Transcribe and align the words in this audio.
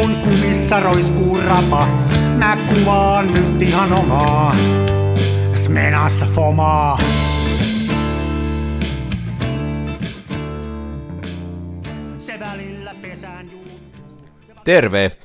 kun 0.00 0.16
kumissa 0.16 0.80
roiskuu 0.80 1.38
rapa, 1.48 1.86
mä 2.38 2.56
kuvaan 2.68 3.34
nyt 3.34 3.62
ihan 3.62 3.92
omaa. 3.92 4.56
Smenassa 5.54 6.26
fomaa. 6.26 6.98
Se 12.18 12.40
välillä 12.40 12.94
pesään. 13.02 13.50
Terve! 14.64 15.16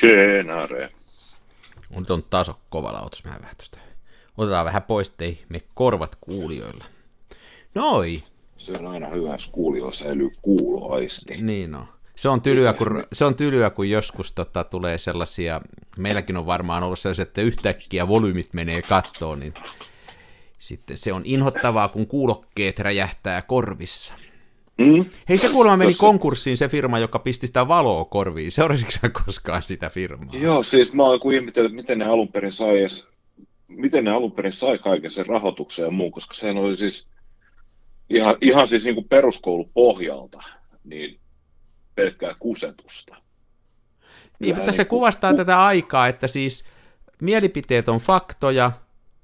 Tjenare. 0.00 0.90
On 1.96 2.06
on 2.08 2.22
taso 2.30 2.58
kovalla, 2.68 3.00
otas 3.02 3.24
mä 3.24 3.36
vähän 3.40 3.56
tästä. 3.56 3.78
Otetaan 4.36 4.66
vähän 4.66 4.82
pois, 4.82 5.08
ettei 5.08 5.38
me 5.48 5.60
korvat 5.74 6.16
kuulijoilla. 6.20 6.84
Noi! 7.74 8.22
Se 8.56 8.72
on 8.72 8.86
aina 8.86 9.08
hyvä, 9.08 9.32
jos 9.32 9.48
kuulijoilla 9.48 9.96
säilyy 9.96 10.30
kuuloaisti. 10.42 11.42
Niin 11.42 11.70
no. 11.70 11.86
Se 12.16 12.28
on 12.28 12.40
tylyä, 12.40 12.72
kun, 12.72 13.04
se 13.12 13.24
on 13.24 13.34
tylyä, 13.34 13.70
kun 13.70 13.90
joskus 13.90 14.32
tota, 14.32 14.64
tulee 14.64 14.98
sellaisia, 14.98 15.60
meilläkin 15.98 16.36
on 16.36 16.46
varmaan 16.46 16.82
ollut 16.82 16.98
sellaisia, 16.98 17.22
että 17.22 17.40
yhtäkkiä 17.40 18.08
volyymit 18.08 18.48
menee 18.52 18.82
kattoon, 18.82 19.40
niin 19.40 19.54
sitten 20.58 20.98
se 20.98 21.12
on 21.12 21.22
inhottavaa, 21.24 21.88
kun 21.88 22.06
kuulokkeet 22.06 22.78
räjähtää 22.78 23.42
korvissa. 23.42 24.14
Mm? 24.78 25.04
Hei, 25.28 25.38
se 25.38 25.48
kuulemma 25.48 25.76
meni 25.76 25.92
Tossa- 25.92 26.00
konkurssiin 26.00 26.56
se 26.56 26.68
firma, 26.68 26.98
joka 26.98 27.18
pisti 27.18 27.46
sitä 27.46 27.68
valoa 27.68 28.04
korviin. 28.04 28.52
Seurasitko 28.52 28.90
sä 28.90 29.08
koskaan 29.24 29.62
sitä 29.62 29.90
firmaa? 29.90 30.34
Joo, 30.34 30.62
siis 30.62 30.92
mä 30.92 31.02
oon 31.02 31.20
kuin 31.20 31.36
ihmetellyt, 31.36 31.72
miten 31.72 31.98
ne 31.98 32.04
alun 32.04 32.28
perin 32.28 32.52
sai 32.52 32.78
edes, 32.78 33.06
miten 33.68 34.04
ne 34.04 34.10
alun 34.10 34.32
perin 34.32 34.52
sai 34.52 34.78
kaiken 34.78 35.10
sen 35.10 35.26
rahoituksen 35.26 35.84
ja 35.84 35.90
muun, 35.90 36.12
koska 36.12 36.34
sehän 36.34 36.56
oli 36.56 36.76
siis 36.76 37.06
ihan, 38.10 38.36
ihan 38.40 38.68
siis 38.68 38.84
niin 38.84 38.94
kuin 38.94 39.08
peruskoulupohjalta, 39.08 40.42
niin 40.84 41.20
pelkkää 41.94 42.34
kusetusta. 42.38 43.16
Niin, 44.40 44.56
mutta 44.56 44.72
se 44.72 44.82
niin 44.82 44.88
kuvastaa 44.88 45.30
ku- 45.30 45.36
tätä 45.36 45.64
aikaa, 45.64 46.08
että 46.08 46.26
siis 46.28 46.64
mielipiteet 47.22 47.88
on 47.88 47.98
faktoja 47.98 48.72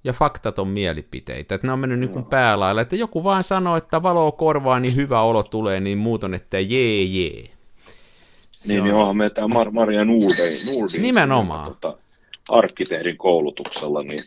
ja 0.04 0.12
faktat 0.12 0.58
on 0.58 0.68
mielipiteitä. 0.68 1.54
Että 1.54 1.66
ne 1.66 1.72
on 1.72 1.78
mennyt 1.78 1.98
niin 1.98 2.10
kuin 2.10 2.24
päälailla. 2.24 2.80
Että 2.80 2.96
joku 2.96 3.24
vaan 3.24 3.44
sanoo, 3.44 3.76
että 3.76 4.02
valo 4.02 4.32
korvaa, 4.32 4.80
niin 4.80 4.96
hyvä 4.96 5.20
olo 5.22 5.42
tulee, 5.42 5.80
niin 5.80 5.98
muut 5.98 6.24
on, 6.24 6.34
että 6.34 6.60
jee 6.60 7.02
jee. 7.02 7.44
Se 8.50 8.68
Niin, 8.72 8.80
on- 8.80 8.86
niin 8.86 8.94
onhan 8.94 9.16
me 9.16 9.30
tämä 9.30 9.46
Mar- 9.64 9.70
Maria 9.70 10.04
Nordin, 10.04 10.78
Nordin 10.78 11.02
Nimenomaan. 11.02 11.74
Tota, 11.74 11.98
arkkitehdin 12.48 13.16
koulutuksella, 13.16 14.02
niin 14.02 14.24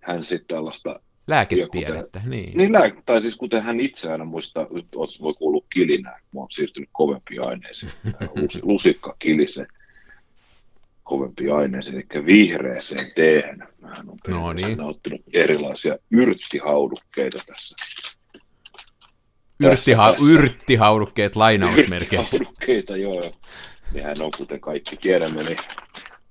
hän 0.00 0.24
sitten 0.24 0.56
tällaista 0.56 1.00
Lääketiedettä, 1.26 2.20
niin. 2.26 2.58
Niin, 2.58 2.72
lää- 2.72 2.90
tai 3.06 3.20
siis 3.20 3.36
kuten 3.36 3.62
hän 3.62 3.80
itse 3.80 4.12
aina 4.12 4.24
muistaa, 4.24 4.66
nyt 4.70 4.86
voi 5.20 5.34
kuulua 5.34 5.64
kilinää, 5.72 6.20
kun 6.30 6.40
oon 6.42 6.50
siirtynyt 6.50 6.88
kovempiin 6.92 7.42
aineisiin. 7.48 7.92
Lusi, 8.42 8.60
lusikka 8.62 9.16
kilise 9.18 9.66
kovempiin 11.04 11.54
aineisiin, 11.54 11.94
eli 11.96 12.26
vihreäseen 12.26 13.12
teehen. 13.16 13.58
Hän 13.82 14.08
on 14.10 14.16
No 14.28 14.52
niin. 14.52 14.78
nauttinut 14.78 15.20
erilaisia 15.32 15.96
yrttihaudukkeita 16.10 17.38
tässä. 17.46 17.76
Yrttiha- 19.62 20.10
tässä. 20.12 20.24
yrttihaudukkeet 20.30 21.36
lainausmerkeissä. 21.36 22.36
Yrttihaudukkeita, 22.36 22.96
joo. 22.96 23.32
Nehän 23.92 24.22
on, 24.22 24.30
kuten 24.38 24.60
kaikki 24.60 24.96
tiedämme, 24.96 25.42
niin 25.42 25.56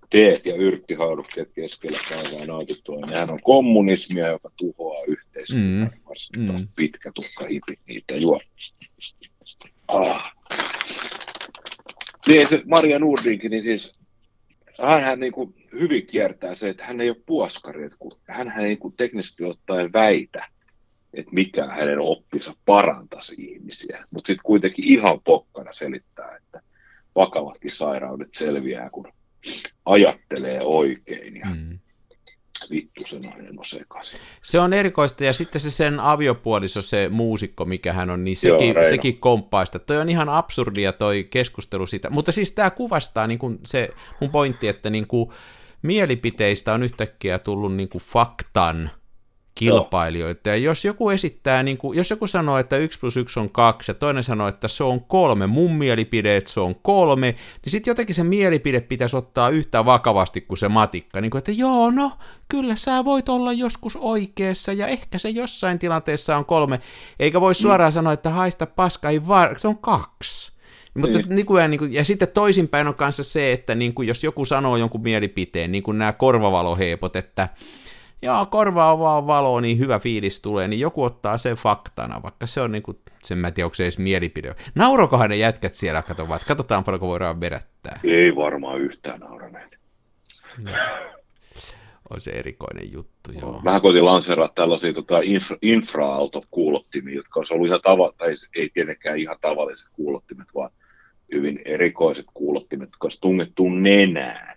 teet 0.10 0.46
ja 0.46 0.56
yrttihaudukkeet 0.56 1.50
keskellä 1.54 2.00
päivää 2.10 2.46
nautittua. 2.46 3.06
Nehän 3.06 3.32
on 3.32 3.42
kommunismia, 3.44 4.28
joka 4.28 4.52
tuhoaa 4.58 5.04
yhteiskuntaa, 5.08 5.98
Mm. 5.98 6.06
varsinkin 6.10 6.62
Mm. 6.62 6.68
pitkä 6.76 7.12
tukka 7.16 7.46
hipit 7.50 7.80
niitä 7.88 8.16
juo. 8.16 8.42
Ah. 9.88 10.36
Niin 12.28 12.48
se 12.48 12.62
Maria 12.66 13.00
Nordinkin, 13.00 13.52
niin 13.52 13.64
siis 13.64 13.94
hänhän 14.82 15.20
niin 15.20 15.34
kuin 15.34 15.56
hyvin 15.74 16.06
kiertää 16.06 16.56
se, 16.56 16.70
että 16.70 16.86
hän 16.86 17.02
ei 17.02 17.10
ole 17.10 17.18
puoskari, 17.26 17.84
että 17.84 17.98
kun 18.00 18.12
hän 18.28 18.60
ei 18.60 18.68
niin 18.68 18.94
teknisesti 18.98 19.46
ottaen 19.46 19.94
väitä, 19.94 20.46
että 21.14 21.32
mikä 21.32 21.68
hänen 21.68 22.00
oppinsa 22.00 22.54
parantaisi 22.66 23.36
ihmisiä, 23.38 24.06
mutta 24.12 24.28
sitten 24.28 24.44
kuitenkin 24.44 24.88
ihan 24.88 25.22
pokkana 25.24 25.74
selittää, 25.74 26.36
että 26.36 26.62
vakavatkin 27.16 27.72
sairaudet 27.72 28.34
selviää, 28.34 28.90
kun 28.90 29.08
ajattelee 29.86 30.62
oikein 30.62 31.36
ja 31.38 31.46
Mm. 31.46 31.80
vittu 32.70 33.04
se 33.08 33.20
nainen 33.20 33.60
on 33.60 33.66
sekaisin. 33.66 34.20
Se 34.42 34.60
on 34.60 34.74
erikoista, 34.74 35.24
ja 35.24 35.34
sitten 35.34 35.62
se 35.62 35.72
sen 35.72 36.00
aviopuoliso, 36.00 36.82
se 36.82 37.10
muusikko, 37.14 37.66
mikä 37.66 37.94
hän 37.94 38.10
on, 38.10 38.24
niin 38.24 38.38
Joo, 38.44 38.58
sekin, 38.60 38.76
Reino. 38.76 38.90
sekin 38.90 39.18
komppaa 39.20 39.66
sitä. 39.66 39.80
Toi 39.80 39.98
on 39.98 40.10
ihan 40.10 40.30
absurdia 40.30 40.94
toi 40.94 41.24
keskustelu 41.30 41.88
siitä. 41.88 42.10
Mutta 42.10 42.32
siis 42.32 42.52
tämä 42.52 42.70
kuvastaa 42.70 43.28
niin 43.28 43.40
kuin 43.40 43.60
se 43.66 43.90
mun 44.22 44.30
pointti, 44.30 44.68
että 44.68 44.90
niin 44.90 45.08
mielipiteistä 45.82 46.74
on 46.74 46.84
yhtäkkiä 46.84 47.40
tullut 47.40 47.76
niin 47.76 47.90
faktan 48.02 48.92
kilpailijoita. 49.56 50.50
Ja 50.50 50.56
jos 50.56 50.86
joku 50.86 51.10
esittää, 51.10 51.64
niin 51.64 51.78
kuin, 51.78 51.98
jos 51.98 52.10
joku 52.10 52.28
sanoo, 52.28 52.58
että 52.58 52.78
1 52.78 53.00
plus 53.00 53.18
1 53.18 53.40
on 53.40 53.52
2 53.52 53.92
ja 53.92 53.96
toinen 53.96 54.24
sanoo, 54.24 54.48
että 54.48 54.68
se 54.68 54.84
on 54.84 55.02
kolme, 55.02 55.48
mun 55.48 55.76
mielipide, 55.76 56.38
että 56.38 56.52
se 56.52 56.60
on 56.60 56.76
kolme, 56.76 57.32
niin 57.32 57.72
sitten 57.72 57.92
jotenkin 57.92 58.16
se 58.16 58.24
mielipide 58.24 58.82
pitäisi 58.82 59.18
ottaa 59.18 59.50
yhtä 59.50 59.86
vakavasti 59.86 60.42
kuin 60.42 60.58
se 60.58 60.68
matikka. 60.68 61.22
Niin 61.22 61.32
kuin, 61.32 61.40
että 61.40 61.52
joo, 61.52 61.92
no, 61.92 62.12
kyllä 62.48 62.76
sä 62.76 63.06
voit 63.06 63.30
olla 63.30 63.54
joskus 63.54 63.96
oikeassa 63.96 64.74
ja 64.74 64.88
ehkä 64.88 65.18
se 65.18 65.30
jossain 65.30 65.80
tilanteessa 65.80 66.38
on 66.38 66.46
kolme. 66.46 66.80
Eikä 67.20 67.42
voi 67.42 67.56
suoraan 67.56 67.92
sanoa, 67.92 68.14
että 68.14 68.30
haista 68.30 68.66
paska, 68.66 69.10
ei 69.10 69.28
var... 69.28 69.60
se 69.60 69.68
on 69.68 69.78
kaksi. 69.78 70.56
Mutta 70.94 71.18
Niin. 71.18 71.30
nykyään, 71.30 71.72
niin 71.72 71.80
kuin, 71.80 71.94
ja 71.94 72.06
sitten 72.06 72.28
toisinpäin 72.28 72.88
on 72.88 72.96
kanssa 72.96 73.24
se, 73.24 73.52
että 73.52 73.76
niin 73.76 73.94
kuin, 73.94 74.08
jos 74.08 74.24
joku 74.24 74.46
sanoo 74.46 74.78
jonkun 74.78 75.02
mielipiteen, 75.02 75.72
niin 75.72 75.84
kuin 75.84 75.98
nämä 75.98 76.14
korvavaloheepot, 76.14 77.16
että 77.16 77.50
joo, 78.22 78.46
korvaa 78.46 79.00
vaan 79.00 79.28
valoa, 79.28 79.62
niin 79.62 79.80
hyvä 79.80 80.00
fiilis 80.00 80.42
tulee, 80.42 80.68
niin 80.68 80.80
joku 80.80 81.04
ottaa 81.04 81.38
sen 81.38 81.56
faktana, 81.56 82.24
vaikka 82.24 82.48
se 82.48 82.62
on 82.62 82.72
niin 82.72 82.84
kuin, 82.84 82.98
sen 83.24 83.38
mä 83.38 83.48
en 83.48 83.54
tiedä, 83.54 83.66
onko 83.66 83.76
se 83.76 83.84
edes 83.84 84.00
mielipide. 84.00 84.56
Naurokohan 84.76 85.30
ne 85.30 85.36
jätkät 85.36 85.74
siellä, 85.74 86.02
katsotaan, 86.02 86.40
katsotaan 86.48 86.84
paljonko 86.84 87.08
voidaan 87.08 87.42
vedättää. 87.42 88.00
Ei 88.04 88.36
varmaan 88.36 88.82
yhtään 88.82 89.20
nauraneet. 89.20 89.80
On 92.10 92.22
se 92.22 92.32
erikoinen 92.32 92.92
juttu, 92.92 93.32
joo. 93.42 93.62
Mä 93.64 93.80
koitin 93.80 94.06
lanseeraa 94.06 94.50
tällaisia 94.56 94.94
tota, 94.94 95.20
infra, 95.24 95.58
infra-autokuulottimia, 95.62 97.16
jotka 97.16 97.40
olisi 97.40 97.54
ollut 97.54 97.68
ihan 97.68 97.82
tava, 97.84 98.12
tai 98.18 98.34
ei 98.56 98.70
tietenkään 98.74 99.20
ihan 99.20 99.38
tavalliset 99.42 99.88
kuulottimet, 99.94 100.48
vaan 100.56 100.70
hyvin 101.34 101.62
erikoiset 101.66 102.26
kuulottimet, 102.34 102.88
jotka 102.88 103.06
olisi 103.06 103.22
tungettu 103.22 103.70
nenään. 103.70 104.55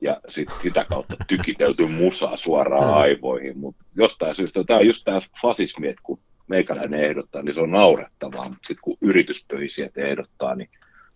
Ja 0.00 0.20
sit, 0.28 0.48
sitä 0.62 0.84
kautta 0.84 1.16
tykitelty 1.28 1.86
musaa 1.86 2.36
suoraan 2.36 2.94
aivoihin. 2.94 3.58
Mutta 3.58 3.84
jostain 3.96 4.34
syystä, 4.34 4.64
tämä 4.64 4.78
on 4.78 4.86
just 4.86 5.04
tämä 5.04 5.20
fasismi, 5.42 5.88
että 5.88 6.02
kun 6.02 6.18
meikäläinen 6.48 7.04
ehdottaa, 7.04 7.42
niin 7.42 7.54
se 7.54 7.60
on 7.60 7.70
naurettavaa. 7.70 8.44
Mutta 8.48 8.66
sitten 8.66 8.82
kun 8.82 8.96
yrityspöhisiät 9.00 9.98
ehdottaa, 9.98 10.54
niin 10.54 10.68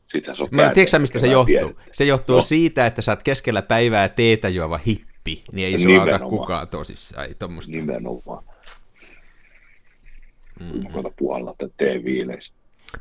sittenhän 0.06 0.36
se 0.36 0.42
on 0.42 0.48
Mä, 0.52 0.70
tiedätkö 0.70 0.98
mistä 0.98 1.18
se 1.18 1.26
johtuu? 1.26 1.46
pieni. 1.46 1.74
Se 1.92 2.04
johtuu 2.04 2.34
No. 2.36 2.40
siitä, 2.42 2.86
että 2.86 3.02
sä 3.02 3.12
oot 3.12 3.22
keskellä 3.22 3.62
päivää 3.62 4.08
teetä 4.08 4.48
juova 4.48 4.80
hippi, 4.86 5.44
niin 5.52 5.68
ei 5.68 5.78
sua 5.78 6.02
ota 6.02 6.18
kukaan 6.18 6.68
tosissaan, 6.68 7.26
ei 7.26 7.34
tommoista. 7.34 7.76
Nimenomaan. 7.76 8.44
Mm. 10.60 10.82
Mä 10.82 10.90
koitan 10.92 11.12
puhalla 11.18 11.54
tämän 11.58 11.72
T-viileissä. 11.76 12.52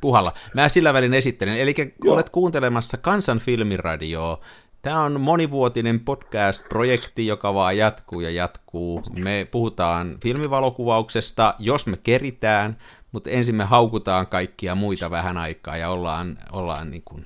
Puhalla. 0.01 0.33
Mä 0.53 0.69
sillä 0.69 0.93
välin 0.93 1.13
esittelen. 1.13 1.59
Eli 1.59 1.73
Joo. 2.03 2.13
olet 2.13 2.29
kuuntelemassa 2.29 2.97
Kansan 2.97 3.39
filmiradioa, 3.39 4.41
tämä 4.81 5.01
on 5.01 5.21
monivuotinen 5.21 5.99
podcast-projekti, 5.99 7.27
joka 7.27 7.53
vaan 7.53 7.77
jatkuu 7.77 8.19
ja 8.19 8.29
jatkuu. 8.29 9.03
Me 9.13 9.47
puhutaan 9.51 10.17
filmivalokuvauksesta, 10.23 11.53
jos 11.59 11.87
me 11.87 11.97
keritään, 11.97 12.77
mutta 13.11 13.29
ensin 13.29 13.55
me 13.55 13.63
haukutaan 13.63 14.27
kaikkia 14.27 14.75
muita 14.75 15.09
vähän 15.09 15.37
aikaa 15.37 15.77
ja 15.77 15.89
ollaan, 15.89 16.37
ollaan 16.51 16.91
niin 16.91 17.03
kuin 17.05 17.25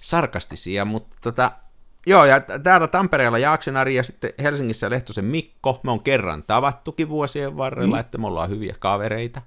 sarkastisia, 0.00 0.84
mutta 0.84 1.16
tota, 1.20 1.52
Joo, 2.06 2.24
ja 2.24 2.40
täällä 2.40 2.86
Tampereella 2.86 3.38
Jaaksen 3.38 3.76
Ari 3.76 3.94
ja 3.94 4.02
sitten 4.02 4.32
Helsingissä 4.42 4.90
Lehtosen 4.90 5.24
Mikko, 5.24 5.80
me 5.82 5.90
on 5.90 6.02
kerran 6.02 6.42
tavattukin 6.42 7.08
vuosien 7.08 7.56
varrella, 7.56 7.96
mm. 7.96 8.00
että 8.00 8.18
me 8.18 8.26
ollaan 8.26 8.50
hyviä 8.50 8.74
kavereita. 8.78 9.42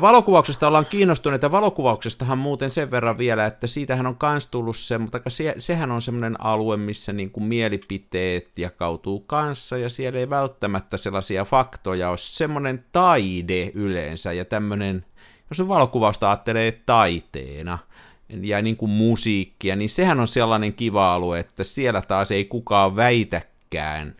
Valokuvauksesta 0.00 0.68
ollaan 0.68 0.86
kiinnostuneita. 0.86 1.50
Valokuvauksestahan 1.50 2.38
muuten 2.38 2.70
sen 2.70 2.90
verran 2.90 3.18
vielä, 3.18 3.46
että 3.46 3.66
siitähän 3.66 4.06
on 4.06 4.16
kans 4.16 4.46
tullut 4.46 4.76
se, 4.76 4.98
mutta 4.98 5.20
se, 5.28 5.54
sehän 5.58 5.90
on 5.90 6.02
semmoinen 6.02 6.40
alue, 6.40 6.76
missä 6.76 7.12
niin 7.12 7.30
kuin 7.30 7.44
mielipiteet 7.44 8.58
jakautuu 8.58 9.20
kanssa, 9.20 9.76
ja 9.76 9.90
siellä 9.90 10.18
ei 10.18 10.30
välttämättä 10.30 10.96
sellaisia 10.96 11.44
faktoja 11.44 12.08
ole. 12.08 12.16
Semmoinen 12.18 12.84
taide 12.92 13.70
yleensä, 13.74 14.32
ja 14.32 14.44
tämmöinen, 14.44 15.04
jos 15.50 15.68
valokuvausta 15.68 16.28
ajattelee 16.28 16.72
taiteena, 16.86 17.78
ja 18.28 18.62
niin 18.62 18.76
kuin 18.76 18.90
musiikkia, 18.90 19.76
niin 19.76 19.90
sehän 19.90 20.20
on 20.20 20.28
sellainen 20.28 20.74
kiva 20.74 21.14
alue, 21.14 21.40
että 21.40 21.64
siellä 21.64 22.02
taas 22.02 22.32
ei 22.32 22.44
kukaan 22.44 22.96
väitäkään 22.96 24.16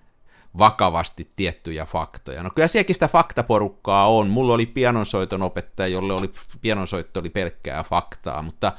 vakavasti 0.58 1.30
tiettyjä 1.36 1.84
faktoja. 1.84 2.42
No 2.42 2.50
kyllä 2.54 2.68
sielläkin 2.68 2.94
sitä 2.94 3.08
faktaporukkaa 3.08 4.08
on. 4.08 4.30
Mulla 4.30 4.54
oli 4.54 4.66
pianonsoiton 4.66 5.42
opettaja, 5.42 5.88
jolle 5.88 6.12
oli, 6.12 6.30
pianonsoitto 6.60 7.20
oli 7.20 7.30
pelkkää 7.30 7.82
faktaa, 7.84 8.42
mutta 8.42 8.72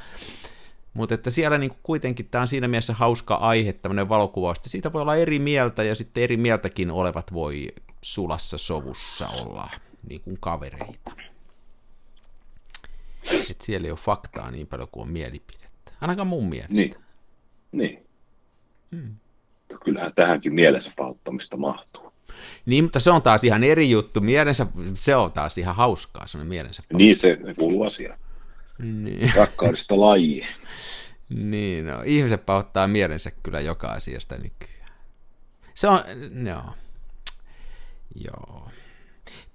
Mutta 0.93 1.15
että 1.15 1.29
siellä 1.29 1.57
niinku 1.57 1.77
kuitenkin 1.83 2.29
tämä 2.29 2.41
on 2.41 2.47
siinä 2.47 2.67
mielessä 2.67 2.93
hauska 2.93 3.35
aihe, 3.35 3.73
tämmöinen 3.73 4.09
valokuvaus, 4.09 4.57
että 4.57 4.69
siitä 4.69 4.93
voi 4.93 5.01
olla 5.01 5.15
eri 5.15 5.39
mieltä 5.39 5.83
ja 5.83 5.95
sitten 5.95 6.23
eri 6.23 6.37
mieltäkin 6.37 6.91
olevat 6.91 7.33
voi 7.33 7.67
sulassa 8.01 8.57
sovussa 8.57 9.27
olla 9.27 9.69
niin 10.09 10.21
kuin 10.21 10.37
kavereita. 10.39 11.11
Et 13.49 13.61
siellä 13.61 13.85
ei 13.85 13.91
ole 13.91 13.99
faktaa 13.99 14.51
niin 14.51 14.67
paljon 14.67 14.89
kuin 14.91 15.03
on 15.03 15.11
mielipidettä. 15.11 15.91
Ainakaan 16.01 16.27
mun 16.27 16.49
mielestä. 16.49 16.73
Niin. 16.73 16.95
Niin. 17.71 18.05
Hmm. 18.91 19.15
Kyllähän 19.77 20.13
tähänkin 20.15 20.53
mielensä 20.53 20.91
pahoittamista 20.97 21.57
mahtuu. 21.57 22.13
Niin, 22.65 22.83
mutta 22.83 22.99
se 22.99 23.11
on 23.11 23.21
taas 23.21 23.43
ihan 23.43 23.63
eri 23.63 23.89
juttu. 23.89 24.21
Mielensä, 24.21 24.67
se 24.93 25.15
on 25.15 25.31
taas 25.31 25.57
ihan 25.57 25.75
hauskaa, 25.75 26.27
se 26.27 26.37
mielensä 26.37 26.83
Niin, 26.93 27.17
se 27.17 27.37
kuuluu 27.57 27.83
asiaan. 27.83 28.19
Niin. 28.79 29.31
Rakkaudesta 29.35 29.99
laji. 29.99 30.45
niin, 31.51 31.87
no, 31.87 32.01
ihmiset 32.05 32.45
pahoittaa 32.45 32.87
mielensä 32.87 33.31
kyllä 33.43 33.59
joka 33.59 33.87
asiasta 33.87 34.35
nykyään. 34.35 34.89
Se 35.73 35.87
on, 35.87 35.99
joo. 36.47 36.73
Joo. 38.15 38.69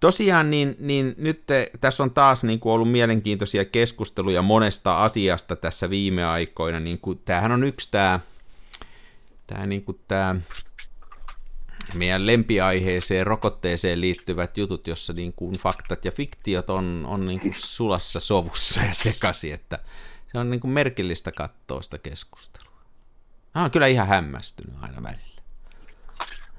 Tosiaan, 0.01 0.51
niin, 0.51 0.77
niin 0.79 1.15
nyt 1.19 1.47
te, 1.47 1.71
tässä 1.81 2.03
on 2.03 2.11
taas 2.11 2.45
niin 2.45 2.61
kuin 2.61 2.73
ollut 2.73 2.91
mielenkiintoisia 2.91 3.65
keskusteluja 3.65 4.43
monesta 4.43 5.05
asiasta 5.05 5.57
tässä 5.57 5.91
viime 5.91 6.25
aikoina. 6.25 6.81
Niin 6.81 6.99
kuin, 6.99 7.19
tämähän 7.25 7.53
on 7.53 7.65
yksi 7.65 7.89
tämä, 7.91 8.21
tämä, 9.47 9.67
niin 9.67 9.85
kuin 9.85 10.01
tämä 10.09 10.37
meidän 11.95 12.27
lempiaiheeseen, 12.27 13.27
rokotteeseen 13.27 14.01
liittyvät 14.01 14.57
jutut, 14.57 14.87
jossa 14.87 15.13
niin 15.13 15.33
kuin 15.33 15.55
faktat 15.55 16.05
ja 16.05 16.11
fiktiot 16.11 16.71
on, 16.71 17.07
on 17.09 17.27
niin 17.27 17.41
kuin 17.41 17.55
sulassa 17.57 18.21
sovussa 18.21 18.81
ja 18.81 18.95
sekaisin, 18.95 19.55
että 19.55 19.79
se 20.33 20.39
on 20.39 20.51
niin 20.51 20.61
kuin 20.61 20.71
merkillistä 20.71 21.33
katsoa 21.33 21.83
sitä 21.83 21.99
keskustelua. 21.99 22.75
Mä 23.55 23.61
oon 23.61 23.71
kyllä 23.71 23.87
ihan 23.87 24.09
hämmästynyt 24.09 24.75
aina 24.81 25.03
välillä. 25.03 25.43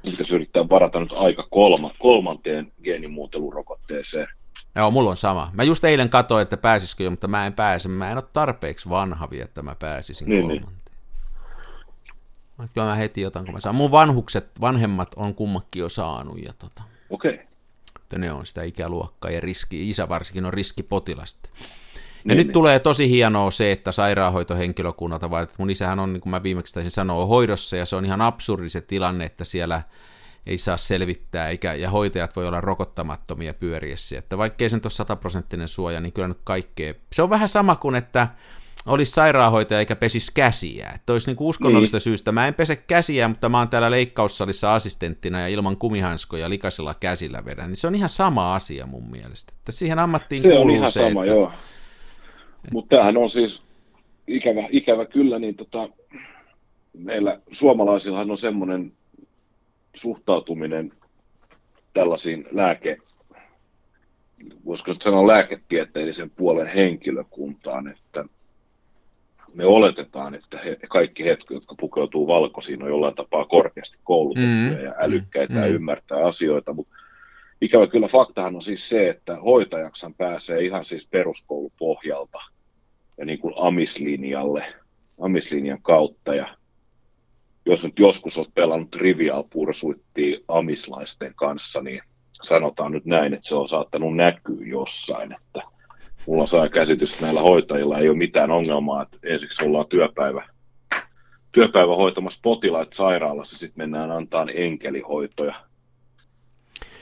Pitäisi 0.04 0.36
yrittää 0.36 0.70
varata 0.70 1.00
nyt 1.00 1.14
aika 1.14 1.48
kolma, 1.52 1.92
kolmanteen 2.00 2.72
geenimuuntelurokotteeseen. 2.84 4.28
Joo, 4.76 4.92
mulla 4.92 5.10
on 5.10 5.18
sama. 5.18 5.52
Mä 5.54 5.64
just 5.64 5.84
eilen 5.84 6.10
katsoin, 6.10 6.42
että 6.42 6.58
pääsisikö 6.58 7.04
jo, 7.04 7.12
mutta 7.12 7.28
mä 7.28 7.46
en 7.46 7.54
pääse. 7.54 7.90
Mä 7.90 8.12
en 8.12 8.18
ole 8.18 8.24
tarpeeksi 8.34 8.90
vanha 8.90 9.30
vielä, 9.30 9.46
että 9.46 9.62
mä 9.62 9.76
pääsisin 9.76 10.30
niin, 10.30 10.48
niin. 10.48 10.48
kolmanteen. 10.48 10.74
Niin. 10.74 10.75
Kyllä 12.74 12.88
mä 12.88 12.96
heti 12.96 13.22
jotain, 13.22 13.46
kun 13.46 13.54
mä 13.54 13.60
saan. 13.60 13.76
Mun 13.76 13.92
vanhukset, 13.92 14.62
vanhemmat 14.62 15.14
on 15.16 15.36
kummakin 15.36 15.80
jo 15.80 15.90
saanut. 15.90 16.44
Ja 16.44 16.54
tota, 16.54 16.84
Okei. 17.10 17.34
Okay. 17.34 17.46
Että 18.02 18.18
ne 18.18 18.32
on 18.32 18.46
sitä 18.46 18.64
ikäluokkaa 18.64 19.32
ja 19.32 19.40
riski, 19.40 19.90
isä 19.90 20.10
varsinkin 20.10 20.46
on 20.46 20.54
riskipotilasta. 20.54 21.50
Ja 21.54 22.30
niin, 22.30 22.38
nyt 22.38 22.48
niin. 22.48 22.54
tulee 22.54 22.80
tosi 22.80 23.10
hienoa 23.10 23.52
se, 23.52 23.72
että 23.72 23.92
sairaanhoitohenkilökunnalta, 23.92 25.30
vaan 25.30 25.44
että 25.44 25.56
mun 25.60 25.70
isähän 25.70 26.00
on, 26.00 26.14
niin 26.14 26.22
kuin 26.22 26.32
mä 26.32 26.44
viimeksi 26.44 26.74
taisin 26.74 26.92
sanoa, 26.92 27.26
hoidossa, 27.26 27.78
ja 27.78 27.86
se 27.86 27.96
on 27.96 28.06
ihan 28.06 28.22
absurdi 28.22 28.70
se 28.70 28.82
tilanne, 28.82 29.26
että 29.26 29.44
siellä 29.44 29.82
ei 30.46 30.58
saa 30.58 30.78
selvittää, 30.78 31.50
eikä, 31.50 31.74
ja 31.74 31.90
hoitajat 31.90 32.36
voi 32.36 32.48
olla 32.48 32.62
rokottamattomia 32.62 33.54
pyöriessä, 33.54 34.18
että 34.18 34.38
vaikkei 34.38 34.70
se 34.70 34.78
nyt 34.78 34.86
ole 34.86 34.92
sataprosenttinen 34.92 35.68
suoja, 35.68 36.00
niin 36.00 36.14
kyllä 36.14 36.28
nyt 36.28 36.42
kaikkea. 36.44 36.94
Se 37.14 37.22
on 37.22 37.30
vähän 37.30 37.50
sama 37.50 37.76
kuin, 37.76 37.96
että 37.96 38.28
olisi 38.86 39.12
sairaanhoitaja 39.12 39.80
eikä 39.80 39.96
pesisi 39.96 40.32
käsiä. 40.36 40.92
Että 40.96 41.14
olisi 41.14 41.32
niin 41.32 41.38
uskonnollista 41.40 41.96
niin. 41.96 42.02
syystä. 42.02 42.32
Mä 42.32 42.48
en 42.48 42.54
pese 42.54 42.76
käsiä, 42.76 43.28
mutta 43.28 43.50
mä 43.50 43.60
oon 43.60 43.70
täällä 43.70 43.92
leikkaussalissa 43.92 44.76
assistenttina 44.76 45.42
ja 45.42 45.48
ilman 45.48 45.78
kumihanskoja 45.78 46.50
likaisella 46.50 46.96
käsillä 47.00 47.46
vedän. 47.46 47.70
Niin 47.70 47.76
se 47.76 47.88
on 47.88 47.96
ihan 47.96 48.10
sama 48.10 48.56
asia 48.56 48.86
mun 48.86 49.12
mielestä. 49.12 49.54
Että 49.60 49.72
siihen 49.72 50.00
ammattiin 50.00 50.42
se 50.42 50.48
kuuluu 50.48 50.64
on 50.64 50.72
ihan 50.72 50.92
se, 50.92 51.10
sama, 51.10 51.24
että, 51.24 51.36
joo. 51.36 51.52
Mutta 52.72 52.96
tämähän 52.96 53.18
on 53.18 53.30
siis 53.30 53.62
ikävä, 54.28 54.68
ikävä 54.70 55.06
kyllä, 55.06 55.40
niin 55.40 55.56
tota, 55.56 55.90
meillä 56.94 57.40
suomalaisillahan 57.52 58.32
on 58.32 58.38
semmoinen 58.38 58.92
suhtautuminen 59.96 60.94
tällaisiin 61.94 62.46
lääke, 62.52 62.98
voisiko 64.66 64.92
nyt 64.92 65.02
sanoa 65.02 65.28
lääketieteellisen 65.28 66.30
puolen 66.30 66.68
henkilökuntaan, 66.68 67.88
että 67.88 68.26
me 69.56 69.66
oletetaan, 69.66 70.36
että 70.36 70.60
he, 70.66 70.78
kaikki 70.90 71.26
hetki, 71.26 71.54
jotka 71.54 71.76
pukeutuu 71.80 72.28
valkoisiin, 72.28 72.84
on 72.84 72.90
jollain 72.90 73.16
tapaa 73.16 73.46
korkeasti 73.46 73.98
koulutettuja 74.04 74.78
mm. 74.78 74.84
ja 74.84 74.96
älykkäitä 74.98 75.54
mm. 75.54 75.60
ja 75.60 75.68
ymmärtää 75.68 76.26
asioita, 76.26 76.74
mutta 76.74 76.96
ikävä 77.62 77.88
kyllä 77.88 78.08
faktahan 78.08 78.56
on 78.56 78.62
siis 78.62 78.90
se, 78.90 79.10
että 79.10 79.36
hoitajaksan 79.36 80.14
pääsee 80.14 80.66
ihan 80.66 80.86
siis 80.86 81.08
peruskoulupohjalta 81.08 82.40
ja 83.18 83.26
niin 83.26 83.40
kuin 83.40 83.54
amislinjalle, 83.58 84.66
amislinjan 85.22 85.82
kautta. 85.82 86.36
Ja 86.36 86.58
jos 87.66 87.84
nyt 87.84 88.00
joskus 88.00 88.38
olet 88.38 88.54
pelannut 88.54 88.92
trivial 88.92 89.44
pursuittiin 89.50 90.44
amislaisten 90.48 91.34
kanssa, 91.36 91.82
niin 91.82 92.02
sanotaan 92.44 92.92
nyt 92.92 93.06
näin, 93.06 93.34
että 93.34 93.48
se 93.48 93.56
on 93.56 93.70
saattanut 93.70 94.16
näkyä 94.16 94.66
jossain, 94.66 95.32
että 95.32 95.75
mulla 96.28 96.48
saa 96.48 96.70
käsitys, 96.70 97.12
että 97.12 97.26
näillä 97.26 97.42
hoitajilla 97.42 98.00
ei 98.00 98.10
ole 98.10 98.18
mitään 98.18 98.52
ongelmaa, 98.52 99.02
että 99.02 99.18
ensiksi 99.24 99.66
ollaan 99.66 99.88
työpäivä, 99.88 100.50
työpäivä 101.52 101.96
hoitamassa 101.96 102.40
potilaita 102.44 102.96
sairaalassa, 102.96 103.58
sitten 103.58 103.84
mennään 103.84 104.12
antaa 104.12 104.46
enkelihoitoja 104.54 105.56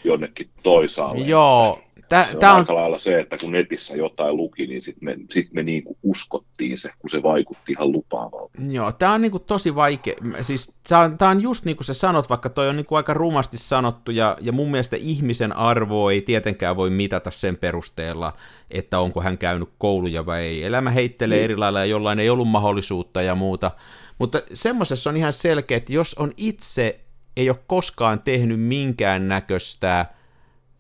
jonnekin 0.04 0.50
toisaalle. 0.64 1.26
Joo, 1.26 1.82
Tää, 2.14 2.28
se 2.32 2.38
on, 2.38 2.44
on 2.44 2.58
aika 2.58 2.76
lailla 2.76 3.00
se, 3.00 3.20
että 3.20 3.38
kun 3.38 3.52
netissä 3.52 3.96
jotain 3.96 4.38
luki, 4.38 4.68
niin 4.68 4.82
sitten 4.82 5.06
me, 5.06 5.18
sit 5.30 5.54
me 5.54 5.64
niinku 5.64 5.98
uskottiin 6.04 6.78
se, 6.78 6.90
kun 7.00 7.10
se 7.10 7.24
vaikutti 7.24 7.72
ihan 7.72 7.92
lupaavalta. 7.92 8.54
Joo, 8.70 8.92
tämä 8.92 9.14
on 9.14 9.22
niinku 9.22 9.40
tosi 9.40 9.76
vaikea. 9.76 10.14
Siis 10.42 10.76
tämä 11.18 11.32
on 11.32 11.42
just 11.42 11.66
niin 11.66 11.78
kuin 11.78 11.86
sä 11.86 11.94
sanot, 11.94 12.30
vaikka 12.30 12.50
toi 12.50 12.70
on 12.70 12.76
niinku 12.76 12.96
aika 12.96 13.14
rumasti 13.14 13.58
sanottu, 13.58 14.12
ja, 14.12 14.38
ja 14.42 14.52
mun 14.52 14.72
mielestä 14.72 14.98
ihmisen 15.00 15.56
arvo 15.56 16.10
ei 16.10 16.22
tietenkään 16.22 16.76
voi 16.76 16.90
mitata 16.90 17.32
sen 17.32 17.58
perusteella, 17.58 18.34
että 18.72 19.00
onko 19.00 19.22
hän 19.22 19.38
käynyt 19.38 19.70
kouluja 19.78 20.26
vai 20.26 20.42
ei. 20.42 20.64
Elämä 20.64 20.90
heittelee 20.90 21.38
niin. 21.38 21.44
eri 21.44 21.58
lailla 21.58 21.80
ja 21.80 21.86
jollain 21.86 22.20
ei 22.20 22.30
ollut 22.30 22.48
mahdollisuutta 22.48 23.22
ja 23.22 23.36
muuta. 23.36 23.72
Mutta 24.20 24.42
semmoisessa 24.54 25.10
on 25.10 25.18
ihan 25.18 25.34
selkeä, 25.34 25.78
että 25.78 25.94
jos 25.94 26.14
on 26.14 26.32
itse 26.38 27.00
ei 27.38 27.50
ole 27.50 27.60
koskaan 27.68 28.22
tehnyt 28.22 28.60
minkään 28.60 29.28
näköistä 29.28 30.06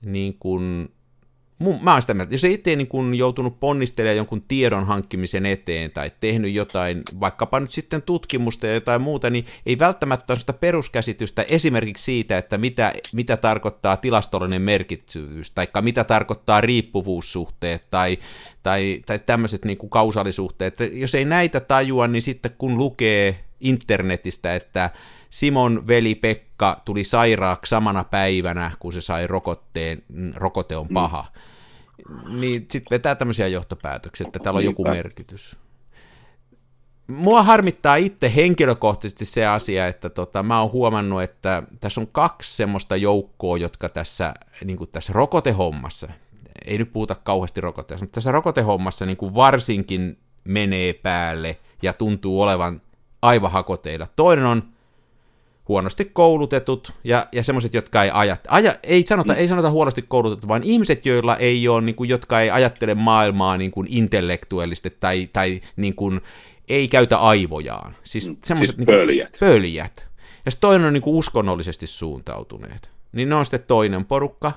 niin 0.05 0.35
kuin 0.39 0.92
mun, 1.63 1.79
mä 1.83 1.91
oon 1.93 2.01
sitä 2.01 2.13
mieltä, 2.13 2.33
jos 2.33 2.43
ei 2.43 2.53
itse 2.53 2.75
niin 2.75 2.87
kun 2.87 3.15
joutunut 3.15 3.59
ponnistelemaan 3.59 4.17
jonkun 4.17 4.41
tiedon 4.47 4.87
hankkimisen 4.87 5.45
eteen 5.45 5.91
tai 5.91 6.11
tehnyt 6.19 6.53
jotain, 6.53 7.03
vaikkapa 7.19 7.59
nyt 7.59 7.71
sitten 7.71 8.01
tutkimusta 8.01 8.67
ja 8.67 8.73
jotain 8.73 9.01
muuta, 9.01 9.29
niin 9.29 9.45
ei 9.65 9.79
välttämättä 9.79 10.33
ole 10.33 10.39
sitä 10.39 10.53
peruskäsitystä 10.53 11.41
esimerkiksi 11.41 12.03
siitä, 12.03 12.37
että 12.37 12.57
mitä, 12.57 12.93
mitä 13.13 13.37
tarkoittaa 13.37 13.97
tilastollinen 13.97 14.61
merkitys, 14.61 15.51
tai 15.51 15.67
mitä 15.81 16.03
tarkoittaa 16.03 16.61
riippuvuussuhteet 16.61 17.87
tai, 17.91 18.17
tai, 18.63 19.01
tai 19.05 19.19
tämmöiset 19.19 19.65
niin 19.65 19.89
kausaalisuhteet. 19.89 20.77
Jos 20.93 21.15
ei 21.15 21.25
näitä 21.25 21.59
tajua, 21.59 22.07
niin 22.07 22.21
sitten 22.21 22.51
kun 22.57 22.77
lukee 22.77 23.39
internetistä, 23.59 24.55
että 24.55 24.89
Simon 25.29 25.87
veli 25.87 26.15
Pekka 26.15 26.81
tuli 26.85 27.03
sairaaksi 27.03 27.69
samana 27.69 28.03
päivänä, 28.03 28.71
kun 28.79 28.93
se 28.93 29.01
sai 29.01 29.27
rokotteen, 29.27 30.03
rokote 30.35 30.77
on 30.77 30.87
paha. 30.93 31.21
Mm. 31.21 31.52
Niin 32.29 32.65
sitten 32.71 32.91
vetää 32.91 33.15
tämmöisiä 33.15 33.47
johtopäätöksiä, 33.47 34.27
että 34.27 34.39
täällä 34.39 34.57
on 34.57 34.65
joku 34.65 34.83
merkitys. 34.83 35.57
Mua 37.07 37.43
harmittaa 37.43 37.95
itse 37.95 38.35
henkilökohtaisesti 38.35 39.25
se 39.25 39.45
asia, 39.45 39.87
että 39.87 40.09
tota, 40.09 40.43
mä 40.43 40.61
oon 40.61 40.71
huomannut, 40.71 41.21
että 41.21 41.63
tässä 41.79 42.01
on 42.01 42.07
kaksi 42.07 42.55
semmoista 42.55 42.95
joukkoa, 42.95 43.57
jotka 43.57 43.89
tässä, 43.89 44.33
niin 44.63 44.77
tässä 44.91 45.13
rokotehommassa, 45.13 46.07
ei 46.65 46.77
nyt 46.77 46.93
puhuta 46.93 47.15
kauheasti 47.15 47.61
rokotteesta, 47.61 48.03
mutta 48.03 48.15
tässä 48.15 48.31
rokotehommassa 48.31 49.05
niin 49.05 49.17
kuin 49.17 49.35
varsinkin 49.35 50.17
menee 50.43 50.93
päälle 50.93 51.57
ja 51.81 51.93
tuntuu 51.93 52.41
olevan 52.41 52.81
aivan 53.21 53.51
hakoteilla. 53.51 54.07
Toinen 54.15 54.45
on 54.45 54.72
huonosti 55.67 56.05
koulutetut 56.05 56.93
ja, 57.03 57.27
ja 57.31 57.43
semmoiset, 57.43 57.73
jotka 57.73 58.03
ei 58.03 58.11
ajat, 58.13 58.41
aja, 58.47 58.75
ei, 58.83 59.03
sanota, 59.07 59.33
mm. 59.33 59.39
ei 59.39 59.47
sanota 59.47 59.69
huonosti 59.69 60.01
koulutetut, 60.01 60.47
vaan 60.47 60.63
ihmiset, 60.63 61.05
joilla 61.05 61.37
ei 61.37 61.67
ole, 61.67 61.81
niin 61.81 61.95
kuin, 61.95 62.09
jotka 62.09 62.41
ei 62.41 62.51
ajattele 62.51 62.95
maailmaa 62.95 63.57
niin 63.57 63.71
kuin 63.71 63.87
intellektuellisesti 63.89 64.97
tai, 64.99 65.29
tai 65.33 65.61
niin 65.75 65.95
kuin, 65.95 66.21
ei 66.67 66.87
käytä 66.87 67.17
aivojaan. 67.17 67.95
Siis 68.03 68.29
mm. 68.29 68.37
semmoiset 68.43 68.75
siis 68.75 68.87
niin 68.87 68.97
pöljät. 68.97 69.37
pöljät. 69.39 70.07
Ja 70.45 70.51
sitten 70.51 70.67
toinen 70.67 70.87
on 70.87 70.93
niin 70.93 71.01
kuin 71.01 71.15
uskonnollisesti 71.15 71.87
suuntautuneet. 71.87 72.91
Niin 73.11 73.29
ne 73.29 73.35
on 73.35 73.45
sitten 73.45 73.63
toinen 73.67 74.05
porukka. 74.05 74.51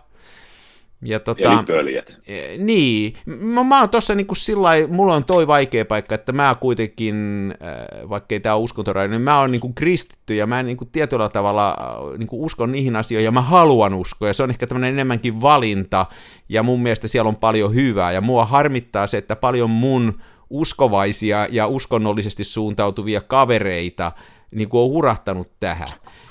Ja, 1.02 1.20
tota, 1.20 1.52
Eli 1.52 1.62
pöljät. 1.66 2.16
E, 2.26 2.58
niin, 2.58 3.12
mä, 3.26 3.64
mä 3.64 3.80
oon 3.80 3.88
tossa 3.88 4.14
niinku 4.14 4.34
sillä 4.34 4.70
mulla 4.88 5.14
on 5.14 5.24
toi 5.24 5.46
vaikea 5.46 5.84
paikka, 5.84 6.14
että 6.14 6.32
mä 6.32 6.56
kuitenkin, 6.60 7.14
äh, 7.62 8.08
vaikka 8.08 8.34
ei 8.34 8.40
tää 8.40 8.56
ole 8.56 9.08
niin 9.08 9.20
mä 9.20 9.40
oon 9.40 9.50
niinku 9.50 9.72
kristitty 9.72 10.34
ja 10.34 10.46
mä 10.46 10.62
niinku 10.62 10.84
tietyllä 10.84 11.28
tavalla 11.28 11.76
niinku 12.18 12.44
uskon 12.44 12.72
niihin 12.72 12.96
asioihin 12.96 13.24
ja 13.24 13.32
mä 13.32 13.40
haluan 13.40 13.94
uskoa. 13.94 14.28
Ja 14.28 14.34
se 14.34 14.42
on 14.42 14.50
ehkä 14.50 14.66
tämmöinen 14.66 14.92
enemmänkin 14.92 15.40
valinta 15.40 16.06
ja 16.48 16.62
mun 16.62 16.82
mielestä 16.82 17.08
siellä 17.08 17.28
on 17.28 17.36
paljon 17.36 17.74
hyvää. 17.74 18.12
Ja 18.12 18.20
mua 18.20 18.44
harmittaa 18.44 19.06
se, 19.06 19.18
että 19.18 19.36
paljon 19.36 19.70
mun 19.70 20.18
uskovaisia 20.50 21.46
ja 21.50 21.66
uskonnollisesti 21.66 22.44
suuntautuvia 22.44 23.20
kavereita 23.20 24.12
niin 24.54 24.68
kuin 24.68 24.80
on 24.80 24.88
hurahtanut 24.90 25.50
tähän. 25.60 25.88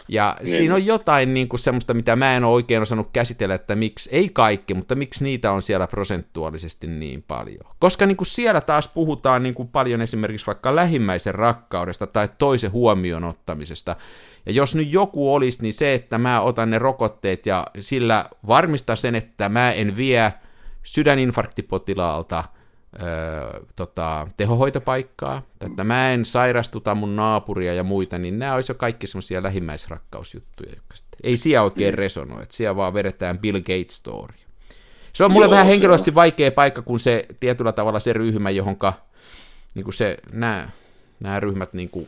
Ja 0.07 0.35
niin. 0.39 0.49
siinä 0.49 0.75
on 0.75 0.85
jotain 0.85 1.33
niin 1.33 1.49
kuin 1.49 1.59
semmoista, 1.59 1.93
mitä 1.93 2.15
mä 2.15 2.35
en 2.35 2.43
ole 2.43 2.53
oikein 2.53 2.81
osannut 2.81 3.09
käsitellä, 3.13 3.55
että 3.55 3.75
miksi, 3.75 4.09
ei 4.11 4.29
kaikki, 4.29 4.73
mutta 4.73 4.95
miksi 4.95 5.23
niitä 5.23 5.51
on 5.51 5.61
siellä 5.61 5.87
prosentuaalisesti 5.87 6.87
niin 6.87 7.23
paljon. 7.27 7.73
Koska 7.79 8.05
niin 8.05 8.17
kuin 8.17 8.27
siellä 8.27 8.61
taas 8.61 8.87
puhutaan 8.87 9.43
niin 9.43 9.55
kuin 9.55 9.67
paljon 9.67 10.01
esimerkiksi 10.01 10.47
vaikka 10.47 10.75
lähimmäisen 10.75 11.35
rakkaudesta 11.35 12.07
tai 12.07 12.29
toisen 12.37 12.71
huomioon 12.71 13.23
ottamisesta. 13.23 13.95
Ja 14.45 14.51
jos 14.51 14.75
nyt 14.75 14.91
joku 14.91 15.33
olisi, 15.33 15.61
niin 15.61 15.73
se, 15.73 15.93
että 15.93 16.17
mä 16.17 16.41
otan 16.41 16.69
ne 16.69 16.79
rokotteet 16.79 17.45
ja 17.45 17.67
sillä 17.79 18.29
varmistaa 18.47 18.95
sen, 18.95 19.15
että 19.15 19.49
mä 19.49 19.71
en 19.71 19.95
vie 19.95 20.33
sydäninfarktipotilaalta– 20.83 22.43
öö, 23.01 23.59
tota, 23.75 24.27
tehohoitopaikkaa, 24.37 25.41
että 25.65 25.83
mä 25.83 26.11
en 26.11 26.25
sairastuta 26.25 26.95
mun 26.95 27.15
naapuria 27.15 27.73
ja 27.73 27.83
muita, 27.83 28.17
niin 28.17 28.39
nämä 28.39 28.55
olisi 28.55 28.71
jo 28.71 28.75
kaikki 28.75 29.07
semmoisia 29.07 29.43
lähimmäisrakkausjuttuja, 29.43 30.69
jotka 30.69 30.95
sitten 30.95 31.19
ei 31.23 31.37
siellä 31.37 31.63
oikein 31.63 31.93
mm. 31.93 31.97
resonoi, 31.97 32.43
että 32.43 32.55
siellä 32.55 32.75
vaan 32.75 32.93
vedetään 32.93 33.39
Bill 33.39 33.57
Gates 33.59 33.95
story. 33.95 34.33
Se 35.13 35.23
on 35.23 35.31
mulle 35.31 35.45
Joo, 35.45 35.51
vähän 35.51 35.65
henkilöisesti 35.65 36.11
on. 36.11 36.15
vaikea 36.15 36.51
paikka, 36.51 36.81
kun 36.81 36.99
se 36.99 37.25
tietyllä 37.39 37.71
tavalla 37.71 37.99
se 37.99 38.13
ryhmä, 38.13 38.49
johonka 38.49 38.93
niin 39.75 39.83
kuin 39.83 39.93
se, 39.93 40.17
nämä, 40.31 40.69
nämä 41.19 41.39
ryhmät 41.39 41.73
niin 41.73 41.89
kuin, 41.89 42.07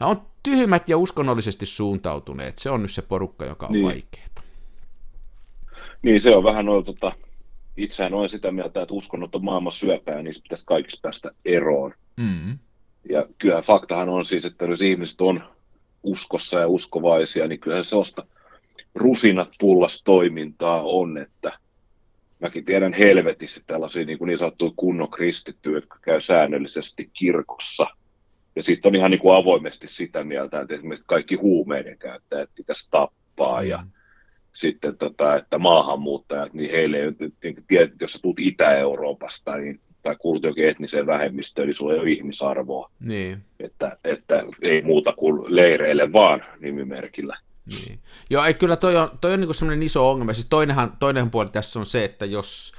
nämä 0.00 0.10
on 0.10 0.22
tyhmät 0.42 0.88
ja 0.88 0.98
uskonnollisesti 0.98 1.66
suuntautuneet. 1.66 2.58
Se 2.58 2.70
on 2.70 2.82
nyt 2.82 2.90
se 2.90 3.02
porukka, 3.02 3.44
joka 3.44 3.66
on 3.66 3.72
niin. 3.72 3.86
vaikeaa. 3.86 4.26
Niin, 6.02 6.20
se 6.20 6.36
on 6.36 6.44
vähän 6.44 6.66
noin 6.66 6.84
tota, 6.84 7.10
itsehän 7.82 8.14
olen 8.14 8.28
sitä 8.28 8.52
mieltä, 8.52 8.82
että 8.82 8.94
uskonnot 8.94 9.34
on 9.34 9.44
maailman 9.44 9.72
syöpää 9.72 10.16
ja 10.16 10.22
niistä 10.22 10.42
pitäisi 10.42 10.66
kaikista 10.66 11.00
päästä 11.02 11.30
eroon. 11.44 11.94
Mm-hmm. 12.16 12.58
Ja 13.08 13.26
kyllä 13.38 13.62
faktahan 13.62 14.08
on 14.08 14.24
siis, 14.24 14.44
että 14.44 14.64
jos 14.64 14.82
ihmiset 14.82 15.20
on 15.20 15.42
uskossa 16.02 16.58
ja 16.58 16.68
uskovaisia, 16.68 17.46
niin 17.46 17.60
kyllä 17.60 17.82
sellaista 17.82 18.26
rusinat 18.94 19.48
pullas 19.60 20.02
toimintaa 20.02 20.82
on, 20.82 21.18
että 21.18 21.58
mäkin 22.40 22.64
tiedän 22.64 22.92
helvetissä 22.92 23.60
tällaisia 23.66 24.04
niin, 24.04 24.18
kuin 24.18 24.26
niin 24.26 24.38
sanottuja 24.38 24.72
kunnon 24.76 25.10
kristittyjä, 25.10 25.76
jotka 25.76 25.98
käy 26.02 26.20
säännöllisesti 26.20 27.10
kirkossa. 27.12 27.86
Ja 28.56 28.62
sitten 28.62 28.90
on 28.90 28.96
ihan 28.96 29.10
niin 29.10 29.20
kuin 29.20 29.36
avoimesti 29.36 29.88
sitä 29.88 30.24
mieltä, 30.24 30.60
että 30.60 30.74
esimerkiksi 30.74 31.04
kaikki 31.06 31.34
huumeiden 31.34 31.98
käyttäjät 31.98 32.50
pitäisi 32.54 32.88
tappaa 32.90 33.62
mm. 33.62 33.90
Sitten, 34.52 34.96
tota, 34.96 35.36
että 35.36 35.58
maahanmuuttajat, 35.58 36.52
niin 36.52 36.70
heille 36.70 36.96
ei 36.96 37.10
niin 37.44 37.64
tiedät, 37.66 37.92
jos 38.00 38.12
sä 38.12 38.18
tulet 38.22 38.38
Itä-Euroopasta 38.38 39.56
niin, 39.56 39.80
tai 40.02 40.16
kuulut 40.16 40.42
jokin 40.42 40.68
etniseen 40.68 41.06
vähemmistöön, 41.06 41.66
niin 41.68 41.74
sulla 41.74 41.94
ei 41.94 42.00
ole 42.00 42.10
ihmisarvoa. 42.10 42.90
Niin. 43.00 43.38
Että, 43.60 43.96
että 44.04 44.42
ei 44.62 44.82
muuta 44.82 45.12
kuin 45.12 45.56
leireille 45.56 46.12
vaan 46.12 46.44
nimimerkillä. 46.60 47.36
Niin. 47.66 47.98
Joo, 48.30 48.44
ei, 48.44 48.54
kyllä 48.54 48.76
toi 48.76 48.96
on, 48.96 49.08
toi 49.20 49.34
on 49.34 49.40
niin 49.40 49.54
semmoinen 49.54 49.82
iso 49.82 50.10
ongelma. 50.10 50.32
Siis 50.32 50.46
toinenhan, 50.46 50.96
toinen 50.98 51.30
puoli 51.30 51.48
tässä 51.48 51.78
on 51.78 51.86
se, 51.86 52.04
että 52.04 52.26
jos 52.26 52.72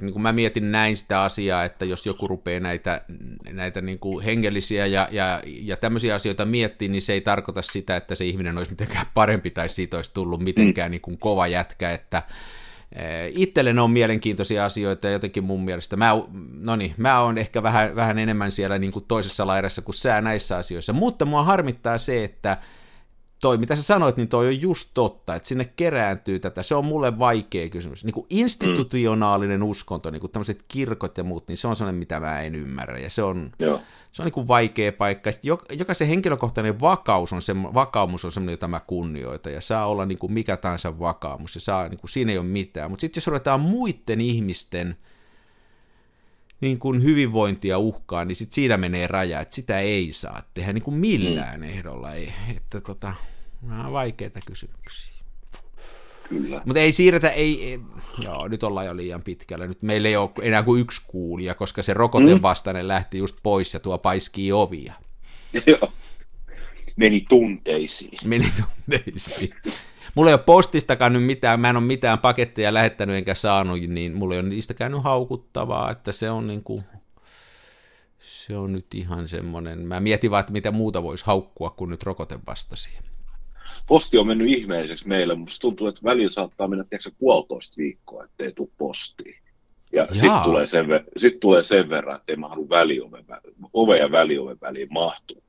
niin 0.00 0.12
kuin 0.12 0.22
mä 0.22 0.32
mietin 0.32 0.72
näin 0.72 0.96
sitä 0.96 1.22
asiaa, 1.22 1.64
että 1.64 1.84
jos 1.84 2.06
joku 2.06 2.28
rupeaa 2.28 2.60
näitä, 2.60 3.04
näitä 3.50 3.80
niin 3.80 3.98
kuin 3.98 4.24
hengellisiä 4.24 4.86
ja, 4.86 5.08
ja, 5.10 5.42
ja 5.44 5.76
tämmöisiä 5.76 6.14
asioita 6.14 6.44
miettiä, 6.44 6.88
niin 6.88 7.02
se 7.02 7.12
ei 7.12 7.20
tarkoita 7.20 7.62
sitä, 7.62 7.96
että 7.96 8.14
se 8.14 8.24
ihminen 8.24 8.58
olisi 8.58 8.72
mitenkään 8.72 9.06
parempi 9.14 9.50
tai 9.50 9.68
siitä 9.68 9.96
olisi 9.96 10.14
tullut 10.14 10.40
mitenkään 10.40 10.90
mm. 10.90 10.90
niin 10.90 11.00
kuin 11.00 11.18
kova 11.18 11.46
jätkä, 11.46 11.92
että 11.92 12.22
eh, 12.92 13.32
Itselle 13.34 13.80
on 13.80 13.90
mielenkiintoisia 13.90 14.64
asioita 14.64 15.06
ja 15.06 15.12
jotenkin 15.12 15.44
mun 15.44 15.64
mielestä, 15.64 15.96
mä, 15.96 16.10
no 16.60 16.76
niin, 16.76 16.94
mä 16.96 17.20
oon 17.20 17.38
ehkä 17.38 17.62
vähän, 17.62 17.96
vähän 17.96 18.18
enemmän 18.18 18.52
siellä 18.52 18.78
niin 18.78 18.92
kuin 18.92 19.04
toisessa 19.08 19.46
laidassa 19.46 19.82
kuin 19.82 19.94
sä 19.94 20.20
näissä 20.20 20.56
asioissa, 20.56 20.92
mutta 20.92 21.24
mua 21.24 21.44
harmittaa 21.44 21.98
se, 21.98 22.24
että 22.24 22.56
toi, 23.42 23.58
mitä 23.58 23.76
sä 23.76 23.82
sanoit, 23.82 24.16
niin 24.16 24.28
toi 24.28 24.46
on 24.46 24.60
just 24.60 24.90
totta, 24.94 25.34
että 25.34 25.48
sinne 25.48 25.64
kerääntyy 25.64 26.38
tätä. 26.38 26.62
Se 26.62 26.74
on 26.74 26.84
mulle 26.84 27.18
vaikea 27.18 27.68
kysymys. 27.68 28.04
Niin 28.04 28.14
kuin 28.14 28.26
institutionaalinen 28.30 29.60
mm. 29.60 29.66
uskonto, 29.66 30.10
niin 30.10 30.20
kuin 30.20 30.32
tämmöiset 30.32 30.64
kirkot 30.68 31.18
ja 31.18 31.24
muut, 31.24 31.48
niin 31.48 31.56
se 31.56 31.68
on 31.68 31.76
sellainen, 31.76 31.98
mitä 31.98 32.20
mä 32.20 32.40
en 32.40 32.54
ymmärrä. 32.54 32.98
Ja 32.98 33.10
se 33.10 33.22
on, 33.22 33.52
Joo. 33.58 33.80
se 34.12 34.22
on 34.22 34.26
niin 34.26 34.32
kuin 34.32 34.48
vaikea 34.48 34.92
paikka. 34.92 35.32
Sitten 35.32 35.56
jokaisen 35.70 36.08
henkilökohtainen 36.08 36.80
vakaus 36.80 37.32
on 37.32 37.42
se, 37.42 37.54
vakaumus 37.56 38.24
on 38.24 38.32
semmoinen, 38.32 38.52
jota 38.52 38.68
mä 38.68 38.80
kunnioitan. 38.86 39.52
Ja 39.52 39.60
saa 39.60 39.86
olla 39.86 40.06
niin 40.06 40.18
kuin 40.18 40.32
mikä 40.32 40.56
tahansa 40.56 40.98
vakaumus. 40.98 41.54
Ja 41.54 41.60
saa, 41.60 41.88
niin 41.88 41.98
kuin, 41.98 42.10
siinä 42.10 42.32
ei 42.32 42.38
ole 42.38 42.46
mitään. 42.46 42.90
Mutta 42.90 43.00
sitten 43.00 43.20
jos 43.20 43.26
ruvetaan 43.26 43.60
muiden 43.60 44.20
ihmisten 44.20 44.96
niin 46.62 46.78
kuin 46.78 47.02
hyvinvointia 47.02 47.78
uhkaa, 47.78 48.24
niin 48.24 48.36
sit 48.36 48.52
siinä 48.52 48.76
menee 48.76 49.06
raja, 49.06 49.40
että 49.40 49.54
sitä 49.54 49.78
ei 49.78 50.08
saa 50.12 50.42
tehdä 50.54 50.72
niin 50.72 50.82
kuin 50.82 50.94
millään 50.94 51.60
mm. 51.60 51.66
ehdolla. 51.66 52.14
Ei, 52.14 52.32
että 52.56 52.80
tota, 52.80 53.14
nämä 53.62 53.86
on 53.86 53.92
vaikeita 53.92 54.40
kysymyksiä. 54.46 55.12
Kyllä. 56.28 56.62
Mutta 56.64 56.80
ei 56.80 56.92
siirretä, 56.92 57.30
ei, 57.30 57.64
ei, 57.64 57.80
joo, 58.18 58.48
nyt 58.48 58.62
ollaan 58.62 58.86
jo 58.86 58.96
liian 58.96 59.22
pitkällä. 59.22 59.66
Nyt 59.66 59.82
meillä 59.82 60.08
ei 60.08 60.16
ole 60.16 60.30
enää 60.42 60.62
kuin 60.62 60.80
yksi 60.80 61.02
kuulija, 61.06 61.54
koska 61.54 61.82
se 61.82 61.94
rokoten 61.94 62.42
vastainen 62.42 62.84
mm. 62.84 62.88
lähti 62.88 63.18
just 63.18 63.36
pois 63.42 63.74
ja 63.74 63.80
tuo 63.80 63.98
paiskii 63.98 64.52
ovia. 64.52 64.94
Joo. 65.66 65.92
Meni 66.96 67.24
tunteisiin. 67.28 68.18
Meni 68.24 68.52
tunteisiin. 68.56 69.54
Mulla 70.14 70.30
ei 70.30 70.34
ole 70.34 70.42
postistakaan 70.46 71.12
nyt 71.12 71.24
mitään, 71.24 71.60
mä 71.60 71.70
en 71.70 71.76
ole 71.76 71.84
mitään 71.84 72.18
paketteja 72.18 72.74
lähettänyt 72.74 73.16
enkä 73.16 73.34
saanut, 73.34 73.80
niin 73.80 74.14
mulla 74.14 74.34
ei 74.34 74.40
ole 74.40 74.48
niistä 74.48 74.74
käynyt 74.74 75.02
haukuttavaa, 75.02 75.90
että 75.90 76.12
se 76.12 76.30
on 76.30 76.46
niin 76.46 76.62
kuin, 76.62 76.84
se 78.18 78.56
on 78.56 78.72
nyt 78.72 78.86
ihan 78.94 79.28
semmoinen, 79.28 79.78
mä 79.78 80.00
mietin 80.00 80.30
vaan, 80.30 80.40
että 80.40 80.52
mitä 80.52 80.70
muuta 80.70 81.02
voisi 81.02 81.24
haukkua 81.26 81.70
kuin 81.70 81.90
nyt 81.90 82.02
rokote 82.02 82.38
vastasi. 82.46 82.98
Posti 83.86 84.18
on 84.18 84.26
mennyt 84.26 84.46
ihmeelliseksi 84.46 85.08
meille, 85.08 85.34
mutta 85.34 85.54
tuntuu, 85.60 85.86
että 85.86 86.00
välillä 86.04 86.30
saattaa 86.30 86.68
mennä 86.68 86.84
tiedätkö, 86.84 87.10
puolitoista 87.18 87.74
viikkoa, 87.76 88.24
ettei 88.24 88.52
tule 88.52 88.68
postiin. 88.78 89.42
Ja 89.92 90.06
sitten 90.12 90.42
tulee, 90.44 90.66
sen, 90.66 90.86
sit 91.16 91.40
tulee 91.40 91.62
sen 91.62 91.88
verran, 91.88 92.16
että 92.16 92.32
ei 92.32 92.36
mahdu 92.36 92.68
välioven, 92.68 93.24
ove 93.72 93.96
ja 93.96 94.10
välioven 94.10 94.58
väliin 94.60 94.88
kaikki. 94.88 95.42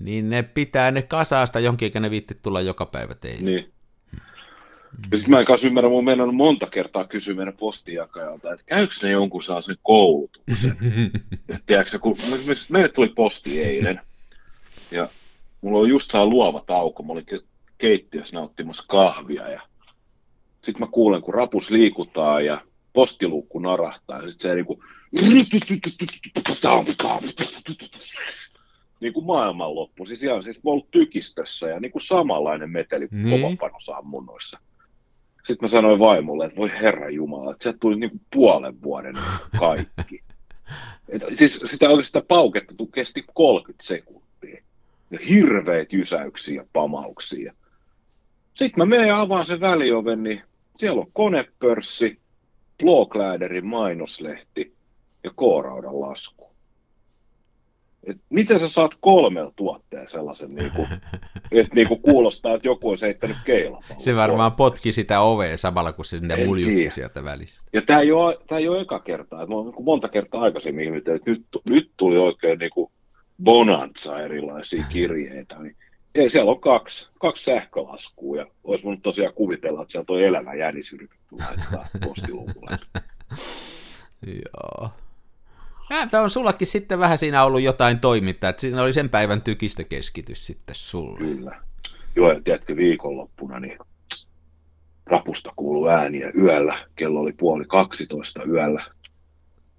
Niin 0.00 0.30
ne 0.30 0.42
pitää 0.42 0.90
ne 0.90 1.02
kasaasta 1.02 1.60
jonkin, 1.60 1.86
eikä 1.86 2.00
ne 2.00 2.10
viitti 2.10 2.34
tulla 2.42 2.60
joka 2.60 2.86
päivä 2.86 3.14
teille. 3.14 3.50
Niin. 3.50 3.72
Ja 5.12 5.16
sitten 5.16 5.30
mä 5.30 5.40
en 5.40 5.46
kanssa 5.46 5.66
ymmärrä, 5.66 5.90
mun 5.90 6.04
meidän 6.04 6.28
on 6.28 6.34
monta 6.34 6.66
kertaa 6.66 7.06
kysyä 7.06 7.34
meidän 7.34 7.56
postijakajalta, 7.56 8.52
että 8.52 8.64
käykö 8.66 8.94
ne 9.02 9.10
jonkun 9.10 9.42
saa 9.42 9.60
sen 9.60 9.76
koulutuksen. 9.82 10.76
tiedätkö, 11.66 11.98
kun 11.98 12.16
meille 12.68 12.88
tuli 12.88 13.08
posti 13.08 13.62
eilen, 13.62 14.00
ja 14.90 15.08
mulla 15.60 15.78
on 15.78 15.88
just 15.88 16.10
saa 16.10 16.26
luova 16.26 16.62
tauko, 16.66 17.02
mä 17.02 17.12
olin 17.12 17.26
keittiössä 17.78 18.36
nauttimassa 18.36 18.84
kahvia, 18.88 19.50
ja 19.50 19.60
sitten 20.60 20.80
mä 20.80 20.92
kuulen, 20.92 21.22
kun 21.22 21.34
rapus 21.34 21.70
liikutaan, 21.70 22.44
ja 22.44 22.62
postiluukku 22.92 23.58
narahtaa, 23.58 24.22
ja 24.22 24.30
sitten 24.30 24.50
se 24.50 24.54
niinku 24.54 24.82
niin 29.00 29.12
kuin 29.12 29.26
maailmanloppu. 29.26 30.06
Siis 30.06 30.22
ihan 30.22 30.42
siis 30.42 30.60
ollut 30.64 30.90
tykistössä 30.90 31.68
ja 31.68 31.80
niin 31.80 31.92
kuin 31.92 32.02
samanlainen 32.02 32.70
meteli 32.70 33.08
niin. 33.10 33.40
kovapainosammunnoissa. 33.40 34.58
Sitten 35.36 35.58
mä 35.60 35.68
sanoin 35.68 35.98
vaimolle, 35.98 36.46
että 36.46 36.56
voi 36.56 36.70
herra 36.70 37.10
Jumala, 37.10 37.50
että 37.50 37.62
sieltä 37.62 37.78
tuli 37.78 37.96
niin 37.96 38.10
kuin 38.10 38.20
puolen 38.34 38.82
vuoden 38.82 39.14
kaikki. 39.58 40.22
Et, 41.08 41.22
siis 41.34 41.60
sitä 41.64 41.88
oikeastaan 41.88 42.24
pauketta 42.28 42.74
kesti 42.94 43.24
30 43.34 43.86
sekuntia. 43.86 44.62
Ja 45.10 45.18
hirveät 45.28 45.92
jysäyksiä 45.92 46.54
ja 46.54 46.66
pamauksia. 46.72 47.54
Sitten 48.54 48.78
mä 48.78 48.86
menen 48.86 49.08
ja 49.08 49.20
avaan 49.20 49.46
sen 49.46 49.60
välioven, 49.60 50.22
niin 50.22 50.42
siellä 50.76 51.00
on 51.00 51.10
konepörssi, 51.12 52.18
Blåkläderin 52.82 53.66
mainoslehti 53.66 54.74
ja 55.24 55.30
K-raudan 55.30 56.00
lasku 56.00 56.49
et 58.04 58.16
miten 58.30 58.60
sä 58.60 58.68
saat 58.68 58.94
kolmella 59.00 59.52
tuotteen 59.56 60.08
sellaisen, 60.08 60.48
niin 60.48 60.70
kuin, 60.70 60.88
että 61.52 61.74
niin 61.74 61.88
kuin 61.88 62.02
kuulostaa, 62.02 62.54
että 62.54 62.68
joku 62.68 62.90
on 62.90 62.98
heittänyt 63.02 63.36
keilapallon. 63.44 64.00
Se 64.00 64.16
varmaan 64.16 64.52
potki 64.52 64.92
sitä 64.92 65.20
ovea 65.20 65.56
samalla, 65.56 65.92
kun 65.92 66.04
se 66.04 66.18
sinne 66.18 66.44
muljutti 66.44 66.90
sieltä 66.90 67.24
välistä. 67.24 67.68
Ja 67.72 67.82
tämä 67.82 68.00
ei 68.00 68.12
ole, 68.12 68.38
tämä 68.48 68.58
ei 68.58 68.68
ole 68.68 68.80
eka 68.80 68.98
kertaa. 68.98 69.46
Mä 69.46 69.54
olen 69.54 69.72
niin 69.72 69.84
monta 69.84 70.08
kertaa 70.08 70.42
aikaisemmin 70.42 70.84
ihmetellyt, 70.84 71.20
että 71.20 71.30
nyt, 71.30 71.46
nyt 71.70 71.90
tuli 71.96 72.18
oikein 72.18 72.58
niin 72.58 72.70
kuin 72.70 72.90
bonanza 73.42 74.20
erilaisia 74.20 74.84
kirjeitä. 74.92 75.58
Niin 75.58 75.76
ei, 76.14 76.30
siellä 76.30 76.50
on 76.50 76.60
kaksi, 76.60 77.08
kaksi 77.20 77.44
sähkölaskua 77.44 78.36
ja 78.36 78.46
olisi 78.64 78.84
voinut 78.84 79.02
tosiaan 79.02 79.34
kuvitella, 79.34 79.82
että 79.82 79.92
sieltä 79.92 80.12
on 80.12 80.20
elävä 80.20 80.54
jänis 80.54 80.92
yritetty 80.92 81.36
laittaa 81.38 81.86
postiluvulle. 82.06 82.78
Joo. 84.26 84.90
Ja 85.90 86.20
on 86.20 86.30
sullakin 86.30 86.66
sitten 86.66 86.98
vähän 86.98 87.18
siinä 87.18 87.44
ollut 87.44 87.60
jotain 87.60 88.00
toimintaa, 88.00 88.50
että 88.50 88.60
siinä 88.60 88.82
oli 88.82 88.92
sen 88.92 89.08
päivän 89.08 89.42
tykistä 89.42 89.84
keskitys 89.84 90.46
sitten 90.46 90.74
sulle. 90.74 91.18
Kyllä. 91.18 91.60
Joo, 92.16 92.32
ja 92.32 92.40
tiedätkö, 92.44 92.76
viikonloppuna 92.76 93.60
niin 93.60 93.78
rapusta 95.06 95.52
kuului 95.56 95.92
ääniä 95.92 96.32
yöllä. 96.38 96.78
Kello 96.96 97.20
oli 97.20 97.32
puoli 97.32 97.64
12 97.64 98.42
yöllä. 98.44 98.84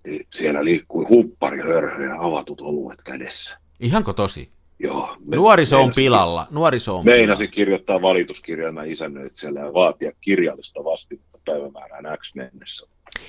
niin 0.06 0.28
siellä 0.34 0.64
liikkui 0.66 1.06
hupparihörhö 1.10 2.06
ja 2.06 2.22
avatut 2.22 2.62
oluet 2.62 3.02
kädessä. 3.02 3.58
Ihanko 3.80 4.14
tosi? 4.14 4.50
Joo. 4.84 5.18
me- 5.26 5.36
Nuoriso 5.36 5.82
on 5.82 5.92
pilalla. 5.96 6.48
Nuoriso 6.52 6.98
on 6.98 7.06
Meinasin 7.06 7.52
kirjoittaa 7.52 8.02
valituskirjelmän 8.02 8.92
isännöitsijälle 8.92 9.60
ja 9.60 9.74
vaatia 9.74 10.12
kirjallista 10.22 10.84
vastinetta 10.84 11.38
päivämäärään 11.46 12.18
X 12.18 12.36
mennessä. 12.36 12.88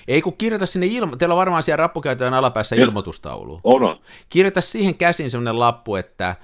Ei 0.09 0.23
kun 0.23 0.37
kirjoita 0.37 0.66
sinne, 0.66 0.87
ilmo- 0.87 1.16
teillä 1.16 1.32
on 1.32 1.38
varmaan 1.38 1.62
siellä 1.62 1.76
rappukäytäjän 1.82 2.35
alapäässä 2.35 2.76
ilmoitustaulu. 2.76 3.61
On, 3.64 3.82
on. 3.82 4.00
Kirjoita 4.28 4.61
siihen 4.61 4.94
käsin 4.94 5.30
semmoinen 5.30 5.59
lappu, 5.59 5.97
että 5.97 6.37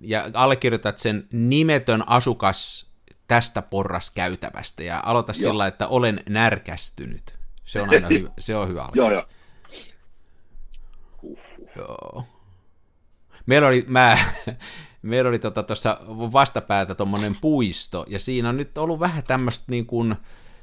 ja 0.00 0.30
allekirjoitat 0.34 0.98
sen 0.98 1.26
nimetön 1.32 2.08
asukas 2.08 2.90
tästä 3.28 3.62
porraskäytävästä 3.62 4.82
ja 4.82 5.02
aloita 5.06 5.32
Joo. 5.40 5.50
sillä, 5.52 5.66
että 5.66 5.88
olen 5.88 6.20
närkästynyt. 6.28 7.38
Se 7.64 7.82
on 7.82 7.90
aina 7.90 8.08
hyvä, 8.18 8.28
se 8.40 8.56
on 8.56 8.68
hyvä 8.68 8.88
Joo, 8.94 9.10
joo. 9.12 9.24
Joo. 11.76 12.24
Meillä 13.46 13.68
oli, 13.68 13.84
mä, 13.88 14.18
meillä 15.02 15.28
oli 15.28 15.38
tuossa 15.38 15.94
tota, 15.94 16.06
vastapäätä 16.08 16.94
tuommoinen 16.94 17.36
puisto, 17.40 18.06
ja 18.08 18.18
siinä 18.18 18.48
on 18.48 18.56
nyt 18.56 18.78
ollut 18.78 19.00
vähän 19.00 19.24
tämmöistä 19.24 19.64
niin 19.68 19.86
kuin 19.86 20.14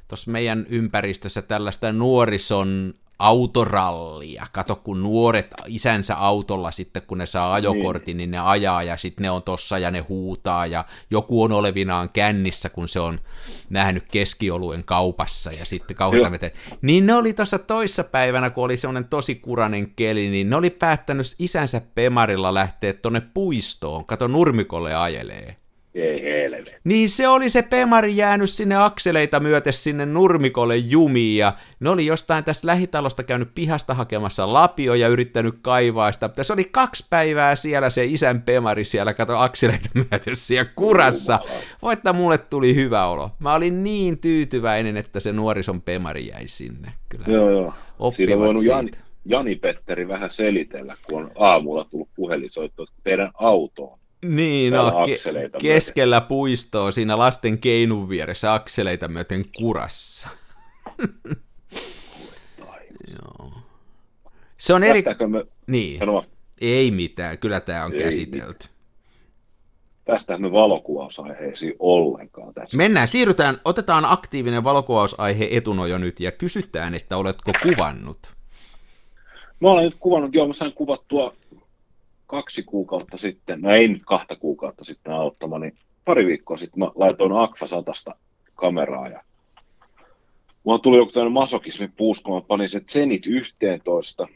tuossa 0.08 0.32
meidän 0.32 0.66
ympäristössä 0.70 1.42
tällaista 1.42 1.94
nuorison 1.94 2.94
autorallia. 3.20 4.46
Kato, 4.52 4.76
kun 4.76 5.04
nuoret 5.04 5.54
isänsä 5.68 6.16
autolla 6.16 6.72
sitten, 6.72 7.02
kun 7.08 7.18
ne 7.18 7.26
saa 7.26 7.54
ajokortin, 7.54 8.18
niin, 8.18 8.32
ne 8.32 8.40
ajaa 8.40 8.84
ja 8.84 8.98
sitten 8.98 9.24
ne 9.24 9.32
on 9.32 9.44
tossa 9.44 9.78
ja 9.78 9.92
ne 9.92 10.00
huutaa 10.00 10.66
ja 10.66 10.86
joku 11.12 11.44
on 11.44 11.52
olevinaan 11.52 12.10
kännissä, 12.14 12.70
kun 12.70 12.88
se 12.88 13.00
on 13.00 13.20
nähnyt 13.70 14.04
keskioluen 14.12 14.84
kaupassa 14.84 15.52
ja 15.52 15.66
sitten 15.66 15.98
kauheita 15.98 16.32
veteen. 16.32 16.52
Niin 16.82 17.06
ne 17.06 17.16
oli 17.16 17.34
tuossa 17.34 17.60
toissa 17.60 18.04
päivänä, 18.04 18.50
kun 18.50 18.64
oli 18.64 18.78
semmoinen 18.78 19.10
tosi 19.10 19.36
kuranen 19.36 19.92
keli, 19.96 20.30
niin 20.30 20.50
ne 20.50 20.56
oli 20.56 20.70
päättänyt 20.70 21.36
isänsä 21.40 21.82
Pemarilla 21.96 22.54
lähteä 22.54 22.94
tonne 22.94 23.22
puistoon. 23.34 24.06
Kato, 24.06 24.28
nurmikolle 24.28 24.96
ajelee. 24.96 25.56
Ei 25.96 26.24
helvetti. 26.24 26.76
Niin 26.84 27.10
se 27.10 27.28
oli 27.28 27.50
se 27.50 27.62
Pemari 27.62 28.18
jäänyt 28.18 28.50
sinne 28.50 28.76
akseleita 28.76 29.40
myöten 29.40 29.74
sinne 29.74 30.06
nurmikolle 30.06 30.78
jumiin 30.78 31.38
ja 31.38 31.54
ne 31.80 31.90
oli 31.90 32.06
jostain 32.06 32.44
tästä 32.44 32.68
lähitalosta 32.68 33.24
käynyt 33.24 33.50
pihasta 33.56 33.94
hakemassa 33.94 34.54
lapio 34.54 34.94
ja 34.94 35.08
yrittänyt 35.08 35.56
kaivaa 35.62 36.12
sitä, 36.12 36.30
se 36.42 36.54
oli 36.54 36.64
kaksi 36.64 37.06
päivää 37.10 37.56
siellä 37.56 37.90
se 37.90 38.06
isän 38.06 38.42
Pemari 38.42 38.86
siellä, 38.86 39.14
kato 39.14 39.38
akseleita 39.38 39.90
myöten 39.94 40.36
siellä 40.36 40.72
kurassa. 40.76 41.40
Voittaa 41.82 42.14
mulle 42.14 42.38
tuli 42.38 42.76
hyvä 42.76 43.06
olo. 43.06 43.32
Mä 43.40 43.54
olin 43.54 43.84
niin 43.84 44.18
tyytyväinen, 44.18 44.98
että 44.98 45.20
se 45.20 45.34
nuorison 45.34 45.82
Pemari 45.82 46.28
jäi 46.28 46.48
sinne. 46.48 46.94
Kyllä 47.10 47.26
Joo, 47.28 47.50
joo. 47.50 47.74
Siinä 48.16 48.34
on 48.34 48.40
voinut 48.40 48.62
siitä. 48.62 48.76
Jani, 48.76 48.92
Jani-Petteri 49.26 50.08
vähän 50.08 50.30
selitellä, 50.30 50.96
kun 51.10 51.24
on 51.24 51.32
aamulla 51.36 51.84
tullut 51.84 52.10
puhelinsoitto 52.16 52.84
että 52.84 52.96
teidän 53.04 53.32
autoon. 53.34 53.99
Niin, 54.26 54.74
no, 54.74 54.90
ke- 54.90 55.12
akseleita 55.14 55.40
myöten. 55.40 55.62
keskellä 55.62 56.22
puistoa 56.22 56.92
siinä 56.92 57.18
lasten 57.18 57.58
keinun 57.60 58.10
vieressä 58.10 58.54
akseleita 58.54 59.08
myöten 59.08 59.46
kurassa. 59.58 60.28
Joo. 63.08 63.52
Se 64.58 64.74
on 64.74 64.84
eri... 64.84 65.04
Me, 65.28 65.46
Niin, 65.68 66.00
sano, 66.00 66.26
ei 66.62 66.92
mitään, 66.92 67.38
kyllä 67.38 67.60
tämä 67.60 67.86
on 67.86 67.94
Ei 67.94 68.00
käsitelty. 68.00 68.68
tästä 70.06 70.38
me 70.38 70.52
valokuvausaiheisiin 70.52 71.74
ollenkaan 71.80 72.54
tässä. 72.54 72.78
Mennään, 72.78 73.08
siirrytään, 73.08 73.62
otetaan 73.66 74.06
aktiivinen 74.06 74.64
valokuvausaihe 74.64 75.48
etunojo 75.52 75.98
nyt 75.98 76.20
ja 76.20 76.32
kysytään, 76.32 76.96
että 76.96 77.18
oletko 77.18 77.52
kuvannut. 77.64 78.20
Mä 79.60 79.68
olen 79.70 79.86
nyt 79.86 79.96
kuvannut, 80.00 80.34
joo, 80.34 80.48
mä 80.48 80.54
sain 80.54 80.74
kuvattua 80.74 81.34
kaksi 82.30 82.64
kuukautta 82.64 83.18
sitten, 83.18 83.62
no 83.62 83.72
ei 83.72 83.88
nyt 83.88 84.02
kahta 84.06 84.36
kuukautta 84.36 84.86
sitten 84.86 85.14
auttamani, 85.14 85.72
pari 86.06 86.26
viikkoa 86.26 86.58
sitten 86.58 86.80
mä 86.80 86.92
laitoin 86.96 87.32
Akfa 87.32 87.68
satasta 87.68 88.16
kameraa 88.56 89.08
ja 89.08 89.24
mulla 90.64 90.80
tuli 90.80 90.98
joku 90.98 91.12
tämmöinen 91.12 91.34
masokismi 91.34 91.88
puus, 91.98 92.24
kun 92.24 92.36
mä 92.36 92.42
panin 92.42 92.70
se 92.70 92.80
Zenit 92.80 93.26
11, 93.26 94.28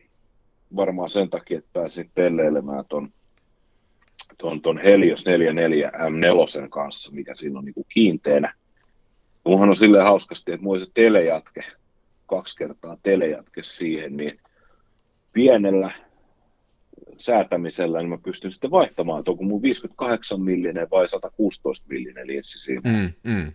varmaan 0.76 1.10
sen 1.10 1.30
takia, 1.30 1.58
että 1.58 1.70
pääsin 1.74 2.12
pelleilemään 2.16 2.86
ton, 2.90 3.10
ton, 4.38 4.62
ton 4.62 4.80
Helios 4.84 5.26
44 5.26 5.90
M4 5.90 6.70
kanssa, 6.70 7.12
mikä 7.12 7.36
siinä 7.36 7.60
on 7.60 7.66
niinku 7.66 7.86
kiinteänä. 7.90 8.54
Mullahan 9.44 9.70
on 9.70 9.76
silleen 9.76 10.06
hauskasti, 10.06 10.52
että 10.52 10.64
mulla 10.64 10.80
se 10.80 10.92
telejatke, 10.94 11.64
kaksi 12.26 12.58
kertaa 12.58 12.98
telejatke 13.04 13.64
siihen, 13.64 14.18
niin 14.18 14.40
pienellä 15.34 15.92
säätämisellä, 17.18 18.00
niin 18.00 18.10
mä 18.10 18.18
pystyn 18.18 18.52
sitten 18.52 18.72
vaihtamaan, 18.72 19.20
että 19.20 19.32
onko 19.32 19.44
mun 19.44 19.62
58 19.62 20.42
millinen 20.42 20.88
vai 20.92 21.08
116 21.08 21.86
millinen 21.90 22.28
linssi 22.28 22.60
siinä. 22.60 22.82
Mm, 22.92 23.32
mm. 23.32 23.52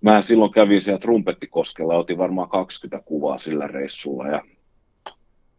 Mä 0.00 0.22
silloin 0.22 0.52
kävin 0.52 0.80
siellä 0.80 0.98
trumpettikoskella, 0.98 1.94
otin 1.94 2.18
varmaan 2.18 2.48
20 2.48 3.06
kuvaa 3.06 3.38
sillä 3.38 3.66
reissulla 3.66 4.28
ja 4.28 4.42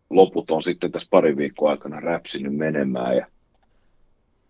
loput 0.09 0.51
on 0.51 0.63
sitten 0.63 0.91
tässä 0.91 1.07
pari 1.11 1.37
viikkoa 1.37 1.71
aikana 1.71 1.99
räpsinyt 1.99 2.55
menemään. 2.55 3.17
Ja 3.17 3.27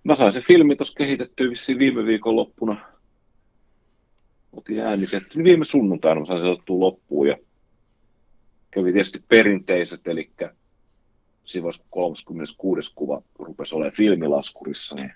mä 0.04 0.16
sain 0.16 0.34
se 0.34 0.42
filmi 0.42 0.76
tuossa 0.76 0.98
kehitettyä 0.98 1.50
vissiin 1.50 1.80
viime 1.80 2.06
viikon 2.06 2.36
loppuna. 2.36 2.86
Otin 4.54 4.80
äänitetty. 4.80 5.38
Niin 5.38 5.44
viime 5.44 5.66
sunnuntaina 5.66 6.20
mä 6.20 6.26
sain 6.26 6.42
se 6.42 6.64
loppuun 6.68 7.28
ja 7.28 7.38
kävi 8.72 8.92
tietysti 8.92 9.24
perinteiset, 9.28 10.08
eli 10.08 10.32
kun 11.62 11.74
36. 11.90 12.92
kuva 12.96 13.22
rupesi 13.40 13.76
olemaan 13.76 13.96
filmilaskurissa, 13.96 14.96
niin 14.96 15.14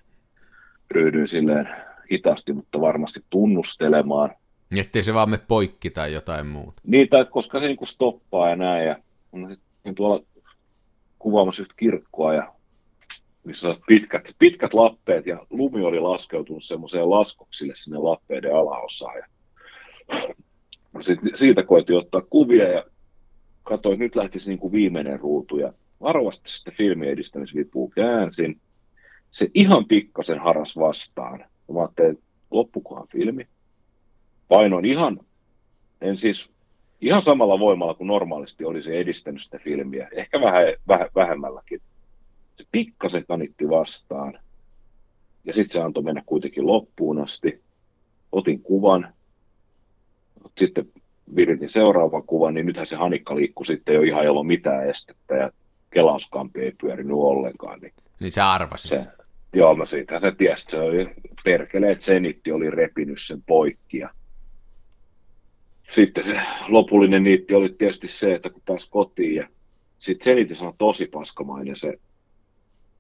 ryhdyin 0.92 1.28
silleen 1.28 1.68
hitaasti, 2.12 2.54
mutta 2.54 2.82
varmasti 2.82 3.20
tunnustelemaan. 3.30 4.30
Niin, 4.72 4.86
Ettei 4.86 5.04
se 5.04 5.14
vaan 5.14 5.30
me 5.30 5.38
poikki 5.48 5.90
tai 5.90 6.14
jotain 6.14 6.48
muuta. 6.48 6.82
Niitä, 6.88 7.20
että 7.20 7.32
koska 7.32 7.60
se 7.60 7.68
niin 7.68 7.78
stoppaa 7.88 8.50
ja 8.50 8.56
näin, 8.56 8.88
ja 8.88 8.98
sitten 9.74 9.96
tuolla 9.96 10.24
kuvaamassa 11.20 11.62
yhtä 11.62 11.74
kirkkoa, 11.78 12.34
ja 12.34 12.54
missä 13.44 13.70
on 13.70 13.76
pitkät, 13.88 14.36
pitkät 14.40 14.74
lappeet, 14.74 15.26
ja 15.26 15.46
lumi 15.50 15.82
oli 15.82 16.00
laskeutunut 16.00 16.64
semmoiseen 16.64 17.10
laskoksille 17.10 17.74
sinne 17.76 17.98
lappeiden 17.98 18.56
alaosaan. 18.56 19.18
Ja 19.18 19.26
sitten 21.02 21.32
siitä 21.36 21.64
koitin 21.64 21.98
ottaa 21.98 22.22
kuvia, 22.22 22.70
ja 22.70 22.84
katsoin, 23.64 23.94
että 23.94 24.04
nyt 24.04 24.16
lähtisi 24.16 24.50
niin 24.50 24.60
kuin 24.60 24.72
viimeinen 24.72 25.20
ruutu, 25.20 25.58
ja 25.58 25.74
varovasti 26.02 26.50
sitten 26.52 26.74
filmiedistämisvipua 26.74 27.90
käänsin. 27.96 28.60
Se 29.32 29.50
ihan 29.54 29.86
pikkasen 29.86 30.40
haras 30.40 30.78
vastaan. 30.78 31.46
Mä 31.74 31.80
ajattelin, 31.80 32.12
että 32.12 32.26
loppukohan 32.52 33.08
filmi. 33.08 33.48
Painoin 34.48 34.86
ihan, 34.86 35.20
en 36.02 36.18
siis 36.18 36.50
ihan 37.02 37.22
samalla 37.22 37.60
voimalla 37.60 37.94
kuin 37.94 38.08
normaalisti 38.08 38.66
olisi 38.66 38.96
edistänyt 38.96 39.44
sitä 39.44 39.60
filmiä, 39.60 40.10
ehkä 40.12 40.42
vähän, 40.42 40.64
vähän 40.88 41.10
vähemmälläkin. 41.16 41.82
Se 42.56 42.64
pikkasen 42.72 43.26
kanitti 43.28 43.70
vastaan. 43.70 44.40
Ja 45.46 45.54
sitten 45.54 45.74
se 45.74 45.82
antoi 45.82 46.04
mennä 46.04 46.24
kuitenkin 46.26 46.68
loppuun 46.68 47.20
asti. 47.20 47.62
Otin 48.32 48.62
kuvan. 48.62 49.14
Sitten 50.58 50.86
viritin 51.36 51.70
seuraavan 51.70 52.24
kuvan, 52.24 52.54
niin 52.54 52.66
nythän 52.66 52.88
se 52.88 52.96
hanikka 52.96 53.36
liikkui 53.36 53.66
sitten 53.66 53.96
jo 53.96 54.02
ihan 54.02 54.26
ilman 54.26 54.46
mitään 54.46 54.90
estettä 54.90 55.36
ja 55.36 55.52
kelauskampi 55.94 56.62
ei 56.62 56.72
pyörinyt 56.82 57.16
ollenkaan. 57.16 57.80
Niin 57.80 57.94
Niin 58.20 58.32
sä 58.32 58.52
arvasit. 58.52 58.90
se, 58.90 59.08
joo, 59.54 59.76
mä 59.76 59.86
siitä 59.86 60.20
se 60.20 60.32
tiesin, 60.32 60.70
se 60.70 60.80
oli 60.80 61.10
perkele, 61.44 61.92
että 61.92 62.06
Zenitti 62.06 62.52
oli 62.52 62.70
repinyt 62.70 63.22
sen 63.22 63.42
poikki. 63.42 63.98
Ja 63.98 64.10
sitten 65.90 66.24
se 66.24 66.40
lopullinen 66.68 67.24
niitti 67.24 67.56
oli 67.56 67.70
tietysti 67.70 68.08
se, 68.08 68.36
että 68.36 68.50
kun 68.50 68.62
pääsi 68.66 68.90
kotiin 68.90 69.36
ja 69.36 69.48
sitten 69.98 70.26
Zenitissä 70.26 70.66
on 70.66 70.74
tosi 70.78 71.06
paskamainen 71.06 71.76
se 71.76 72.00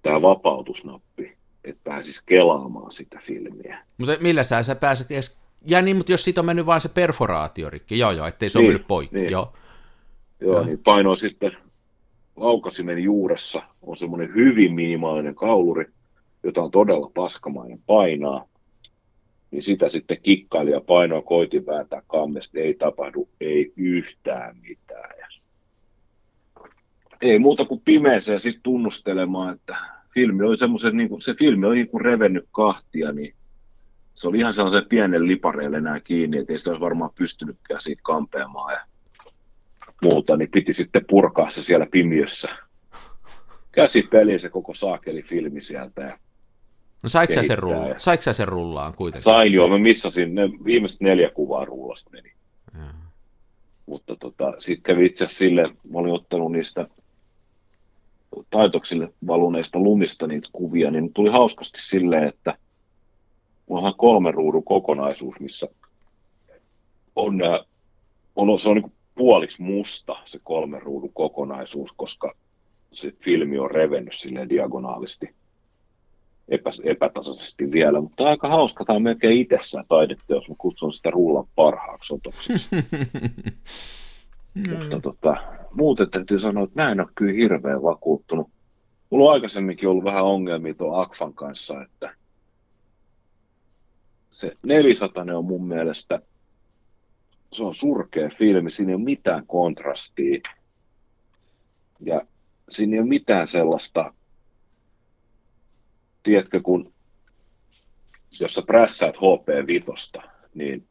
tämä 0.01 0.21
vapautusnappi, 0.21 1.37
että 1.63 1.81
pääsisi 1.83 2.21
kelaamaan 2.25 2.91
sitä 2.91 3.19
filmiä. 3.25 3.77
Mutta 3.97 4.17
millä 4.19 4.43
sä, 4.43 4.63
sä 4.63 4.75
pääset 4.75 5.11
edes... 5.11 5.39
Ja 5.65 5.81
niin, 5.81 5.97
mutta 5.97 6.11
jos 6.11 6.23
siitä 6.23 6.41
on 6.41 6.45
mennyt 6.45 6.65
vaan 6.65 6.81
se 6.81 6.89
perforaatiorikki, 6.89 7.99
joo 7.99 8.11
joo, 8.11 8.27
ettei 8.27 8.49
se 8.49 8.59
niin, 8.59 8.65
ole 8.65 8.73
mennyt 8.73 8.87
poikki, 8.87 9.15
niin. 9.15 9.23
niin. 9.23 9.31
joo. 9.31 9.53
Joo, 10.41 10.53
Joo. 10.53 10.65
niin 10.65 10.79
painoin 10.83 11.17
sitten 11.17 11.57
laukasimen 12.35 13.03
juuressa 13.03 13.61
on 13.81 13.97
semmoinen 13.97 14.35
hyvin 14.35 14.73
minimaalinen 14.73 15.35
kauluri, 15.35 15.85
jota 16.43 16.63
on 16.63 16.71
todella 16.71 17.11
paskamainen 17.13 17.79
painaa. 17.87 18.47
Niin 19.51 19.63
sitä 19.63 19.89
sitten 19.89 20.21
kikkaili 20.23 20.71
ja 20.71 20.81
painoa 20.81 21.21
koitin 21.21 21.65
vääntää 21.65 22.01
kammesta, 22.07 22.59
ei 22.59 22.73
tapahdu, 22.73 23.29
ei 23.41 23.73
yhtään 23.77 24.57
mitään. 24.61 25.09
Ja 25.19 25.27
ei 27.21 27.39
muuta 27.39 27.65
kuin 27.65 27.81
pimeeseen 27.85 28.39
sitten 28.39 28.63
tunnustelemaan, 28.63 29.53
että 29.53 29.75
filmi 30.13 30.43
oli 30.43 30.57
semmoisen, 30.57 30.97
niin 30.97 31.21
se 31.21 31.33
filmi 31.33 31.65
oli 31.65 31.75
niin 31.75 31.89
kuin 31.89 32.01
revennyt 32.01 32.45
kahtia, 32.51 33.11
niin 33.11 33.33
se 34.15 34.27
oli 34.27 34.39
ihan 34.39 34.53
sellaisen 34.53 34.89
pienen 34.89 35.27
lipareille 35.27 35.77
enää 35.77 35.99
kiinni, 35.99 36.37
että 36.37 36.53
ei 36.53 36.59
sitä 36.59 36.71
olisi 36.71 36.81
varmaan 36.81 37.11
pystynytkään 37.15 37.81
siitä 37.81 38.01
kampeamaan. 38.05 38.73
Ja 38.73 38.81
muuta, 40.03 40.37
niin 40.37 40.51
piti 40.51 40.73
sitten 40.73 41.05
purkaa 41.09 41.49
se 41.49 41.63
siellä 41.63 41.85
pimiössä. 41.91 42.49
Käsipeli 43.71 44.39
se 44.39 44.49
koko 44.49 44.73
saakeli 44.73 45.21
filmi 45.23 45.61
sieltä 45.61 46.01
ja 46.01 46.17
No 47.03 47.09
saiko 47.09 47.33
sen, 47.43 47.57
rulla- 47.59 47.87
ja- 47.87 47.95
saiko 47.99 48.33
sen 48.33 48.47
rullaan 48.47 48.93
kuitenkin? 48.93 49.23
sain 49.23 49.53
joo, 49.53 49.67
mä 49.67 49.77
missasin, 49.77 50.35
ne 50.35 50.41
viimeiset 50.65 51.01
neljä 51.01 51.29
kuvaa 51.29 51.65
rullasta 51.65 52.09
meni. 52.09 52.31
Joo. 52.77 52.87
Mutta 53.85 54.15
tota, 54.15 54.53
sitten 54.59 54.83
kävi 54.95 55.05
itse 55.05 55.23
asiassa 55.25 55.39
silleen, 55.39 55.69
mä 55.69 55.99
olin 55.99 56.13
ottanut 56.13 56.51
niistä 56.51 56.87
taitoksille 58.49 59.13
valuneista 59.27 59.79
lumista 59.79 60.27
niitä 60.27 60.47
kuvia, 60.51 60.91
niin 60.91 61.13
tuli 61.13 61.29
hauskasti 61.31 61.79
silleen, 61.81 62.23
että 62.27 62.57
mulla 63.69 63.87
on 63.87 63.93
kolme 63.97 64.31
ruudun 64.31 64.63
kokonaisuus, 64.63 65.39
missä 65.39 65.67
on, 67.15 67.37
nää, 67.37 67.59
on 68.35 68.59
se 68.59 68.69
on 68.69 68.75
niin 68.75 68.91
puoliksi 69.15 69.61
musta 69.61 70.15
se 70.25 70.39
kolme 70.43 70.79
ruudun 70.79 71.13
kokonaisuus, 71.13 71.93
koska 71.93 72.33
se 72.91 73.11
filmi 73.11 73.59
on 73.59 73.71
revennyt 73.71 74.13
silleen 74.13 74.49
diagonaalisti 74.49 75.35
epä, 76.47 76.69
epätasaisesti 76.83 77.71
vielä, 77.71 78.01
mutta 78.01 78.27
aika 78.29 78.49
hauska, 78.49 78.85
tämä 78.85 78.95
on 78.95 79.03
melkein 79.03 79.41
itsessään 79.41 79.85
taidetta, 79.87 80.33
jos 80.33 80.49
mä 80.49 80.55
kutsun 80.57 80.93
sitä 80.93 81.09
rullan 81.09 81.47
parhaaksi 81.55 82.13
otoksi. 82.13 82.53
Mutta 84.79 84.99
tota, 85.01 85.37
muuten 85.71 86.09
täytyy 86.09 86.39
sanoa, 86.39 86.63
että 86.63 86.81
mä 86.81 86.91
en 86.91 86.99
ole 86.99 87.07
kyllä 87.15 87.33
hirveän 87.33 87.83
vakuuttunut. 87.83 88.49
Mulla 89.09 89.25
on 89.25 89.33
aikaisemminkin 89.33 89.89
ollut 89.89 90.03
vähän 90.03 90.23
ongelmia 90.23 90.73
tuon 90.73 91.01
Akfan 91.01 91.33
kanssa, 91.33 91.81
että 91.83 92.15
se 94.31 94.57
400 94.63 95.25
on 95.33 95.45
mun 95.45 95.67
mielestä, 95.67 96.19
se 97.55 97.63
on 97.63 97.75
surkea 97.75 98.29
filmi, 98.37 98.71
siinä 98.71 98.89
ei 98.91 98.95
ole 98.95 99.03
mitään 99.03 99.47
kontrastia. 99.47 100.39
Ja 101.99 102.21
siinä 102.69 102.93
ei 102.93 102.99
ole 102.99 103.07
mitään 103.07 103.47
sellaista, 103.47 104.13
tiedätkö, 106.23 106.61
kun 106.63 106.93
jos 108.39 108.53
sä 108.53 108.61
prässäät 108.61 109.15
HP-vitosta, 109.15 110.21
niin 110.53 110.87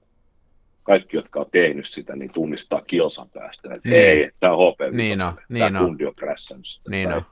kaikki, 0.82 1.16
jotka 1.16 1.40
on 1.40 1.50
tehnyt 1.52 1.86
sitä, 1.86 2.16
niin 2.16 2.32
tunnistaa 2.32 2.82
kilsan 2.82 3.30
päästä, 3.30 3.68
että 3.76 3.88
Niin. 3.88 4.00
ei, 4.00 4.30
tämä 4.40 4.52
on 4.54 4.72
HP 4.72 4.80
Niin 4.94 5.20
on, 5.22 5.34
tämä 5.34 5.46
niin 5.48 5.76
on. 5.76 5.84
kundi 5.86 6.06
on 6.06 6.14
prässännyt 6.14 6.66
sitä. 6.66 6.90
Niin 6.90 7.08
Tai 7.08 7.16
on. 7.18 7.24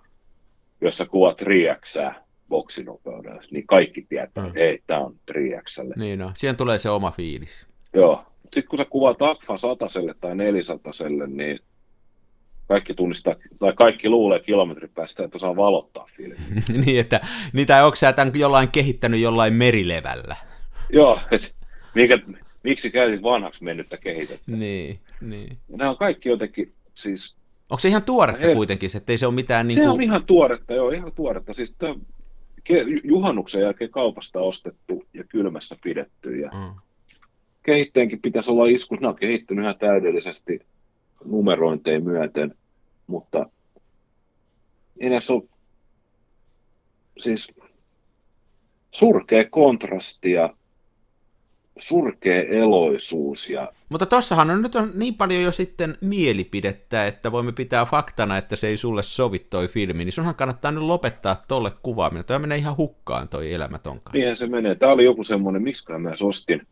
Jos 0.81 0.97
sä 0.97 1.07
kuvat 1.07 1.39
3 1.39 2.15
boksinopeudella, 2.49 3.43
niin 3.51 3.67
kaikki 3.67 4.07
tietää, 4.09 4.43
Mm. 4.45 4.49
että 4.49 4.61
ei, 4.61 4.79
tämä 4.87 5.01
on 5.01 5.15
3 5.75 5.93
Niin 5.97 6.19
no, 6.19 6.33
siihen 6.37 6.57
tulee 6.57 6.79
se 6.79 6.91
oma 6.91 7.11
fiilis. 7.11 7.67
Joo. 7.93 8.30
Sitten 8.55 8.69
kun 8.69 8.79
sä 8.79 8.85
kuvaat 8.85 9.23
Akfa 9.23 9.57
sataselle 9.57 10.15
tai 10.21 10.37
nelisataselle, 10.37 11.27
niin 11.27 11.59
kaikki 12.69 12.95
tunnistaa, 12.95 13.35
tai 13.59 13.73
kaikki 13.73 14.09
luulee 14.09 14.41
kilometrin 14.41 14.91
päästä, 14.95 15.25
että 15.25 15.37
osaa 15.37 15.57
valottaa 15.57 16.07
filmi. 16.17 16.37
niin, 16.85 17.01
että 17.01 17.21
niitä 17.53 17.85
onko 17.85 17.97
sä 17.97 18.13
tämän 18.13 18.33
jollain 18.35 18.69
kehittänyt 18.69 19.21
jollain 19.21 19.53
merilevällä? 19.53 20.37
Joo, 20.93 21.21
et 21.31 21.55
mikä, 21.95 22.19
miksi 22.63 22.91
käytit 22.91 23.23
vanhaksi 23.23 23.65
mennyttä 23.65 23.97
kehitettä? 23.97 24.53
Niin, 24.53 25.01
niin. 25.21 25.59
Nämä 25.69 25.91
on 25.91 25.97
kaikki 25.97 26.29
jotenkin, 26.29 26.73
siis 26.95 27.37
Onko 27.71 27.79
se 27.79 27.89
ihan 27.89 28.03
tuoretta 28.03 28.47
Hei. 28.47 28.55
kuitenkin, 28.55 28.91
ettei 28.97 29.19
se 29.19 29.27
ole 29.27 29.35
mitään 29.35 29.69
niin 29.69 29.75
se 29.75 29.81
kuin... 29.81 29.91
on 29.91 30.03
ihan 30.03 30.25
tuoretta, 30.27 30.75
joo, 30.75 30.91
ihan 30.91 31.13
tuoretta. 31.13 31.53
Siis 31.55 31.75
ke- 32.69 33.01
juhannuksen 33.05 33.63
jälkeen 33.63 33.91
kaupasta 33.91 34.41
ostettu 34.41 35.05
ja 35.15 35.25
kylmässä 35.25 35.77
pidetty. 35.83 36.37
Ja 36.41 36.51
Mm. 36.55 36.81
Kehittäjänkin 37.63 38.23
pitäisi 38.23 38.51
olla 38.51 38.67
iskus. 38.67 39.01
Ne 39.01 39.09
on 39.09 39.17
kehittynyt 39.17 39.63
ihan 39.63 39.79
täydellisesti 39.79 40.61
numerointeja 41.25 42.01
myöten, 42.01 42.55
mutta 43.07 43.47
ei 45.01 45.11
näissä 45.11 45.33
ole 45.33 45.43
siis 47.19 47.53
surkea 48.91 49.45
kontrasti 49.51 50.33
ja 50.33 50.55
surkea 51.79 52.43
eloisuus 52.43 53.51
ja 53.51 53.73
Mutta 53.89 54.07
tossahan 54.07 54.51
on 54.51 54.63
nyt 54.63 54.75
on 54.75 54.91
niin 54.95 55.15
paljon 55.15 55.43
jo 55.43 55.53
sitten 55.53 55.99
mielipidettä, 56.01 57.07
että 57.07 57.33
voimme 57.33 57.53
pitää 57.53 57.85
faktana, 57.85 58.37
että 58.37 58.57
se 58.57 58.69
ei 58.69 58.77
sulle 58.77 59.03
sovi 59.03 59.39
toi 59.39 59.69
filmi, 59.69 60.05
niin 60.05 60.13
sunhan 60.13 60.35
kannattaa 60.35 60.73
nyt 60.73 60.83
lopettaa 60.83 61.45
tolle 61.49 61.71
kuvaaminen. 61.83 62.25
Toi 62.25 62.39
menee 62.39 62.59
ihan 62.59 62.77
hukkaan 62.77 63.29
toi 63.29 63.53
elämä 63.53 63.79
ton 63.79 63.93
kanssa. 63.93 64.13
niinhän 64.13 64.37
se 64.37 64.47
menee. 64.47 64.75
Tämä 64.75 64.93
oli 64.93 65.05
joku 65.05 65.25
semmoinen, 65.25 65.63
miksi 65.63 65.93
mä 65.99 66.13
ostin. 66.21 66.67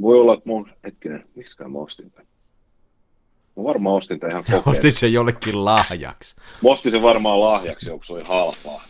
Voi 0.00 0.20
olla, 0.20 0.34
että 0.34 0.48
mä 0.48 0.52
oon, 0.52 0.70
hetkinen, 0.84 1.24
miksi 1.34 1.56
mä 1.68 1.78
ostin 1.78 2.10
tämän? 2.10 2.26
Mä 3.56 3.64
varmaan 3.64 3.96
ostin 3.96 4.20
tämän 4.20 4.30
ihan 4.30 4.42
kokeilta. 4.44 4.70
Ostit 4.78 4.94
sen 4.94 5.12
jollekin 5.12 5.64
lahjaksi. 5.64 6.36
Mä 6.62 6.70
ostin 6.70 6.92
sen 6.92 7.02
varmaan 7.02 7.40
lahjaksi, 7.40 7.90
onko 7.90 8.04
se 8.04 8.12
oli 8.12 8.22
halpaa. 8.22 8.82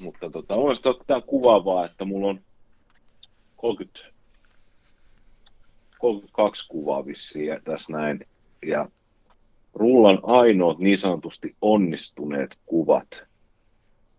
Mutta 0.00 0.30
tota, 0.30 0.54
on 0.54 0.76
tämä 1.06 1.20
kuvaavaa, 1.20 1.84
että 1.84 2.04
mulla 2.04 2.28
on 2.28 2.40
30, 3.56 4.00
32 5.98 6.68
kuvaa 6.68 7.06
vissiin 7.06 7.60
tässä 7.64 7.92
näin. 7.92 8.26
Ja 8.66 8.88
rullan 9.74 10.20
ainoat 10.22 10.78
niin 10.78 10.98
sanotusti 10.98 11.56
onnistuneet 11.60 12.56
kuvat 12.66 13.22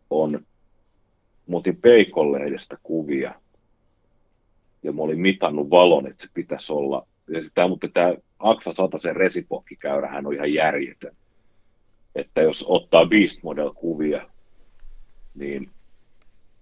on, 0.10 0.32
mä 1.47 1.58
otin 1.58 1.75
Peikonlehdestä 1.75 2.78
kuvia 2.84 3.34
ja 4.84 4.92
mä 4.92 5.02
olin 5.02 5.20
mitannut 5.20 5.70
valon, 5.70 6.08
että 6.08 6.24
se 6.24 6.30
pitäisi 6.34 6.74
olla. 6.74 7.08
Ja 7.30 7.42
sitä, 7.42 7.68
mutta 7.68 7.88
tämä 7.88 8.13
Akfa 8.39 8.74
100 8.74 8.98
resipokkikäyrähän 9.13 10.26
on 10.26 10.34
ihan 10.34 10.54
järjetön 10.54 11.15
että 12.15 12.42
jos 12.42 12.65
ottaa 12.68 13.06
Beast 13.06 13.44
Model-kuvia, 13.44 14.30
niin 15.36 15.70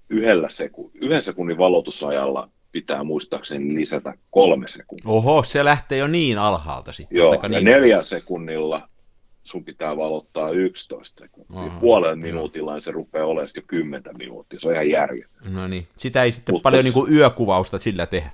yhdellä 0.10 0.50
seku, 0.50 0.92
yhden 0.94 1.24
sekunnin 1.24 1.58
valotusajalla 1.58 2.50
pitää 2.72 3.04
muistaakseni 3.04 3.76
lisätä 3.76 4.14
kolme 4.32 4.68
sekuntia. 4.68 5.12
Oho, 5.12 5.44
se 5.44 5.66
lähtee 5.66 5.98
jo 5.98 6.08
niin 6.08 6.38
alhaalta 6.38 6.94
sitten. 6.94 7.18
Joo, 7.18 7.34
ja 7.44 7.50
niin... 7.50 7.66
neljä 7.66 8.04
sekunnilla 8.04 8.90
sun 9.48 9.64
pitää 9.64 9.98
valottaa 9.98 10.50
11 10.50 11.20
sekuntia. 11.20 11.60
Aha, 11.60 11.80
joo. 11.82 12.16
minuutilla 12.16 12.82
se 12.82 12.92
rupeaa 12.92 13.26
olemaan 13.26 13.48
sitten 13.48 13.62
jo 13.62 13.68
10 13.68 14.04
minuuttia. 14.18 14.60
Se 14.60 14.68
on 14.68 14.74
ihan 14.74 14.90
järjetön. 14.90 15.54
No 15.54 15.68
niin, 15.68 15.88
sitä 15.96 16.24
ei 16.24 16.32
sitten 16.32 16.56
Mutta 16.56 16.70
paljon 16.70 16.84
se- 16.84 16.90
niin 16.90 17.14
yökuvausta 17.14 17.80
sillä 17.80 18.06
tehdä. 18.06 18.32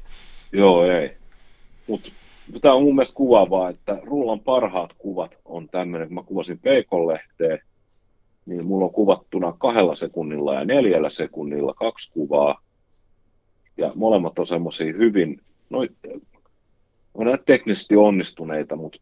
Joo, 0.52 0.86
ei. 0.86 1.18
Mutta 1.88 2.10
tämä 2.62 2.74
on 2.74 2.84
mun 2.84 2.96
mielestä 2.96 3.16
kuvaavaa, 3.16 3.70
että 3.70 4.00
rullan 4.04 4.40
parhaat 4.40 4.94
kuvat 4.98 5.32
on 5.46 5.70
tämmöinen, 5.70 6.08
kun 6.08 6.16
mä 6.16 6.24
kuvasin 6.24 6.60
Peikon-lehteen, 6.60 7.60
niin 8.46 8.66
mulla 8.66 8.86
on 8.86 8.94
kuvattuna 8.94 9.54
kahdella 9.60 9.96
sekunnilla 9.96 10.54
ja 10.54 10.66
neljällä 10.66 11.10
sekunnilla 11.10 11.74
kaksi 11.74 12.12
kuvaa. 12.12 12.62
Ja 13.78 13.92
molemmat 13.96 14.40
on 14.40 14.48
semmoisia 14.48 14.94
hyvin, 14.94 15.42
no, 15.70 15.80
on 17.14 17.38
teknisesti 17.46 17.96
onnistuneita, 17.96 18.76
mutta 18.76 19.00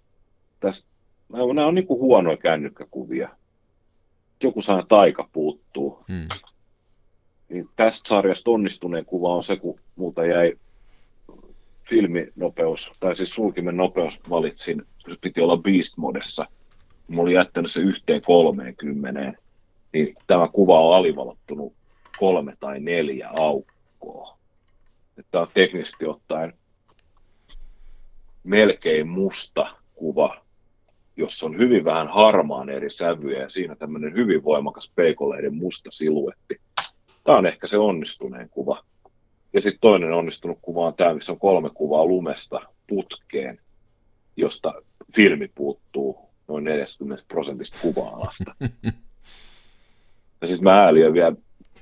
tästä, 0.60 0.91
nämä 1.32 1.68
on 1.68 1.76
niinku 1.76 2.00
huonoja 2.00 2.38
kännykkäkuvia. 2.38 3.30
Joku 4.44 4.62
sana 4.62 4.84
taika 4.88 5.30
puuttuu. 5.34 6.04
Hmm. 6.08 6.28
Niin 7.50 7.70
tästä 7.76 8.10
sarjasta 8.10 8.52
onnistuneen 8.52 9.06
kuva 9.06 9.36
on 9.36 9.44
se, 9.44 9.56
kun 9.56 9.80
multa 9.96 10.26
jäi 10.26 10.54
filminopeus, 11.90 12.92
tai 13.00 13.16
siis 13.16 13.34
sulkimen 13.34 13.78
nopeus 13.78 14.20
valitsin, 14.30 14.82
se 14.98 15.16
piti 15.22 15.42
olla 15.42 15.58
Beast 15.58 15.98
Modessa. 15.98 16.46
Mä 17.08 17.22
olin 17.22 17.34
jättänyt 17.34 17.72
se 17.72 17.82
yhteen 17.82 18.22
30, 18.22 19.34
niin 19.94 20.16
tämä 20.28 20.48
kuva 20.48 20.80
on 20.82 20.96
alivalottunut 20.96 21.74
kolme 22.18 22.58
tai 22.60 22.80
neljä 22.80 23.30
aukkoa. 23.40 24.38
Tämä 25.32 25.42
on 25.42 25.48
teknisesti 25.54 26.06
ottaen 26.06 26.54
melkein 28.44 29.08
musta 29.08 29.76
kuva, 29.96 30.41
jossa 31.22 31.46
on 31.46 31.58
hyvin 31.58 31.86
vähän 31.86 32.08
harmaan 32.08 32.70
eri 32.70 32.90
sävyjä 32.90 33.42
ja 33.42 33.50
siinä 33.50 33.76
tämmöinen 33.76 34.14
hyvin 34.14 34.44
voimakas 34.44 34.92
peikoleiden 34.96 35.56
musta 35.56 35.92
siluetti. 35.92 36.62
Tämä 37.24 37.38
on 37.38 37.46
ehkä 37.46 37.68
se 37.68 37.78
onnistuneen 37.78 38.50
kuva. 38.50 38.84
Ja 39.54 39.62
sitten 39.62 39.82
toinen 39.82 40.14
onnistunut 40.14 40.58
kuva 40.62 40.88
on 40.88 40.94
tämä, 40.94 41.14
missä 41.14 41.32
on 41.32 41.40
kolme 41.40 41.70
kuvaa 41.74 42.06
lumesta 42.06 42.60
putkeen, 42.88 43.60
josta 44.38 44.74
filmi 45.16 45.52
puuttuu 45.56 46.30
noin 46.48 46.64
40 46.64 47.26
prosentista 47.28 47.78
kuva-alasta. 47.82 48.56
ja 50.42 50.48
sitten 50.48 50.64
mä 50.64 50.84
ääliön 50.84 51.14
vielä, 51.14 51.36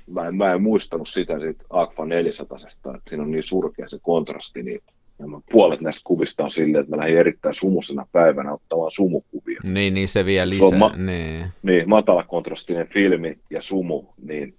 mä 0.06 0.28
en, 0.28 0.36
mä 0.36 0.52
en 0.52 0.62
muistanut 0.62 1.08
sitä 1.08 1.40
siitä 1.40 1.64
Aqua 1.70 2.06
400, 2.06 2.58
että 2.68 3.00
siinä 3.08 3.22
on 3.22 3.30
niin 3.30 3.42
surkea 3.42 3.88
se 3.88 3.98
kontrasti, 4.02 4.62
niin 4.62 4.80
nämä 5.20 5.40
puolet 5.52 5.80
näistä 5.80 6.00
kuvista 6.04 6.44
on 6.44 6.50
silleen, 6.50 6.80
että 6.84 6.96
mä 6.96 7.02
lähdin 7.02 7.18
erittäin 7.18 7.54
sumusena 7.54 8.06
päivänä 8.12 8.52
ottamaan 8.52 8.90
sumukuvia. 8.90 9.60
Niin, 9.68 9.94
niin 9.94 10.08
se 10.08 10.24
vie 10.24 10.38
Se 10.38 10.42
on 10.42 10.50
lisää. 10.50 10.78
ma- 10.78 10.92
Niin. 10.96 11.46
Niin, 11.62 11.88
matalakontrastinen 11.88 12.88
filmi 12.88 13.38
ja 13.50 13.62
sumu, 13.62 14.04
niin 14.22 14.54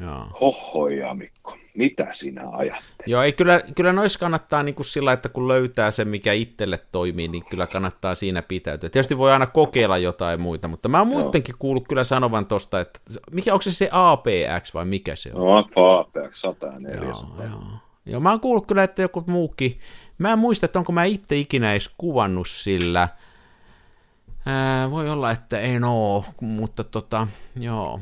Joo. 0.00 0.24
hohojaa 0.40 1.14
Mikko. 1.14 1.56
mitä 1.74 2.06
sinä 2.12 2.42
ajattelet? 2.52 3.02
Joo, 3.06 3.22
ei 3.22 3.32
kyllä, 3.32 3.60
kyllä 3.76 3.92
noissa 3.92 4.18
kannattaa 4.18 4.62
niin 4.62 4.74
kuin 4.74 4.86
sillä, 4.86 5.12
että 5.12 5.28
kun 5.28 5.48
löytää 5.48 5.90
sen, 5.90 6.08
mikä 6.08 6.32
itselle 6.32 6.78
toimii, 6.92 7.28
niin 7.28 7.44
kyllä 7.50 7.66
kannattaa 7.66 8.14
siinä 8.14 8.42
pitäytyä. 8.42 8.90
Tietysti 8.90 9.18
voi 9.18 9.32
aina 9.32 9.46
kokeilla 9.46 9.98
jotain 9.98 10.40
muita, 10.40 10.68
mutta 10.68 10.88
mä 10.88 10.98
oon 10.98 11.06
muidenkin 11.08 11.54
kuullut 11.58 11.88
kyllä 11.88 12.04
sanovan 12.04 12.46
tosta, 12.46 12.80
että 12.80 13.00
mikä, 13.32 13.52
onko 13.52 13.62
se 13.62 13.70
se 13.72 13.88
APX 13.92 14.74
vai 14.74 14.84
mikä 14.84 15.16
se 15.16 15.30
on? 15.34 15.40
No, 15.40 15.58
APX 15.58 16.40
104. 16.40 17.00
Joo, 17.00 17.26
joo. 17.50 17.60
Joo, 18.06 18.20
mä 18.20 18.30
oon 18.30 18.40
kuullut 18.40 18.66
kyllä, 18.66 18.82
että 18.82 19.02
joku 19.02 19.24
muukin, 19.26 19.78
mä 20.18 20.32
en 20.32 20.38
muista, 20.38 20.66
että 20.66 20.78
onko 20.78 20.92
mä 20.92 21.04
itse 21.04 21.36
ikinä 21.36 21.72
edes 21.72 21.90
kuvannut 21.98 22.48
sillä, 22.48 23.08
Ää, 24.46 24.90
voi 24.90 25.10
olla, 25.10 25.30
että 25.30 25.60
en 25.60 25.84
oo, 25.84 26.24
mutta 26.40 26.84
tota, 26.84 27.28
joo. 27.60 28.00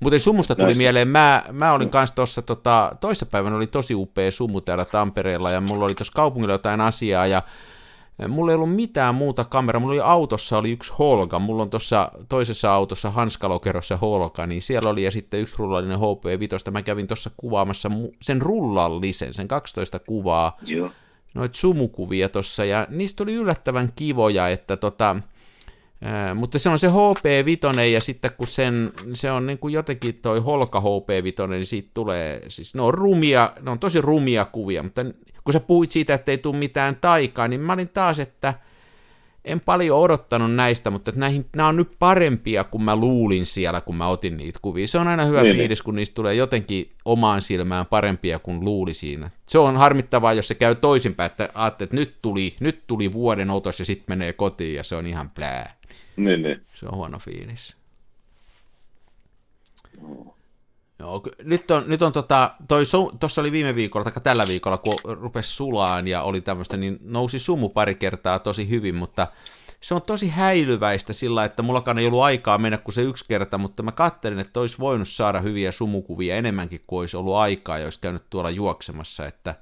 Mutta 0.00 0.18
sumusta 0.18 0.54
tuli 0.54 0.66
Näissä. 0.66 0.78
mieleen, 0.78 1.08
mä, 1.08 1.44
mä 1.52 1.72
olin 1.72 1.90
kanssa 1.90 2.16
tuossa, 2.16 2.42
tota, 2.42 2.92
toissapäivänä 3.00 3.56
oli 3.56 3.66
tosi 3.66 3.94
upea 3.94 4.30
sumu 4.30 4.60
täällä 4.60 4.84
Tampereella, 4.84 5.50
ja 5.50 5.60
mulla 5.60 5.84
oli 5.84 5.94
tuossa 5.94 6.12
kaupungilla 6.16 6.54
jotain 6.54 6.80
asiaa, 6.80 7.26
ja 7.26 7.42
mulla 8.28 8.52
ei 8.52 8.56
ollut 8.56 8.74
mitään 8.74 9.14
muuta 9.14 9.44
kameraa, 9.44 9.80
mulla 9.80 9.92
oli 9.92 10.00
autossa 10.00 10.58
oli 10.58 10.70
yksi 10.70 10.92
Holga, 10.98 11.38
mulla 11.38 11.62
on 11.62 11.70
tuossa 11.70 12.12
toisessa 12.28 12.74
autossa 12.74 13.10
hanskalokerossa 13.10 13.96
Holga, 13.96 14.46
niin 14.46 14.62
siellä 14.62 14.90
oli 14.90 15.02
ja 15.02 15.10
sitten 15.10 15.40
yksi 15.40 15.54
rullallinen 15.58 15.98
HP5, 15.98 16.70
mä 16.70 16.82
kävin 16.82 17.06
tuossa 17.06 17.30
kuvaamassa 17.36 17.90
sen 18.22 18.42
rullallisen, 18.42 19.34
sen 19.34 19.48
12 19.48 19.98
kuvaa, 19.98 20.58
Joo. 20.62 20.90
Noita 21.34 21.58
sumukuvia 21.58 22.28
tuossa, 22.28 22.64
ja 22.64 22.86
niistä 22.90 23.22
oli 23.22 23.34
yllättävän 23.34 23.92
kivoja, 23.96 24.48
että 24.48 24.76
tota, 24.76 25.16
ää, 26.02 26.34
mutta 26.34 26.58
se 26.58 26.68
on 26.68 26.78
se 26.78 26.88
HP5, 26.88 27.80
ja 27.80 28.00
sitten 28.00 28.30
kun 28.36 28.46
sen, 28.46 28.92
se 29.12 29.30
on 29.32 29.46
niin 29.46 29.58
kuin 29.58 29.74
jotenkin 29.74 30.14
toi 30.14 30.40
Holka 30.40 30.80
HP5, 30.80 31.46
niin 31.48 31.66
siitä 31.66 31.90
tulee, 31.94 32.42
siis 32.48 32.74
ne 32.74 32.82
on 32.82 32.94
rumia, 32.94 33.52
ne 33.60 33.70
on 33.70 33.78
tosi 33.78 34.00
rumia 34.00 34.44
kuvia, 34.44 34.82
mutta 34.82 35.04
kun 35.44 35.52
sä 35.52 35.60
puhuit 35.60 35.90
siitä, 35.90 36.14
että 36.14 36.30
ei 36.30 36.38
tule 36.38 36.56
mitään 36.56 36.96
taikaa, 36.96 37.48
niin 37.48 37.60
mä 37.60 37.72
olin 37.72 37.88
taas, 37.88 38.18
että 38.18 38.54
en 39.44 39.60
paljon 39.66 39.98
odottanut 39.98 40.54
näistä, 40.54 40.90
mutta 40.90 41.12
näihin, 41.14 41.46
nämä 41.56 41.68
on 41.68 41.76
nyt 41.76 41.96
parempia 41.98 42.64
kuin 42.64 42.82
mä 42.82 42.96
luulin 42.96 43.46
siellä, 43.46 43.80
kun 43.80 43.96
mä 43.96 44.08
otin 44.08 44.36
niitä 44.36 44.58
kuvia. 44.62 44.88
Se 44.88 44.98
on 44.98 45.08
aina 45.08 45.24
hyvä 45.24 45.42
niin, 45.42 45.56
fiilis, 45.56 45.82
kun 45.82 45.94
niistä 45.94 46.14
tulee 46.14 46.34
jotenkin 46.34 46.88
omaan 47.04 47.42
silmään 47.42 47.86
parempia 47.86 48.38
kuin 48.38 48.64
luuli 48.64 48.94
siinä. 48.94 49.30
Se 49.46 49.58
on 49.58 49.76
harmittavaa, 49.76 50.32
jos 50.32 50.48
se 50.48 50.54
käy 50.54 50.74
toisinpäin, 50.74 51.30
että 51.30 51.48
ajattelet, 51.54 51.88
että 51.88 51.96
nyt 51.96 52.14
tuli, 52.22 52.54
nyt 52.60 52.82
tuli 52.86 53.12
vuoden 53.12 53.50
otos 53.50 53.78
ja 53.78 53.84
sitten 53.84 54.04
menee 54.08 54.32
kotiin 54.32 54.74
ja 54.74 54.84
se 54.84 54.96
on 54.96 55.06
ihan 55.06 55.30
plää. 55.30 55.74
Niin, 56.16 56.42
niin. 56.42 56.60
Se 56.74 56.86
on 56.86 56.96
huono 56.96 57.18
fiilis. 57.18 57.76
No. 60.02 60.34
Joo, 61.00 61.22
nyt 61.42 61.70
on, 61.70 61.84
nyt 61.86 62.02
on 62.02 62.12
tota, 62.12 62.54
tuossa 63.20 63.40
oli 63.40 63.52
viime 63.52 63.74
viikolla, 63.74 64.10
tai 64.10 64.22
tällä 64.22 64.46
viikolla, 64.46 64.78
kun 64.78 64.98
rupesi 65.04 65.50
sulaan 65.50 66.08
ja 66.08 66.22
oli 66.22 66.40
tämmöistä, 66.40 66.76
niin 66.76 66.98
nousi 67.02 67.38
sumu 67.38 67.68
pari 67.68 67.94
kertaa 67.94 68.38
tosi 68.38 68.68
hyvin, 68.68 68.94
mutta 68.94 69.26
se 69.80 69.94
on 69.94 70.02
tosi 70.02 70.28
häilyväistä 70.28 71.12
sillä, 71.12 71.44
että 71.44 71.62
mullakaan 71.62 71.98
ei 71.98 72.06
ollut 72.06 72.22
aikaa 72.22 72.58
mennä 72.58 72.78
kuin 72.78 72.94
se 72.94 73.02
yksi 73.02 73.24
kerta, 73.28 73.58
mutta 73.58 73.82
mä 73.82 73.92
kattelin, 73.92 74.38
että 74.38 74.60
olisi 74.60 74.78
voinut 74.78 75.08
saada 75.08 75.40
hyviä 75.40 75.72
sumukuvia 75.72 76.36
enemmänkin 76.36 76.80
kuin 76.86 77.00
olisi 77.00 77.16
ollut 77.16 77.34
aikaa, 77.34 77.78
jos 77.78 77.98
käynyt 77.98 78.22
tuolla 78.30 78.50
juoksemassa, 78.50 79.26
että 79.26 79.54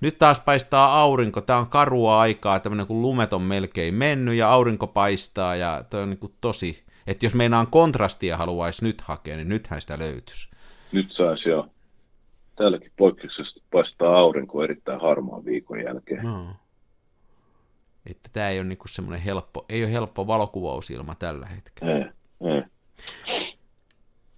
nyt 0.00 0.18
taas 0.18 0.40
paistaa 0.40 1.00
aurinko, 1.00 1.40
tämä 1.40 1.58
on 1.58 1.66
karua 1.66 2.20
aikaa, 2.20 2.60
tämmöinen 2.60 2.86
kuin 2.86 3.02
lumet 3.02 3.32
on 3.32 3.42
melkein 3.42 3.94
mennyt 3.94 4.34
ja 4.34 4.52
aurinko 4.52 4.86
paistaa 4.86 5.56
ja 5.56 5.84
toi 5.90 6.02
on 6.02 6.10
niin 6.10 6.34
tosi, 6.40 6.84
että 7.06 7.26
jos 7.26 7.34
meinaan 7.34 7.66
kontrastia 7.66 8.36
haluaisi 8.36 8.84
nyt 8.84 9.00
hakea, 9.00 9.36
niin 9.36 9.48
nythän 9.48 9.80
sitä 9.80 9.98
löytyisi 9.98 10.55
nyt 10.92 11.12
saisi 11.12 11.48
jo. 11.48 11.68
Täälläkin 12.56 12.92
poikkeuksessa 12.96 13.60
paistaa 13.72 14.18
aurinko 14.18 14.64
erittäin 14.64 15.00
harmaan 15.00 15.44
viikon 15.44 15.80
jälkeen. 15.80 16.24
No. 16.24 16.46
Että 18.10 18.30
tämä 18.32 18.48
ei 18.50 18.58
ole 18.58 18.68
niinku 18.68 18.88
semmoinen 18.88 19.20
helppo, 19.20 19.64
ei 19.68 19.84
ole 19.84 19.92
helppo 19.92 20.26
valokuvausilma 20.26 21.14
tällä 21.14 21.46
hetkellä. 21.46 21.94
Ei, 21.94 22.04
ei. 22.54 22.62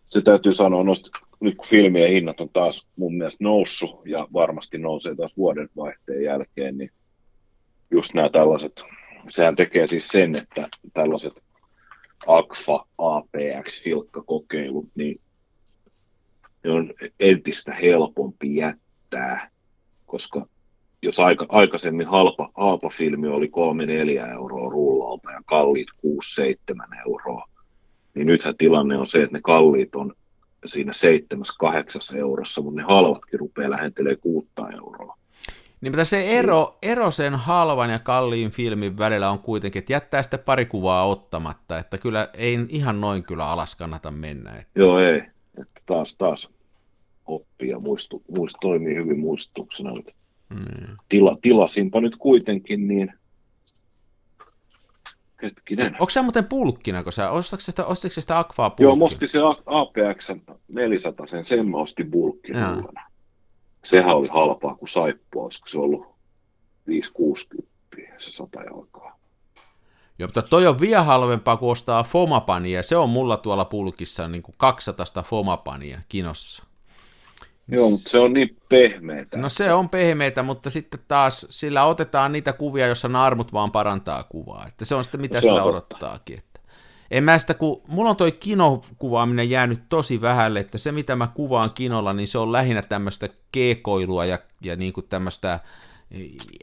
Se 0.05 0.21
täytyy 0.21 0.55
sanoa, 0.55 0.85
noista, 0.85 1.11
nyt 1.41 1.57
kun 1.57 1.67
filmien 1.67 2.11
hinnat 2.11 2.41
on 2.41 2.49
taas 2.49 2.87
mun 2.97 3.15
mielestä 3.15 3.45
noussut 3.45 4.01
ja 4.07 4.29
varmasti 4.33 4.79
nousee 4.79 5.15
taas 5.15 5.37
vuoden 5.37 5.69
vaihteen 5.77 6.23
jälkeen, 6.23 6.79
niin 6.79 6.91
just 7.91 8.15
nämä 8.15 8.29
tällaiset, 8.29 8.83
sehän 9.29 9.57
tekee 9.57 9.87
siis 9.87 10.09
sen, 10.09 10.37
että 10.37 10.69
tällaiset 10.95 11.43
AKFA, 12.27 12.87
APX, 12.99 13.83
filkkakokeilut, 13.83 14.89
niin 14.95 15.21
ne 16.65 16.71
on 16.71 16.95
entistä 17.21 17.75
helpompi 17.75 18.57
jättää, 18.57 19.51
koska 20.07 20.47
jos 21.03 21.21
aika, 21.21 21.47
aikaisemmin 21.49 22.07
halpa, 22.07 22.51
halpa 22.55 22.91
filmi 22.91 23.29
oli 23.29 23.51
3-4 24.27 24.33
euroa 24.33 24.71
rullalta 24.71 25.31
ja 25.31 25.41
kalliit 25.47 25.89
6-7 26.07 26.99
euroa, 27.07 27.49
niin 28.15 28.27
nythän 28.27 28.57
tilanne 28.57 28.99
on 28.99 29.07
se, 29.07 29.23
että 29.23 29.37
ne 29.37 29.41
kalliit 29.43 29.95
on 29.95 30.13
siinä 30.67 30.93
7-8 32.15 32.19
eurossa, 32.19 32.63
mutta 32.63 32.81
ne 32.81 32.87
halvatkin 32.87 33.41
rupeaa 33.41 33.71
lähentelemään 33.71 34.21
6 34.21 34.49
euroa. 34.77 35.19
Niin, 35.81 35.93
mutta 35.93 36.05
se 36.05 36.39
ero, 36.39 36.79
ero 36.83 37.11
sen 37.11 37.35
halvan 37.35 37.91
ja 37.91 37.99
kalliin 37.99 38.51
filmin 38.51 38.99
välillä 38.99 39.31
on 39.31 39.39
kuitenkin, 39.39 39.81
että 39.81 39.93
jättää 39.93 40.23
sitten 40.23 40.41
pari 40.41 40.67
kuvaa 40.67 41.07
ottamatta, 41.07 41.79
että 41.79 41.99
kyllä 41.99 42.29
ei 42.35 42.59
ihan 42.69 43.01
noin 43.01 43.23
kyllä 43.23 43.49
alas 43.49 43.75
kannata 43.75 44.11
mennä. 44.11 44.51
Että... 44.51 44.81
Joo, 44.81 44.99
ei 44.99 45.23
taas, 45.89 46.17
taas 46.17 46.49
oppii 47.27 47.69
ja 47.69 47.79
muistu, 47.79 48.23
muistu, 48.37 48.59
toimii 48.61 48.95
hyvin 48.95 49.19
muistutuksena. 49.19 49.93
Mm. 50.51 50.97
tila, 51.09 51.39
tilasinpa 51.43 52.01
nyt 52.01 52.17
kuitenkin, 52.17 52.89
niin 52.89 53.13
hetkinen. 55.43 55.87
Onko 55.87 56.11
se 56.11 56.23
muuten 56.23 56.45
pulkkina, 56.45 57.03
kun 57.03 57.13
sä 57.13 57.31
ostatko 57.31 57.61
sitä, 57.61 57.85
ostitko 57.85 58.21
sitä 58.21 58.39
Aquaa 58.39 58.71
pulkkina? 58.71 58.89
Joo, 58.89 58.97
mosti 58.97 59.27
se 59.27 59.39
APX 59.67 60.31
400, 60.69 61.27
sen, 61.27 61.45
sen 61.45 61.71
mä 61.71 61.77
ostin 61.77 62.11
bulkkina. 62.11 62.83
Sehän 63.85 64.17
oli 64.17 64.29
halpaa 64.29 64.75
kuin 64.75 64.89
saippua, 64.89 65.45
olisiko 65.45 65.69
se 65.69 65.79
ollut 65.79 66.07
560 66.87 67.69
se 68.19 68.31
100 68.31 68.63
jalkaa. 68.63 69.18
Joo, 70.19 70.27
mutta 70.29 70.43
toi 70.43 70.67
on 70.67 70.81
vielä 70.81 71.03
halvempaa 71.03 71.57
kuin 71.57 71.71
ostaa 71.71 72.05
Fomapania. 72.05 72.83
Se 72.83 72.97
on 72.97 73.11
mulla 73.11 73.37
tuolla 73.37 73.65
pulkissa 73.65 74.29
niin 74.29 74.43
kuin 74.43 74.55
200 74.59 75.23
Fomapania 75.23 76.01
kinossa. 76.09 76.65
Joo, 77.69 77.91
mutta 77.91 78.11
se 78.11 78.19
on 78.19 78.33
niin 78.33 78.57
pehmeitä. 78.69 79.37
No 79.37 79.49
se 79.49 79.73
on 79.73 79.89
pehmeitä, 79.89 80.43
mutta 80.43 80.71
sitten 80.71 81.01
taas 81.09 81.47
sillä 81.51 81.85
otetaan 81.85 82.33
niitä 82.33 82.53
kuvia, 82.53 82.87
jossa 82.87 83.09
naarmut 83.09 83.53
vaan 83.53 83.71
parantaa 83.71 84.23
kuvaa. 84.23 84.67
Että 84.67 84.85
se 84.85 84.95
on 84.95 85.05
sitten 85.05 85.21
mitä 85.21 85.37
no, 85.37 85.41
sillä 85.41 85.65
odottaakin. 85.65 86.39
Että 86.39 86.61
en 87.11 87.25
mä 87.25 87.39
sitä, 87.39 87.55
kun 87.55 87.83
mulla 87.89 88.11
on 88.11 88.17
toi 88.17 88.33
kinokuvaaminen 88.33 89.51
jäänyt 89.51 89.83
tosi 89.89 90.21
vähälle, 90.21 90.61
että 90.61 90.79
se 90.79 90.93
mitä 90.93 91.17
mä 91.17 91.29
kuvaan 91.35 91.71
kinolla, 91.75 92.13
niin 92.13 92.29
se 92.29 92.39
on 92.39 92.53
lähinnä 92.53 92.83
tämmöistä 92.83 93.29
keekoilua 93.53 94.25
ja, 94.25 94.39
ja 94.61 94.77
niin 94.77 94.93
kuin 94.93 95.07
tämmöistä 95.09 95.61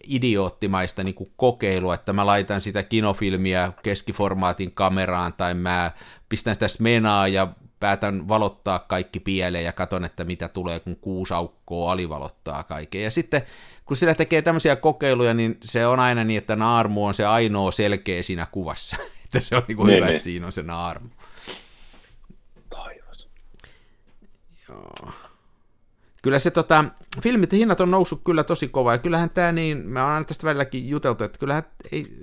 idioottimaista 0.07 1.03
niin 1.03 1.15
kuin 1.15 1.27
kokeilua, 1.35 1.93
että 1.93 2.13
mä 2.13 2.25
laitan 2.25 2.61
sitä 2.61 2.83
kinofilmiä 2.83 3.73
keskiformaatin 3.83 4.71
kameraan 4.71 5.33
tai 5.33 5.53
mä 5.53 5.91
pistän 6.29 6.55
sitä 6.55 6.67
smenaa 6.67 7.27
ja 7.27 7.47
päätän 7.79 8.27
valottaa 8.27 8.79
kaikki 8.79 9.19
pieleen 9.19 9.65
ja 9.65 9.73
katon, 9.73 10.05
että 10.05 10.23
mitä 10.23 10.47
tulee, 10.47 10.79
kun 10.79 10.95
kuusi 10.95 11.33
aukkoa 11.33 11.91
alivalottaa 11.91 12.63
kaiken. 12.63 13.03
Ja 13.03 13.11
sitten 13.11 13.41
kun 13.85 13.97
sillä 13.97 14.15
tekee 14.15 14.41
tämmöisiä 14.41 14.75
kokeiluja, 14.75 15.33
niin 15.33 15.57
se 15.63 15.87
on 15.87 15.99
aina 15.99 16.23
niin, 16.23 16.37
että 16.37 16.55
naarmu 16.55 17.05
on 17.05 17.13
se 17.13 17.25
ainoa 17.25 17.71
selkeä 17.71 18.23
siinä 18.23 18.47
kuvassa. 18.51 18.97
että 19.25 19.39
se 19.39 19.55
on 19.55 19.63
niin 19.67 19.77
kuin 19.77 19.87
ne, 19.87 19.95
hyvä, 19.95 20.05
ne. 20.05 20.11
että 20.11 20.23
siinä 20.23 20.45
on 20.45 20.51
se 20.51 20.63
naarmu. 20.63 21.09
Taivas. 22.69 23.27
Joo 24.69 25.24
kyllä 26.25 26.39
se 26.39 26.51
tota, 26.51 26.85
filmit 27.21 27.51
hinnat 27.51 27.79
on 27.79 27.91
noussut 27.91 28.21
kyllä 28.23 28.43
tosi 28.43 28.67
kova, 28.67 28.91
ja 28.91 28.97
kyllähän 28.97 29.29
tämä 29.29 29.51
niin, 29.51 29.77
mä 29.89 30.03
oon 30.03 30.13
aina 30.13 30.25
tästä 30.25 30.47
välilläkin 30.47 30.89
juteltu, 30.89 31.23
että 31.23 31.39
kyllähän 31.39 31.63
ei, 31.91 32.17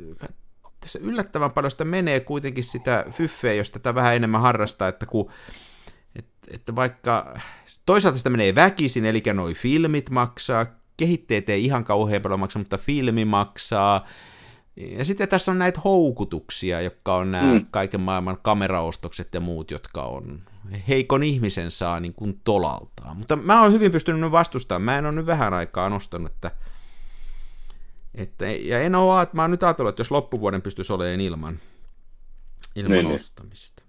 tässä 0.81 0.99
yllättävän 1.03 1.51
paljon 1.51 1.71
sitä 1.71 1.85
menee 1.85 2.21
kuitenkin 2.21 2.65
sitä 2.65 3.05
fyffeä, 3.11 3.55
jos 3.55 3.71
tätä 3.71 3.95
vähän 3.95 4.17
enemmän 4.17 4.41
harrastaa, 4.41 4.88
että 4.88 5.07
kun 5.07 5.31
että, 6.49 6.77
vaikka 6.77 7.38
toisaalta 7.87 8.19
sitä 8.19 8.31
menee 8.31 8.55
väkisin, 8.55 9.05
eli 9.05 9.23
noi 9.35 9.55
filmit 9.55 10.11
maksaa, 10.11 10.67
kehitteet 10.97 11.49
ei 11.49 11.65
ihan 11.65 11.85
kauhean 11.85 12.23
paljon 12.23 12.41
maksa, 12.41 12.59
mutta 12.59 12.79
filmi 12.79 13.25
maksaa, 13.25 14.07
ja 14.77 15.05
sitten 15.05 15.29
tässä 15.29 15.51
on 15.51 15.59
näitä 15.59 15.81
houkutuksia, 15.85 16.81
jotka 16.81 17.17
on 17.17 17.31
nämä 17.31 17.55
mm. 17.55 17.67
kaiken 17.71 18.01
maailman 18.01 18.39
kameraostokset 18.43 19.35
ja 19.35 19.41
muut, 19.41 19.71
jotka 19.71 20.03
on 20.03 20.43
heikon 20.89 21.23
ihmisen 21.23 21.71
saa 21.71 22.01
niin 22.01 22.15
kuin 22.15 22.41
tolaltaan. 22.45 23.17
Mutta 23.17 23.37
mä 23.37 23.63
oon 23.63 23.73
hyvin 23.73 23.93
pystynyt 23.93 24.33
vastustamaan. 24.33 24.83
Mä 24.83 24.99
en 24.99 25.07
ole 25.07 25.15
nyt 25.15 25.27
vähän 25.27 25.55
aikaa 25.55 25.89
nostanut, 25.89 26.33
että, 26.33 26.51
että 28.15 28.47
ja 28.47 28.81
en 28.81 28.95
ole, 28.95 29.23
että 29.23 29.37
mä 29.37 29.43
oon 29.43 29.51
nyt 29.51 29.63
ajatellut, 29.63 29.89
että 29.89 30.01
jos 30.01 30.11
loppuvuoden 30.11 30.63
pystyisi 30.63 30.93
olemaan 30.93 31.21
ilman, 31.21 31.59
ilman 32.77 32.93
niin, 32.93 33.05
niin. 33.05 33.15
ostamista. 33.15 33.83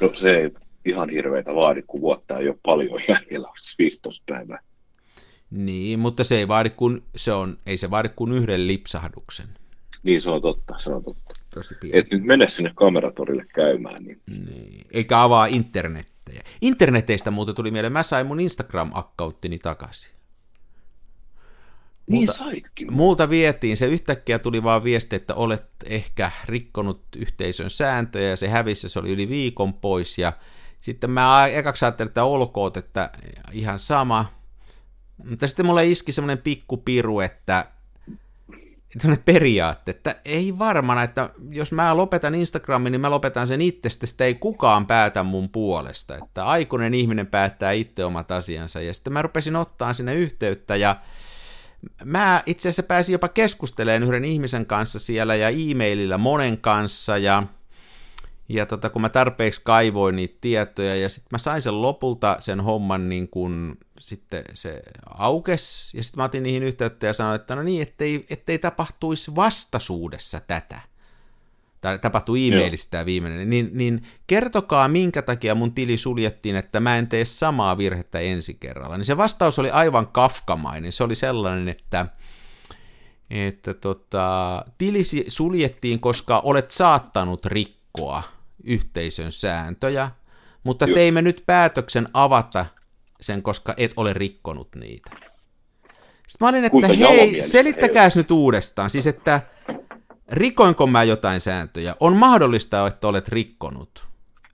No 0.00 0.14
se 0.14 0.30
ei, 0.30 0.50
ihan 0.84 1.10
hirveitä 1.10 1.54
vaadi, 1.54 1.82
kun 1.86 2.00
vuotta 2.00 2.38
ei 2.38 2.48
ole 2.48 2.58
paljon 2.62 3.00
jäljellä, 3.08 3.48
15 3.78 4.24
päivää. 4.26 4.58
Niin, 5.50 5.98
mutta 5.98 6.24
se 6.24 6.36
ei 6.36 6.48
vaadi 6.48 6.70
kuin, 6.70 7.02
se 7.16 7.32
on, 7.32 7.58
ei 7.66 7.78
se 7.78 7.90
vaadi 7.90 8.08
kuin 8.08 8.32
yhden 8.32 8.66
lipsahduksen. 8.66 9.46
Niin, 10.02 10.22
se 10.22 10.30
on 10.30 10.42
totta, 10.42 10.78
se 10.78 10.90
on 10.90 11.04
totta. 11.04 11.34
Tosi 11.54 11.74
pieni. 11.80 11.98
Et 11.98 12.10
nyt 12.10 12.24
mene 12.24 12.48
sinne 12.48 12.72
kameratorille 12.74 13.46
käymään. 13.54 14.04
Niin... 14.04 14.20
Niin. 14.26 14.86
Eikä 14.92 15.22
avaa 15.22 15.46
internettejä. 15.46 16.42
Interneteistä 16.60 17.30
muuten 17.30 17.54
tuli 17.54 17.70
mieleen, 17.70 17.92
mä 17.92 18.02
sain 18.02 18.26
mun 18.26 18.40
Instagram-akkaunttini 18.40 19.58
takaisin. 19.58 20.14
Niin 22.06 22.28
Multa- 22.28 22.38
saitkin. 22.38 22.92
Multa 22.92 23.30
vietiin, 23.30 23.76
se 23.76 23.86
yhtäkkiä 23.86 24.38
tuli 24.38 24.62
vaan 24.62 24.84
viesti, 24.84 25.16
että 25.16 25.34
olet 25.34 25.66
ehkä 25.84 26.30
rikkonut 26.46 27.02
yhteisön 27.16 27.70
sääntöjä 27.70 28.28
ja 28.28 28.36
se 28.36 28.48
hävisi 28.48 28.88
se 28.88 28.98
oli 28.98 29.10
yli 29.10 29.28
viikon 29.28 29.74
pois 29.74 30.18
ja 30.18 30.32
sitten 30.80 31.10
mä 31.10 31.46
ekaksi 31.46 31.84
ajattelin, 31.84 32.08
että 32.08 32.24
olkoot, 32.24 32.76
että 32.76 33.10
ihan 33.52 33.78
sama. 33.78 34.39
Mutta 35.24 35.46
sitten 35.46 35.66
mulle 35.66 35.86
iski 35.86 36.12
semmoinen 36.12 36.38
pikku 36.38 36.76
piru, 36.76 37.20
että 37.20 37.66
semmoinen 38.98 39.24
periaatte, 39.24 39.90
että 39.90 40.16
ei 40.24 40.58
varmana, 40.58 41.02
että 41.02 41.30
jos 41.50 41.72
mä 41.72 41.96
lopetan 41.96 42.34
Instagramin, 42.34 42.92
niin 42.92 43.00
mä 43.00 43.10
lopetan 43.10 43.46
sen 43.46 43.60
itse, 43.60 43.88
sitä 43.88 44.24
ei 44.24 44.34
kukaan 44.34 44.86
päätä 44.86 45.22
mun 45.22 45.48
puolesta, 45.48 46.16
että 46.16 46.44
aikuinen 46.44 46.94
ihminen 46.94 47.26
päättää 47.26 47.72
itse 47.72 48.04
omat 48.04 48.30
asiansa, 48.30 48.80
ja 48.80 48.94
sitten 48.94 49.12
mä 49.12 49.22
rupesin 49.22 49.56
ottaa 49.56 49.92
sinne 49.92 50.14
yhteyttä, 50.14 50.76
ja 50.76 50.96
mä 52.04 52.42
itse 52.46 52.68
asiassa 52.68 52.82
pääsin 52.82 53.12
jopa 53.12 53.28
keskustelemaan 53.28 54.02
yhden 54.02 54.24
ihmisen 54.24 54.66
kanssa 54.66 54.98
siellä, 54.98 55.34
ja 55.34 55.48
e-mailillä 55.48 56.18
monen 56.18 56.58
kanssa, 56.58 57.18
ja 57.18 57.42
ja 58.50 58.66
tota, 58.66 58.90
kun 58.90 59.02
mä 59.02 59.08
tarpeeksi 59.08 59.60
kaivoin 59.64 60.16
niitä 60.16 60.38
tietoja, 60.40 60.96
ja 60.96 61.08
sitten 61.08 61.28
mä 61.32 61.38
sain 61.38 61.62
sen 61.62 61.82
lopulta 61.82 62.36
sen 62.40 62.60
homman 62.60 63.08
niin 63.08 63.28
kun 63.28 63.78
sitten 64.00 64.44
se 64.54 64.82
aukes, 65.18 65.94
ja 65.94 66.02
sitten 66.02 66.20
mä 66.20 66.24
otin 66.24 66.42
niihin 66.42 66.62
yhteyttä 66.62 67.06
ja 67.06 67.12
sanoin, 67.12 67.36
että 67.36 67.56
no 67.56 67.62
niin, 67.62 67.82
ettei, 67.82 68.26
ettei 68.30 68.58
tapahtuisi 68.58 69.36
vastaisuudessa 69.36 70.40
tätä. 70.40 70.80
Tai 71.80 71.98
tapahtui 71.98 72.48
e-mailista 72.48 72.90
tämä 72.90 73.06
viimeinen, 73.06 73.50
niin, 73.50 73.70
niin 73.72 74.02
kertokaa 74.26 74.88
minkä 74.88 75.22
takia 75.22 75.54
mun 75.54 75.72
tili 75.72 75.96
suljettiin, 75.96 76.56
että 76.56 76.80
mä 76.80 76.96
en 76.96 77.06
tee 77.06 77.24
samaa 77.24 77.78
virhettä 77.78 78.18
ensi 78.18 78.54
kerralla. 78.54 78.96
Niin 78.96 79.06
se 79.06 79.16
vastaus 79.16 79.58
oli 79.58 79.70
aivan 79.70 80.06
kafkamainen, 80.06 80.92
se 80.92 81.04
oli 81.04 81.14
sellainen, 81.14 81.68
että 81.68 82.06
että 83.30 83.74
tota, 83.74 84.64
tili 84.78 85.02
suljettiin, 85.28 86.00
koska 86.00 86.40
olet 86.40 86.70
saattanut 86.70 87.46
rikkoa 87.46 88.22
yhteisön 88.64 89.32
sääntöjä, 89.32 90.10
mutta 90.64 90.84
Joo. 90.84 90.94
teimme 90.94 91.22
nyt 91.22 91.42
päätöksen 91.46 92.08
avata 92.14 92.66
sen, 93.20 93.42
koska 93.42 93.74
et 93.76 93.92
ole 93.96 94.12
rikkonut 94.12 94.68
niitä. 94.74 95.10
Sitten 96.30 96.46
mä 96.46 96.48
olin, 96.48 96.64
että 96.64 96.70
Kuinka 96.70 97.08
hei, 97.08 97.42
selittäkääs 97.42 98.16
nyt 98.16 98.30
uudestaan, 98.30 98.90
siis 98.90 99.06
että 99.06 99.40
rikoinko 100.28 100.86
mä 100.86 101.04
jotain 101.04 101.40
sääntöjä? 101.40 101.96
On 102.00 102.16
mahdollista, 102.16 102.86
että 102.86 103.08
olet 103.08 103.28
rikkonut, 103.28 104.06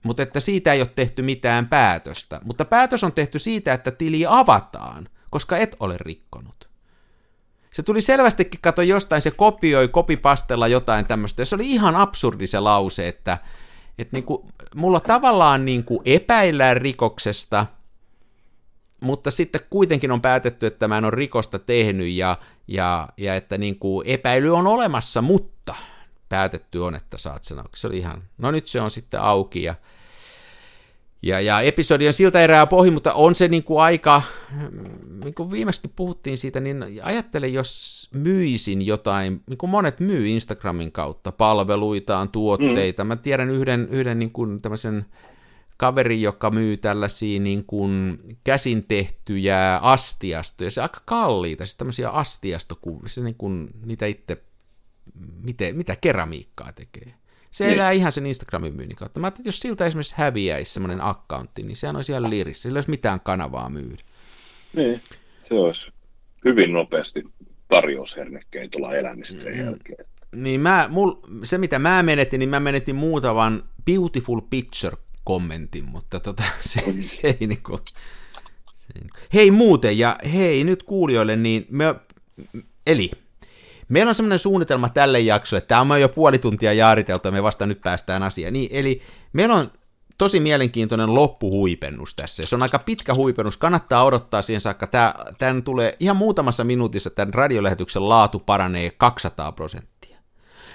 mutta 0.03 0.23
että 0.23 0.39
siitä 0.39 0.73
ei 0.73 0.81
ole 0.81 0.89
tehty 0.95 1.21
mitään 1.21 1.67
päätöstä. 1.67 2.41
Mutta 2.43 2.65
päätös 2.65 3.03
on 3.03 3.13
tehty 3.13 3.39
siitä, 3.39 3.73
että 3.73 3.91
tili 3.91 4.25
avataan, 4.27 5.09
koska 5.29 5.57
et 5.57 5.75
ole 5.79 5.95
rikkonut. 5.97 6.69
Se 7.73 7.83
tuli 7.83 8.01
selvästikin, 8.01 8.61
kato 8.61 8.81
jostain, 8.81 9.21
se 9.21 9.31
kopioi 9.31 9.87
kopipastella 9.87 10.67
jotain 10.67 11.05
tämmöistä, 11.05 11.41
ja 11.41 11.45
se 11.45 11.55
oli 11.55 11.71
ihan 11.71 11.95
absurdi 11.95 12.47
se 12.47 12.59
lause, 12.59 13.07
että, 13.07 13.37
että 13.99 14.15
niinku, 14.17 14.45
mulla 14.75 14.99
tavallaan 14.99 15.65
niinku 15.65 16.01
epäillään 16.05 16.77
rikoksesta, 16.77 17.65
mutta 18.99 19.31
sitten 19.31 19.61
kuitenkin 19.69 20.11
on 20.11 20.21
päätetty, 20.21 20.65
että 20.65 20.87
mä 20.87 20.97
en 20.97 21.05
ole 21.05 21.11
rikosta 21.11 21.59
tehnyt, 21.59 22.09
ja, 22.09 22.37
ja, 22.67 23.07
ja 23.17 23.35
että 23.35 23.57
niinku 23.57 24.03
epäily 24.05 24.55
on 24.55 24.67
olemassa, 24.67 25.21
mutta 25.21 25.75
päätetty 26.29 26.79
on, 26.79 26.95
että 26.95 27.17
saat 27.17 27.43
sen 27.43 27.59
auki. 27.59 27.77
Se 27.79 27.87
oli 27.87 27.97
ihan, 27.97 28.23
no 28.37 28.51
nyt 28.51 28.67
se 28.67 28.81
on 28.81 28.91
sitten 28.91 29.21
auki, 29.21 29.63
ja 29.63 29.75
ja, 31.21 31.41
ja 31.41 31.61
episodi 31.61 32.07
on 32.07 32.13
siltä 32.13 32.41
erää 32.41 32.65
pohji, 32.65 32.91
mutta 32.91 33.13
on 33.13 33.35
se 33.35 33.47
niin 33.47 33.63
kuin 33.63 33.81
aika, 33.81 34.21
niin 35.23 35.33
kuin 35.33 35.51
viimeksi 35.51 35.81
puhuttiin 35.95 36.37
siitä, 36.37 36.59
niin 36.59 36.85
ajattele, 37.03 37.47
jos 37.47 38.09
myisin 38.13 38.85
jotain, 38.85 39.41
niin 39.49 39.57
kuin 39.57 39.69
monet 39.69 39.99
myy 39.99 40.27
Instagramin 40.27 40.91
kautta 40.91 41.31
palveluitaan, 41.31 42.29
tuotteita. 42.29 43.03
Mm. 43.03 43.07
Mä 43.07 43.15
tiedän 43.15 43.49
yhden, 43.49 43.87
yhden 43.91 44.19
niin 44.19 44.31
kuin 44.31 44.61
tämmöisen 44.61 45.05
kaveri, 45.77 46.21
joka 46.21 46.49
myy 46.49 46.77
tällaisia 46.77 47.39
niin 47.39 47.65
kuin 47.65 48.19
käsin 48.43 48.85
tehtyjä 48.87 49.77
astiastoja, 49.77 50.71
se 50.71 50.81
aika 50.81 51.01
kalliita, 51.05 51.65
siis 51.65 51.77
tämmöisiä 51.77 52.09
astiastokuvia, 52.09 53.09
se 53.09 53.21
niin 53.21 53.35
kuin 53.35 53.69
niitä 53.85 54.05
itse, 54.05 54.43
miten, 55.43 55.77
mitä 55.77 55.95
keramiikkaa 55.95 56.73
tekee. 56.73 57.13
Se 57.57 57.65
Niin. 57.65 57.73
elää 57.75 57.91
ihan 57.91 58.11
sen 58.11 58.25
Instagramin 58.25 58.75
myynnin 58.75 58.95
kautta. 58.97 59.19
Mä 59.19 59.27
ajattelin, 59.27 59.41
että 59.43 59.47
jos 59.47 59.59
siltä 59.59 59.85
esimerkiksi 59.85 60.15
häviäisi 60.17 60.73
semmoinen 60.73 61.01
accountti, 61.01 61.63
niin 61.63 61.75
sehän 61.77 61.95
olisi 61.95 62.11
ihan 62.11 62.29
lirissä. 62.29 62.61
Sillä 62.61 62.77
ei 62.77 62.77
olisi 62.77 62.89
mitään 62.89 63.19
kanavaa 63.19 63.69
myydä. 63.69 64.03
Niin, 64.75 65.01
se 65.47 65.53
olisi 65.53 65.87
hyvin 66.45 66.73
nopeasti 66.73 67.23
tarjoushernekeitolla 67.69 68.95
elämistä 68.95 69.39
sen 69.43 69.53
Mm. 69.53 69.59
jälkeen. 69.59 70.05
Niin 70.35 70.61
mä, 70.61 70.87
mul, 70.91 71.11
se 71.43 71.57
mitä 71.57 71.79
mä 71.79 72.03
menetin, 72.03 72.39
niin 72.39 72.49
mä 72.49 72.59
menetin 72.59 72.95
muutaman 72.95 73.63
beautiful 73.85 74.41
picture 74.49 74.97
kommentin, 75.23 75.85
mutta 75.85 76.19
tota, 76.19 76.43
se, 76.59 76.81
se 77.01 77.19
ei 77.41 77.47
niinku... 77.47 77.79
Se 78.73 78.87
ei, 79.01 79.07
hei 79.33 79.51
muuten, 79.51 79.97
ja 79.97 80.15
hei 80.33 80.63
nyt 80.63 80.83
kuulijoille, 80.83 81.35
niin 81.35 81.65
me, 81.69 81.95
eli 82.87 83.11
meillä 83.89 84.09
on 84.09 84.15
semmoinen 84.15 84.39
suunnitelma 84.39 84.89
tälle 84.89 85.19
jaksolle, 85.19 85.61
tämä 85.61 85.93
on 85.93 86.01
jo 86.01 86.09
puoli 86.09 86.39
tuntia 86.39 86.73
jaariteltu 86.73 87.27
ja 87.27 87.31
me 87.31 87.43
vasta 87.43 87.65
nyt 87.65 87.81
päästään 87.81 88.23
asiaan. 88.23 88.53
Niin, 88.53 88.69
eli 88.71 89.01
meillä 89.33 89.55
on 89.55 89.71
tosi 90.17 90.39
mielenkiintoinen 90.39 91.13
loppuhuipennus 91.13 92.15
tässä. 92.15 92.45
Se 92.45 92.55
on 92.55 92.63
aika 92.63 92.79
pitkä 92.79 93.13
huipennus, 93.13 93.57
kannattaa 93.57 94.03
odottaa 94.03 94.41
siihen 94.41 94.61
saakka. 94.61 94.87
Tämä, 94.87 95.13
tämän 95.37 95.63
tulee 95.63 95.95
ihan 95.99 96.17
muutamassa 96.17 96.63
minuutissa, 96.63 97.09
tämän 97.09 97.33
radiolähetyksen 97.33 98.09
laatu 98.09 98.39
paranee 98.45 98.91
200 98.97 99.51
prosenttia. 99.51 100.17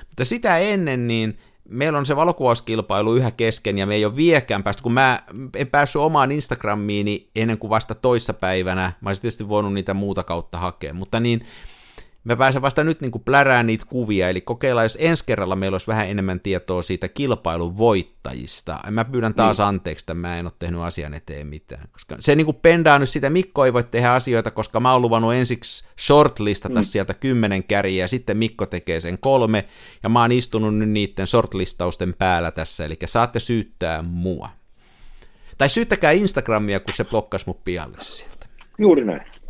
Mutta 0.09 0.25
sitä 0.25 0.59
ennen, 0.59 1.07
niin 1.07 1.38
meillä 1.68 1.98
on 1.98 2.07
se 2.07 2.16
valokuvauskilpailu 2.16 3.14
yhä 3.14 3.31
kesken, 3.31 3.79
ja 3.79 3.87
me 3.87 3.94
ei 3.94 4.05
ole 4.05 4.16
viekään 4.16 4.62
päästy, 4.62 4.83
kun 4.83 4.92
mä 4.92 5.22
en 5.57 5.66
päässyt 5.66 6.03
omaan 6.03 6.33
Instagramiini 6.33 7.31
ennen 7.37 7.59
kuin 7.59 7.70
vasta 7.70 7.94
toissapäivänä, 7.94 8.92
mä 9.01 9.11
olisin 9.11 9.22
tietysti 9.22 9.48
voinut 9.48 9.72
niitä 9.72 9.94
muuta 9.94 10.22
kautta 10.22 10.59
hakea, 10.59 10.94
mutta 10.94 11.20
niin, 11.20 11.46
Mä 12.25 12.37
pääsen 12.37 12.63
vasta 12.63 12.85
nyt 12.85 13.01
niin 13.01 13.13
plärään 13.25 13.67
niitä 13.67 13.87
kuvia, 13.89 14.29
eli 14.29 14.41
kokeillaan, 14.41 14.85
jos 14.85 14.99
ensi 15.01 15.25
kerralla 15.27 15.57
meillä 15.57 15.75
olisi 15.75 15.87
vähän 15.87 16.09
enemmän 16.09 16.41
tietoa 16.41 16.83
siitä 16.83 17.09
kilpailun 17.09 17.79
voittajista. 17.79 18.79
Mä 18.91 19.05
pyydän 19.05 19.35
taas 19.35 19.61
anteeksi, 19.61 20.03
että 20.03 20.15
mä 20.15 20.39
en 20.39 20.47
ole 20.47 20.53
tehnyt 20.59 20.81
asian 20.81 21.15
eteen 21.15 21.47
mitään. 21.47 21.83
Koska 21.93 22.17
se 22.21 22.35
niin 22.35 22.55
pendaa 22.63 22.99
nyt 22.99 23.09
sitä, 23.09 23.31
Mikko 23.31 23.65
ei 23.65 23.73
voi 23.73 23.85
tehdä 23.85 24.13
asioita, 24.13 24.51
koska 24.51 24.81
mä 24.81 24.93
oon 24.93 25.03
luvannut 25.03 25.35
ensiksi 25.35 25.89
shortlistata 26.01 26.79
mm. 26.79 26.85
sieltä 26.85 27.15
kymmenen 27.15 27.65
kärjiä, 27.65 28.05
ja 28.05 28.09
sitten 28.09 28.37
Mikko 28.37 28.67
tekee 28.67 29.01
sen 29.01 29.19
kolme, 29.19 29.65
ja 30.03 30.09
mä 30.09 30.21
oon 30.21 30.33
istunut 30.33 30.77
nyt 30.77 30.89
niiden 30.89 31.27
shortlistausten 31.27 32.15
päällä 32.19 32.51
tässä, 32.51 32.85
eli 32.85 32.97
saatte 33.07 33.41
syyttää 33.41 34.03
mua. 34.03 34.49
Tai 35.59 35.69
syyttäkää 35.69 36.11
Instagramia, 36.11 36.81
kun 36.81 36.95
se 36.95 37.05
blokkasi 37.05 37.47
mut 37.47 37.65
pialle 37.65 37.97
sieltä. 38.01 38.47
Juuri 38.79 39.05
näin. 39.05 39.41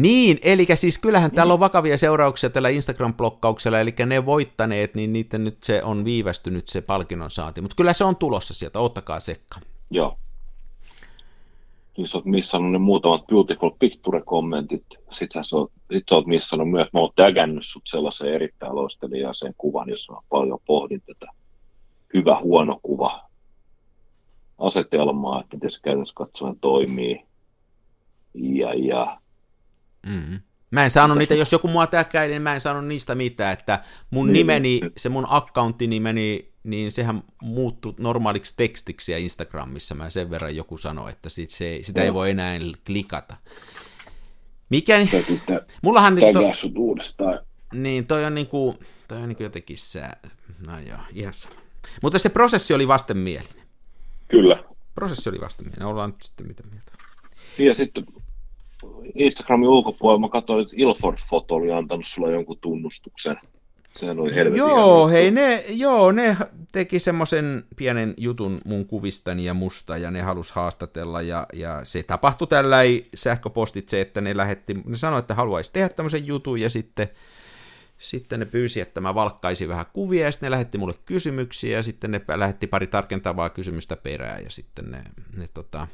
Niin, 0.00 0.38
eli 0.42 0.66
siis 0.74 0.98
kyllähän 0.98 1.30
täällä 1.30 1.52
on 1.52 1.60
vakavia 1.60 1.98
seurauksia 1.98 2.50
tällä 2.50 2.68
Instagram-blokkauksella, 2.68 3.80
eli 3.80 3.94
ne 4.06 4.26
voittaneet, 4.26 4.94
niin 4.94 5.12
niiden 5.12 5.44
nyt 5.44 5.62
se 5.62 5.82
on 5.82 6.04
viivästynyt 6.04 6.68
se 6.68 6.80
palkinnon 6.80 7.30
saanti, 7.30 7.60
mutta 7.60 7.76
kyllä 7.76 7.92
se 7.92 8.04
on 8.04 8.16
tulossa 8.16 8.54
sieltä, 8.54 8.78
ottakaa 8.80 9.20
sekka. 9.20 9.60
Joo. 9.90 10.18
Niin 11.96 12.08
sä 12.08 12.18
oot 12.18 12.24
missannut 12.24 12.72
ne 12.72 12.78
muutamat 12.78 13.26
beautiful 13.26 13.70
picture-kommentit. 13.70 14.84
Sitten 15.12 15.44
sä 15.44 15.56
oot, 15.56 15.72
sit 15.92 16.04
sä 16.10 16.14
oot 16.14 16.26
missannut 16.26 16.70
myös, 16.70 16.88
mä 16.92 17.00
oon 17.00 17.12
tägännyt 17.16 17.66
sut 17.66 17.82
sellaiseen 17.86 18.34
erittäin 18.34 18.74
loistelijaaseen 18.74 19.54
kuvan, 19.58 19.88
jossa 19.88 20.12
mä 20.12 20.18
paljon 20.28 20.58
pohdin 20.66 21.02
tätä 21.06 21.26
hyvä 22.14 22.40
huono 22.40 22.80
kuva 22.82 23.22
asetelmaa, 24.58 25.40
että 25.40 25.56
miten 25.56 25.70
se 25.70 25.80
käytännössä 25.82 26.14
katsoen 26.14 26.56
toimii. 26.60 27.24
Ja, 28.34 28.74
ja 28.74 29.20
Mm-hmm. 30.06 30.40
Mä 30.70 30.84
en 30.84 30.90
saanut 30.90 31.18
niitä, 31.18 31.34
jos 31.34 31.52
joku 31.52 31.68
mua 31.68 31.86
täkkäili, 31.86 32.32
niin 32.32 32.42
mä 32.42 32.54
en 32.54 32.60
saanut 32.60 32.86
niistä 32.86 33.14
mitään, 33.14 33.52
että 33.52 33.84
mun 34.10 34.26
Niin. 34.26 34.32
nimeni, 34.32 34.80
se 34.96 35.08
mun 35.08 35.26
accountinimeni, 35.28 36.52
niin 36.64 36.92
sehän 36.92 37.22
muuttui 37.42 37.94
normaaliksi 37.98 38.54
tekstiksi 38.56 39.12
ja 39.12 39.18
Instagramissa, 39.18 39.94
mä 39.94 40.10
sen 40.10 40.30
verran 40.30 40.56
joku 40.56 40.78
sanoi, 40.78 41.10
että 41.10 41.28
sit 41.28 41.50
se, 41.50 41.78
sitä 41.82 42.02
ei 42.02 42.14
voi 42.14 42.30
enää 42.30 42.58
klikata. 42.86 43.36
Mikä, 44.68 44.98
mullahan 45.82 46.16
tägää 46.16 46.42
on, 46.42 46.56
sut 46.56 46.78
uudestaan. 46.78 47.38
niin 47.72 48.06
toi 48.06 48.24
on 48.24 48.34
niinku, 48.34 48.78
toi 49.08 49.18
on 49.22 49.28
niinku 49.28 49.42
jotenkin 49.42 49.78
sää, 49.78 50.16
no 50.66 50.78
joo, 50.78 50.98
ihan 51.14 51.34
sama. 51.34 51.54
Mutta 52.02 52.18
se 52.18 52.28
prosessi 52.28 52.74
oli 52.74 52.88
vastenmielinen. 52.88 53.66
Kyllä. 54.28 54.64
Prosessi 54.94 55.28
oli 55.30 55.40
vastaminen, 55.40 55.82
ollaan 55.82 56.10
nyt 56.10 56.22
sitten 56.22 56.46
mitä 56.46 56.62
mieltä. 56.70 56.92
Ja 57.58 57.74
sitten 57.74 58.04
Instagramin 59.14 59.68
ulkopuolella 59.68 60.20
mä 60.20 60.28
katsoin, 60.28 60.62
että 60.62 60.74
Ilford-foto 60.76 61.54
oli 61.54 61.72
antanut 61.72 62.06
sulle 62.06 62.32
jonkun 62.32 62.58
tunnustuksen. 62.60 63.36
Sehän 63.96 64.20
oli 64.20 64.34
helvetin 64.34 64.58
Joo, 64.58 65.08
hei, 65.08 65.30
ne, 65.30 65.64
joo, 65.68 66.12
ne 66.12 66.36
teki 66.72 66.98
semmoisen 66.98 67.64
pienen 67.76 68.14
jutun 68.16 68.58
mun 68.64 68.86
kuvistani 68.86 69.44
ja 69.44 69.54
musta, 69.54 69.96
ja 69.96 70.10
ne 70.10 70.20
halus 70.20 70.52
haastatella, 70.52 71.22
ja, 71.22 71.46
ja 71.52 71.80
se 71.84 72.02
tapahtui 72.02 72.46
tällä 72.46 72.76
sähköpostitse, 73.14 74.00
että 74.00 74.20
ne 74.20 74.36
lähetti, 74.36 74.74
ne 74.74 74.96
sanoi, 74.96 75.18
että 75.18 75.34
haluaisi 75.34 75.72
tehdä 75.72 75.88
tämmöisen 75.88 76.26
jutun, 76.26 76.60
ja 76.60 76.70
sitten, 76.70 77.08
sitten 77.98 78.40
ne 78.40 78.46
pyysi, 78.46 78.80
että 78.80 79.00
mä 79.00 79.14
valkkaisin 79.14 79.68
vähän 79.68 79.86
kuvia, 79.92 80.24
ja 80.24 80.32
sitten 80.32 80.46
ne 80.46 80.50
lähetti 80.50 80.78
mulle 80.78 80.94
kysymyksiä, 81.04 81.76
ja 81.76 81.82
sitten 81.82 82.10
ne 82.10 82.20
lähetti 82.36 82.66
pari 82.66 82.86
tarkentavaa 82.86 83.50
kysymystä 83.50 83.96
perään, 83.96 84.44
ja 84.44 84.50
sitten 84.50 84.90
ne, 84.90 85.04
ne 85.36 85.48
tota, 85.54 85.86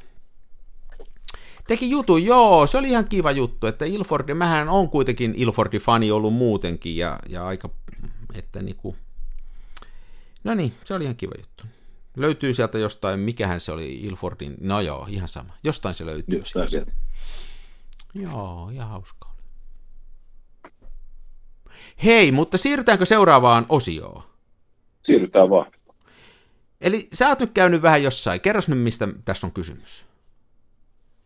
teki 1.67 1.91
jutun, 1.91 2.25
joo, 2.25 2.67
se 2.67 2.79
oli 2.79 2.89
ihan 2.89 3.09
kiva 3.09 3.31
juttu, 3.31 3.67
että 3.67 3.85
Ilfordi, 3.85 4.35
mähän 4.35 4.69
on 4.69 4.91
kuitenkin 4.91 5.35
Ilfordin 5.37 5.81
fani 5.81 6.11
ollut 6.11 6.35
muutenkin, 6.35 6.97
ja, 6.97 7.19
ja 7.29 7.47
aika 7.47 7.71
että 8.35 8.63
niinku, 8.63 8.97
no 10.45 10.55
niin, 10.55 10.75
se 10.85 10.95
oli 10.95 11.05
ihan 11.05 11.17
kiva 11.17 11.33
juttu. 11.39 11.65
Löytyy 12.17 12.55
sieltä 12.55 12.79
jostain, 12.79 13.21
mikähän 13.21 13.61
se 13.61 13.73
oli 13.73 13.95
Ilfordin, 13.95 14.55
no 14.61 14.81
joo, 14.81 15.07
ihan 15.09 15.29
sama. 15.29 15.55
Jostain 15.65 15.95
se 15.95 16.07
löytyy. 16.07 16.39
Jostain 16.39 16.71
sieltä. 16.71 16.93
Joo, 18.15 18.71
ihan 18.71 18.89
hauskaa. 18.89 19.37
Hei, 22.05 22.33
mutta 22.33 22.59
siirrytäänkö 22.59 23.05
seuraavaan 23.05 23.67
osioon? 23.69 24.23
Siirrytään 25.05 25.51
vaan. 25.51 25.73
Eli 26.81 27.09
sä 27.13 27.29
oot 27.29 27.41
nyt 27.41 27.51
käynyt 27.55 27.83
vähän 27.83 28.03
jossain. 28.03 28.41
Kerros 28.41 28.69
nyt, 28.69 28.79
mistä 28.79 29.09
tässä 29.25 29.47
on 29.47 29.53
kysymys. 29.53 30.06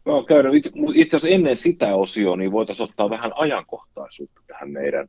Oon 0.07 0.27
käynyt 0.27 0.67
itse 0.95 1.17
asiassa 1.17 1.35
ennen 1.35 1.57
sitä 1.57 1.95
osioa, 1.95 2.37
niin 2.37 2.53
voitaisiin 2.53 2.89
ottaa 2.89 3.11
vähän 3.11 3.33
ajankohtaisuutta 3.37 4.41
tähän 4.47 4.71
meidän 4.71 5.09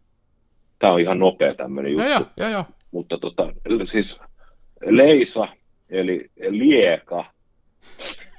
Tämä 0.82 0.94
on 0.94 1.00
ihan 1.00 1.20
nopea 1.20 1.56
tämmöinen 1.56 1.92
juttu. 1.92 2.08
No 2.08 2.14
joo, 2.14 2.26
joo, 2.38 2.50
joo. 2.50 2.64
Mutta 2.92 3.18
tota, 3.18 3.54
siis 3.86 4.20
Leisa, 4.86 5.48
eli 5.89 6.32
Lieka, 6.50 7.26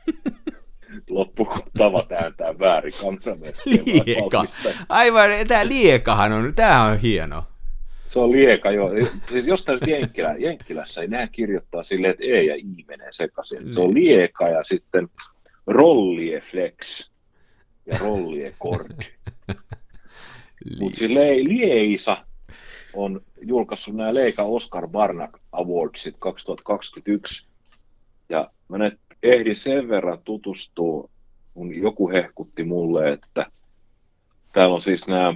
loppu 1.11 1.49
tava 1.79 2.07
ääntää 2.23 2.59
väärin 2.59 2.93
Lieka. 3.65 4.45
Aivan, 4.89 5.31
tämä 5.49 5.69
Liekahan 5.69 6.33
on, 6.33 6.55
tämä 6.55 6.83
on 6.83 6.99
hieno. 6.99 7.45
Se 8.09 8.19
on 8.19 8.33
lieka, 8.33 8.71
joo. 8.71 8.91
Siis 9.29 9.47
jostain 9.47 9.79
Jenkkilä, 9.87 10.35
Jenkkilässä 10.39 11.01
ei 11.01 11.09
nämä 11.09 11.27
kirjoittaa 11.27 11.83
silleen, 11.83 12.11
että 12.11 12.25
E 12.25 12.43
ja 12.43 12.55
I 12.55 12.85
menee 12.89 13.09
sekaisin. 13.11 13.73
Se 13.73 13.81
on 13.81 13.95
niin. 13.95 14.09
lieka 14.09 14.49
ja 14.49 14.65
sitten 14.65 15.09
rollieflex 15.67 17.11
ja 17.87 17.99
rolliekord. 17.99 18.91
Mutta 20.81 20.99
siis 20.99 21.11
Liesa 21.43 22.25
on 22.95 23.21
julkaissut 23.41 23.95
nämä 23.95 24.15
Leika 24.15 24.43
Oscar 24.43 24.89
Barnack 24.89 25.39
Awardsit 25.53 26.17
2021. 26.19 27.47
Ja 28.29 28.51
mä 28.69 28.79
nyt 28.79 28.99
ehdin 29.23 29.57
sen 29.57 29.89
verran 29.89 30.19
tutustua, 30.25 31.09
kun 31.55 31.75
joku 31.75 32.11
hehkutti 32.11 32.65
mulle, 32.65 33.13
että 33.13 33.47
täällä 34.53 34.75
on 34.75 34.83
siis 34.83 35.07
nämä, 35.09 35.35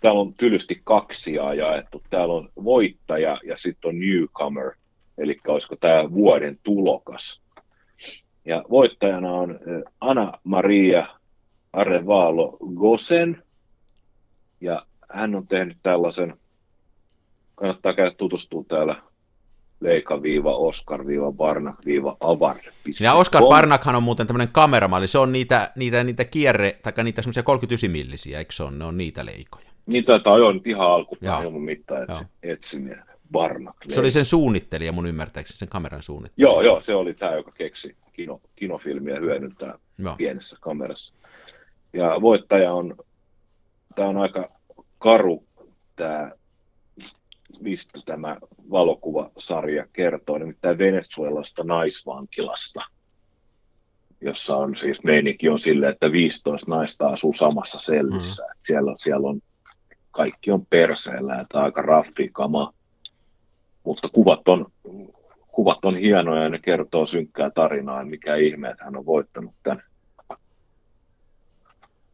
täällä 0.00 0.20
on 0.20 0.34
tylysti 0.34 0.80
kaksia 0.84 1.54
jaettu. 1.54 2.02
Täällä 2.10 2.34
on 2.34 2.48
voittaja 2.64 3.40
ja 3.44 3.58
sitten 3.58 3.88
on 3.88 4.00
newcomer, 4.00 4.72
eli 5.18 5.38
olisiko 5.48 5.76
tämä 5.76 6.12
vuoden 6.12 6.58
tulokas. 6.62 7.45
Ja 8.46 8.64
voittajana 8.70 9.32
on 9.32 9.58
Anna 10.00 10.32
Maria 10.44 11.06
Arevalo 11.72 12.56
Gosen, 12.74 13.42
ja 14.60 14.86
hän 15.10 15.34
on 15.34 15.46
tehnyt 15.46 15.76
tällaisen, 15.82 16.36
kannattaa 17.54 17.94
käydä 17.94 18.10
tutustua 18.10 18.64
täällä 18.68 19.02
Leika-Oscar-Barnak-Avar. 19.80 22.56
Ja 23.00 23.14
Oscar 23.14 23.42
Barnakhan 23.48 23.94
on 23.94 24.02
muuten 24.02 24.26
tämmöinen 24.26 24.52
kameramalli, 24.52 25.06
se 25.06 25.18
on 25.18 25.32
niitä, 25.32 25.72
niitä, 25.76 26.04
niitä 26.04 26.24
kierre, 26.24 26.78
tai 26.82 27.04
niitä 27.04 27.22
semmoisia 27.22 27.42
39 27.42 27.90
millisiä, 27.90 28.38
eikö 28.38 28.52
se 28.52 28.62
on, 28.62 28.78
ne 28.78 28.84
on 28.84 28.98
niitä 28.98 29.24
leikoja. 29.24 29.66
Niin 29.86 30.04
taitaa 30.04 30.38
jo 30.38 30.52
nyt 30.52 30.66
ihan 30.66 30.90
alkupäin 30.90 31.52
mun 31.52 31.64
mittaan 31.64 32.06
etsiminen. 32.42 33.02
Barnak. 33.32 33.76
Se 33.88 34.00
oli 34.00 34.10
sen 34.10 34.24
suunnittelija 34.24 34.92
mun 34.92 35.06
ymmärtääkseni, 35.06 35.58
sen 35.58 35.68
kameran 35.68 36.02
suunnittelija. 36.02 36.50
Joo, 36.50 36.62
joo, 36.62 36.80
se 36.80 36.94
oli 36.94 37.14
tämä, 37.14 37.34
joka 37.34 37.52
keksi 37.52 37.96
kino, 38.16 38.40
kinofilmiä 38.56 39.20
hyödyntää 39.20 39.78
joo. 39.98 40.14
pienessä 40.16 40.56
kamerassa. 40.60 41.14
Ja 41.92 42.20
voittaja 42.20 42.72
on, 42.72 42.96
tämä 43.94 44.08
on 44.08 44.16
aika 44.16 44.48
karu 44.98 45.44
tämä, 45.96 46.32
mistä 47.60 47.98
tämä 48.04 48.36
valokuvasarja 48.70 49.86
kertoo, 49.92 50.38
nimittäin 50.38 50.78
Venezuelasta 50.78 51.64
naisvankilasta, 51.64 52.80
jossa 54.20 54.56
on 54.56 54.76
siis 54.76 55.04
meininki 55.04 55.48
on 55.48 55.60
silleen, 55.60 55.92
että 55.92 56.12
15 56.12 56.70
naista 56.70 57.08
asuu 57.08 57.32
samassa 57.32 57.78
sellissä. 57.78 58.42
Mm. 58.42 58.60
Siellä, 58.62 58.94
siellä 58.98 59.28
on, 59.28 59.40
kaikki 60.10 60.50
on 60.50 60.66
perseellä, 60.66 61.40
että 61.40 61.60
aika 61.60 61.82
raffi 61.82 62.30
kama, 62.32 62.72
mutta 63.84 64.08
kuvat 64.08 64.48
on, 64.48 64.66
kuvat 65.56 65.84
on 65.84 65.96
hienoja 65.96 66.42
ja 66.42 66.48
ne 66.48 66.58
kertoo 66.58 67.06
synkkää 67.06 67.50
tarinaa, 67.50 68.04
mikä 68.04 68.34
ihme, 68.34 68.68
että 68.70 68.84
hän 68.84 68.96
on 68.96 69.06
voittanut 69.06 69.54
tämän, 69.62 69.82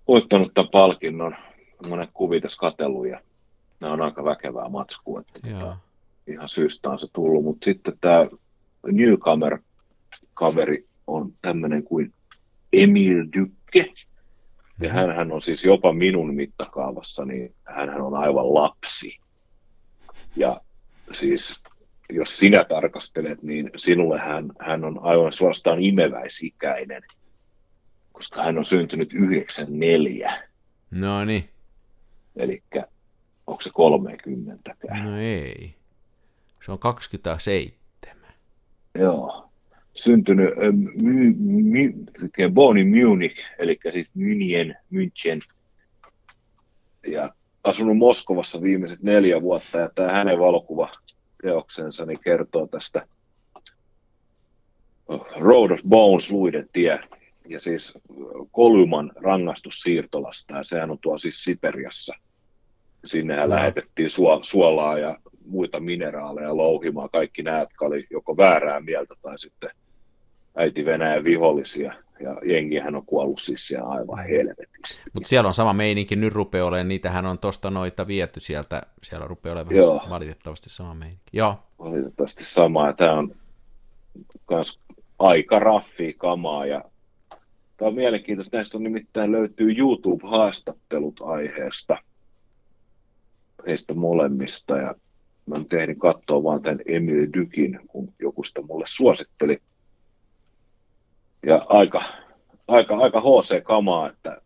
voittanut 0.09 0.55
tämän 0.55 0.69
palkinnon 0.73 1.37
monet 1.89 2.11
kuvitas 2.15 2.57
katsellut 2.57 3.09
ja 3.09 3.21
nämä 3.81 3.93
on 3.93 4.01
aika 4.01 4.25
väkevää 4.25 4.69
matskua, 4.69 5.21
että 5.21 5.41
tota, 5.51 5.77
ihan 6.27 6.49
syystä 6.49 6.91
on 6.91 6.99
se 6.99 7.07
tullut, 7.13 7.45
mutta 7.45 7.65
sitten 7.65 7.99
tämä 8.01 8.23
Newcomer-kaveri 8.93 10.87
on 11.07 11.33
tämmöinen 11.43 11.83
kuin 11.83 12.13
Emil 12.73 13.25
Dykke, 13.37 13.93
ja 14.81 14.93
hän, 14.93 15.09
mhm. 15.09 15.17
hän 15.17 15.33
on 15.33 15.43
siis 15.43 15.65
jopa 15.65 15.93
minun 15.93 16.35
mittakaavassa, 16.35 17.25
niin 17.25 17.55
hän 17.65 18.01
on 18.01 18.15
aivan 18.15 18.55
lapsi. 18.55 19.19
Ja 20.37 20.61
siis 21.13 21.63
jos 22.15 22.39
sinä 22.39 22.65
tarkastelet, 22.65 23.43
niin 23.43 23.71
sinulle 23.77 24.19
hän, 24.19 24.53
hän 24.59 24.85
on 24.85 24.99
aivan 25.03 25.33
suorastaan 25.33 25.83
imeväisikäinen, 25.83 27.03
koska 28.13 28.43
hän 28.43 28.59
on 28.59 28.65
syntynyt 28.65 29.13
94. 29.13 30.43
No 30.91 31.25
niin. 31.25 31.49
Eli 32.37 32.63
onko 33.47 33.63
se 33.63 33.71
30 33.71 34.77
No 35.03 35.19
ei. 35.19 35.75
Se 36.67 36.73
on 36.73 36.79
27. 36.79 38.33
Joo. 38.95 39.49
Syntynyt 39.95 40.51
my, 41.03 41.35
my, 41.39 41.95
Boni 42.53 42.85
Munich, 42.85 43.37
eli 43.59 43.79
siis 43.93 44.09
München, 44.17 44.75
München. 44.93 45.41
Ja 47.07 47.35
asunut 47.65 47.97
Moskovassa 47.97 48.63
viimeiset 48.63 49.03
neljä 49.03 49.43
vuotta, 49.43 49.79
ja 49.79 49.91
tämä 49.95 50.13
hänen 50.13 50.39
valokuvateoksensa 51.43 52.07
niin 52.07 52.21
kertoo 52.25 52.67
tästä 52.67 53.07
Road 55.37 55.71
of 55.71 55.81
Bones, 55.89 56.31
luiden 56.31 56.69
tie, 56.73 57.01
ja 57.49 57.61
siis 57.61 57.99
Koluman 58.51 59.13
rangaistussiirtolasta, 59.17 60.57
ja 60.57 60.65
sehän 60.65 60.91
on 60.91 60.99
tuo 60.99 61.19
siis 61.19 61.45
Siperiassa. 61.45 62.15
Sinnehän 63.05 63.51
no. 63.51 63.57
lähetettiin 63.57 64.11
suolaa 64.43 64.99
ja 64.99 65.19
muita 65.45 65.81
mineraaleja 65.81 66.57
louhimaan 66.57 67.11
kaikki 67.11 67.43
nämä, 67.43 67.59
jotka 67.59 67.85
oli 67.85 68.07
joko 68.11 68.37
väärää 68.37 68.81
mieltä 68.81 69.15
tai 69.23 69.39
sitten 69.39 69.71
äiti 70.57 70.85
Venäjän 70.85 71.25
vihollisia. 71.25 71.95
Ja 72.23 72.37
jengihän 72.45 72.95
on 72.95 73.07
kuollut 73.07 73.41
siis 73.41 73.67
siellä 73.67 73.89
aivan 73.89 74.27
helvetissä. 74.27 75.05
Mutta 75.13 75.29
siellä 75.29 75.49
on 75.49 75.55
sama 75.55 75.73
meininki, 75.73 76.17
nyt 76.17 76.33
rupeaa 76.33 76.67
olemaan, 76.67 76.89
niitähän 76.89 77.27
on 77.27 77.39
tuosta 77.39 77.71
noita 77.71 78.07
viety 78.07 78.41
sieltä, 78.41 78.83
siellä 79.03 79.27
rupeaa 79.27 79.53
olemaan 79.53 79.77
Joo. 79.77 80.07
valitettavasti 80.11 80.71
sama 80.71 80.95
meininki. 80.95 81.23
Joo. 81.33 81.59
Valitettavasti 81.79 82.45
sama, 82.45 82.87
ja 82.87 82.93
tämä 82.93 83.13
on 83.13 83.35
myös 84.51 84.79
aika 85.19 85.59
raffi 85.59 86.15
kamaa, 86.19 86.67
ja 86.67 86.85
Tämä 87.83 87.89
on 87.89 87.95
mielenkiintoista. 87.95 88.57
Näistä 88.57 88.79
on 88.79 88.85
nimittäin 88.85 89.33
löytyy 89.33 89.75
YouTube-haastattelut 89.79 91.21
aiheesta 91.21 91.99
heistä 93.67 93.95
molemmista. 93.95 94.77
Ja 94.77 94.95
mä 95.47 95.59
nyt 95.59 95.73
ehdin 95.73 95.99
katsoa 95.99 96.43
vaan 96.43 96.63
tämän 96.63 96.81
Emil 96.87 97.27
Dykin, 97.35 97.81
kun 97.87 98.13
joku 98.19 98.45
sitä 98.45 98.63
mulle 98.63 98.85
suositteli. 98.89 99.59
Ja 101.47 101.67
aika, 101.69 102.05
aika, 102.69 102.97
aika 102.97 103.21
HC-kamaa, 103.21 104.11
että 104.11 104.41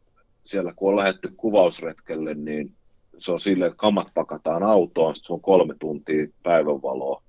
siellä 0.44 0.72
kun 0.76 0.90
on 0.90 0.96
lähdetty 0.96 1.32
kuvausretkelle, 1.36 2.34
niin 2.34 2.72
se 3.18 3.32
on 3.32 3.40
silleen, 3.40 3.70
että 3.70 3.80
kamat 3.80 4.08
pakataan 4.14 4.62
autoon, 4.62 5.14
sitten 5.14 5.26
se 5.26 5.32
on 5.32 5.40
kolme 5.40 5.74
tuntia 5.78 6.26
päivänvaloa 6.42 7.22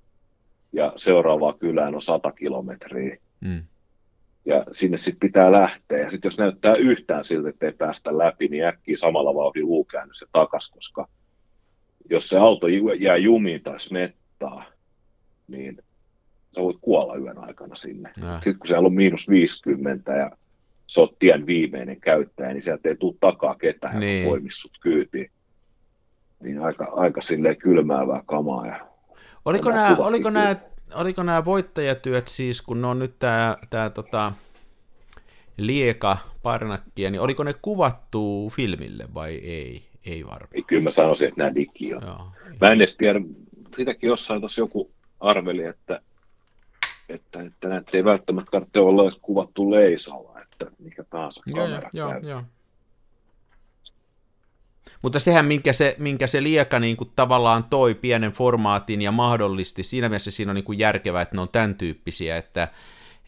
ja 0.72 0.92
seuraavaan 0.96 1.58
kylään 1.58 1.94
on 1.94 2.02
100 2.02 2.32
kilometriä. 2.32 3.16
Mm. 3.40 3.62
Ja 4.44 4.64
sinne 4.72 4.96
sitten 4.96 5.28
pitää 5.28 5.52
lähteä. 5.52 5.98
Ja 5.98 6.10
sitten 6.10 6.28
jos 6.28 6.38
näyttää 6.38 6.74
yhtään 6.74 7.24
siltä, 7.24 7.48
että 7.48 7.66
ei 7.66 7.72
päästä 7.72 8.18
läpi, 8.18 8.48
niin 8.48 8.64
äkkiä 8.64 8.96
samalla 8.96 9.34
vauhdin 9.34 9.66
luukäännös 9.66 10.20
ja 10.20 10.26
takas, 10.32 10.70
koska 10.70 11.08
jos 12.10 12.28
se 12.28 12.38
auto 12.38 12.66
jää 12.98 13.16
jumiin 13.16 13.62
tai 13.62 13.80
smettaa, 13.80 14.64
niin 15.48 15.78
sä 16.58 16.62
voit 16.64 16.76
kuolla 16.80 17.16
yön 17.16 17.38
aikana 17.38 17.74
sinne. 17.74 18.10
Sitten 18.14 18.58
kun 18.58 18.66
siellä 18.68 18.86
on 18.86 18.94
miinus 18.94 19.28
50 19.28 20.12
ja 20.12 20.30
sä 20.86 21.00
oot 21.00 21.18
tien 21.18 21.46
viimeinen 21.46 22.00
käyttäjä, 22.00 22.52
niin 22.52 22.62
sieltä 22.62 22.88
ei 22.88 22.96
tule 22.96 23.14
takaa 23.20 23.54
ketään, 23.54 24.00
Niin. 24.00 24.46
sut 24.50 24.78
kyytiin. 24.80 25.30
Niin 26.42 26.62
aika, 26.62 26.84
aika 26.92 27.20
silleen 27.20 27.56
kylmäävää 27.56 28.22
kamaa. 28.26 28.66
Ja 28.66 28.80
Oliko 29.44 29.70
nämä, 29.70 29.96
oliko 29.98 30.30
nämä, 30.30 30.56
oliko 30.94 31.22
nämä 31.22 31.44
voittajatyöt 31.44 32.28
siis, 32.28 32.62
kun 32.62 32.80
ne 32.82 32.86
on 32.86 32.98
nyt 32.98 33.18
tämä, 33.18 33.56
tämä 33.70 33.90
tota, 33.90 34.32
Lieka, 35.56 36.18
Parnakkia, 36.42 37.10
niin 37.10 37.20
oliko 37.20 37.44
ne 37.44 37.54
kuvattu 37.62 38.50
filmille 38.50 39.04
vai 39.14 39.34
ei? 39.34 39.82
Ei 40.06 40.24
varmaan. 40.26 40.64
kyllä 40.66 40.82
mä 40.82 40.90
sanoisin, 40.90 41.28
että 41.28 41.40
nämä 41.40 41.54
digi 41.54 41.94
on. 41.94 42.02
Joo. 42.06 42.26
Mä 42.60 42.66
en 42.66 42.72
edes 42.80 42.96
tiedä, 42.96 43.20
sitäkin 43.76 44.08
jossain 44.08 44.40
tuossa 44.40 44.60
joku 44.60 44.90
arveli, 45.20 45.64
että, 45.64 46.00
että, 47.08 47.42
että 47.42 47.68
näitä 47.68 47.90
ei 47.94 48.04
välttämättä 48.04 48.50
tarvitse 48.50 48.80
olla 48.80 49.02
edes 49.02 49.18
kuvattu 49.22 49.70
leisalla, 49.70 50.40
että 50.42 50.66
mikä 50.78 51.04
tahansa 51.04 51.42
Joo, 51.46 51.66
kamera 51.66 51.90
joo, 51.92 52.10
käy. 52.10 52.20
joo. 52.22 52.42
Mutta 55.02 55.18
sehän, 55.18 55.44
minkä 55.44 55.72
se, 55.72 55.96
minkä 55.98 56.26
se 56.26 56.42
lieka 56.42 56.80
niin 56.80 56.96
kuin 56.96 57.10
tavallaan 57.16 57.64
toi 57.64 57.94
pienen 57.94 58.32
formaatin 58.32 59.02
ja 59.02 59.12
mahdollisti, 59.12 59.82
siinä 59.82 60.08
mielessä 60.08 60.30
siinä 60.30 60.50
on 60.50 60.54
niin 60.54 60.64
kuin 60.64 60.78
järkevää, 60.78 61.22
että 61.22 61.34
ne 61.34 61.40
on 61.40 61.48
tämän 61.48 61.74
tyyppisiä, 61.74 62.36
että, 62.36 62.68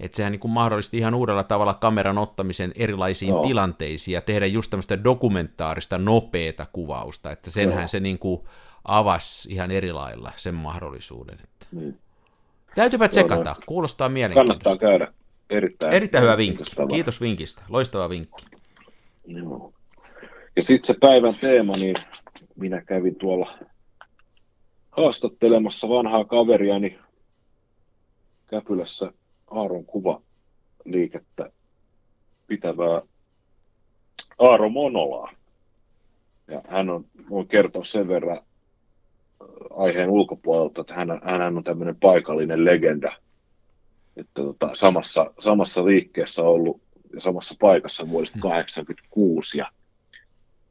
että 0.01 0.17
sehän 0.17 0.33
niin 0.33 0.41
kuin 0.41 0.53
mahdollisti 0.53 0.99
ihan 0.99 1.15
uudella 1.15 1.43
tavalla 1.43 1.75
kameran 1.75 2.19
ottamisen 2.19 2.73
erilaisiin 2.77 3.29
Joo. 3.29 3.43
tilanteisiin 3.43 4.13
ja 4.13 4.21
tehdä 4.21 4.47
just 4.47 4.71
tämmöistä 4.71 5.05
dokumentaarista, 5.05 5.99
nopeata 5.99 6.67
kuvausta, 6.73 7.31
että 7.31 7.51
senhän 7.51 7.83
Joo. 7.83 7.89
se 7.89 8.01
niin 8.01 8.19
kuin 8.19 8.41
avasi 8.85 9.53
ihan 9.53 9.71
eri 9.71 9.93
lailla 9.93 10.33
sen 10.37 10.55
mahdollisuuden. 10.55 11.39
Että. 11.45 11.67
Niin. 11.73 11.99
Täytyypä 12.75 13.09
tsekata, 13.09 13.57
kuulostaa 13.67 14.09
Kannattaa 14.09 14.33
mielenkiintoista. 14.33 14.87
käydä. 14.87 15.13
Erittäin, 15.51 15.93
Erittäin 15.93 16.25
hyvä 16.25 16.37
vinkki, 16.37 16.65
kiitos 16.91 17.21
vinkistä, 17.21 17.63
loistava 17.69 18.09
vinkki. 18.09 18.47
Joo. 19.27 19.73
Ja 20.57 20.63
sitten 20.63 20.95
se 20.95 21.01
päivän 21.01 21.35
teema, 21.41 21.73
niin 21.77 21.97
minä 22.57 22.83
kävin 22.83 23.15
tuolla 23.17 23.59
haastattelemassa 24.91 25.89
vanhaa 25.89 26.25
kaveriani 26.25 26.99
Käpylässä 28.47 29.13
Aaron 29.51 29.85
kuvaliikettä 29.85 31.51
pitävää 32.47 33.03
Aaro 34.39 34.69
Monolaa. 34.69 35.33
Ja 36.49 36.63
hän 36.69 36.91
on, 36.91 37.05
voin 37.31 37.49
kertoa 37.49 37.85
sen 37.85 38.09
verran 38.09 38.41
aiheen 39.71 40.11
ulkopuolelta, 40.11 40.81
että 40.81 40.95
hän, 40.95 41.21
hän 41.25 41.57
on 41.57 41.65
tämmöinen 41.65 41.97
paikallinen 41.97 42.65
legenda, 42.65 43.13
että 44.17 44.33
tota, 44.35 44.71
samassa, 44.75 45.33
samassa 45.39 45.85
liikkeessä 45.85 46.43
ollut 46.43 46.81
ja 47.15 47.21
samassa 47.21 47.55
paikassa 47.61 48.09
vuodesta 48.09 48.39
1986 48.39 49.59
ja 49.59 49.71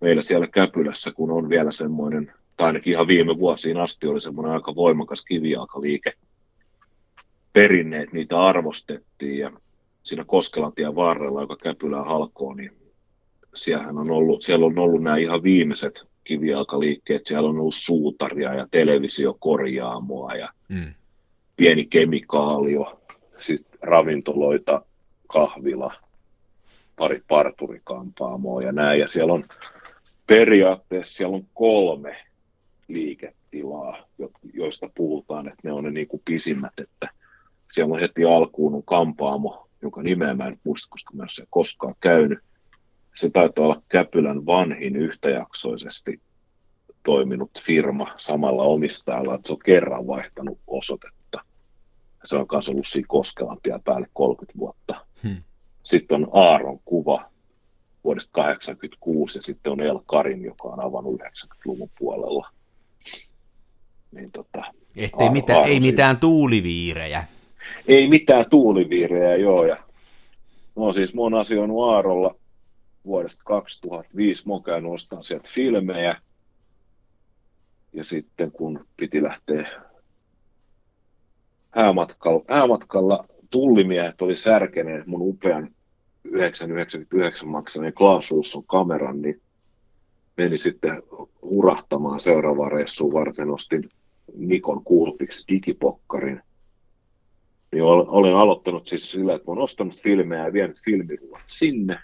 meillä 0.02 0.22
siellä 0.22 0.48
Käpylässä, 0.48 1.12
kun 1.12 1.32
on 1.32 1.50
vielä 1.50 1.72
semmoinen, 1.72 2.34
tai 2.58 2.68
ainakin 2.68 2.94
ihan 2.94 3.08
viime 3.08 3.40
vuosiin 3.40 3.78
asti 3.78 4.08
oli 4.08 4.22
semmoinen 4.22 4.54
aika 4.54 4.76
voimakas 4.76 5.26
kivijalkaliike, 5.26 6.14
perinneet, 7.54 8.14
niitä 8.14 8.42
arvostettiin 8.42 9.38
ja 9.38 9.52
siinä 10.04 10.26
Koskelantien 10.26 10.96
varrella, 10.96 11.42
joka 11.42 11.56
Käpylää 11.64 12.04
halkoo, 12.04 12.54
niin 12.54 12.72
siellähän 13.56 13.98
on 13.98 14.12
ollut, 14.12 14.42
siellä 14.42 14.66
on 14.66 14.80
ollut 14.80 15.02
nämä 15.02 15.18
ihan 15.18 15.44
viimeiset 15.44 16.09
kivijalkaliikkeet, 16.30 17.26
siellä 17.26 17.50
on 17.50 17.60
ollut 17.60 17.76
suutaria 17.76 18.54
ja 18.54 18.68
televisiokorjaamoa 18.72 20.36
ja 20.36 20.50
Mm. 20.70 20.94
pieni 21.56 21.86
kemikaalio, 21.86 23.02
sitten 23.40 23.80
ravintoloita, 23.82 24.82
kahvila, 25.28 25.94
pari 26.96 27.24
parturikampaamoa 27.28 28.62
ja 28.62 28.72
näin. 28.72 29.00
Ja 29.00 29.08
siellä 29.08 29.34
on 29.34 29.44
periaatteessa 30.28 31.14
siellä 31.14 31.36
on 31.36 31.46
kolme 31.54 32.16
liiketilaa, 32.88 33.98
jo- 34.18 34.32
joista 34.54 34.90
puhutaan, 34.96 35.48
että 35.48 35.60
ne 35.64 35.72
on 35.72 35.84
ne 35.84 35.92
niin 35.92 36.08
kuin 36.08 36.22
pisimmät, 36.26 36.74
että 36.80 37.10
siellä 37.72 37.94
on 37.94 38.00
heti 38.00 38.26
alkuun 38.26 38.76
on 38.76 38.84
kampaamo, 38.84 39.68
jonka 39.82 40.02
nimeä 40.02 40.34
mä 40.34 40.46
en 40.48 40.60
muista, 40.64 40.88
koska 40.90 41.12
mä 41.14 41.24
en 41.24 41.30
ole 41.42 41.48
koskaan 41.50 41.96
käynyt. 42.00 42.40
Se 43.20 43.30
taitaa 43.30 43.66
olla 43.66 43.82
Käpylän 43.90 44.46
vanhin 44.46 44.96
yhtäjaksoisesti 44.96 46.22
toiminut 47.04 47.52
firma 47.66 48.14
samalla 48.18 48.64
omistajalla, 48.64 49.36
että 49.36 49.48
se 49.48 49.54
on 49.54 49.60
kerran 49.66 50.08
vaihtanut 50.08 50.60
osoitetta. 50.68 51.40
Se 52.26 52.36
on 52.36 52.46
myös 52.52 52.70
ollut 52.70 52.88
siinä 52.88 53.06
Koskelampia 53.10 53.80
päälle 53.84 54.08
30 54.14 54.60
vuotta. 54.60 55.06
Hmm. 55.24 55.38
Sitten 55.84 56.16
on 56.16 56.30
Aaron 56.34 56.80
kuva 56.86 57.30
vuodesta 58.04 58.32
86 58.32 59.38
ja 59.38 59.42
sitten 59.42 59.72
on 59.72 59.82
El 59.82 60.00
Karin, 60.06 60.44
joka 60.44 60.68
on 60.68 60.84
avannut 60.86 61.22
90-luvun 61.22 61.90
puolella. 62.00 62.50
Niin 64.12 64.32
tota, 64.32 64.64
Ettei 64.96 65.28
Aaron- 65.28 65.32
mitään, 65.32 65.64
ei 65.64 65.80
mitään 65.80 66.18
tuuliviirejä. 66.18 67.24
ei 67.88 68.08
mitään 68.10 68.46
tuuliviirejä, 68.50 69.36
joo. 69.36 69.66
Ja, 69.66 69.78
no 70.76 70.94
siis 70.94 71.14
mä 71.14 71.22
oon 71.22 71.34
asioinut 71.34 71.84
Aarolla 71.84 72.36
vuodesta 73.06 73.43
2005. 73.45 74.47
Mä 74.47 74.54
oon 74.54 74.64
käynyt 74.64 74.91
ostamaan 74.91 75.24
sieltä 75.24 75.50
filmejä. 75.54 76.22
Ja 77.93 78.04
sitten 78.04 78.52
kun 78.52 78.86
piti 78.97 79.24
lähteä 79.24 79.70
häämatkalla, 81.70 82.45
häämatkalla 82.50 83.26
tullimiehet 83.50 84.22
oli 84.22 84.38
särkeneet 84.38 85.08
mun 85.08 85.22
upean 85.22 85.70
999 86.24 87.50
maksaneen 87.50 87.93
Klaas 87.93 88.32
Russon 88.32 88.64
kameran, 88.64 89.22
niin 89.22 89.41
meni 90.38 90.58
sitten 90.58 91.04
hurahtamaan 91.41 92.20
seuraavaan 92.20 92.72
reissuun 92.72 93.14
varten, 93.14 93.50
ostin 93.50 93.89
Nikon 94.38 94.86
Coolpix 94.86 95.47
digipokkarin 95.47 96.41
niin 97.72 97.84
olen, 97.84 98.10
olen 98.10 98.36
aloittanut 98.36 98.88
siis 98.88 99.12
sillä, 99.12 99.36
että 99.36 99.52
oon 99.52 99.60
ostanut 99.60 100.02
filmejä 100.02 100.45
ja 100.45 100.54
vienyt 100.54 100.82
filmirullat 100.86 101.43
sinne. 101.47 102.00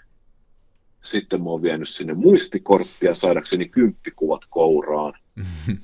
Sitten 1.06 1.42
mä 1.42 1.50
oon 1.50 1.62
vienyt 1.62 1.88
sinne 1.88 2.14
muistikorttia 2.14 3.14
saadakseni 3.14 3.68
kymppikuvat 3.68 4.42
kouraan. 4.50 5.12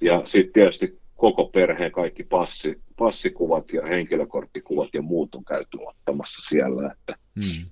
Ja 0.00 0.22
sitten 0.24 0.52
tietysti 0.52 0.98
koko 1.14 1.44
perheen 1.44 1.92
kaikki 1.92 2.24
passi, 2.24 2.80
passikuvat 2.96 3.72
ja 3.72 3.86
henkilökorttikuvat 3.86 4.88
ja 4.94 5.02
muut 5.02 5.34
on 5.34 5.44
käyty 5.44 5.78
ottamassa 5.86 6.48
siellä. 6.48 6.92
Että 6.92 7.16
Mm. 7.34 7.70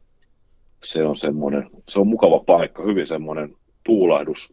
se 0.85 1.05
on 1.05 1.17
semmoinen, 1.17 1.71
se 1.89 2.01
on 2.01 2.07
mukava 2.07 2.39
paikka, 2.47 2.83
hyvin 2.83 3.07
semmoinen 3.07 3.57
tuulahdus 3.87 4.53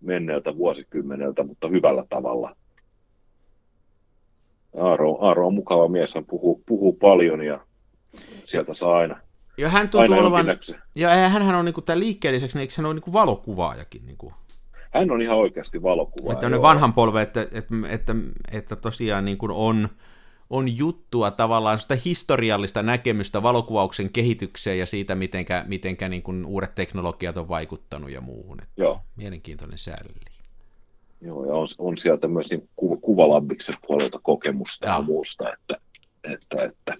menneeltä 0.00 0.56
vuosikymmeneltä, 0.56 1.42
mutta 1.44 1.68
hyvällä 1.68 2.04
tavalla. 2.08 2.56
Aaro, 4.76 5.18
Aaro 5.20 5.46
on 5.46 5.54
mukava 5.54 5.88
mies, 5.88 6.14
hän 6.14 6.24
puhuu, 6.24 6.62
puhuu 6.66 6.92
paljon 6.92 7.42
ja 7.44 7.66
sieltä 8.44 8.74
saa 8.74 8.96
aina, 8.96 9.20
Ja 9.58 9.68
hän 9.68 9.88
tuntuu 9.88 10.14
aina 10.14 10.26
olevan, 10.26 10.46
ja 10.96 11.08
hänhän 11.28 11.54
on 11.54 11.64
niinku 11.64 11.82
tämän 11.82 12.00
liikkeen 12.00 12.34
lisäksi, 12.34 12.58
niin 12.58 12.60
eikö 12.60 12.74
hän 12.76 12.86
ole 12.86 12.94
niinku 12.94 13.12
valokuvaajakin? 13.12 14.06
Niinku. 14.06 14.32
Hän 14.94 15.10
on 15.10 15.22
ihan 15.22 15.36
oikeasti 15.36 15.82
valokuvaaja. 15.82 16.32
Että 16.32 16.40
tämmöinen 16.40 16.62
vanhan 16.62 16.92
polve, 16.92 17.22
että, 17.22 17.40
että, 17.40 17.74
että, 17.88 18.14
että 18.52 18.76
tosiaan 18.76 19.24
niin 19.24 19.38
kuin 19.38 19.52
on, 19.52 19.88
on 20.50 20.78
juttua 20.78 21.30
tavallaan 21.30 21.78
sitä 21.78 21.96
historiallista 22.04 22.82
näkemystä 22.82 23.42
valokuvauksen 23.42 24.10
kehitykseen 24.10 24.78
ja 24.78 24.86
siitä, 24.86 25.14
mitenkä, 25.14 25.64
mitenkä 25.66 26.08
niin 26.08 26.22
kuin 26.22 26.46
uudet 26.46 26.74
teknologiat 26.74 27.36
on 27.36 27.48
vaikuttanut 27.48 28.10
ja 28.10 28.20
muuhun. 28.20 28.58
Että 28.62 28.84
Joo, 28.84 29.00
Mielenkiintoinen 29.16 29.78
sälli. 29.78 30.20
joo, 31.20 31.46
ja 31.46 31.54
on, 31.54 31.68
on 31.78 31.98
sieltä 31.98 32.28
myös 32.28 32.50
niin 32.50 32.68
ku, 32.76 32.96
kuvalambiksen 32.96 33.76
puolelta 33.86 34.20
kokemusta 34.22 34.86
ja 34.86 34.92
Joo. 34.92 35.02
muusta, 35.02 35.52
että, 35.52 35.76
että, 36.24 36.64
että 36.64 36.96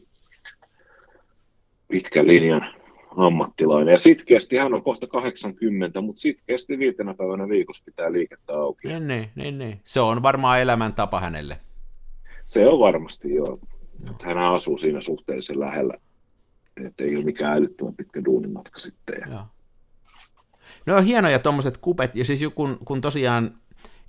pitkän 1.88 2.26
linjan 2.26 2.74
ammattilainen. 3.16 3.92
Ja 3.92 3.98
sitkeästi, 3.98 4.56
hän 4.56 4.74
on 4.74 4.82
kohta 4.82 5.06
80, 5.06 6.00
mutta 6.00 6.20
sitkeästi 6.20 6.78
viitenä 6.78 7.14
päivänä 7.14 7.48
viikossa 7.48 7.82
pitää 7.84 8.12
liikettä 8.12 8.52
auki. 8.52 8.88
Ne, 8.88 9.00
ne, 9.00 9.30
ne, 9.34 9.50
ne. 9.50 9.80
Se 9.84 10.00
on 10.00 10.22
varmaan 10.22 10.60
elämäntapa 10.60 11.20
hänelle. 11.20 11.60
Se 12.46 12.66
on 12.66 12.78
varmasti 12.78 13.34
joo. 13.34 13.58
Hän 14.22 14.38
asuu 14.38 14.78
siinä 14.78 15.00
suhteellisen 15.00 15.60
lähellä, 15.60 15.94
että 16.86 17.04
ei 17.04 17.16
ole 17.16 17.24
mikään 17.24 17.56
älyttömän 17.56 17.94
pitkä 17.94 18.24
duunimatka 18.24 18.78
sitten. 18.80 19.20
Ja, 19.20 19.26
Joo. 19.30 19.42
No 20.86 20.96
on 20.96 21.04
hienoja 21.04 21.38
tuommoiset 21.38 21.78
kupet, 21.78 22.16
ja 22.16 22.24
siis 22.24 22.44
kun, 22.54 22.78
kun 22.84 23.00
tosiaan 23.00 23.54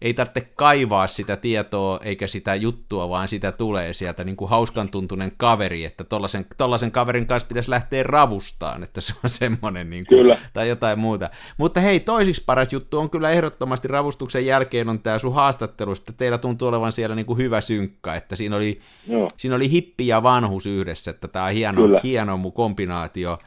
ei 0.02 0.14
tarvitse 0.14 0.42
kaivaa 0.56 1.08
sitä 1.08 1.36
tietoa 1.36 2.00
eikä 2.04 2.28
sitä 2.28 2.56
juttua, 2.56 3.10
vaan 3.10 3.28
sitä 3.28 3.52
tulee 3.52 3.94
sieltä 3.94 4.24
niin 4.24 4.36
kuin 4.36 4.50
hauskan 4.50 4.90
tuntunen 4.90 5.32
kaveri, 5.38 5.86
että 5.86 6.04
tollasen, 6.04 6.46
tollasen 6.58 6.92
kaverin 6.92 7.28
kanssa 7.28 7.48
pitäisi 7.48 7.70
lähteä 7.70 8.04
ravustaan, 8.04 8.84
että 8.84 9.02
se 9.02 9.14
on 9.24 9.30
semmoinen 9.30 9.90
niin 9.90 10.06
kuin, 10.06 10.20
Kyllä. 10.20 10.38
tai 10.54 10.70
jotain 10.70 11.00
muuta. 11.00 11.30
Mutta 11.58 11.80
hei, 11.80 12.00
toisiksi 12.00 12.44
paras 12.46 12.74
juttu 12.74 13.00
on 13.00 13.10
kyllä 13.10 13.30
ehdottomasti 13.32 13.88
ravustuksen 13.88 14.46
jälkeen 14.46 14.90
on 14.90 15.00
tämä 15.00 15.20
sun 15.20 15.34
haastattelu, 15.34 15.92
että 15.92 16.14
teillä 16.14 16.38
tuntuu 16.38 16.68
olevan 16.68 16.92
siellä 16.92 17.16
niin 17.16 17.26
kuin 17.26 17.38
hyvä 17.38 17.62
synkka, 17.62 18.16
että 18.16 18.36
siinä 18.36 18.56
oli, 18.56 18.80
Joo. 19.08 19.30
siinä 19.38 19.56
oli 19.56 19.72
hippi 19.72 20.08
ja 20.08 20.24
vanhus 20.24 20.66
yhdessä, 20.66 21.12
että 21.12 21.28
tämä 21.28 21.46
on 21.46 21.52
hieno, 21.52 21.82
Kyllä. 21.82 22.00
hieno 22.04 22.38
mu 22.38 22.52
kombinaatio. 22.52 23.40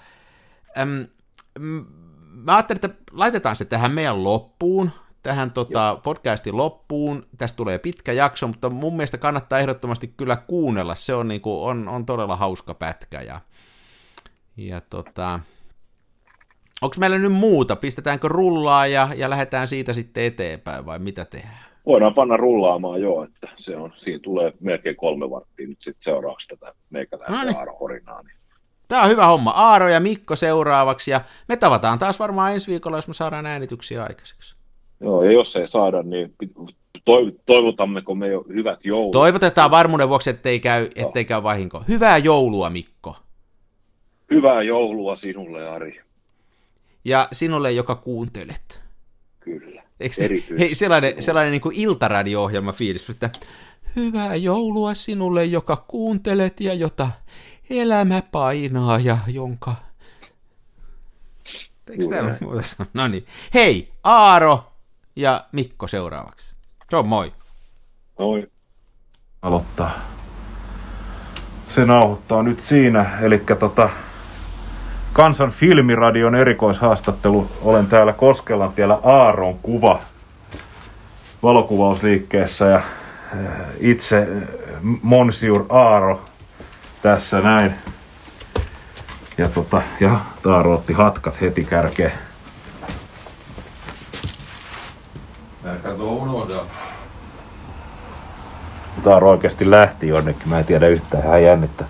Äm, 0.79 1.07
mä 2.35 2.55
ajattelin, 2.55 2.81
että 2.85 3.03
laitetaan 3.13 3.57
se 3.57 3.65
tähän 3.65 3.93
meidän 3.93 4.25
loppuun, 4.25 4.91
tähän 5.23 5.51
tota, 5.51 6.01
podcastin 6.03 6.57
loppuun. 6.57 7.27
Tästä 7.39 7.57
tulee 7.57 7.79
pitkä 7.79 8.13
jakso, 8.13 8.47
mutta 8.47 8.71
mun 8.71 8.97
mielestä 8.97 9.19
kannattaa 9.19 9.59
ehdottomasti 9.59 10.15
kyllä 10.17 10.37
kuunnella. 10.37 10.95
Se 10.95 11.15
on, 11.15 11.29
niinku, 11.29 11.65
on, 11.65 11.89
on 11.89 12.07
todella 12.07 12.37
hauska 12.37 12.75
pätkä. 12.75 13.23
Ja, 13.23 13.41
ja 14.57 14.81
tota, 14.81 15.41
onko 16.83 16.97
meillä 16.99 17.19
nyt 17.19 17.33
muuta? 17.33 17.77
Pistetäänkö 17.77 18.29
rullaa 18.29 18.87
ja, 18.87 19.09
ja 19.17 19.31
lähdetään 19.31 19.69
siitä 19.69 19.93
sitten 19.93 20.25
eteenpäin 20.25 20.87
vai 20.87 20.99
mitä 20.99 21.25
tehdään? 21.25 21.71
Voidaan 21.87 22.15
panna 22.15 22.37
rullaamaan 22.37 23.01
joo, 23.01 23.25
että 23.25 23.49
se 23.57 23.77
on, 23.77 23.93
siinä 23.97 24.19
tulee 24.23 24.53
melkein 24.61 24.97
kolme 24.97 25.31
varttia 25.31 25.69
nyt 25.69 25.83
sitten 25.83 26.03
seuraavaksi 26.03 26.49
tätä 26.49 26.75
meikäläistä 26.91 27.33
Noniin. 27.33 27.57
Aaro 27.57 27.77
Horinaa. 27.81 28.23
Niin. 28.23 28.37
Tämä 28.89 29.03
on 29.03 29.09
hyvä 29.09 29.27
homma. 29.27 29.51
Aaro 29.51 29.89
ja 29.89 30.01
Mikko 30.01 30.37
seuraavaksi 30.37 31.11
ja 31.11 31.21
me 31.49 31.57
tavataan 31.57 31.99
taas 31.99 32.19
varmaan 32.19 32.53
ensi 32.53 32.71
viikolla, 32.71 32.97
jos 32.97 33.09
me 33.09 33.15
saadaan 33.15 33.47
äänityksiä 33.47 34.03
aikaiseksi. 34.03 34.60
Joo, 35.01 35.25
ja 35.25 35.33
jos 35.33 35.57
ei 35.57 35.69
saada, 35.69 36.03
niin 36.03 36.35
toivotammeko 37.47 38.15
me 38.15 38.29
jo 38.29 38.45
hyvät 38.49 38.85
joulut? 38.85 39.13
Toivotetaan 39.13 39.71
varmuuden 39.71 40.09
vuoksi, 40.09 40.31
ettei 40.31 40.61
käy, 40.61 40.89
ettei 40.95 41.25
käy 41.25 41.43
vahinko. 41.43 41.83
Hyvää 41.89 42.19
joulua, 42.19 42.71
Mikko. 42.71 43.17
Hyvää 44.31 44.63
joulua 44.63 45.17
sinulle, 45.17 45.69
Ari. 45.69 46.01
Ja 47.05 47.29
sinulle, 47.33 47.73
joka 47.73 47.95
kuuntelet. 47.95 48.83
Kyllä. 49.41 49.83
Eikö 50.01 50.15
te, 50.17 50.29
hei, 50.59 50.75
sellainen, 50.75 51.23
sellainen 51.23 51.51
niin 51.51 51.61
kuin 51.61 51.77
iltaradio-ohjelma 51.77 52.73
fiilis, 52.73 53.11
että 53.11 53.31
hyvää 53.97 54.37
joulua 54.37 54.95
sinulle, 54.95 55.45
joka 55.45 55.85
kuuntelet 55.89 56.61
ja 56.61 56.75
jota 56.75 57.11
elämä 57.71 58.23
painaa 58.33 58.99
ja 58.99 59.19
jonka... 59.27 59.75
Eikö 61.91 62.05
tämä? 62.11 62.37
No 62.95 63.09
niin. 63.09 63.25
Hei, 63.55 63.89
Aaro 64.05 64.70
ja 65.17 65.45
Mikko 65.53 65.89
seuraavaksi. 65.89 66.55
Se 66.91 66.97
on 66.97 67.09
moi. 67.09 67.33
Noin. 68.19 68.51
aloittaa. 69.43 69.91
Se 71.69 71.85
nauhoittaa 71.85 72.43
nyt 72.43 72.61
siinä, 72.61 73.19
eli 73.21 73.43
tota, 73.59 73.91
Kansan 75.13 75.51
filmiradion 75.51 76.35
erikoishaastattelu. 76.35 77.51
Olen 77.63 77.87
täällä 77.87 78.13
Koskelantiellä 78.13 78.99
Aaron 79.03 79.59
kuva 79.59 80.01
valokuvausliikkeessä 81.43 82.65
ja 82.67 82.77
eh, 82.79 83.51
itse 83.81 84.19
eh, 84.19 84.49
Monsieur 85.03 85.65
Aaro 85.69 86.25
tässä 87.03 87.41
näin. 87.41 87.75
Ja, 89.39 89.49
tota, 89.49 89.83
ja 90.01 90.21
Aaro 90.47 90.75
otti 90.75 90.93
hatkat 90.93 91.41
heti 91.41 91.65
kärkeen. 91.65 92.13
Taaro 99.03 99.31
oikeasti 99.31 99.71
lähti 99.71 100.09
jonnekin, 100.09 100.49
mä 100.49 100.59
en 100.59 100.65
tiedä 100.65 100.89
yhtään, 100.89 101.23
hän 101.25 101.43
jännittää. 101.43 101.89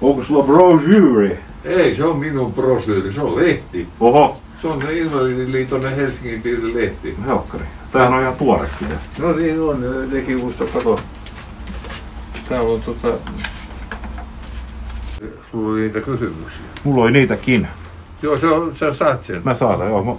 Onko 0.00 0.24
sulla 0.24 0.42
brochure? 0.44 1.38
Ei, 1.64 1.96
se 1.96 2.04
on 2.04 2.18
minun 2.18 2.52
brosyyri, 2.52 3.12
se 3.14 3.20
on 3.20 3.36
lehti. 3.36 3.88
Oho, 4.00 4.40
Se 4.62 4.68
on 4.68 4.82
se 4.82 4.92
Invalidiliiton 4.98 5.82
Helsingin 5.96 6.42
piirin 6.42 6.74
lehti. 6.76 7.16
helkkari. 7.26 7.64
Tämähän 7.92 8.14
on 8.14 8.22
ihan 8.22 8.36
tuore 8.36 8.68
kyllä. 8.78 8.94
No 9.18 9.32
niin 9.32 9.60
on, 9.60 9.80
ne 9.80 10.06
teki 10.10 10.36
musta 10.36 10.64
kato. 10.64 10.98
Täällä 12.48 12.70
on 12.72 12.82
tota... 12.82 13.08
Sulla 15.50 15.72
oli 15.72 15.80
niitä 15.80 16.00
kysymyksiä. 16.00 16.60
Mulla 16.84 17.02
oli 17.02 17.10
niitäkin. 17.10 17.68
Joo, 18.26 18.36
se 18.36 18.46
on, 18.46 18.76
sä 18.76 18.94
saat 18.94 19.24
sen. 19.24 19.40
Mä 19.44 19.54
saatan, 19.54 19.88
joo. 19.88 20.04
Mä 20.04 20.12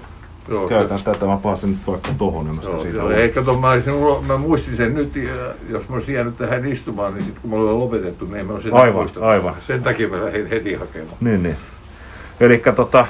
joo, 0.50 0.68
käytän 0.68 1.00
tätä, 1.04 1.26
mä 1.26 1.38
paasin 1.38 1.70
nyt 1.72 1.80
vaikka 1.88 2.10
tohon, 2.18 2.46
niin 2.46 2.56
mä 2.56 2.62
Joo, 2.62 2.82
siitä 2.82 2.98
joo, 2.98 3.10
ei 3.10 3.30
kato, 3.30 3.58
mä, 3.58 3.72
olisin, 3.72 3.94
mä 4.28 4.38
muistin 4.38 4.78
sen 4.78 4.94
nyt, 4.94 5.16
ja 5.16 5.34
jos 5.70 5.90
mä 5.90 5.96
olisin 5.96 6.16
jäänyt 6.16 6.38
tähän 6.38 6.66
istumaan, 6.66 7.14
niin 7.14 7.26
sitten 7.26 7.42
kun 7.42 7.52
me 7.52 7.56
ollaan 7.58 7.80
lopetettu, 7.80 8.26
niin 8.26 8.46
mä 8.46 8.54
olisi 8.54 8.68
enää 8.68 8.82
Aivan, 8.82 9.02
muistanut. 9.02 9.30
aivan. 9.30 9.56
Sen 9.68 9.84
takia 9.84 10.08
mä 10.08 10.26
lähdin 10.26 10.48
heti 10.50 10.74
hakemaan. 10.74 11.18
Niin, 11.20 11.44
niin. 11.44 11.56
Eli 12.40 12.64
tota, 12.76 13.08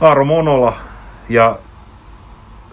Aaro 0.00 0.24
Monola 0.24 0.76
ja 1.28 1.58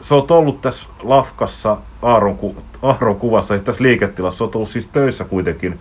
sä 0.02 0.16
oot 0.16 0.32
ollut 0.32 0.62
tässä 0.62 0.88
Lafkassa 1.04 1.78
Aaron, 2.02 2.38
ku, 2.38 2.56
Aaron 2.82 3.16
kuvassa, 3.16 3.60
tässä 3.60 3.84
liiketilassa, 3.84 4.38
sä 4.38 4.44
oot 4.44 4.56
ollut 4.56 4.70
siis 4.70 4.88
töissä 4.88 5.24
kuitenkin 5.24 5.80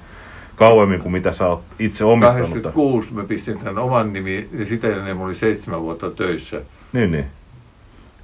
kauemmin 0.56 1.00
kuin 1.00 1.12
mitä 1.12 1.32
sä 1.32 1.46
oot 1.46 1.62
itse 1.78 2.04
omistanut. 2.04 2.48
tämän. 2.48 2.62
86 2.62 3.14
mä 3.14 3.24
pistin 3.24 3.58
tämän 3.58 3.78
oman 3.78 4.12
nimi, 4.12 4.48
ja 4.58 4.66
sitä 4.66 4.88
ennen 4.88 5.16
mä 5.16 5.24
olin 5.24 5.36
seitsemän 5.36 5.82
vuotta 5.82 6.10
töissä. 6.10 6.60
Niin, 6.92 7.12
niin. 7.12 7.26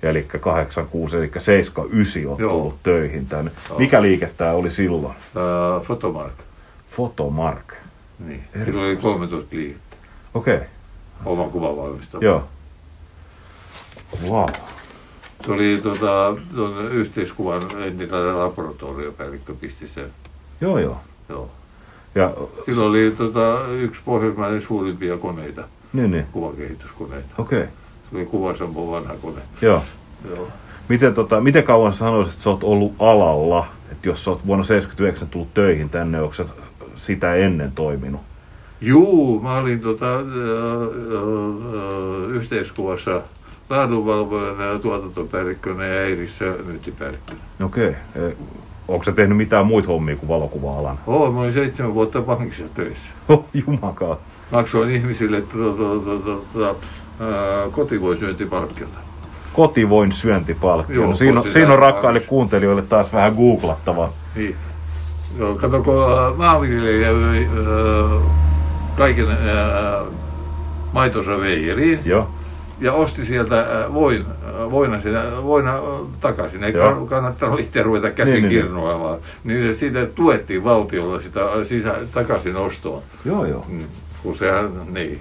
Eli 0.03 0.27
86, 0.41 1.17
eli 1.17 1.31
79 1.39 2.27
oot 2.31 2.41
Joo. 2.41 2.55
ollut 2.55 2.83
töihin 2.83 3.27
tänne. 3.27 3.51
Joo. 3.69 3.79
Mikä 3.79 4.03
liike 4.03 4.31
tää 4.37 4.53
oli 4.53 4.71
silloin? 4.71 5.15
Uh, 5.15 5.83
Fotomark. 5.83 6.35
Fotomark. 6.91 7.75
Niin. 8.27 8.45
Silloin 8.65 8.87
oli 8.87 8.97
13 8.97 9.57
liikettä. 9.57 9.97
Okei, 10.35 10.57
okay. 10.57 10.69
Oman 11.25 11.51
kuvan 11.51 11.77
valmistama. 11.77 12.25
joo. 12.25 12.45
Wow. 14.29 14.47
Se 15.47 15.53
oli 15.53 15.81
tota, 15.83 16.37
tuon 16.55 16.89
yhteiskuvan 16.89 17.63
entinen 17.79 18.39
laboratoriopäällikkö 18.39 19.55
pisti 19.55 19.89
sen. 19.89 20.11
Joo, 20.61 20.79
joo. 20.79 21.01
Joo. 21.29 21.51
Ja, 22.19 22.33
Silloin 22.65 22.91
oli 22.91 23.15
tota, 23.17 23.67
yksi 23.71 24.01
pohjoismainen 24.05 24.63
suurimpia 24.63 25.17
koneita, 25.17 25.65
niin, 25.93 26.11
niin. 26.11 26.27
kuvakehityskoneita. 26.33 27.35
Okei, 27.39 27.59
okay. 27.59 27.71
Se 28.11 28.17
oli 28.17 28.27
Kuvasampo 28.27 28.91
vanha 28.91 29.15
kone. 29.23 29.41
joo. 29.63 29.83
Joo. 30.37 30.49
Miten, 30.89 31.15
tota, 31.15 31.41
miten 31.41 31.65
kauan 31.65 31.93
sanoisit, 31.93 32.33
että 32.33 32.45
sä 32.45 32.51
oot 32.51 32.65
ollut 32.65 32.93
alalla? 32.99 33.67
Että 33.93 34.09
jos 34.09 34.25
sä 34.25 34.31
oot 34.31 34.47
vuonna 34.47 34.65
79 34.65 35.29
tullut 35.29 35.55
töihin 35.55 35.91
tänne, 35.91 36.21
onko 36.21 36.35
sä 36.35 36.45
sitä 36.97 37.35
ennen 37.35 37.73
toiminut? 37.73 38.21
Juu, 38.81 39.41
mä 39.41 39.59
olin 39.59 39.81
tota, 39.81 40.17
ö, 40.17 40.23
ö, 41.13 42.27
yhteiskuvassa 42.29 43.23
laadunvalvojana 43.71 44.65
ja 44.65 44.79
tuotantopäällikkönä 44.79 45.87
ja 45.87 46.03
Eirissä 46.03 46.45
myyntipäällikkönä. 46.67 47.41
Okei. 47.65 47.95
Okay. 48.17 48.33
Onko 48.89 49.05
sä 49.05 49.13
tehnyt 49.13 49.37
mitään 49.37 49.67
muita 49.67 49.89
hommia 49.89 50.17
kuin 50.17 50.29
valokuva-alan? 50.29 50.99
Oo, 51.07 51.33
mä 51.33 51.41
olin 51.41 51.53
seitsemän 51.53 51.95
vuotta 51.95 52.23
pankissa 52.23 52.65
töissä. 52.75 53.09
Oh, 53.29 53.45
jumakaan. 53.67 54.17
Maksoin 54.51 54.91
ihmisille 54.91 55.41
tota, 55.41 55.77
tota, 55.77 56.41
tota, 56.53 56.75
ää, 57.21 57.69
kotivoisyöntipalkkiota. 57.71 58.99
Kotivoin 59.53 60.13
syöntipalkkio. 60.13 60.95
Joo, 61.03 61.15
siinä, 61.15 61.41
on, 61.41 61.51
siinä 61.51 61.73
on 61.73 61.79
rakkaille 61.79 62.21
kuuntelijoille 62.21 62.83
taas 62.83 63.13
vähän 63.13 63.35
googlattavaa. 63.35 64.13
Niin. 64.37 64.57
Joo, 65.39 65.55
kato, 65.55 65.83
kun 65.83 65.95
maanviljelijä 66.37 67.09
kaiken 68.97 69.31
ää, 69.31 70.03
maitonsa 70.93 71.31
veijeriin 71.41 72.01
Joo, 72.05 72.29
ja 72.81 72.93
osti 72.93 73.25
sieltä 73.27 73.59
ää, 73.61 73.95
voin, 73.95 74.25
ää, 74.47 74.71
voina, 74.71 75.01
sinä, 75.01 75.23
voina 75.43 75.71
ää, 75.71 75.81
takaisin. 76.21 76.65
Ei 76.65 76.73
Joo. 76.73 76.91
kann- 76.91 77.09
kannattanut 77.09 77.61
itse 77.61 77.83
ruveta 77.83 78.11
käsin 78.11 78.33
Niin, 78.33 78.43
niin, 78.43 78.51
niin, 78.53 78.63
kirnoamaan. 78.63 79.19
Niin 79.45 79.77
siitä 79.77 80.07
tuettiin 80.07 80.65
valtiolla 80.65 81.21
sitä 81.21 81.41
sisä, 81.65 81.95
takaisin 82.13 82.57
ostoon. 82.57 83.03
joo, 83.25 83.45
joo. 83.47 83.65
Mm, 83.69 83.85
kun 84.23 84.37
sehän, 84.37 84.71
niin. 84.95 85.21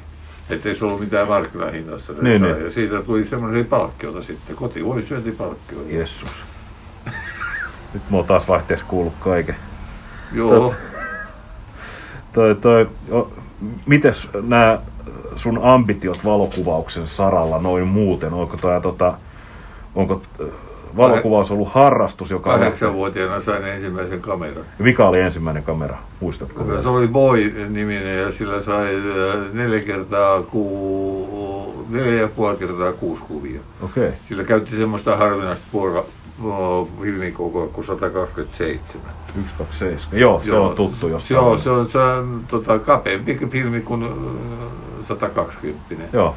Että 0.49 0.69
ei 0.69 0.75
se 0.75 0.85
ollut 0.85 0.99
mitään 0.99 1.27
markkinahinnasta. 1.27 2.13
Niin, 2.21 2.41
niin. 2.41 2.65
Ja 2.65 2.71
siitä 2.71 3.01
tuli 3.01 3.25
semmoisia 3.27 3.63
palkkioita 3.63 4.21
sitten, 4.23 4.55
kotivoisyöntipalkkioita. 4.55 5.91
Jessus. 5.93 6.29
Nyt 7.93 8.03
mä 8.09 8.17
oon 8.17 8.25
taas 8.25 8.47
vaihteeksi 8.47 8.85
kuullut 8.85 9.13
kaiken. 9.19 9.55
Joo. 10.33 10.73
Toi, 12.33 12.55
toi, 12.55 12.89
o, 13.11 13.31
mites 13.85 14.29
nämä 14.47 14.79
sun 15.37 15.59
ambitiot 15.63 16.25
valokuvauksen 16.25 17.07
saralla 17.07 17.59
noin 17.59 17.87
muuten? 17.87 18.33
Onko, 18.33 18.57
tää, 18.57 18.81
tota, 18.81 19.13
onko 19.95 20.21
äh, 20.41 20.47
valokuvaus 20.97 21.51
ollut 21.51 21.69
harrastus, 21.69 22.31
joka. 22.31 22.49
Kahdeksanvuotiaana 22.49 23.41
sain 23.41 23.65
ensimmäisen 23.65 24.21
kameran. 24.21 24.65
Mikä 24.79 25.07
oli 25.07 25.19
ensimmäinen 25.19 25.63
kamera? 25.63 25.97
Muistatko? 26.19 26.63
Se 26.81 26.89
oli 26.89 27.07
Boy-niminen 27.07 28.17
ja 28.17 28.31
sillä 28.31 28.61
sai 28.61 28.95
äh, 28.95 29.53
neljä 29.53 29.81
kertaa 29.81 30.41
ku, 30.41 31.85
neljä 31.89 32.21
ja 32.21 32.27
puoli 32.27 32.57
kertaa 32.57 32.91
kuusi 32.93 33.23
kuvia. 33.27 33.59
Okei. 33.81 34.11
Sillä 34.29 34.43
käytti 34.43 34.75
semmoista 34.75 35.17
harvinaista 35.17 35.65
puolella 35.71 36.05
filmikokoa 37.01 37.67
kuin 37.67 37.87
127. 37.87 39.11
127. 39.27 40.21
Joo, 40.21 40.41
se 40.45 40.55
on 40.55 40.75
tuttu 40.75 41.07
jostain. 41.07 41.35
Joo, 41.35 41.57
se 41.57 41.69
on, 41.69 41.89
se 41.91 41.97
on 41.97 42.43
tota, 42.47 42.79
kapeampi 42.79 43.39
filmi 43.49 43.81
kuin 43.81 44.03
120. 45.01 46.17
Joo, 46.17 46.35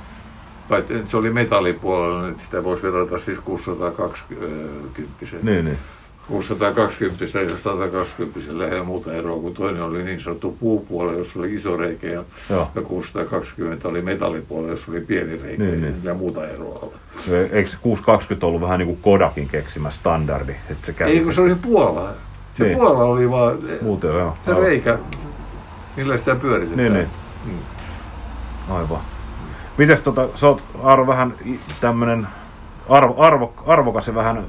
Paitsi 0.68 0.94
se 1.06 1.16
oli 1.16 1.30
metallipuolella, 1.30 2.22
niin 2.22 2.40
sitä 2.44 2.64
voisi 2.64 2.82
verrata 2.82 3.18
siis 3.18 3.38
620. 3.38 5.36
niin, 5.42 5.64
niin. 5.64 5.78
620 6.28 7.24
ja 7.24 7.48
120 7.62 8.58
lähellä 8.58 8.84
muuta 8.84 9.12
eroa, 9.12 9.40
kun 9.40 9.54
toinen 9.54 9.82
oli 9.82 10.02
niin 10.04 10.20
sanottu 10.20 10.56
puupuolella, 10.60 11.18
jossa 11.18 11.38
oli 11.38 11.54
iso 11.54 11.76
reikä, 11.76 12.06
ja, 12.06 12.24
Joo. 12.50 12.70
ja 12.74 12.82
620 12.82 13.88
oli 13.88 14.02
metallipuolella, 14.02 14.70
jossa 14.70 14.90
oli 14.92 15.00
pieni 15.00 15.36
reikä, 15.42 15.62
Niin, 15.64 15.80
niin, 15.80 15.94
ja 16.02 16.14
muuta 16.14 16.48
eroa 16.48 16.78
ole. 16.82 16.92
Eikö 17.52 17.70
se 17.70 17.76
620 17.82 18.46
ollut 18.46 18.60
vähän 18.60 18.78
niin 18.78 18.86
kuin 18.86 18.98
Kodakin 19.02 19.48
keksimä 19.48 19.90
standardi? 19.90 20.52
Että 20.70 20.86
se 20.86 20.92
kävi 20.92 21.10
Ei, 21.10 21.20
kun 21.20 21.34
se 21.34 21.40
oli 21.40 21.54
Puola. 21.54 22.10
Se 22.58 22.64
niin. 22.64 22.76
Puola 22.76 23.04
oli 23.04 23.30
vaan 23.30 23.58
Muuten, 23.82 24.10
joo. 24.10 24.36
se 24.44 24.54
reikä, 24.54 24.98
millä 25.96 26.18
sitä 26.18 26.34
pyöritetään. 26.34 26.78
Niin, 26.78 26.92
niin. 26.92 27.08
Mm. 27.46 27.79
Aivan. 28.70 29.00
Mites 29.76 30.02
tota, 30.02 30.28
sä 30.34 30.48
oot 30.48 30.62
Aaro 30.82 31.06
vähän 31.06 31.34
tämmönen 31.80 32.26
arvo, 32.88 33.14
arvo, 33.18 33.54
arvokas 33.66 34.06
ja 34.06 34.14
vähän 34.14 34.44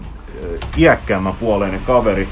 iäkkäämmän 0.78 1.34
puoleinen 1.40 1.82
kaveri. 1.88 2.28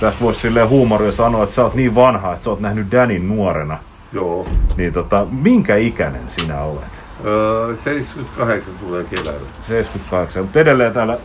Tässä 0.00 0.20
voisi 0.20 0.40
silleen 0.40 0.68
huumoria 0.68 1.12
sanoa, 1.12 1.44
että 1.44 1.54
sä 1.54 1.64
oot 1.64 1.74
niin 1.74 1.94
vanha, 1.94 2.32
että 2.32 2.44
sä 2.44 2.50
oot 2.50 2.60
nähnyt 2.60 2.90
Danin 2.90 3.28
nuorena. 3.28 3.78
Joo. 4.12 4.46
Niin 4.76 4.92
tota, 4.92 5.26
minkä 5.30 5.76
ikäinen 5.76 6.22
sinä 6.28 6.60
olet? 6.60 7.02
Öö, 7.24 7.76
78 7.76 8.74
tulee 8.80 9.04
keväällä. 9.04 9.48
78, 9.68 10.42
mutta 10.42 10.60
edelleen 10.60 10.92
täällä 10.92 11.18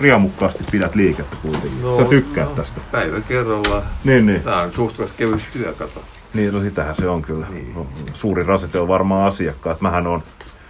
riemukkaasti 0.00 0.64
pidät 0.72 0.94
liikettä 0.94 1.36
kuitenkin. 1.42 1.82
No, 1.82 1.96
sä 1.96 2.04
tykkäät 2.04 2.48
no. 2.48 2.54
tästä. 2.54 2.80
Päivä 2.92 3.20
kerrallaan. 3.20 3.82
Niin, 4.04 4.26
niin. 4.26 4.42
Tämä 4.42 4.62
on 4.62 4.72
suht 4.72 5.00
kevyt 5.16 5.44
työkato. 5.52 6.02
Niin, 6.34 6.54
no 6.54 6.60
sitähän 6.60 6.94
se 6.94 7.08
on 7.08 7.22
kyllä. 7.22 7.46
Niin. 7.50 7.74
Suuri 8.14 8.42
rasite 8.44 8.78
on 8.78 8.88
varmaan 8.88 9.26
asiakkaat. 9.28 9.80
Mähän 9.80 10.06
on, 10.06 10.22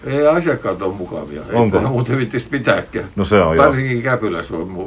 Ei 0.05 0.27
asiakkaat 0.27 0.83
on 0.83 0.95
mukavia. 0.97 1.43
Onko? 1.53 1.79
Ei 1.79 1.85
muuten 1.87 2.19
vittis 2.19 2.43
pitääkään. 2.43 3.07
no 3.17 3.25
se 3.25 3.41
on 3.43 3.57
joo. 3.57 3.67
Varsinkin 3.67 4.03
Käpylässä 4.03 4.57
on 4.57 4.69
mu, 4.69 4.87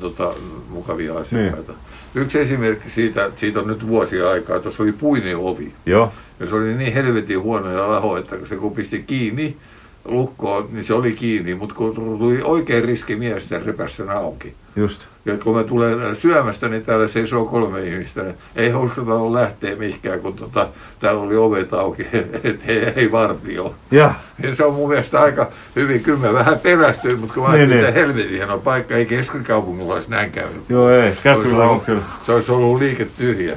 tota, 0.00 0.30
mukavia 0.70 1.14
asiakkaita. 1.18 1.72
Niin. 1.72 2.22
Yksi 2.24 2.38
esimerkki 2.40 2.90
siitä, 2.90 3.30
siitä 3.36 3.60
on 3.60 3.66
nyt 3.66 3.86
vuosia 3.88 4.30
aikaa, 4.30 4.60
tuossa 4.60 4.82
oli 4.82 4.92
puinen 4.92 5.36
ovi. 5.36 5.72
Joo, 5.86 6.12
Ja 6.40 6.46
se 6.46 6.54
oli 6.54 6.74
niin 6.74 6.92
helvetin 6.92 7.40
huono 7.42 7.70
ja 7.70 7.90
laho, 7.90 8.16
että 8.16 8.36
se 8.44 8.56
kun 8.56 8.72
pisti 8.74 9.04
kiinni 9.06 9.56
lukkoon, 10.04 10.68
niin 10.72 10.84
se 10.84 10.94
oli 10.94 11.12
kiinni. 11.12 11.54
Mutta 11.54 11.74
kun 11.74 11.94
tuli 11.94 12.40
oikein 12.44 12.84
riski 12.84 13.16
mies, 13.16 13.48
se 13.48 13.58
repäsi 13.58 13.96
sen 13.96 14.10
auki. 14.10 14.54
just. 14.76 15.02
Ja 15.26 15.36
kun 15.44 15.56
mä 15.56 15.64
tulen 15.64 16.16
syömästä, 16.16 16.68
niin 16.68 16.84
täällä 16.84 17.08
seisoo 17.08 17.44
kolme 17.44 17.80
ihmistä. 17.82 18.24
Ei 18.56 18.74
uskota 18.74 19.32
lähteä 19.32 19.76
mihinkään, 19.76 20.20
kun 20.20 20.34
tota, 20.34 20.68
täällä 21.00 21.20
oli 21.20 21.36
ovet 21.36 21.72
auki, 21.74 22.06
että 22.44 22.64
ei, 22.72 22.78
ei 22.96 23.12
vartio. 23.12 23.74
Ja, 23.90 24.14
Ja 24.42 24.54
se 24.54 24.64
on 24.64 24.74
mun 24.74 24.88
mielestä 24.88 25.20
aika 25.20 25.48
hyvin. 25.76 26.02
Kyllä 26.02 26.18
mä 26.18 26.32
vähän 26.32 26.58
pelästyin, 26.58 27.18
mutta 27.18 27.34
kun 27.34 27.42
mä 27.42 27.48
Niin, 27.48 27.58
ajattelin, 27.58 27.82
niin. 27.82 27.88
että 27.88 28.00
helvetin 28.00 28.30
hieno 28.30 28.58
paikka, 28.58 28.94
ei 28.94 29.06
keskikaupungilla 29.06 29.94
olisi 29.94 30.10
näin 30.10 30.30
käynyt. 30.30 30.62
joo 30.68 30.90
ei, 30.90 31.12
Käpylä 31.22 31.62
on 31.64 31.68
ollut- 31.70 31.84
kyllä. 31.84 32.02
Se 32.26 32.32
olisi 32.32 32.52
ollut 32.52 32.78
liike 32.78 33.06
tyhjä. 33.18 33.56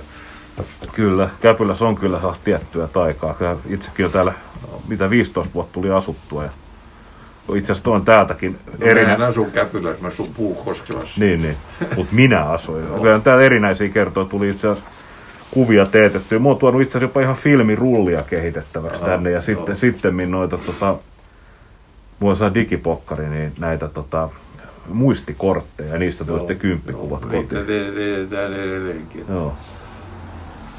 Kyllä, 0.95 1.30
Käpylässä 1.41 1.86
on 1.86 1.95
kyllä 1.95 2.22
tiettyä 2.43 2.88
taikaa. 2.88 3.36
Itsekin 3.70 4.03
jo 4.03 4.09
täällä, 4.09 4.34
mitä 4.88 5.09
15 5.09 5.53
vuotta 5.53 5.74
tuli 5.74 5.91
asuttua. 5.91 6.43
Ja 6.43 6.49
itse 7.55 7.71
asiassa 7.71 7.83
tuon 7.83 8.05
täältäkin 8.05 8.51
No, 8.65 8.71
mä 8.79 8.85
en 8.85 8.91
erinä... 8.97 9.25
asu 9.27 9.45
Käpylässä, 9.53 10.01
mä 10.01 10.07
asun 10.07 10.29
Puukoskelassa. 10.37 11.19
Niin, 11.19 11.41
niin. 11.41 11.55
Mutta 11.95 12.15
minä 12.15 12.43
asuin. 12.43 12.85
Kyllä 13.01 13.19
täällä 13.19 13.43
erinäisiä 13.43 13.89
kertoja 13.89 14.25
tuli 14.25 14.49
itse 14.49 14.67
asiassa 14.67 14.89
kuvia 15.51 15.85
teetettyä. 15.85 16.39
Mä 16.39 16.49
oon 16.49 16.57
tuonut 16.57 16.81
itse 16.81 16.91
asiassa 16.97 17.09
jopa 17.11 17.21
ihan 17.21 17.35
filmirullia 17.35 18.21
kehitettäväksi 18.21 18.97
Aha, 19.03 19.05
tänne. 19.11 19.29
Ja 19.29 19.33
joo. 19.33 19.41
sitten, 19.41 19.75
sitten 19.75 20.31
noita 20.31 20.57
tota, 20.57 20.95
mulla 22.19 22.35
saa 22.35 22.53
digipokkari, 22.53 23.29
niin 23.29 23.53
näitä 23.59 23.87
tota, 23.87 24.29
muistikortteja. 24.87 25.93
Ja 25.93 25.99
niistä 25.99 26.25
tuli 26.25 26.39
sitten 26.39 26.59
kymppikuvat 26.59 27.21
Niitä 27.31 27.55
kotiin. 27.55 27.65
tehdään 27.95 28.53
edelleenkin. 28.53 29.25
Joo. 29.29 29.53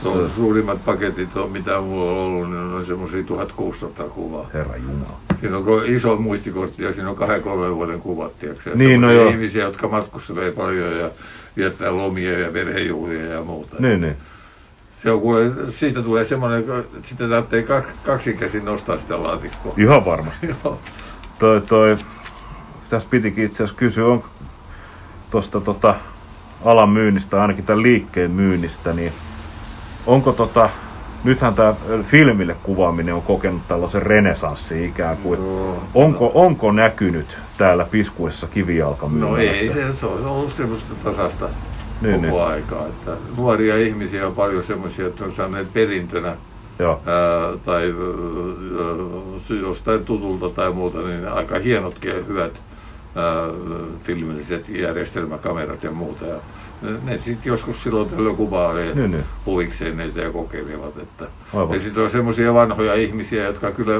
Tuo 0.02 0.28
suurimmat 0.28 0.84
paketit 0.84 1.36
on, 1.36 1.50
mitä 1.50 1.80
mulla 1.80 2.10
on 2.10 2.18
ollut, 2.18 2.50
niin 2.50 2.60
on 2.74 2.86
semmoisia 2.86 3.22
1600 3.22 4.06
kuvaa. 4.08 4.46
Herra 4.54 4.76
Jumala. 4.76 5.20
Siinä 5.40 5.56
on 5.56 5.64
iso 5.86 6.16
muistikortti 6.16 6.82
ja 6.82 6.92
siinä 6.92 7.10
on 7.10 7.16
kahden 7.16 7.42
kolmen 7.42 7.74
vuoden 7.74 8.00
kuvat, 8.00 8.38
tiedätkö? 8.38 8.70
Niin, 8.74 9.00
no 9.00 9.12
joo. 9.12 9.30
ihmisiä, 9.30 9.64
jotka 9.64 9.88
matkustelee 9.88 10.50
paljon 10.52 10.96
ja 10.96 11.10
viettää 11.56 11.96
lomia 11.96 12.38
ja 12.38 12.52
perhejuhlia 12.52 13.24
ja 13.24 13.42
muuta. 13.44 13.76
Niin, 13.78 14.00
niin. 14.00 14.16
Se 15.02 15.10
on 15.10 15.20
kuule, 15.20 15.52
siitä 15.70 16.02
tulee 16.02 16.24
semmoinen, 16.24 16.64
sitä 17.02 17.28
tarvitsee 17.28 17.62
kak- 17.62 18.06
kaksin 18.06 18.38
käsin 18.38 18.64
nostaa 18.64 18.98
sitä 18.98 19.22
laatikkoa. 19.22 19.74
Ihan 19.76 20.04
varmasti. 20.04 20.46
Joo. 20.64 20.80
Toi, 21.38 21.60
toi, 21.60 21.96
tästä 22.90 23.10
pitikin 23.10 23.44
itse 23.44 23.56
asiassa 23.56 23.78
kysyä, 23.78 24.06
on 24.06 24.24
tuosta 25.30 25.60
tota, 25.60 25.94
alan 26.64 26.90
myynnistä, 26.90 27.42
ainakin 27.42 27.64
tämän 27.64 27.82
liikkeen 27.82 28.30
myynnistä, 28.30 28.92
niin 28.92 29.12
onko 30.06 30.32
tota, 30.32 30.70
nythän 31.24 31.54
tämä 31.54 31.74
filmille 32.02 32.56
kuvaaminen 32.62 33.14
on 33.14 33.22
kokenut 33.22 33.62
tällaisen 33.68 34.02
renesanssi 34.02 34.84
ikään 34.84 35.16
kuin. 35.16 35.40
Joo. 35.40 35.82
Onko, 35.94 36.30
onko 36.34 36.72
näkynyt 36.72 37.38
täällä 37.58 37.84
piskuessa 37.84 38.46
kivijalkamyynnässä? 38.46 39.36
No 39.36 39.36
ei, 39.36 39.68
se, 39.68 39.98
se 40.00 40.06
on 40.06 40.26
ollut 40.26 40.56
semmoista 40.56 40.94
tasasta 41.04 41.48
Niin, 42.00 42.14
koko 42.14 42.26
niin. 42.26 42.42
aikaa. 42.42 42.86
Että 42.86 43.10
nuoria 43.36 43.76
ihmisiä 43.76 44.26
on 44.26 44.34
paljon 44.34 44.64
semmoisia, 44.64 45.06
että 45.06 45.24
on 45.24 45.32
saaneet 45.32 45.72
perintönä 45.72 46.36
Joo, 46.78 47.00
ää, 47.06 47.56
tai 47.64 47.82
ää, 49.50 49.56
jostain 49.60 50.04
tutulta 50.04 50.50
tai 50.50 50.72
muuta, 50.72 50.98
niin 50.98 51.28
aika 51.28 51.58
hienotkin 51.58 52.10
ja 52.16 52.24
hyvät 52.28 52.52
ää, 53.16 53.24
filmilliset 54.02 54.68
järjestelmäkamerat 54.68 55.82
ja 55.82 55.90
muuta. 55.90 56.26
Ja 56.26 56.36
ne, 56.82 56.90
ne 57.04 57.16
sitten 57.16 57.50
joskus 57.50 57.82
silloin 57.82 58.08
tällöin 58.10 58.36
kuvailee 58.36 58.94
Niin, 58.94 59.10
niin. 59.10 59.24
huvikseen 59.46 59.96
niitä 59.96 60.20
ja 60.20 60.30
kokeilevat. 60.32 60.98
Että. 60.98 61.24
Aivan. 61.54 61.74
Ja 61.74 61.80
sitten 61.80 62.04
on 62.04 62.10
semmoisia 62.10 62.54
vanhoja 62.54 62.94
ihmisiä, 62.94 63.44
jotka 63.44 63.70
kyllä 63.70 63.92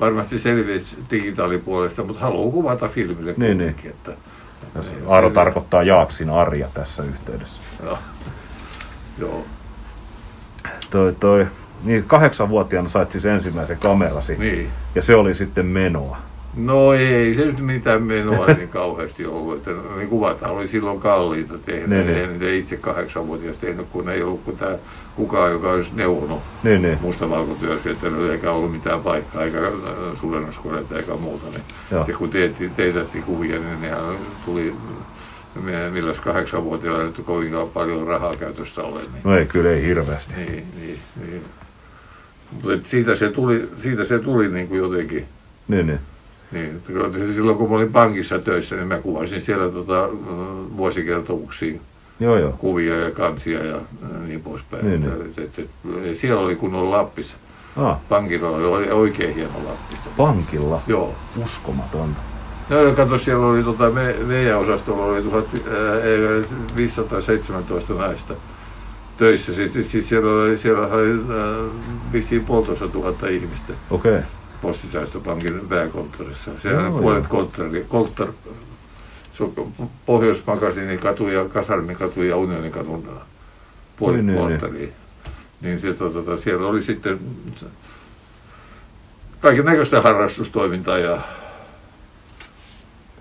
varmasti 0.00 0.38
selviävät 0.38 0.82
digitaalipuolesta, 1.10 2.04
mutta 2.04 2.20
haluaa 2.22 2.52
kuvata 2.52 2.88
filmille 2.88 3.34
Niin, 3.36 3.56
kuitenkin. 3.56 3.90
Että, 3.90 4.12
Ja 4.74 4.82
se 4.82 4.94
Aaro 5.08 5.30
tarkoittaa 5.30 5.82
Jaaksin 5.82 6.30
Arja 6.30 6.68
tässä 6.74 7.02
yhteydessä. 7.02 7.60
Joo. 7.84 7.98
Joo. 9.18 9.44
Toi, 10.90 11.14
toi, 11.20 11.46
niin 11.84 12.04
kahdeksanvuotiaana 12.04 12.88
sait 12.88 13.10
siis 13.12 13.26
ensimmäisen 13.26 13.78
kamerasi, 13.78 14.36
Niin. 14.38 14.70
ja 14.94 15.02
se 15.02 15.16
oli 15.16 15.34
sitten 15.34 15.66
menoa. 15.66 16.18
No 16.56 16.92
ei 16.92 17.34
se 17.34 17.44
nyt 17.44 17.58
mitään 17.60 18.02
menoa 18.02 18.46
niin 18.46 18.68
kauheasti 18.68 19.26
ollut. 19.26 19.56
Että 19.56 19.70
ne 19.96 20.06
kuvat 20.06 20.42
oli 20.42 20.68
silloin 20.68 21.00
kalliita 21.00 21.54
tehdä. 21.58 21.86
Niin, 21.86 22.06
Niin, 22.06 22.06
niin. 22.06 22.18
En 22.24 22.32
niitä 22.32 22.48
itse 22.52 22.76
kahdeksanvuotias 22.76 23.58
tehnyt, 23.58 23.86
kun 23.92 24.08
ei 24.08 24.22
ollut 24.22 24.44
kuin 24.44 24.56
tämä 24.56 24.76
kukaan, 25.16 25.52
joka 25.52 25.70
olisi 25.70 25.90
neuvonut 25.94 26.40
Niin, 26.62 26.82
niin. 26.82 26.98
mustavalkotyöskentelyä, 27.00 28.32
eikä 28.32 28.52
ollut 28.52 28.72
mitään 28.72 29.00
paikkaa, 29.00 29.42
eikä 29.42 29.58
äh, 29.58 29.72
suurennuskoneita 30.20 30.96
eikä 30.96 31.14
muuta. 31.16 31.46
Niin 31.50 31.62
Joo. 31.90 32.04
se 32.04 32.12
kun 32.12 32.30
teetti, 32.30 32.68
teetätti 32.76 33.20
kuvia, 33.22 33.58
niin 33.58 33.82
nehän 33.82 34.00
tuli, 34.44 34.74
me- 35.62 35.90
milläs 35.90 36.20
kahdeksanvuotiailla 36.20 37.04
nyt 37.04 37.20
kovinkaan 37.24 37.68
paljon 37.68 38.06
rahaa 38.06 38.34
käytössä 38.36 38.82
ole. 38.82 39.00
Niin. 39.00 39.10
No 39.24 39.36
ei, 39.38 39.46
kyllä 39.46 39.70
ei 39.70 39.82
hirveästi. 39.86 40.34
Niin, 40.36 40.64
niin, 40.80 40.98
niin. 41.26 41.42
Mutta 42.52 42.88
siitä 42.90 43.16
se 43.16 43.30
tuli, 43.30 43.68
siitä 43.82 44.04
se 44.04 44.18
tuli 44.18 44.48
niin 44.48 44.68
kuin 44.68 44.78
jotenkin. 44.78 45.24
Niin, 45.68 45.86
niin. 45.86 46.00
Niin, 46.52 46.80
silloin 47.34 47.58
kun 47.58 47.70
mä 47.70 47.76
olin 47.76 47.92
pankissa 47.92 48.38
töissä, 48.38 48.76
niin 48.76 48.88
mä 48.88 48.98
kuvasin 48.98 49.40
siellä 49.40 49.68
tota, 49.68 50.04
äh, 50.04 50.10
vuosikertomuksia, 50.76 51.80
Joo, 52.20 52.36
joo. 52.38 52.52
kuvia 52.58 52.96
ja 52.96 53.10
kansia 53.10 53.64
ja 53.64 53.76
äh, 53.76 53.82
niin 54.26 54.40
poispäin. 54.40 54.90
Niin, 54.90 55.04
Että- 55.04 55.42
et, 55.42 55.58
et, 55.58 55.70
et, 56.04 56.16
siellä 56.16 56.42
oli 56.42 56.56
kunnon 56.56 56.90
Lappissa. 56.90 57.36
Ah, 57.76 57.96
Pankilla 58.08 58.48
oli 58.48 58.90
oikein 58.90 59.34
hieno 59.34 59.52
Lappista. 59.68 60.08
pankilla. 60.16 60.80
Joo. 60.86 61.14
Uskomatonta. 61.44 62.20
No 62.68 62.76
kato, 62.96 63.18
siellä 63.18 63.46
oli 63.46 63.62
tota, 63.62 63.90
me, 63.90 64.14
meidän 64.26 64.58
osastolla 64.58 65.04
oli 65.04 65.22
1517 65.22 67.94
naista 67.94 68.34
töissä. 69.16 69.54
Siis, 69.54 69.90
siis 69.92 70.08
siellä 70.08 70.42
oli, 70.42 70.58
siellä 70.58 70.86
oli 70.86 71.10
äh, 71.12 71.18
vissiin 72.12 72.44
puolitoista 72.44 72.88
tuhatta 72.88 73.28
ihmistä. 73.28 73.72
Okei. 73.90 74.12
Okay. 74.12 74.24
Postisäästöpankin 74.62 75.68
pääkonttorissa. 75.68 76.50
Siellä 76.62 76.86
on 76.86 77.02
puolet 77.02 77.26
konttori, 77.26 77.84
konttor, 77.88 78.32
se 79.38 79.44
on 79.44 79.72
Pohjois-Makasinin 80.06 80.98
katu 80.98 81.28
ja 81.28 81.44
Kasarmin 81.44 81.96
katu 81.96 82.22
ja 82.22 82.36
Unionin 82.36 82.72
kadun 82.72 83.10
puolet 83.96 84.16
Niin, 84.16 84.26
niin, 84.26 84.38
konttori. 84.38 84.92
Niin 85.60 85.80
se, 85.80 85.94
tota, 85.94 86.14
tota, 86.14 86.42
siellä 86.42 86.66
oli 86.66 86.82
sitten 86.82 87.20
kaiken 89.40 89.64
näköistä 89.64 90.00
harrastustoimintaa 90.00 90.98
ja 90.98 91.18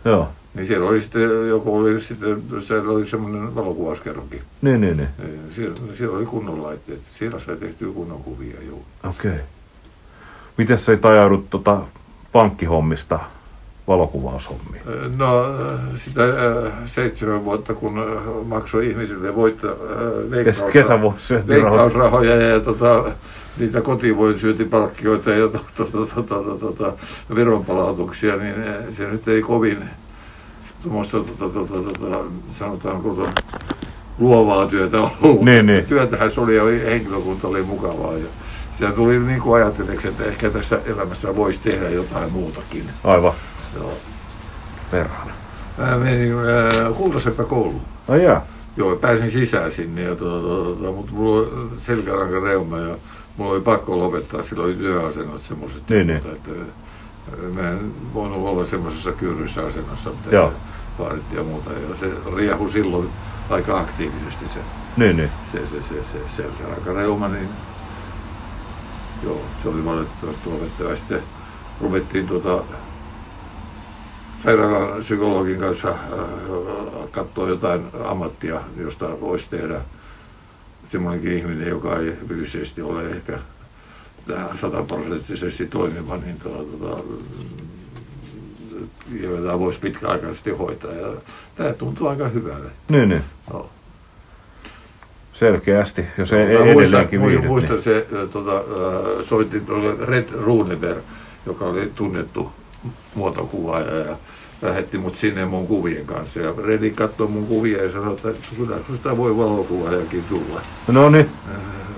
Joo. 0.06 0.30
niin 0.54 0.68
siellä 0.68 0.90
oli 0.90 1.02
sitten, 1.02 1.48
joku 1.48 1.76
oli 1.76 2.02
sitten, 2.02 2.44
siellä 2.62 2.92
oli 2.92 3.06
semmoinen 3.06 3.56
valokuvauskerrokin. 3.56 4.42
Niin, 4.62 4.82
niin, 4.82 4.98
niin. 4.98 5.10
Niin 5.18 5.40
Siellä, 5.56 5.76
siellä 5.98 6.18
oli 6.18 6.26
kunnon 6.26 6.64
laitteet. 6.64 7.02
Siellä 7.14 7.40
sai 7.40 7.56
tehtyä 7.56 7.94
kunnon 7.94 8.24
kuvia, 8.24 8.56
joo. 8.68 8.82
Okei. 9.04 9.32
Okay. 9.32 9.44
Miten 10.60 10.80
sä 10.80 10.94
et 10.94 11.06
ajaudut 11.06 11.50
tota 11.50 11.82
pankkihommista 12.32 13.20
valokuvaushommiin? 13.88 14.82
No 15.18 15.46
sitä 15.98 16.24
äh, 16.24 16.74
seitsemän 16.86 17.46
vuotta, 17.46 17.74
kun 17.74 18.00
äh, 18.00 18.46
maksoi 18.46 18.88
ihmisille 18.88 19.36
voitto, 19.36 19.68
äh, 19.68 20.32
veikkausrahoja 21.48 22.36
ja 22.36 22.60
tota, 22.60 23.04
niitä 23.58 23.82
kotivoinsyöntipalkkioita 23.82 25.30
ja 25.30 25.48
to, 25.48 25.60
to, 25.76 25.86
to, 25.86 26.06
to, 26.06 26.24
to, 26.24 26.58
to, 26.58 26.72
to, 26.72 26.98
veronpalautuksia, 27.36 28.36
niin 28.36 28.56
äh, 28.68 28.76
se 28.98 29.08
nyt 29.08 29.28
ei 29.28 29.42
kovin 29.42 29.84
tuommoista, 30.84 31.18
to, 31.18 31.24
to, 31.40 31.50
to, 31.50 31.66
to, 31.66 31.82
to, 31.82 31.92
to, 31.92 32.28
sanotaanko 32.60 33.10
to, 33.10 33.28
luovaa 34.18 34.68
työtä 34.68 34.98
ollut. 35.02 35.42
Niin, 35.42 35.66
niin. 35.66 35.86
Työtähän 35.86 36.32
se 36.32 36.42
oli 36.42 36.56
ja 36.56 36.64
henkilökunta 36.64 37.48
oli 37.48 37.64
mukavaa. 37.64 38.14
Ja 38.14 38.26
siellä 38.80 38.96
tuli 38.96 39.20
niin 39.20 39.42
kuin 39.42 39.64
ajatelleeksi, 39.64 40.08
että 40.08 40.24
ehkä 40.24 40.50
tässä 40.50 40.80
elämässä 40.86 41.36
voisi 41.36 41.60
tehdä 41.64 41.90
jotain 41.90 42.32
muutakin. 42.32 42.84
Aivan. 43.04 43.34
Joo. 43.76 43.94
Perhana. 44.92 45.32
Mä 45.78 45.98
menin 45.98 46.34
äh, 46.34 46.94
Kultasepä 46.98 47.44
kouluun. 47.44 47.82
Ai 48.08 48.24
jaa. 48.24 48.46
Joo, 48.78 48.96
pääsin 48.96 49.32
sisään 49.32 49.72
sinne, 49.72 50.02
ja 50.02 50.16
tuota, 50.16 50.44
tuota, 50.48 50.92
mutta 50.92 51.12
mulla 51.12 51.40
oli 51.40 51.70
selkäranka 51.78 52.40
reuma 52.40 52.80
ja 52.80 52.96
mulla 53.38 53.52
oli 53.52 53.62
pakko 53.62 53.98
lopettaa, 54.00 54.44
sillä 54.44 54.64
oli 54.64 54.74
työasennot 54.74 55.42
semmoiset. 55.42 55.90
Niin, 55.90 56.14
mutta, 56.14 56.32
että, 56.32 56.52
äh, 56.52 57.54
mä 57.56 57.70
en 57.70 57.94
voinut 58.14 58.48
olla 58.48 58.66
semmoisessa 58.66 59.12
kyyryssä 59.12 59.62
asennossa, 59.66 60.10
mitä 60.10 60.36
Joo. 60.36 60.50
se 60.50 60.56
vaadittiin 61.04 61.38
ja 61.38 61.44
muuta. 61.44 61.70
Ja 61.72 61.96
se 62.00 62.12
riehu 62.36 62.70
silloin 62.70 63.10
aika 63.50 63.80
aktiivisesti 63.80 64.46
se, 64.54 64.60
Niin, 64.98 65.18
niin. 65.18 65.30
se, 65.52 65.58
se, 65.58 65.76
se, 65.90 66.04
se 66.14 66.36
selkäranka 66.36 66.94
reuma, 66.94 67.28
niin 67.28 67.50
joo, 69.24 69.42
se 69.64 69.70
oli 69.70 69.86
valitettavasti 69.86 70.50
lopettava. 70.50 70.96
Sitten 70.96 71.24
ruvettiin 71.82 72.28
tuota, 72.28 72.64
sairaalan 74.44 75.00
psykologin 75.00 75.60
kanssa 75.60 75.90
äh, 75.90 75.98
katsoa 77.12 77.50
jotain 77.50 77.86
ammattia, 78.06 78.62
josta 78.78 79.22
voisi 79.22 79.50
tehdä 79.50 79.82
semmoinenkin 80.92 81.34
ihminen, 81.34 81.68
joka 81.68 82.00
ei 82.00 82.14
fyysisesti 82.28 82.82
ole 82.82 83.10
ehkä 83.10 83.40
sataprosenttisesti 84.54 85.68
toimiva, 85.68 86.18
niin 86.18 86.40
tuota, 86.40 86.78
tuota, 86.78 87.04
joita 89.22 89.60
voisi 89.60 89.80
pitkäaikaisesti 89.80 90.52
hoitaa. 90.52 90.92
Ja 90.92 91.14
tämä 91.56 91.74
tuntuu 91.74 92.08
aika 92.08 92.28
hyvälle. 92.28 92.70
Niin, 92.90 93.10
niin. 93.10 93.24
Joo. 93.54 93.70
Selkeästi, 95.40 96.06
jos 96.18 96.34
ei, 96.34 96.40
ei 96.46 96.70
edelleenkin 96.72 97.20
muistan, 97.20 97.46
muistan 97.46 97.76
Niin. 97.76 97.84
se, 97.84 98.08
tota, 98.32 98.56
äh, 98.58 99.26
soitin 99.26 99.66
tuolle 99.66 100.06
Red 100.06 100.26
Runeberg, 100.32 100.98
joka 101.46 101.66
oli 101.66 101.92
tunnettu 101.96 102.52
muotokuvaaja 103.16 103.96
ja 103.96 104.16
lähetti 104.62 104.98
mut 104.98 105.16
sinne 105.16 105.46
mun 105.46 105.68
kuvien 105.68 106.06
kanssa. 106.06 106.40
Ja 106.40 106.54
Redi 106.66 106.90
katsoi 106.92 107.28
mun 107.28 107.48
kuvia 107.48 107.84
ja 107.84 107.92
sanoi, 107.92 108.14
että 108.14 108.30
kyllä 108.58 108.76
sitä 108.96 109.18
voi 109.18 109.38
valokuvaajakin 109.38 110.24
tulla. 110.30 110.62
No 110.88 111.10
niin, 111.10 111.30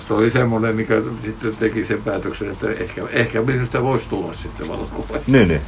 Se 0.08 0.14
oli 0.14 0.32
semmoinen, 0.32 0.76
mikä 0.76 1.02
sitten 1.26 1.56
teki 1.60 1.86
sen 1.86 2.04
päätöksen, 2.04 2.52
että 2.52 2.72
ehkä, 2.72 3.02
ehkä 3.12 3.42
minusta 3.42 3.84
voisi 3.84 4.10
tulla 4.10 4.34
sitten 4.34 4.68
valokuvaaja. 4.68 5.24
niin, 5.28 5.48
niin. 5.48 5.62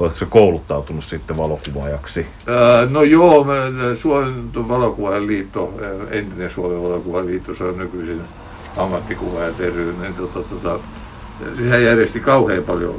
Oletko 0.00 0.18
se 0.18 0.26
kouluttautunut 0.26 1.04
sitten 1.04 1.36
valokuvaajaksi? 1.36 2.26
Ää, 2.46 2.86
No 2.90 3.02
joo, 3.02 3.44
mä- 3.44 3.94
Suomen 4.00 4.54
valokuvaajien 4.68 5.26
liitto, 5.26 5.74
ää, 5.82 5.90
entinen 6.18 6.50
Suomen 6.50 6.82
valokuvaajien 6.82 7.32
liitto, 7.32 7.54
se 7.54 7.64
on 7.64 7.78
nykyisin 7.78 8.20
ammattikuvaajat 8.76 9.58
ry, 9.58 9.94
niin 10.00 10.14
tota, 10.14 10.40
tota, 10.48 10.78
sehän 11.58 11.82
järjesti 11.84 12.20
kauhean 12.20 12.62
paljon 12.64 12.94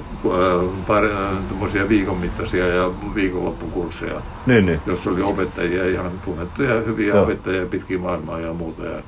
tuommoisia 1.49 1.89
viikon 1.89 2.18
mittaisia 2.18 2.68
ja 2.68 2.91
viikonloppukursseja, 3.16 4.22
Niin, 4.45 4.66
niin. 4.66 4.80
jossa 4.86 5.10
oli 5.10 5.22
opettajia, 5.22 5.89
ihan 5.89 6.12
tunnettuja 6.26 6.82
hyviä 6.82 7.14
Joo. 7.14 7.24
opettajia 7.24 7.66
pitkin 7.66 7.99
maailmaa 8.02 8.39
ja 8.39 8.54
muuta. 8.54 8.86
Ja 8.86 9.02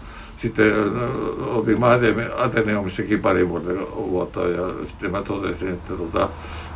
sitten 0.44 0.74
oltiin 1.46 1.80
mä 1.80 1.98
Atene- 1.98 2.34
Ateneumissakin 2.38 3.20
pari 3.22 3.50
vuotta, 3.50 3.70
vuotta 3.96 4.40
ja 4.42 4.74
sitten 4.90 5.12
mä 5.12 5.22
totesin, 5.22 5.70
että 5.70 5.94
tota, 5.94 6.30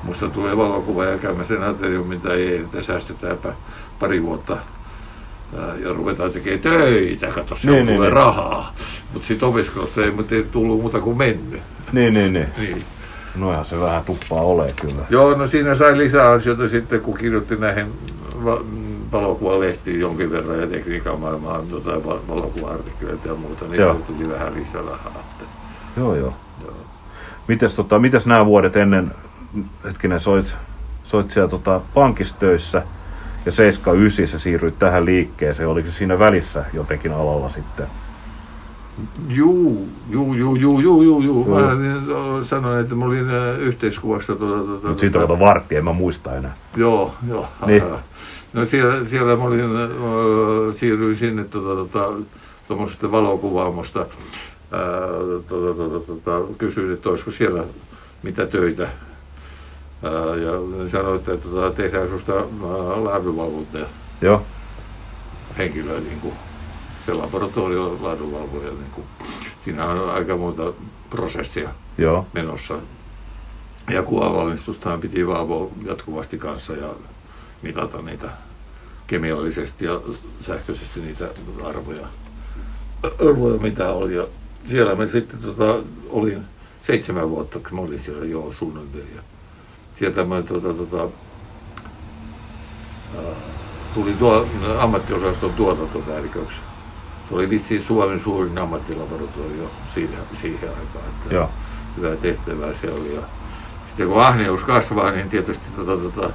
musta 0.03 0.29
tulee 0.29 0.57
valokuva 0.57 1.05
ja 1.05 1.17
käymme 1.17 1.45
sen 1.45 1.63
Ateneumin 1.63 2.21
tai 2.21 2.41
ei, 2.41 2.57
että 2.57 2.81
säästetäänpä 2.81 3.53
pari 3.99 4.23
vuotta 4.23 4.57
ja 5.83 5.93
ruvetaan 5.93 6.31
tekemään 6.31 6.59
töitä, 6.61 7.27
kato 7.27 7.55
se 7.55 7.67
Niin, 7.67 7.79
on 7.79 7.85
niin, 7.85 7.95
tulee 7.95 8.09
niin. 8.09 8.15
rahaa. 8.15 8.73
Mutta 9.13 9.27
sitten 9.27 9.47
opiskelusta 9.49 10.01
ei, 10.01 10.11
mut 10.11 10.31
ei 10.31 10.45
tullut 10.51 10.81
muuta 10.81 10.99
kuin 10.99 11.17
mennyt. 11.17 11.61
Niin, 11.91 12.13
niin, 12.13 12.33
niin. 12.33 12.47
Niin. 12.57 12.83
Noihan 13.35 13.65
se 13.65 13.79
vähän 13.79 14.03
tuppaa 14.05 14.41
ole 14.41 14.73
kyllä. 14.81 15.01
Joo, 15.09 15.37
no 15.37 15.47
siinä 15.47 15.75
sai 15.75 15.97
lisää 15.97 16.31
asioita 16.31 16.69
sitten, 16.69 17.01
kun 17.01 17.17
kirjoitti 17.17 17.55
näihin 17.55 17.85
valokuvalehtiin 19.11 19.99
jonkin 19.99 20.31
verran 20.31 20.59
ja 20.59 20.67
tekniikan 20.67 21.19
maailmaan 21.19 21.71
va- 21.71 22.19
valokuva-artikkeleita 22.27 23.27
ja 23.27 23.35
muuta, 23.35 23.65
niin 23.65 23.81
Joo. 23.81 23.93
tuli 23.93 24.29
vähän 24.29 24.53
lisää 24.53 24.81
rahaa. 24.81 25.13
Että, 25.19 25.45
Joo, 25.97 26.15
joo. 26.15 26.33
joo. 26.63 26.73
Mites, 27.47 27.75
tota, 27.75 27.99
mites 27.99 28.25
nämä 28.25 28.45
vuodet 28.45 28.75
ennen, 28.75 29.11
hetkinen, 29.83 30.19
soit, 30.19 30.55
soit 31.03 31.29
siellä 31.29 31.49
tota, 31.49 31.81
pankissa 31.93 32.39
töissä 32.39 32.83
ja 33.45 33.51
79 33.51 34.27
sä 34.27 34.39
siirryit 34.43 34.79
tähän 34.79 35.05
liikkeeseen. 35.05 35.69
Oliko 35.69 35.89
se 35.89 35.93
siinä 35.93 36.19
välissä 36.19 36.65
jotenkin 36.73 37.13
alalla 37.13 37.49
sitten? 37.49 37.87
Juu, 39.27 39.87
juu, 40.09 40.33
juu, 40.33 40.55
juu, 40.55 40.79
juu, 40.79 41.01
juu, 41.01 41.21
juu. 41.21 41.45
Mä 41.45 41.75
niin, 41.75 42.01
sanoin, 42.45 42.81
että 42.81 42.95
mä 42.95 43.05
olin 43.05 43.29
äh, 43.29 43.59
yhteiskuvassa 43.59 44.35
tuota, 44.35 44.63
tuota, 44.65 44.87
Mutta 44.87 45.01
siitä 45.01 45.19
on 45.19 45.27
kato 45.27 45.39
vartti, 45.39 45.75
en 45.75 45.83
mä 45.83 45.93
muista 45.93 46.35
enää. 46.35 46.53
Joo, 46.75 47.13
joo. 47.27 47.47
Niin. 47.65 47.83
No 48.53 48.65
siellä, 48.65 49.05
siellä 49.05 49.35
mä 49.35 49.43
olin, 49.43 49.61
äh, 49.61 50.75
siirryin 50.75 51.17
sinne 51.17 51.43
tuota, 51.43 51.89
tuota, 51.91 52.19
tuommoisesta 52.67 53.11
valokuvaamosta. 53.11 54.05
Tuota, 55.47 55.73
tuota, 55.73 55.99
tuota, 55.99 56.53
kysyin, 56.57 56.93
että 56.93 57.09
olisiko 57.09 57.31
siellä 57.31 57.63
mitä 58.23 58.45
töitä. 58.45 58.83
Ää, 60.03 60.35
ja 60.35 60.51
ne 60.77 60.89
sanoi, 60.89 61.15
että 61.15 61.37
tuota, 61.37 61.75
tehdään 61.75 62.09
susta 62.09 62.33
ää, 62.33 63.03
laadunvalvontaa 63.03 63.81
Joo, 64.21 64.41
henkilöä, 65.57 65.99
niin 65.99 66.19
kuin 66.19 66.33
se 67.05 67.13
laboratorio 67.13 67.97
laadunvalvoja. 68.01 68.69
Niin 68.69 68.91
kuin. 68.91 69.05
Siinä 69.63 69.85
on 69.85 70.09
aika 70.09 70.37
monta 70.37 70.73
prosessia 71.09 71.69
joo, 71.97 72.25
menossa. 72.33 72.75
Ja 73.89 74.03
kuvavalmistustahan 74.03 74.99
piti 74.99 75.27
valvoa 75.27 75.69
jatkuvasti 75.85 76.37
kanssa 76.37 76.73
ja 76.73 76.87
mitata 77.61 78.01
niitä 78.01 78.29
kemiallisesti 79.07 79.85
ja 79.85 80.01
sähköisesti 80.41 80.99
niitä 80.99 81.25
arvoja, 81.63 82.07
arvoja 83.27 83.59
mitä 83.59 83.91
oli. 83.91 84.15
Ja 84.15 84.27
siellä 84.69 84.95
me 84.95 85.07
sitten 85.07 85.39
tota, 85.39 85.75
olin 86.09 86.45
seitsemän 86.81 87.29
vuotta, 87.29 87.59
kun 87.59 87.75
mä 87.75 87.81
olin 87.81 88.01
siellä 88.05 88.25
jo 88.25 88.53
suunnilleen. 88.59 89.15
Ja 89.15 89.21
sieltä 89.95 90.23
mä 90.23 90.41
tota, 90.41 90.73
tota, 90.73 91.09
ää, 93.17 93.23
tulin 93.93 94.17
tuo, 94.17 94.47
ammattiosaston 94.79 95.53
tuotantopäälliköksi. 95.53 96.57
Se 97.29 97.35
oli 97.35 97.49
vitsi 97.49 97.83
Suomen 97.83 98.21
suurin 98.23 98.57
ammattilaboratorio 98.57 99.71
siihen, 99.93 100.19
siihen 100.33 100.69
aikaan. 100.69 101.05
Että 101.07 101.35
joo. 101.35 101.49
hyvää 101.97 102.15
tehtävää 102.15 102.73
se 102.81 102.91
oli. 102.91 103.15
Ja 103.15 103.21
sitten 103.87 104.07
kun 104.07 104.21
ahneus 104.21 104.63
kasvaa, 104.63 105.11
niin 105.11 105.29
tietysti 105.29 105.65
tota, 105.75 105.97
tota, 105.97 106.29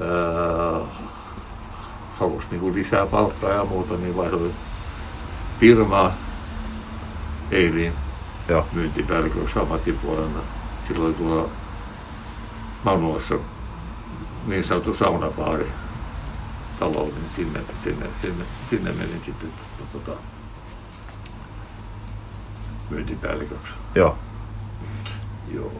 ää, 0.00 0.80
halusi 2.18 2.46
niin 2.50 2.74
lisää 2.74 3.06
palkkaa 3.06 3.50
ja 3.50 3.64
muuta, 3.64 3.94
niin 3.96 4.16
vaihdoin 4.16 4.54
firmaa 5.60 6.12
Eiliin 7.50 7.92
Joo. 8.48 8.66
myyntipäälliköksi 8.72 9.58
ammattipuolella. 9.58 10.40
Silloin 10.88 11.14
tuolla 11.14 11.48
Maunulassa 12.84 13.34
niin 14.46 14.64
sanottu 14.64 14.94
saunapaari 14.94 15.72
talo, 16.78 17.04
niin 17.04 17.30
sinne, 17.36 17.60
sinne, 17.84 18.06
sinne, 18.22 18.44
sinne 18.70 18.92
menin 18.92 19.22
sitten 19.24 19.52
tota, 19.92 20.12
myyntipäälliköksi. 22.90 23.72
Joo. 23.94 24.18
Joo. 25.54 25.72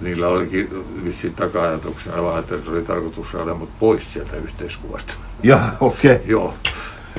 Niillä 0.00 0.28
olikin 0.28 0.84
vissiin 1.04 1.34
taka-ajatuksena 1.34 2.22
vaan, 2.22 2.40
että 2.40 2.56
se 2.56 2.70
oli 2.70 2.82
tarkoitus 2.82 3.30
saada 3.30 3.54
mut 3.54 3.70
pois 3.78 4.12
sieltä 4.12 4.36
yhteiskuvasta. 4.36 5.14
Joo, 5.42 5.60
okei. 5.80 6.14
Okay. 6.14 6.26
joo. 6.26 6.54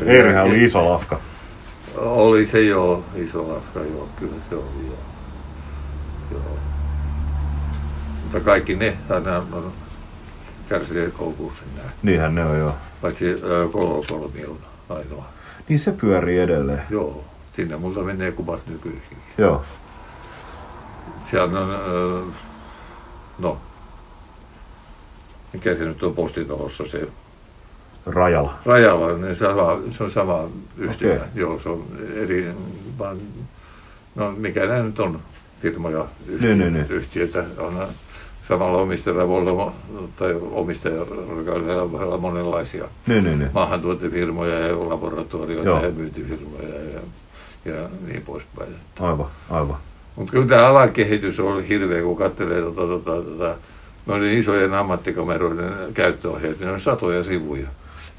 Eerihän 0.06 0.46
oli 0.46 0.64
iso 0.64 0.90
lafka. 0.90 1.20
Oli 1.98 2.46
se 2.46 2.62
joo, 2.62 3.04
iso 3.16 3.54
lafka, 3.54 3.80
joo, 3.80 4.10
kyllä 4.20 4.36
se 4.50 4.56
oli 4.56 4.86
joo. 4.86 4.98
joo. 6.32 6.58
Mutta 8.24 8.40
kaikki 8.40 8.76
ne 8.76 8.98
aina 9.10 9.38
on 9.38 9.72
kärsineet 10.70 11.14
konkurssin 11.14 11.68
näin. 11.76 11.90
Niinhän 12.04 12.36
ne 12.36 12.46
on 12.46 12.58
joo. 12.58 12.76
Paitsi 13.02 13.26
Kolokolmi 13.72 14.46
on 14.46 14.58
ainoa. 14.90 15.26
Niin 15.70 15.80
se 15.80 15.92
pyörii 15.92 16.40
edelleen. 16.40 16.82
Joo, 16.90 17.24
sinne 17.56 17.78
multa 17.78 18.00
menee 18.00 18.32
kuvat 18.32 18.68
nykyisinkin. 18.68 19.18
Joo. 19.38 19.64
Siellä 21.32 21.60
on, 21.60 21.70
ö, 21.72 22.24
no, 23.40 23.58
mikä 25.54 25.76
se 25.76 25.86
nyt 25.86 26.04
on 26.04 26.16
postitalossa 26.16 26.88
se 26.88 27.08
Rajalla. 28.06 28.54
Rajalla, 28.66 29.18
niin 29.18 29.36
sama, 29.36 29.78
se 29.98 30.04
on 30.04 30.12
sama 30.12 30.44
yhtymä. 30.78 31.14
Okei. 31.14 31.28
Joo, 31.36 31.60
se 31.64 31.70
on 31.70 31.86
eri, 32.16 32.48
vaan, 33.00 33.18
no 34.16 34.32
mikä 34.32 34.66
nämä 34.66 34.84
nyt 34.84 35.00
on 35.00 35.20
firmoja, 35.62 36.06
yhtiö, 36.28 36.48
Niin, 36.56 36.60
niin, 36.60 36.74
niin. 36.74 36.86
yhtiöitä, 36.90 37.44
on 37.58 37.88
samalla 38.48 38.78
omistajalla 38.78 39.28
voi 39.28 39.38
olla, 39.40 39.74
tai 40.16 40.36
omistajalla 40.52 42.18
monenlaisia 42.18 42.86
Niin, 43.08 43.24
niin, 43.24 43.40
niin. 43.40 43.52
maahantuontefirmoja 43.54 44.60
ja 44.60 44.90
laboratorioita 44.90 45.70
Joo. 45.70 45.84
ja 45.86 45.92
myyntifirmoja 45.92 46.68
ja, 46.94 47.00
ja 47.74 47.90
niin 48.08 48.22
poispäin. 48.22 48.76
Aivan, 49.00 49.28
aivan. 49.50 49.78
Mutta 50.16 50.32
kyllä 50.32 50.48
tämä 50.48 50.68
alan 50.68 50.92
kehitys 50.92 51.40
on 51.40 51.64
hirveä, 51.64 52.02
kun 52.02 52.18
katselee 52.18 52.62
tota, 52.62 52.82
tota, 52.82 53.12
tota, 53.12 53.56
noiden 54.06 54.30
isojen 54.32 54.74
ammattikameroiden 54.74 55.72
käyttöohjeet, 55.94 56.60
ne 56.60 56.72
on 56.72 56.82
satoja 56.82 57.24
sivuja. 57.24 57.68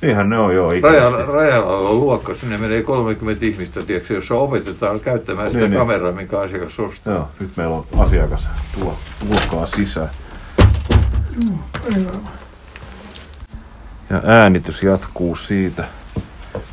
Niinhän 0.03 0.29
ne 0.31 0.39
on 0.39 0.55
joo 0.55 0.73
Rajalla, 0.83 1.25
rajalla 1.25 1.89
on 1.89 2.01
luokka, 2.01 2.35
sinne 2.35 2.59
menee 2.59 2.83
30 2.83 3.47
ihmistä, 3.47 3.83
tiedätkö, 3.83 4.15
jossa 4.15 4.35
opetetaan 4.35 5.01
käyttämään 5.01 5.51
sitä 5.51 5.61
Niin, 5.61 5.71
niin. 5.71 5.79
kameraa, 5.79 6.13
minkä 6.13 6.41
asiakas 6.41 6.81
ostaa. 6.81 7.15
Joo, 7.15 7.29
nyt 7.41 7.57
meillä 7.57 7.77
on 7.77 7.85
asiakas. 7.99 8.49
Tulo, 8.79 8.97
tulkaa 9.29 9.67
sisään. 9.67 10.09
Ja 14.11 14.23
äänitys 14.25 14.83
jatkuu 14.83 15.37
siitä. 15.37 15.85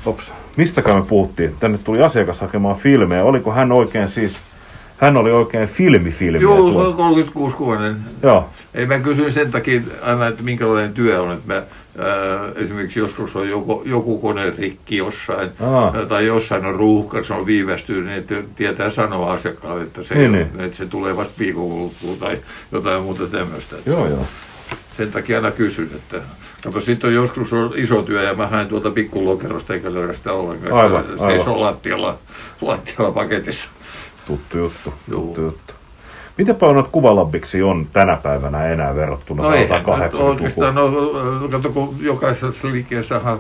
Ops. 0.06 0.32
Mistäkään 0.58 0.98
me 1.00 1.06
puhuttiin? 1.06 1.56
Tänne 1.60 1.78
tuli 1.78 2.02
asiakas 2.02 2.42
hakemaan 2.42 2.76
filmejä. 2.78 3.24
Oliko 3.24 3.52
hän 3.52 3.72
oikein 3.72 4.10
siis... 4.10 4.38
Hän 4.98 5.18
oli 5.18 5.32
oikein 5.32 5.68
filmifilmiä 5.70 6.42
Joo, 6.42 6.72
se 6.74 6.78
on 6.78 6.94
36 6.94 7.56
kuvainen. 7.58 7.98
Joo, 8.24 8.50
Ei 8.74 8.86
mä 8.86 9.00
kysyn 9.00 9.34
sen 9.34 9.52
takia 9.52 9.82
aina, 10.02 10.28
että 10.28 10.44
minkälainen 10.44 10.94
työ 10.94 11.22
on. 11.22 11.32
Että 11.34 11.54
mä, 11.54 11.56
ää, 11.56 11.66
esimerkiksi 12.56 13.00
joskus 13.00 13.36
on 13.36 13.50
joku, 13.50 13.82
joku 13.86 14.20
kone 14.20 14.54
rikki 14.58 14.98
jossain, 14.98 15.50
Aa. 15.62 16.06
tai 16.06 16.26
jossain 16.28 16.66
on 16.66 16.76
ruuhka, 16.76 17.24
se 17.24 17.34
on 17.34 17.46
viivästynyt, 17.46 18.06
niin 18.06 18.18
että 18.18 18.36
tietää 18.56 18.90
sanoa 18.90 19.34
asiakkaalle, 19.34 19.84
että 19.84 20.04
se, 20.04 20.16
Niin, 20.16 20.36
ei, 20.36 20.44
niin. 20.46 20.60
että 20.66 20.78
se 20.78 20.86
tulee 20.86 21.18
vasta 21.18 21.34
viikon 21.40 21.70
kuluttua 21.70 22.16
tai 22.20 22.38
jotain 22.72 23.04
muuta 23.04 23.28
tämmöistä. 23.28 23.76
joo, 23.86 24.08
joo. 24.08 24.26
Sen 24.98 25.12
takia 25.12 25.38
aina 25.38 25.52
kysyn, 25.52 25.90
että 25.96 26.22
kato, 26.64 26.82
sitten 26.82 27.08
on 27.08 27.14
joskus 27.14 27.54
on 27.54 27.72
iso 27.76 28.02
työ 28.02 28.24
ja 28.24 28.34
mä 28.34 28.48
haen 28.48 28.68
tuolta 28.68 28.92
pikkulokerosta 28.92 29.74
eikä 29.74 29.94
löydä 29.94 30.14
sitä 30.14 30.34
ollenkaan. 30.34 30.74
Aivan, 30.84 31.04
se 31.04 31.12
aivan. 31.12 31.28
seisoo 31.30 31.60
lattialla, 31.62 32.18
lattialla 32.62 33.12
paketissa. 33.12 33.70
Tuttu 34.28 34.58
juttu, 34.58 34.94
tuttu 35.10 35.42
juttu. 35.42 35.74
Miten 36.38 36.56
paljon 36.56 36.76
noita 36.76 36.90
kuvalabiksi 36.92 37.64
on 37.64 37.88
tänä 37.94 38.18
päivänä 38.24 38.66
enää 38.66 38.96
verrattuna 38.96 39.44
No 39.44 39.52
eihän 39.54 39.80
nyt 39.80 39.88
180-lukuun? 39.88 40.30
oikeastaan, 40.30 40.76
no, 40.76 40.92
kato 41.52 41.70
kun 41.70 41.96
jokaisessa 42.02 42.68
liikkeessähän, 42.68 43.38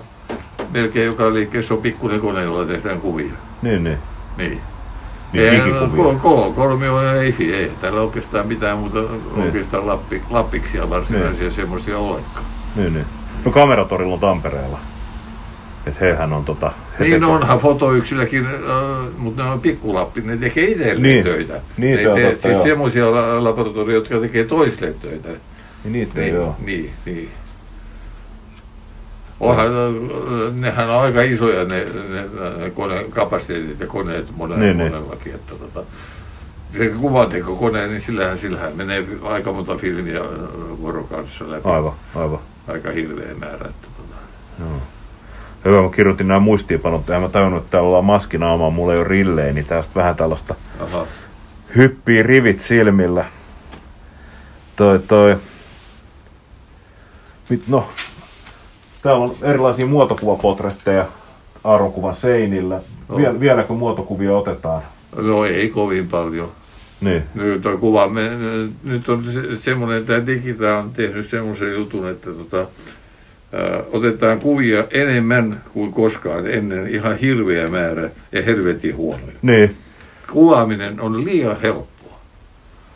melkein 0.71 1.05
joka 1.05 1.33
liikkeessä 1.33 1.73
on 1.73 1.81
pikkuinen 1.81 2.21
kone, 2.21 2.43
jolla 2.43 2.65
tehdään 2.65 3.01
kuvia. 3.01 3.31
Niin, 3.61 3.83
niin. 3.83 3.97
Niin. 4.37 4.61
Niin, 5.33 5.49
Ei, 5.49 5.51
digikuvia. 5.51 6.19
Kolo, 6.19 6.51
kolmio 6.51 7.01
ja 7.01 7.13
ei, 7.13 7.35
ei 7.53 7.71
täällä 7.81 8.01
oikeastaan 8.01 8.47
mitään 8.47 8.77
muuta 8.77 8.99
oikeastaan 9.37 9.87
lappi, 9.87 10.21
lappiksia 10.29 10.89
varsinaisia 10.89 11.43
Niin. 11.43 11.53
semmoisia 11.53 11.97
olekaan. 11.97 12.45
Niin, 12.75 12.93
niin. 12.93 13.05
No 13.45 13.51
kameratorilla 13.51 14.13
on 14.13 14.19
Tampereella. 14.19 14.79
Et 15.85 16.01
hehän 16.01 16.33
on 16.33 16.45
tota... 16.45 16.71
Niin 16.99 17.11
tekee- 17.13 17.27
onhan 17.27 17.59
fotoyksilläkin, 17.59 18.45
äh, 18.45 18.51
mutta 19.17 19.43
ne 19.43 19.49
on 19.49 19.61
pikkulappi, 19.61 20.21
ne 20.21 20.37
tekee 20.37 20.63
itselleen 20.65 21.01
Niin. 21.01 21.23
töitä. 21.23 21.61
Niin, 21.77 21.95
ne 21.95 22.01
se 22.01 22.09
on 22.09 22.15
tee, 22.15 22.29
totta, 22.31 22.41
Siis 22.47 22.53
joo. 22.57 22.63
semmoisia 22.65 23.11
la- 23.11 23.43
laboratorioita, 23.43 24.13
jotka 24.13 24.27
tekee 24.27 24.43
toisille 24.43 24.93
töitä. 25.01 25.29
Niin 25.29 25.93
niitä 25.93 26.21
Niin, 26.21 26.37
oo. 26.39 26.55
niin, 26.65 26.89
niin. 27.05 27.29
Onhan, 29.39 29.67
äh, 29.67 30.53
nehän 30.55 30.89
on 30.89 31.01
aika 31.01 31.21
isoja 31.21 31.63
ne, 31.65 31.85
ne, 32.09 32.25
ne 32.63 32.69
kone, 32.69 33.03
kapasiteetit 33.09 33.79
ja 33.79 33.87
koneet 33.87 34.27
monella, 34.35 34.63
Niin, 34.63 34.77
niin. 34.77 34.91
monellakin. 34.91 35.33
Että, 35.35 35.53
tota, 35.55 35.83
se 36.77 36.89
kuvantekokone, 36.89 37.87
niin 37.87 38.01
sillähän, 38.01 38.37
sillähän 38.37 38.75
menee 38.75 39.05
aika 39.23 39.51
monta 39.51 39.75
filmiä 39.75 40.19
äh, 40.19 40.27
vuorokaudessa 40.81 41.51
läpi. 41.51 41.69
Aivan, 41.69 41.93
aivan. 42.15 42.39
Aika 42.67 42.91
hirveä 42.91 43.33
määrä. 43.39 43.55
Että. 43.69 43.86
Joo. 43.86 43.86
Hyvä, 45.67 45.81
mä 45.81 45.89
kirjoitin 45.89 46.27
nämä 46.27 46.39
muistiinpanot, 46.39 47.09
en 47.09 47.21
mä 47.21 47.29
tajunnut, 47.29 47.61
että 47.63 47.71
täällä 47.71 47.87
ollaan 47.87 48.05
maskinaamaa, 48.05 48.69
mulla 48.69 48.93
ei 48.93 48.99
ole 48.99 49.07
rilleä, 49.07 49.53
niin 49.53 49.65
tästä 49.65 49.95
vähän 49.95 50.15
tällaista 50.15 50.55
Aha. 50.79 51.05
hyppii 51.75 52.23
rivit 52.23 52.61
silmillä. 52.61 53.25
Toi, 54.75 54.99
toi. 54.99 55.37
Mit, 57.49 57.67
no, 57.67 57.89
täällä 59.01 59.23
on 59.23 59.35
erilaisia 59.41 59.85
muotokuvapotretteja 59.85 61.05
Aaronkuvan 61.63 62.15
seinillä. 62.15 62.81
Joo. 63.09 63.17
Viel, 63.17 63.39
vieläkö 63.39 63.73
muotokuvia 63.73 64.37
otetaan? 64.37 64.81
No 65.15 65.45
ei 65.45 65.69
kovin 65.69 66.07
paljon. 66.07 66.51
Niin, 67.01 67.23
Nyt 67.35 67.61
toi 67.61 67.77
kuva, 67.77 68.07
me, 68.07 68.29
nyt 68.83 69.09
on 69.09 69.23
se, 69.23 69.55
semmoinen, 69.55 69.97
että 69.97 70.25
Digita 70.25 70.77
on 70.77 70.91
tehnyt 70.91 71.29
semmoisen 71.29 71.73
jutun, 71.73 72.09
että 72.09 72.29
tota, 72.31 72.67
otetaan 73.91 74.39
kuvia 74.39 74.83
enemmän 74.91 75.61
kuin 75.73 75.91
koskaan 75.91 76.47
ennen, 76.47 76.87
ihan 76.87 77.17
hirveä 77.17 77.67
määrä 77.67 78.09
ja 78.31 78.41
helvetin 78.41 78.95
huonoja. 78.95 79.33
niin, 79.41 79.75
Kuvaaminen 80.31 81.01
on 81.01 81.25
liian 81.25 81.61
helppoa 81.61 82.19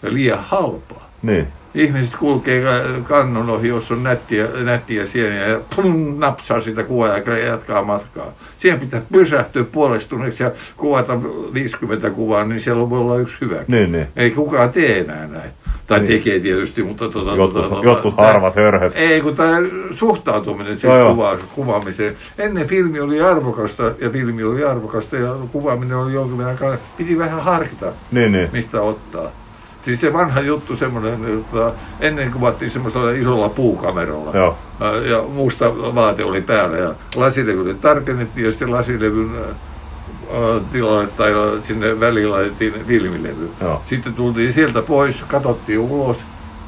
ja 0.04 0.14
liian 0.14 0.44
halpaa. 0.44 1.12
niin. 1.22 1.48
Ihmiset 1.76 2.16
kulkee 2.16 2.62
ka- 2.62 3.02
kannon 3.04 3.50
ohi, 3.50 3.68
jos 3.68 3.92
on 3.92 4.04
nättiä, 4.04 4.48
nättiä 4.64 5.06
sieniä 5.06 5.48
ja 5.48 5.60
plum, 5.76 6.16
napsaa 6.20 6.62
sitä 6.62 6.84
kuvaa 6.84 7.08
ja 7.18 7.38
jatkaa 7.38 7.84
matkaa. 7.84 8.34
Siihen 8.58 8.80
pitää 8.80 9.02
pysähtyä 9.12 9.64
puolestuneeksi 9.64 10.44
ja 10.44 10.52
kuvata 10.78 11.18
50 11.54 12.10
kuvaa, 12.10 12.44
niin 12.44 12.62
siellä 12.62 12.90
voi 12.90 13.00
olla 13.00 13.18
yksi 13.18 13.36
hyvä. 13.42 13.56
Niin, 13.68 13.92
niin. 13.92 14.08
Ei 14.16 14.32
kukaan 14.32 14.70
tee 14.70 15.00
enää 15.00 15.28
näin. 15.28 15.50
Tai 15.88 16.00
Niin. 16.00 16.08
tekee 16.08 16.40
tietysti, 16.40 16.84
mutta... 16.84 17.10
Tota, 17.10 17.32
Jotkut, 17.36 17.64
tota, 17.70 17.82
jotkut 17.84 18.18
harvat 18.18 18.56
hörhöt. 18.56 18.94
Ei, 18.96 19.22
kun 19.22 19.36
tämä 19.36 19.58
suhtautuminen 19.96 20.80
siis 20.80 20.94
joo. 20.94 21.10
kuva, 21.10 21.38
kuvaamiseen. 21.56 22.16
Ennen 22.38 22.68
filmi 22.68 23.00
oli 23.00 23.22
arvokasta 23.22 23.84
ja 24.00 24.10
filmi 24.10 24.44
oli 24.44 24.64
arvokasta 24.64 25.16
ja 25.16 25.36
kuvaaminen 25.52 25.98
oli 25.98 26.14
jonkin 26.14 26.38
verran... 26.38 26.78
Piti 26.98 27.18
vähän 27.18 27.44
harkita, 27.44 27.86
Niin, 28.12 28.32
niin. 28.32 28.50
mistä 28.54 28.82
ottaa. 28.82 29.32
Siis 29.82 30.02
se 30.02 30.14
vanha 30.14 30.40
juttu 30.40 30.76
semmoinen, 30.76 31.14
että 31.14 31.72
ennen 32.00 32.32
kuvattiin 32.32 32.72
semmoisella 32.72 33.12
isolla 33.12 33.50
puukameralla. 33.50 34.32
Joo. 34.34 34.58
Ja 35.10 35.24
musta 35.34 35.76
vaate 35.76 36.24
oli 36.24 36.42
päällä 36.42 36.78
ja 36.78 36.96
lasilevylle 37.16 37.74
tarkennettiin 37.74 38.46
ja 38.46 38.52
sitten 38.52 38.72
lasilevyn 38.72 39.32
tilalle 40.72 41.08
tai 41.08 41.32
sinne 41.68 42.00
väliin 42.00 42.32
laitettiin 42.32 42.74
filmilevy. 42.88 43.50
Joo. 43.62 43.82
Sitten 43.86 44.14
tultiin 44.14 44.54
sieltä 44.54 44.82
pois, 44.82 45.24
katsottiin 45.28 45.80
ulos. 45.80 46.18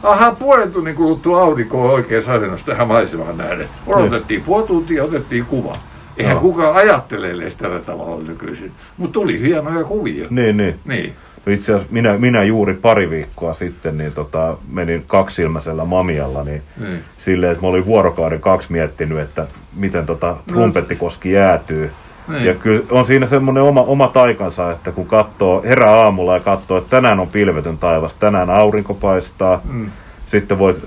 Aha, 0.04 0.32
puolen 0.32 0.72
tunnin 0.72 0.96
kuluttua 0.96 1.42
aurinko 1.42 1.86
on 1.86 1.92
oikeassa 1.92 2.34
asennossa 2.34 2.66
tähän 2.66 2.88
maisemaan 2.88 3.38
nähden. 3.38 3.68
Odotettiin 3.88 4.42
puoli 4.42 4.68
tuntia 4.68 4.98
ja 4.98 5.04
otettiin 5.04 5.46
kuva. 5.46 5.74
Eihän 6.18 6.34
Joo. 6.34 6.42
kukaan 6.42 6.76
ajattele 6.76 7.32
edes 7.32 7.56
tällä 7.56 7.80
tavalla 7.80 8.24
nykyisin. 8.24 8.72
Mutta 8.98 9.14
tuli 9.14 9.42
hienoja 9.42 9.84
kuvia. 9.84 10.28
Niin, 10.30 10.58
niin. 10.58 10.80
Niin. 10.86 11.14
No 11.46 11.54
Itse 11.54 11.72
asiassa 11.74 11.94
minä, 11.94 12.18
minä 12.18 12.44
juuri 12.44 12.74
pari 12.74 13.10
viikkoa 13.10 13.54
sitten 13.54 13.98
niin 13.98 14.12
tota, 14.12 14.58
menin 14.72 15.04
kaksilmäisellä 15.08 15.86
mamialla, 15.86 16.44
niin 16.44 16.62
Niin. 16.80 17.00
silleen, 17.20 17.52
että 17.52 17.62
mä 17.64 17.68
olin 17.70 17.86
vuorokauden 17.86 18.42
kaksi 18.42 18.72
miettinyt, 18.72 19.20
että 19.20 19.48
miten 19.76 20.06
tota 20.06 20.36
trumpettikoski 20.48 21.32
jäätyy. 21.32 21.92
Niin. 22.28 22.46
Ja 22.46 22.54
kyllä 22.56 22.84
on 22.92 23.06
siinä 23.06 23.26
semmoinen 23.26 23.64
oma, 23.64 23.82
oma 23.82 24.08
taikansa, 24.08 24.72
että 24.72 24.92
kun 24.92 25.06
katsoo, 25.08 25.62
herää 25.64 25.92
aamulla 25.96 26.34
ja 26.34 26.40
katsoo, 26.40 26.78
että 26.78 26.90
tänään 26.90 27.20
on 27.20 27.28
pilvetön 27.28 27.78
taivas, 27.78 28.16
tänään 28.16 28.50
aurinko 28.50 28.94
paistaa, 28.94 29.62
Mm. 29.70 29.90
sitten 30.28 30.60
voit 30.60 30.82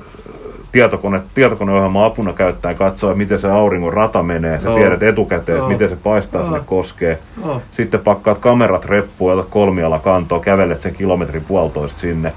tietokone, 0.76 1.20
tietokoneohjelman 1.34 2.04
apuna 2.04 2.32
käyttää 2.32 2.70
ja 2.70 2.78
katsoa, 2.78 3.14
miten 3.14 3.38
se 3.38 3.50
auringon 3.50 3.92
rata 3.92 4.22
menee. 4.22 4.60
Sä 4.60 4.68
Joo. 4.68 4.78
tiedät 4.78 5.02
etukäteen, 5.02 5.58
että 5.58 5.68
miten 5.68 5.88
se 5.88 5.96
paistaa 5.96 6.40
Joo. 6.40 6.46
sinne 6.46 6.62
koskee. 6.66 7.18
Joo. 7.44 7.62
Sitten 7.70 8.00
pakkaat 8.00 8.38
kamerat 8.38 8.84
reppuun, 8.84 9.32
otat 9.32 9.46
kolmiala 9.50 9.98
kantoa, 9.98 10.40
kävelet 10.40 10.82
sen 10.82 10.94
kilometrin 10.94 11.44
puolitoista 11.44 12.00
sinne. 12.00 12.32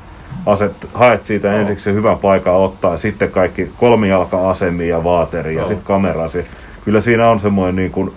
Aset, 0.46 0.72
haet 0.94 1.26
siitä 1.26 1.48
Joo. 1.48 1.58
ensiksi 1.58 1.94
hyvän 1.94 2.18
paikan 2.18 2.54
ottaa, 2.54 2.92
ja 2.92 2.98
sitten 2.98 3.32
kaikki 3.32 3.72
kolmijalka-asemia 3.78 4.96
ja 4.96 5.04
vaateri 5.04 5.54
ja 5.54 5.60
Joo. 5.60 5.68
sitten 5.68 5.86
kamerasi. 5.86 6.46
Kyllä 6.86 7.02
siinä 7.02 7.30
on 7.30 7.40
semmoinen 7.40 7.76
niin 7.76 7.92
kuin, 7.92 8.12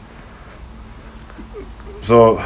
se 2.00 2.14
on, 2.14 2.40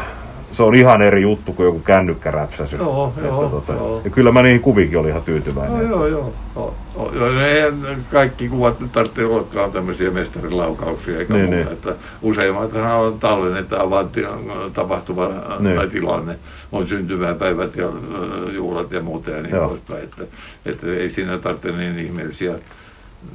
se 0.56 0.62
on 0.62 0.74
ihan 0.74 1.02
eri 1.02 1.22
juttu 1.22 1.52
kuin 1.52 1.64
joku 1.66 1.78
kännykkäräpsäsy. 1.78 2.76
Joo, 2.76 3.12
Että 3.16 3.28
joo, 3.28 3.48
tota, 3.48 3.72
joo. 3.72 4.00
Ja 4.04 4.10
kyllä 4.10 4.32
mä 4.32 4.42
niihin 4.42 4.60
kuvikin 4.60 4.98
olin 4.98 5.10
ihan 5.10 5.22
tyytyväinen. 5.22 5.76
No, 5.76 5.82
joo, 5.82 6.06
joo. 6.06 6.32
joo. 6.56 6.74
joo. 6.96 7.12
joo 7.14 7.28
no, 7.32 7.40
eihän 7.40 8.04
kaikki 8.12 8.48
kuvat 8.48 8.80
nyt 8.80 8.92
tarvitse 8.92 9.24
ollakaan 9.24 9.72
tämmöisiä 9.72 10.10
mestarilaukauksia 10.10 11.18
eikä 11.18 11.34
Niin, 11.34 11.44
muuta. 11.44 11.56
niin. 11.56 11.72
Että 11.72 11.94
useimmathan 12.22 12.96
on 12.96 13.18
tallennetaan 13.18 13.90
vaan 13.90 14.08
ti- 14.08 14.26
tapahtuma 14.74 15.28
Niin. 15.28 15.38
niin. 15.64 15.76
tai 15.76 15.88
tilanne. 15.88 16.36
On 16.72 16.88
syntymäpäivät 16.88 17.76
ja 17.76 17.86
ö, 17.86 18.52
juhlat 18.52 18.92
ja 18.92 19.02
muuta 19.02 19.30
ja 19.30 19.42
niin 19.42 19.54
Joo. 19.54 19.68
poispäin. 19.68 20.02
Että, 20.04 20.22
että 20.66 20.86
ei 20.86 21.10
siinä 21.10 21.38
tarvitse 21.38 21.72
niin 21.72 21.98
ihmeellisiä 21.98 22.52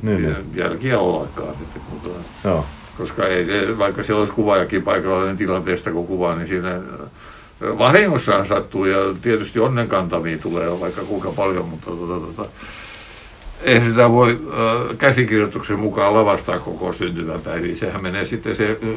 Niin, 0.01 0.21
niin. 0.21 0.35
jälkiä 0.55 0.99
ollakaan. 0.99 1.49
Että, 1.49 1.79
mutta, 1.91 2.09
Joo. 2.43 2.65
Koska 3.01 3.27
ei 3.27 3.47
vaikka 3.77 4.03
siellä 4.03 4.19
olisi 4.19 4.33
kuvaajakin 4.33 4.83
paikalla 4.83 5.25
niin 5.25 5.37
tilanteesta 5.37 5.91
kun 5.91 6.07
kuvaa, 6.07 6.35
niin 6.35 6.47
siinä 6.47 6.69
ö, 7.61 7.77
vahingossaan 7.77 8.47
sattuu 8.47 8.85
ja 8.85 8.97
tietysti 9.21 9.59
onnenkantamia 9.59 10.37
tulee 10.37 10.79
vaikka 10.79 11.01
kuinka 11.01 11.31
paljon, 11.31 11.65
mutta 11.65 11.85
tota, 11.91 12.25
tota, 12.25 12.49
eihän 13.61 13.89
sitä 13.89 14.11
voi 14.11 14.39
ö, 14.47 14.95
käsikirjoituksen 14.95 15.79
mukaan 15.79 16.13
lavastaa 16.13 16.59
koko 16.59 16.93
syntymäpäiviä. 16.93 17.75
Sehän 17.75 18.03
menee 18.03 18.25
sitten 18.25 18.55
se 18.55 18.79
ö, 18.83 18.95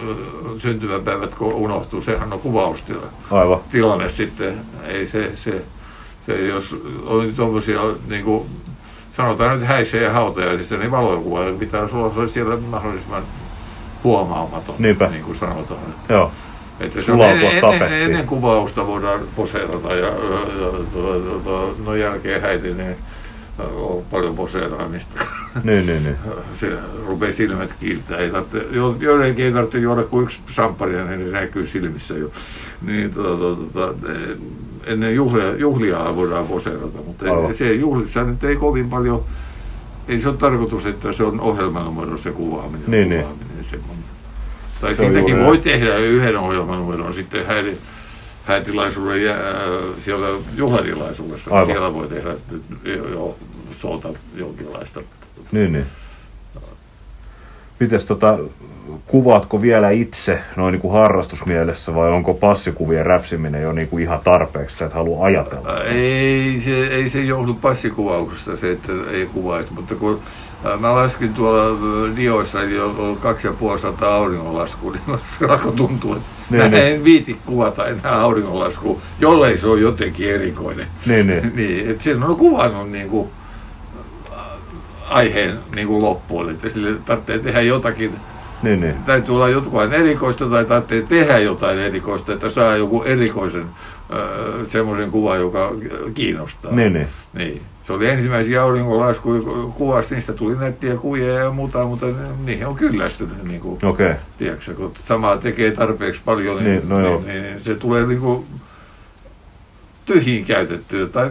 syntymäpäivät, 0.59 1.35
kun 1.35 1.55
unohtuu, 1.55 2.03
sehän 2.03 2.33
on 2.33 2.41
kuvaustila 2.41 3.07
Aivan. 3.31 3.61
tilanne 3.73 4.09
sitten. 4.09 4.61
Ei 4.87 5.09
se, 5.09 5.31
se, 5.37 5.63
se 6.27 6.47
jos 6.47 6.77
on 7.07 7.33
tuommoisia 7.37 7.81
niin 8.09 8.25
kuin, 8.25 8.47
sanotaan 9.17 9.59
nyt 9.59 9.69
häissä 9.69 9.97
ja 9.97 10.13
hautajaisissa, 10.13 10.77
niin 10.77 10.91
valokuva 10.91 11.41
pitää 11.59 11.89
olla 11.93 12.29
siellä 12.29 12.57
mahdollisimman 12.57 13.23
huomaamaton, 14.05 14.75
Niinpä. 14.79 15.07
niin 15.09 15.25
kuin 15.25 15.39
sanotaan. 15.39 15.81
Joo. 16.09 16.31
Että 16.81 17.01
se 17.01 17.13
on 17.13 17.19
Sulautua 17.19 17.35
ennen, 17.35 17.47
ennen, 17.51 17.61
tapettiin. 17.63 18.03
ennen 18.03 18.27
kuvausta 18.27 18.87
voidaan 18.87 19.21
poseerata 19.37 19.95
ja, 19.95 20.07
ja, 20.07 20.41
ja 20.61 20.71
to, 20.93 21.21
to, 21.21 21.41
to, 21.45 21.77
no 21.85 21.95
jälkeen 21.95 22.43
häiti, 22.43 22.75
niin 22.75 22.97
on 23.77 24.03
paljon 24.11 24.37
poseeraamista. 24.37 25.25
Niin, 25.65 25.87
niin, 25.87 26.05
niin. 26.05 26.17
Se 26.61 26.69
rupeaa 27.07 27.33
silmät 27.33 27.71
kiiltää. 27.81 28.19
Ei 28.19 28.31
tarvitse, 28.31 28.67
jo- 28.73 28.97
joidenkin 29.01 29.45
ei 29.45 29.53
tarvitse 29.53 29.79
juoda 29.79 30.03
kuin 30.03 30.23
yksi 30.25 30.39
sampparia, 30.51 31.05
niin 31.05 31.27
se 31.27 31.33
näkyy 31.33 31.67
silmissä 31.67 32.15
jo. 32.15 32.31
Niin, 32.87 33.15
tota, 33.15 33.61
tota, 33.73 33.95
eh, 34.13 34.37
ennen 34.87 35.15
juhlia, 35.15 35.57
juhlia 35.57 36.17
voidaan 36.17 36.47
poseerata, 36.47 36.99
mutta 37.07 37.25
Aivan. 37.25 37.55
se 37.55 37.73
juhlissa 37.73 38.25
nyt 38.25 38.45
ei 38.45 38.57
kovin 38.57 38.91
paljon, 38.91 39.25
ei 40.09 40.21
se 40.21 40.29
ole 40.29 40.37
tarkoitus, 40.37 40.87
että 40.87 41.13
se 41.13 41.25
on 41.25 41.41
ohjelmanumero 41.41 42.19
se 42.19 42.31
kuvaaminen. 42.31 42.91
Niin, 42.91 43.09
niin. 43.09 43.21
kuvaaminen 43.23 43.65
semmoinen. 43.71 44.05
Tai 44.81 44.95
Se 44.95 45.05
siitäkin 45.05 45.45
voi 45.45 45.59
tehdä 45.59 45.97
yhden 45.97 46.37
ohjelmanumeron 46.37 47.15
sitten 47.15 47.47
häiri, 47.47 47.79
häätilaisuuden 48.45 49.25
ja 49.25 49.33
äh, 49.33 49.41
siellä 50.01 50.27
juhlatilaisuudessa. 50.57 51.51
Aivan. 51.51 51.67
Siellä 51.67 51.95
voi 51.95 52.09
tehdä 52.09 52.35
jo, 52.85 53.09
jo 53.09 53.37
soota 53.81 54.09
jonkinlaista. 54.35 55.01
Niin, 55.53 55.73
niin. 55.73 55.87
Mites 57.81 58.07
tota, 58.07 58.39
kuvaatko 59.07 59.63
vielä 59.63 59.91
itse 59.91 60.39
noin 60.57 60.73
niin 60.73 60.81
kuin 60.81 60.93
harrastusmielessä 60.93 61.95
vai 61.95 62.11
onko 62.11 62.35
passikuvien 62.35 63.07
räpsiminen 63.07 63.63
jo 63.63 63.73
niin 63.73 63.89
kuin 63.89 64.03
ihan 64.03 64.21
tarpeeksi, 64.25 64.77
sä 64.77 64.85
et 64.87 64.93
halua 64.93 65.25
ajatella? 65.27 65.83
Ei 65.85 66.63
se, 66.65 66.87
ei 66.87 67.11
se 67.11 67.21
johdu 67.21 67.55
passikuvauksesta 67.55 68.57
se, 68.57 68.71
että 68.71 68.93
ei 69.13 69.27
kuvaisi, 69.27 69.73
mutta 69.73 69.95
kun 69.95 70.21
ää, 70.65 70.77
mä 70.77 70.95
laskin 70.95 71.35
tuolla 71.35 71.65
ä, 71.65 72.17
Dioissa, 72.17 72.63
eli 72.63 72.81
on 72.81 72.97
ollut 72.99 73.21
kaksi 73.21 73.47
ja 73.47 73.53
puoli 73.53 73.81
sataa 73.81 74.15
auringonlaskua, 74.15 74.93
niin 74.93 75.19
se 75.39 75.45
alkoi 75.47 75.73
tuntua, 75.73 76.17
että 76.17 76.29
Niin, 76.51 76.63
mä 76.63 76.69
niin. 76.69 76.87
en 76.87 77.05
viiti 77.05 77.37
kuvata 77.47 77.87
enää 77.87 78.21
auringonlaskua, 78.21 79.01
jollei 79.21 79.59
se 79.59 79.67
on 79.67 79.81
jotenkin 79.81 80.35
erikoinen. 80.35 80.87
Niin, 81.07 81.27
niin. 81.27 81.53
niin 81.57 81.91
että 81.91 82.03
siinä 82.05 82.27
on 82.27 82.37
kuvannut 82.37 82.91
niin 82.91 83.09
kuin, 83.09 83.29
aiheen 85.09 85.59
niin 85.75 85.87
kuin 85.89 86.03
loppuun, 86.03 86.51
että 86.51 86.69
sille 86.69 86.99
tarvitsee 87.05 87.39
tehdä 87.39 87.61
jotakin 87.61 88.13
Niin, 88.65 88.81
niin. 88.81 88.95
täytyy 89.07 89.35
olla 89.35 89.49
jotain 89.49 89.93
erikoista 89.93 90.47
tai 90.47 90.65
tarvitsee 90.65 91.03
tehdä 91.03 91.39
jotain 91.39 91.79
erikoista, 91.79 92.33
että 92.33 92.51
saa 92.51 92.77
joku 92.77 93.03
erikoisen 93.03 93.65
semmoisen 94.73 95.11
kuvan, 95.11 95.41
joka 95.41 95.73
kiinnostaa. 96.15 96.73
Niin, 96.73 96.93
niin. 96.93 97.07
niin. 97.35 97.63
Se 97.87 97.93
oli 97.93 98.09
ensimmäisiä 98.09 98.63
auringonlaskuja 98.63 99.43
kuvasi, 99.75 100.15
niistä 100.15 100.33
tuli 100.33 100.57
nettiä 100.57 100.97
kuvia 100.97 101.35
ja 101.35 101.51
muuta, 101.51 101.85
mutta 101.85 102.07
niihin 102.45 102.67
on 102.67 102.77
kyllästynyt. 102.77 103.45
Niin 103.45 103.61
kuin, 103.61 103.75
Okei. 103.75 104.07
Okay. 104.07 104.19
tiedätkö, 104.39 104.75
kun 104.75 104.93
samaa 105.09 105.37
tekee 105.37 105.71
tarpeeksi 105.71 106.21
paljon, 106.25 106.57
niin, 106.57 106.67
Niin, 106.67 106.89
no 106.89 107.01
joo. 107.01 107.23
niin, 107.27 107.43
niin 107.43 107.61
se 107.61 107.75
tulee 107.75 108.07
niin 108.07 108.21
kuin 108.21 108.47
tyhjiin 110.07 110.45
käytettyä 110.45 111.07
tai 111.07 111.31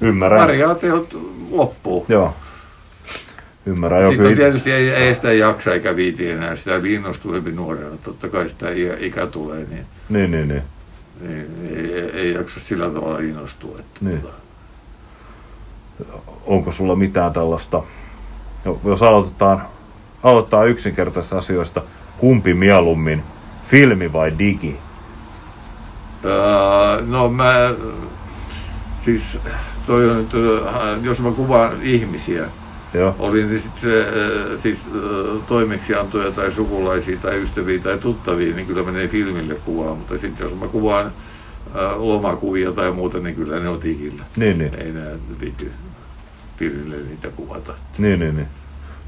Ymmärrän. 0.00 0.40
variaatiot 0.40 1.18
loppuu. 1.50 2.06
Joo. 2.08 2.34
Ymmärrän. 3.66 4.02
Joo, 4.02 4.10
Sitten 4.10 4.36
tietysti 4.36 4.72
ei, 4.72 4.90
ei 4.90 5.14
sitä 5.14 5.32
jaksa 5.32 5.72
eikä 5.74 5.96
viiti 5.96 6.30
enää, 6.30 6.56
sitä 6.56 6.80
innostuu 6.88 7.32
hyvin 7.32 7.56
nuorena. 7.56 7.96
Totta 8.04 8.28
kai 8.28 8.48
sitä 8.48 8.66
ikä, 8.98 9.26
tulee, 9.26 9.66
niin, 9.70 9.86
Niin, 10.08 10.30
niin, 10.30 10.48
niin. 10.48 10.62
niin 11.20 11.46
ei, 11.76 11.94
ei, 11.94 12.10
ei 12.10 12.32
jaksa 12.34 12.60
sillä 12.60 12.90
tavalla 12.90 13.18
innostua. 13.18 13.76
Että, 13.78 13.98
Niin. 14.00 14.20
tota, 14.20 14.34
Onko 16.46 16.72
sulla 16.72 16.96
mitään 16.96 17.32
tällaista, 17.32 17.82
jo- 18.64 18.80
jos 18.84 19.02
aloitetaan, 19.02 19.62
aloitetaan 20.22 20.68
yksinkertaisista 20.68 21.38
asioista, 21.38 21.82
kumpi 22.18 22.54
mieluummin, 22.54 23.22
filmi 23.66 24.12
vai 24.12 24.32
digi? 24.38 24.76
Öö, 26.24 27.02
no 27.06 27.28
mä, 27.28 27.74
siis 29.04 29.38
toi 29.86 30.10
on 30.10 30.26
jos 31.02 31.20
mä 31.20 31.30
kuvaan 31.30 31.82
ihmisiä, 31.82 32.48
Joo. 32.94 33.16
oli 33.18 33.44
ne 33.44 33.58
sitten 33.58 34.00
äh, 34.00 34.60
siis 34.62 34.78
äh, 34.78 35.46
toimeksiantoja 35.48 36.32
tai 36.32 36.52
sukulaisia 36.52 37.16
tai 37.16 37.42
ystäviä 37.42 37.78
tai 37.78 37.98
tuttavia, 37.98 38.54
niin 38.54 38.66
kyllä 38.66 38.82
menee 38.82 39.08
filmille 39.08 39.54
kuvaan, 39.54 39.96
mutta 39.96 40.18
sitten 40.18 40.44
jos 40.44 40.60
mä 40.60 40.66
kuvaan 40.68 41.06
äh, 41.06 41.12
lomakuvia 41.96 42.72
tai 42.72 42.92
muuta, 42.92 43.18
niin 43.18 43.34
kyllä 43.34 43.60
ne 43.60 43.68
on 43.68 43.82
digillä. 43.82 44.24
Niin, 44.36 44.58
niin. 44.58 44.70
Ei 44.78 44.92
nää 44.92 45.12
viiti 45.40 45.70
filmille 46.56 46.96
niitä 46.96 47.28
kuvata. 47.36 47.74
Niin, 47.98 48.20
niin, 48.20 48.36
niin. 48.36 48.48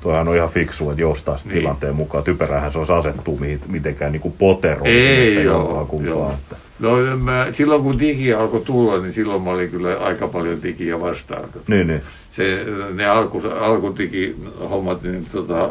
Toihan 0.05 0.29
on 0.29 0.37
ihan 0.37 0.49
fiksu, 0.49 0.91
että 0.91 1.03
joustaa 1.03 1.39
Niin. 1.45 1.53
tilanteen 1.55 1.95
mukaan. 1.97 2.25
Typerähän 2.25 2.73
se 2.73 2.79
olisi 2.79 2.93
asettua 2.93 3.39
mihin, 3.41 3.61
mitenkään 3.69 4.13
niin 4.13 4.21
kuin 4.21 4.35
poteroon. 4.39 4.87
Ei, 4.87 5.29
että 5.29 5.41
joo, 5.41 6.01
joo. 6.05 6.31
Että. 6.31 6.57
No 6.79 6.97
mä, 7.23 7.47
silloin 7.53 7.83
kun 7.83 7.99
digi 7.99 8.35
alkoi 8.35 8.61
tulla, 8.61 8.99
niin 8.99 9.13
silloin 9.13 9.43
mä 9.43 9.51
olin 9.51 9.71
kyllä 9.71 9.97
aika 9.99 10.29
paljon 10.29 10.63
digiä 10.63 11.01
vastaan. 11.01 11.49
Niin, 11.69 11.87
niin. 11.87 12.03
Se, 12.31 12.65
ne 12.95 13.07
alku, 13.07 13.43
alkudigi 13.61 14.37
hommat, 14.71 15.03
niin 15.03 15.27
tota, 15.33 15.71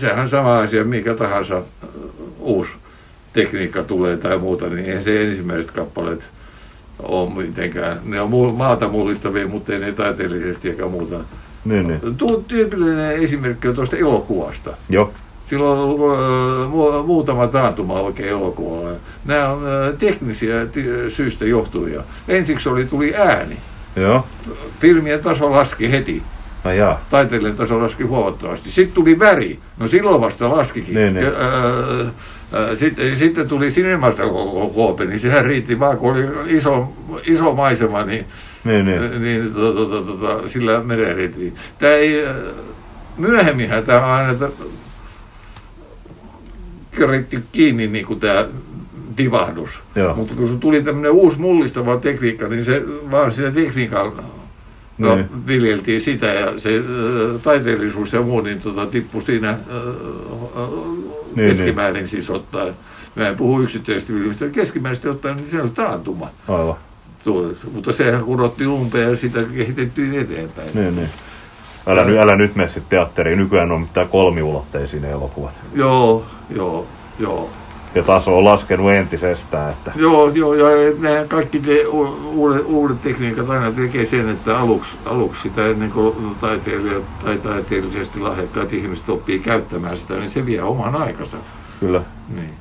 sehän 0.00 0.28
sama 0.28 0.58
asia, 0.58 0.84
mikä 0.84 1.14
tahansa 1.14 1.62
uusi 2.38 2.70
tekniikka 3.32 3.82
tulee 3.82 4.16
tai 4.16 4.38
muuta, 4.38 4.66
niin 4.66 4.86
eihän 4.86 5.04
se 5.04 5.22
ensimmäiset 5.24 5.70
kappaleet 5.70 6.20
ole 6.98 7.34
mitenkään. 7.34 8.00
Ne 8.04 8.20
on 8.20 8.54
maata 8.56 8.88
mullistavia, 8.88 9.48
mutta 9.48 9.72
ei 9.72 9.78
ne 9.78 9.92
taiteellisesti 9.92 10.68
eikä 10.68 10.86
muuta. 10.86 11.16
Niin, 11.64 11.88
niin. 11.88 12.16
Tuo 12.16 12.36
tyypillinen 12.48 13.12
esimerkki 13.12 13.68
on 13.68 13.74
tuosta 13.74 13.96
elokuvasta. 13.96 14.70
Joo. 14.88 15.12
Silloin 15.50 15.78
on 15.78 15.84
ollut 15.84 16.18
äh, 16.18 16.72
mu- 16.72 17.06
muutama 17.06 17.46
taantuma 17.46 18.00
oikein 18.00 18.28
elokuvalla. 18.28 18.90
Nämä 19.24 19.48
on 19.48 19.62
äh, 19.66 19.94
teknisiä 19.98 20.54
syistä 21.08 21.44
johtuvia. 21.44 22.02
Ensiksi 22.28 22.68
oli, 22.68 22.84
tuli 22.84 23.14
ääni. 23.16 23.56
Joo. 23.96 24.26
Filmien 24.80 25.20
taso 25.22 25.52
laski 25.52 25.90
heti. 25.90 26.22
No 26.64 26.72
jaa. 26.72 27.04
Taiteellinen 27.10 27.56
taso 27.56 27.78
laski 27.80 28.02
huomattavasti. 28.02 28.70
Sitten 28.70 28.94
tuli 28.94 29.18
väri. 29.18 29.58
No 29.78 29.88
silloin 29.88 30.20
vasta 30.20 30.50
laskikin. 30.50 30.94
Niin, 30.94 31.14
niin. 31.14 31.26
Äh, 31.26 32.76
sitten, 32.78 33.18
sitten 33.18 33.48
tuli 33.48 33.72
sinemaskoope, 33.72 35.04
niin 35.04 35.20
sehän 35.20 35.44
riitti 35.44 35.80
vaan, 35.80 35.98
kun 35.98 36.12
oli 36.12 36.56
iso, 36.56 36.92
iso 37.26 37.54
maisema, 37.54 38.04
niin, 38.04 38.26
Niin, 38.64 38.86
niin. 38.86 39.22
niin 39.22 39.54
to, 39.54 39.72
to, 39.72 39.86
to, 39.86 40.02
to, 40.02 40.16
to, 40.16 40.48
sillä 40.48 40.80
meren 40.80 41.16
riitti. 41.16 41.54
Tämä 41.78 41.92
ei, 41.92 42.26
äh, 42.26 42.34
myöhemminhän 43.16 43.84
tämä 43.84 44.06
on 44.06 44.12
aina 44.12 44.48
keritty 46.90 47.42
kiinni 47.52 47.86
niin 47.86 48.06
kuin 48.06 48.20
tämä 48.20 48.46
tivahdus. 49.16 49.70
Joo. 49.94 50.14
Mutta 50.14 50.34
kun 50.34 50.48
se 50.48 50.56
tuli 50.56 50.82
tämmöinen 50.82 51.12
uusi 51.12 51.40
mullistava 51.40 51.96
tekniikka, 51.96 52.48
niin 52.48 52.64
se 52.64 52.82
vaan 53.10 53.32
sitä 53.32 53.50
tekniikan 53.50 54.12
no, 54.98 55.14
Niin. 55.16 55.46
viljeltiin 55.46 56.00
sitä 56.00 56.26
ja 56.26 56.58
se 56.58 56.76
äh, 56.76 57.40
taiteellisuus 57.42 58.12
ja 58.12 58.22
muu 58.22 58.40
niin 58.40 58.60
tota, 58.60 58.86
tippui 58.86 59.22
siinä 59.22 59.50
äh, 59.50 59.56
äh, 59.56 60.68
Niin, 61.36 61.48
keskimäärin 61.48 62.08
siis 62.08 62.30
ottaen. 62.30 62.74
Mä 63.14 63.28
en 63.28 63.36
puhu 63.36 63.60
yksittäisestä 63.60 64.12
filmistä, 64.12 64.48
keskimäärin 64.48 65.10
ottaen, 65.10 65.36
niin 65.36 65.50
se 65.50 65.62
on 65.62 65.70
taantuma. 65.70 66.28
Aivan. 66.48 66.74
Tuo, 67.24 67.50
mutta 67.72 67.92
sehän 67.92 68.24
kurotti 68.24 68.66
umpeen 68.66 69.10
ja 69.10 69.16
sitä 69.16 69.40
kehitettiin 69.54 70.14
eteenpäin. 70.14 70.68
Niin, 70.74 70.96
niin. 70.96 71.08
Älä, 71.86 72.04
nyt, 72.04 72.18
älä 72.18 72.36
nyt 72.36 72.54
mene 72.54 72.68
sitten 72.68 72.90
teatteriin. 72.90 73.38
Nykyään 73.38 73.72
on 73.72 73.80
mitään 73.80 74.08
kolmiulotteisia 74.08 75.00
ne 75.00 75.10
elokuvat. 75.10 75.58
Joo, 75.74 76.24
joo, 76.50 76.86
joo. 77.18 77.50
ja 77.94 78.02
taso 78.02 78.38
on 78.38 78.44
laskenut 78.44 78.92
entisestään. 78.92 79.72
Että... 79.72 79.92
Joo, 79.96 80.28
joo, 80.28 80.54
ja 80.54 80.92
ne 80.98 81.24
kaikki 81.28 81.60
te 81.60 81.86
uudet, 81.86 82.62
uudet 82.66 83.02
tekniikat 83.02 83.50
aina 83.50 83.72
tekee 83.72 84.06
sen, 84.06 84.28
että 84.28 84.58
aluksi, 84.58 84.90
aluksi 85.04 85.42
sitä 85.42 85.66
ennen 85.66 85.90
kuin 85.90 86.36
taiteilijat 86.40 87.18
tai 87.24 87.38
taiteellisesti 87.38 88.20
lahjakkaat 88.20 88.72
ihmiset 88.72 89.08
oppii 89.08 89.38
käyttämään 89.38 89.96
sitä, 89.96 90.14
niin 90.14 90.30
se 90.30 90.46
vie 90.46 90.62
oman 90.62 90.96
aikansa. 90.96 91.36
Kyllä, 91.80 92.02
Niin, 92.34 92.54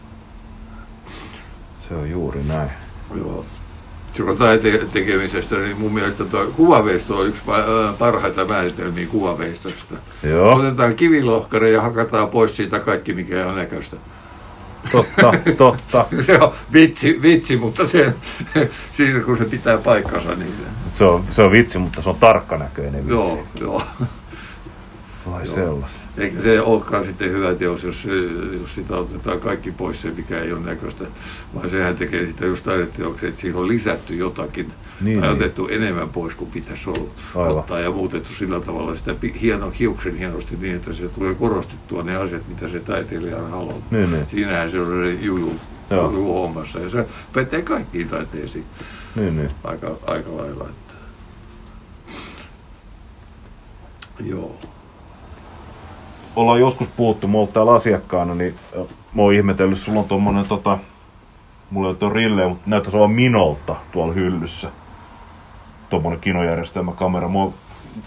se 1.88 1.96
on 1.96 2.10
juuri 2.10 2.40
näin. 2.48 2.70
joo. 3.16 3.46
Joka 4.18 4.36
taiteen 4.36 4.90
tekemisestä, 4.90 5.56
niin 5.56 5.78
mun 5.78 5.94
mielestä 5.94 6.26
tuo 6.26 6.46
kuvaveisto 6.56 7.18
on 7.18 7.28
yksi 7.28 7.42
pa- 7.48 7.94
parhaita 8.00 8.46
määritelmiä 8.46 9.08
kuvaveistosta. 9.08 9.96
Joo, 10.24 10.54
Otetaan 10.56 10.96
kivilohkare 10.96 11.70
ja 11.70 11.82
hakataan 11.82 12.28
pois 12.30 12.56
siitä 12.56 12.80
kaikki, 12.80 13.14
mikä 13.14 13.48
on 13.48 13.56
näköistä. 13.56 13.96
totta, 14.92 15.34
totta. 15.58 16.06
Se 16.22 16.40
on 16.40 16.54
vitsi, 16.74 17.22
vitsi 17.22 17.58
mutta 17.58 17.88
se, 17.88 18.14
siinä 18.98 19.20
kun 19.20 19.38
se 19.38 19.46
pitää 19.46 19.78
paikkansa, 19.78 20.36
niin 20.36 20.54
Se 20.94 21.04
on, 21.04 21.24
se 21.30 21.42
on 21.42 21.52
vitsi, 21.52 21.80
mutta 21.80 22.02
se 22.02 22.10
on 22.10 22.16
tarkkanäköinen 22.16 22.94
vitsi. 23.02 23.12
joo, 23.14 23.44
joo. 23.60 23.82
Vai 25.32 25.46
Joo. 25.46 25.56
sellaista. 25.56 26.03
Eikä 26.18 26.42
se 26.42 26.62
olekaan 26.62 27.06
sitten 27.06 27.32
hyvä 27.32 27.56
teos, 27.56 27.84
jos, 27.84 28.06
jos 28.62 28.76
sitä 28.76 28.94
otetaan 28.96 29.40
kaikki 29.40 29.72
pois 29.72 30.02
se, 30.02 30.12
mikä 30.12 30.40
ei 30.40 30.54
ole 30.54 30.62
näköistä, 30.62 31.04
vaan 31.56 31.70
sehän 31.70 31.96
tekee 31.98 32.26
sitä 32.28 32.46
just 32.46 32.64
taideteoksen, 32.64 33.30
että 33.30 33.42
siihen 33.42 33.60
on 33.60 33.68
lisätty 33.68 34.16
jotakin, 34.16 34.74
Niin, 35.02 35.20
tai 35.20 35.30
niin. 35.30 35.38
otettu 35.42 35.68
enemmän 35.68 36.10
pois 36.10 36.36
kuin 36.36 36.52
pitäisi 36.52 36.90
olla 36.90 37.10
Aivan. 37.36 37.58
ottaa 37.58 37.80
ja 37.80 37.92
muutettu 37.92 38.30
sillä 38.40 38.60
tavalla 38.60 38.96
sitä 38.96 39.16
hieno, 39.42 39.72
hiuksen 39.80 40.18
hienosti 40.18 40.58
niin, 40.62 40.76
että 40.76 40.94
se 40.94 41.10
tulee 41.10 41.36
korostettua 41.36 42.04
ne 42.04 42.16
asiat, 42.16 42.48
mitä 42.48 42.70
se 42.70 42.80
taiteilija 42.80 43.42
haluaa. 43.48 43.78
Niin, 43.92 44.12
niin. 44.12 44.28
Siinähän 44.28 44.72
se 44.72 44.80
on 44.80 44.86
se 44.86 45.12
juju, 45.26 45.54
Joo. 45.90 46.12
juju 46.12 46.34
hommassa 46.34 46.80
ja 46.80 46.90
se 46.90 47.06
pätee 47.34 47.62
kaikkiin 47.62 48.10
taiteisiin 48.10 48.66
Niin, 49.16 49.36
niin. 49.38 49.50
aika, 49.64 49.92
aika 50.08 50.38
lailla. 50.38 50.64
Että. 50.70 50.94
Joo. 54.20 54.56
Ollaan 56.36 56.60
joskus 56.60 56.88
puhuttu, 56.98 57.30
oon 57.34 57.48
täällä 57.48 57.74
asiakkaana, 57.74 58.36
niin 58.36 58.56
mä 59.16 59.22
oon 59.22 59.34
ihmetellyt, 59.34 59.78
sulla 59.78 60.00
on 60.00 60.06
tommonen 60.08 60.46
tota, 60.46 60.78
mulla 61.70 61.90
ei 61.90 61.96
ole 62.02 62.14
rille, 62.14 62.48
mutta 62.48 62.64
näyttäisi 62.70 62.98
olevan 62.98 63.16
Minolta 63.16 63.76
tuolla 63.92 64.14
hyllyssä. 64.14 64.72
Tommonen 65.90 66.20
kinojärjestelmäkamera. 66.20 67.28
Mä 67.30 67.40
oon 67.40 67.54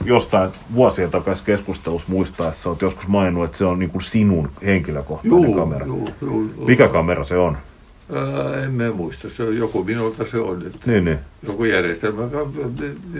jostain 0.05 0.51
vuosien 0.75 1.11
takaisin 1.11 1.47
keskustelussa 1.47 2.09
muistaa, 2.13 2.49
että 2.49 2.61
sä 2.63 2.69
oot 2.69 2.83
joskus 2.83 3.07
maininnut, 3.09 3.45
että 3.45 3.59
se 3.59 3.65
on 3.65 3.79
niin 3.79 3.91
kuin 3.91 4.03
sinun 4.03 4.51
henkilökohtainen 4.65 5.43
Juu, 5.43 5.55
kamera. 5.55 5.87
juu, 5.87 6.09
juu, 6.23 6.51
Mikä 6.67 6.89
kamera 6.89 7.25
se 7.25 7.37
on? 7.39 7.59
Ää, 8.15 8.65
en 8.65 8.73
mä 8.75 8.91
muista, 8.93 9.31
se 9.31 9.43
on 9.43 9.57
joku 9.57 9.85
minulta 9.85 10.25
se 10.31 10.39
on. 10.39 10.67
Että 10.67 10.79
Niin, 10.91 11.05
niin. 11.05 11.19
joku 11.47 11.65
järjestelmä, 11.65 12.23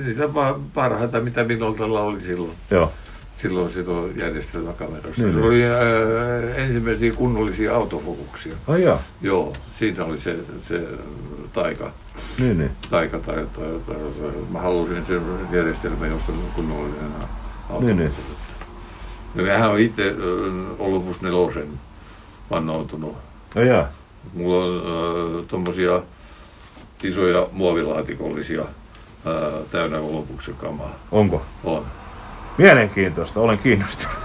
niitä 0.05 0.29
parhaita, 0.75 1.21
mitä 1.21 1.45
minulta 1.45 1.85
oli 1.85 2.21
silloin. 2.21 2.53
Joo. 2.71 2.93
Silloin, 3.43 3.73
silloin 3.73 4.19
järjestelmäkamerassa. 4.21 5.23
Niin, 5.23 5.33
se 5.33 5.39
niin. 5.39 5.49
oli 5.49 5.65
ää, 5.65 6.55
ensimmäisiä 6.57 7.13
kunnollisia 7.13 7.75
autofokuksia. 7.75 8.55
Ai 8.69 8.83
jaa. 8.83 9.03
Joo, 9.23 9.53
siinä 9.79 10.05
oli 10.05 10.21
se, 10.21 10.37
se 10.69 10.83
taika. 11.53 11.91
Niin, 12.39 12.59
niin. 12.59 12.71
taika 12.91 13.19
tai, 13.19 13.35
tai, 13.37 13.67
tai, 13.87 13.97
tai 14.21 14.31
mä 14.51 14.61
halusin 14.61 15.07
sen 15.07 15.23
järjestelmän, 15.53 16.11
jossa 16.11 16.33
on 16.33 16.45
kunnollinen 16.57 17.11
auto. 17.71 17.87
Niin, 17.87 17.97
niin. 17.97 18.13
Ja 19.35 19.43
mehän 19.43 19.71
on 19.71 19.79
itse 19.79 20.03
ö, 20.03 20.53
ollut 20.79 21.05
musta 21.05 21.27
nelosen 21.27 21.69
vannoutunut. 22.51 23.17
Ai 23.57 23.69
jaa. 23.69 23.89
Mulla 24.35 24.65
on 24.65 24.77
äh, 24.77 25.47
tommosia 25.49 26.03
isoja 27.03 27.49
muovilaatikollisia 27.53 28.61
äh, 28.61 29.67
täynnä 29.71 29.99
Olympuksen 29.99 30.55
kamaa. 30.55 30.95
Onko? 31.13 31.43
On. 31.65 31.87
Mielenkiintoista, 32.59 33.41
olen 33.41 33.59
kiinnostunut. 33.59 34.17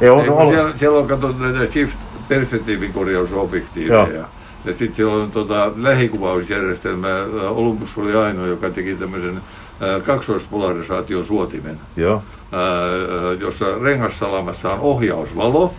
Ei, 0.00 0.10
on, 0.10 0.20
Ei, 0.20 0.28
on, 0.28 0.48
siellä, 0.48 0.72
siellä 0.78 0.98
on 0.98 1.06
katsottu 1.06 1.42
näitä 1.42 1.72
shift 1.72 1.98
perspektiivikorjausobjektiiveja. 2.28 4.08
Joo. 4.08 4.26
Ja 4.64 4.72
sitten 4.72 4.96
siellä 4.96 5.22
on 5.22 5.30
tota, 5.30 5.72
lähikuvausjärjestelmä. 5.76 7.08
Ä, 7.08 7.48
Olympus 7.48 7.98
oli 7.98 8.14
ainoa, 8.16 8.46
joka 8.46 8.70
teki 8.70 8.94
tämmöisen 8.94 9.36
ä, 9.36 10.00
kaksoispolarisaation 10.00 11.24
suotimen, 11.24 11.80
Joo. 11.96 12.14
ä, 12.52 12.56
ä, 12.56 13.32
jossa 13.40 13.66
rengassalamassa 13.82 14.72
on 14.72 14.80
ohjausvalo. 14.80 15.74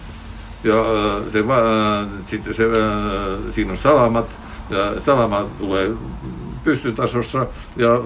Ja 0.63 0.75
ä, 0.75 1.29
se, 1.31 1.47
va- 1.47 1.57
ä, 1.57 2.05
sitten 2.27 2.53
se, 2.53 2.63
ä, 2.63 2.67
siinä 3.51 3.71
on 3.71 3.77
salamat, 3.77 4.25
ja 4.69 5.01
salama 5.01 5.45
tulee 5.59 5.91
pystytasossa 6.65 7.47
ja 7.75 7.93
ä, 7.93 7.97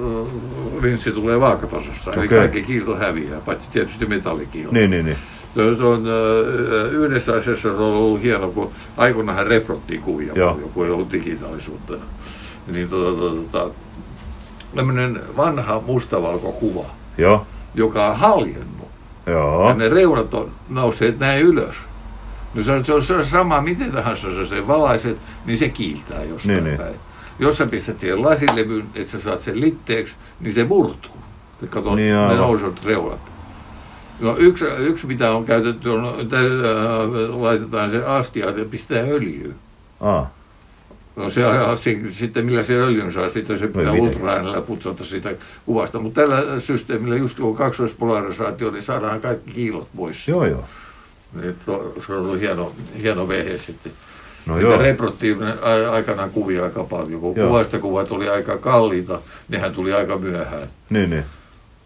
linssi 0.81 1.11
tulee 1.11 1.39
vaakatasossa. 1.39 2.13
Eli 2.13 2.25
Okei. 2.25 2.39
kaikki 2.39 2.63
kiilto 2.63 2.95
häviää, 2.95 3.39
paitsi 3.45 3.69
tietysti 3.71 4.05
metallikiilto. 4.05 4.73
Niin, 4.73 4.91
niin, 4.91 5.05
niin. 5.05 5.17
Se 5.55 5.75
se 5.75 5.83
on 5.83 6.03
yhdessä 6.91 7.33
asiassa 7.33 7.61
se 7.61 7.67
on 7.69 7.79
ollut 7.79 8.21
hieno, 8.21 8.49
kun 8.49 8.71
aikoinaan 8.97 9.47
reprottiin 9.47 10.01
kuvia 10.01 10.33
Joo. 10.35 10.59
kun 10.73 10.85
ei 10.85 10.91
ollut 10.91 11.11
digitaalisuutta. 11.11 11.93
Niin 12.67 12.89
tota, 12.89 13.19
tota, 13.19 13.35
tota, 13.51 13.73
tämmöinen 14.75 15.21
vanha 15.37 15.81
mustavalkokuva, 15.85 16.85
Joo. 17.17 17.45
joka 17.75 18.07
on 18.07 18.17
haljennut. 18.17 18.87
Joo. 19.27 19.69
Ja 19.69 19.73
ne 19.75 19.89
reunat 19.89 20.33
on 20.33 20.51
nousseet 20.69 21.19
näin 21.19 21.41
ylös. 21.41 21.75
No 22.53 22.63
se 22.63 22.71
on, 22.71 22.85
se 22.85 22.93
on, 22.93 23.05
se 23.05 23.25
sama, 23.25 23.61
miten 23.61 23.91
tahansa 23.91 24.27
sä 24.35 24.47
sen 24.47 24.67
valaiset, 24.67 25.17
niin 25.45 25.57
se 25.57 25.69
kiiltää 25.69 26.23
jostain 26.23 26.63
Niin, 26.63 26.77
niin. 26.77 26.95
Jos 27.39 27.57
sä 27.57 27.65
pistät 27.65 27.99
siihen 27.99 28.21
lasilevyn, 28.21 28.85
että 28.95 29.11
sä 29.11 29.19
saat 29.19 29.39
sen 29.39 29.61
litteeksi, 29.61 30.15
niin 30.39 30.53
se 30.53 30.63
murtuu. 30.63 31.11
Ja 31.61 31.67
Kato, 31.67 31.95
Niin, 31.95 32.13
ne 32.29 32.35
nousevat 32.35 32.85
reunat. 32.85 33.19
No 34.19 34.35
yksi, 34.37 34.65
yksi 34.65 35.07
mitä 35.07 35.31
on 35.31 35.45
käytetty, 35.45 35.89
on, 35.89 36.19
että 36.19 36.37
äh, 36.37 36.45
laitetaan 37.39 37.89
se 37.91 38.05
astia 38.05 38.49
ja 38.49 38.65
pistetään 38.65 39.09
öljyä. 39.11 39.53
Aa. 39.99 40.33
No 41.15 41.29
se 41.29 41.41
se- 41.81 41.99
sitten 42.19 42.45
millä 42.45 42.63
se 42.63 42.73
öljyn 42.73 43.13
saa, 43.13 43.29
sitten 43.29 43.59
se 43.59 43.67
pitää 43.67 43.91
ultraäänellä 43.91 44.61
putsata 44.61 45.03
siitä 45.03 45.29
kuvasta. 45.65 45.99
Mutta 45.99 46.21
tällä 46.21 46.59
systeemillä, 46.59 47.15
just 47.15 47.37
kun 47.39 47.49
on 47.49 47.55
kaksoispolarisaatio, 47.55 48.71
niin 48.71 48.83
saadaan 48.83 49.21
kaikki 49.21 49.51
kiilot 49.51 49.87
pois. 49.97 50.27
Joo, 50.27 50.45
joo. 50.45 50.63
Niin, 51.41 51.55
to- 51.65 51.93
se 52.07 52.13
on 52.13 52.19
ollut 52.19 52.39
hieno, 52.39 52.71
hieno 53.01 53.27
vehe 53.27 53.57
sitten. 53.57 53.91
No 54.49 54.59
joo. 54.59 54.77
reprottiin 54.77 55.37
a- 55.43 55.91
aikanaan 55.91 56.29
kuvia 56.31 56.63
aika 56.63 56.83
paljon. 56.83 57.21
Kun 57.21 57.35
Joo. 57.35 57.47
kuvasta 57.47 57.79
kuvat 57.79 58.11
oli 58.11 58.29
aika 58.29 58.57
kalliita, 58.57 59.19
nehän 59.49 59.73
tuli 59.75 59.93
aika 59.93 60.17
myöhään. 60.17 60.67
Niin, 60.89 61.09
niin. 61.09 61.23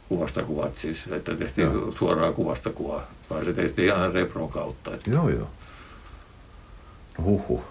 Kuvasta 0.09 0.43
kuvat 0.43 0.77
siis, 0.77 0.97
että 1.11 1.35
tehtiin 1.35 1.71
Joo. 1.73 1.91
suoraan 1.91 2.33
kuvasta 2.33 2.69
kuvaa. 2.69 3.07
Tai 3.29 3.45
se 3.45 3.53
tehtiin 3.53 3.93
aina 3.93 4.13
repron 4.13 4.49
kautta. 4.49 4.93
Että, 4.93 5.11
Joo, 5.11 5.29
joo. 5.29 5.47
No 7.17 7.23
Huhhuh. 7.23 7.61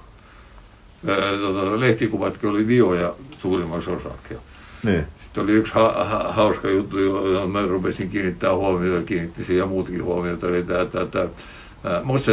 tota, 1.41 1.81
lehtikuvatkin 1.81 2.51
oli 2.51 2.67
vioja 2.67 3.15
suurimmaksi 3.39 3.91
osaksi. 3.91 4.35
Niin. 4.83 5.07
Sitten 5.25 5.45
oli 5.45 5.53
yksi 5.53 5.73
ha- 5.75 6.05
ha- 6.05 6.33
hauska 6.33 6.69
juttu, 6.69 6.99
johon 6.99 7.51
mä 7.51 7.67
rupesin 7.67 8.11
kiinnittää 8.11 8.55
huomiota, 8.55 9.07
kiinnitti 9.07 9.45
siihen 9.45 9.59
ja 9.59 9.67
muutkin 9.67 10.05
huomiota, 10.05 10.47
oli 10.47 10.63
tämä, 10.63 10.85
tämä, 10.85 11.07
tämä 11.07 11.25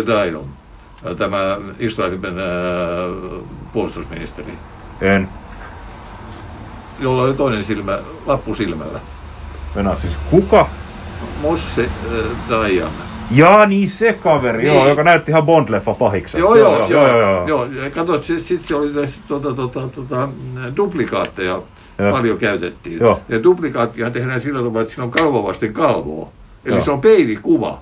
Daidon, 0.08 0.44
ää, 0.46 0.48
tämä 1.18 1.58
Israelin 1.80 2.22
puolustusministeri, 3.74 4.54
En. 5.02 5.30
jolla 7.00 7.24
oli 7.24 7.34
toinen 7.34 7.64
silmä, 7.64 8.00
lappu 8.26 8.56
silmällä. 8.56 9.00
Venä 9.76 9.96
siis 9.96 10.14
kuka? 10.30 10.68
Moshe 11.42 11.82
äh, 11.84 11.90
Dayan. 12.50 12.92
Jaa, 13.32 13.66
niin 13.66 13.90
se 13.90 14.14
kaveri, 14.14 14.58
Niin. 14.64 14.74
joo, 14.76 14.88
joka 14.88 15.04
näytti 15.04 15.32
ihan 15.32 15.44
Bond-leffa 15.44 15.94
pahiksen. 16.00 16.40
Joo, 16.40 16.56
joo, 16.56 16.78
joo, 16.90 17.08
joo, 17.08 17.20
joo. 17.20 17.48
joo. 17.48 17.66
Ja 17.66 17.90
Katsot, 17.90 18.26
sitten 18.26 18.46
sit 18.46 18.66
se 18.68 18.76
oli 18.76 18.90
tässä, 18.94 19.16
tuota, 19.28 19.54
tuota, 19.54 19.88
tuota, 19.88 20.30
duplikaatteja 20.78 21.62
Joo. 22.00 22.12
paljon 22.12 22.38
käytettiin. 22.38 23.00
Joo. 23.00 23.20
Ja 23.30 23.44
duplikaattia 23.44 24.12
tehdään 24.12 24.42
sillä 24.42 24.60
tavalla, 24.60 24.82
että 24.82 24.94
siinä 24.94 25.04
on 25.04 25.12
kalvo 25.12 25.44
vasten 25.44 25.74
kalvoa. 25.74 26.28
Eli 26.66 26.76
Joo. 26.76 26.86
se 26.86 26.92
on 26.92 27.02
peilikuva. 27.02 27.80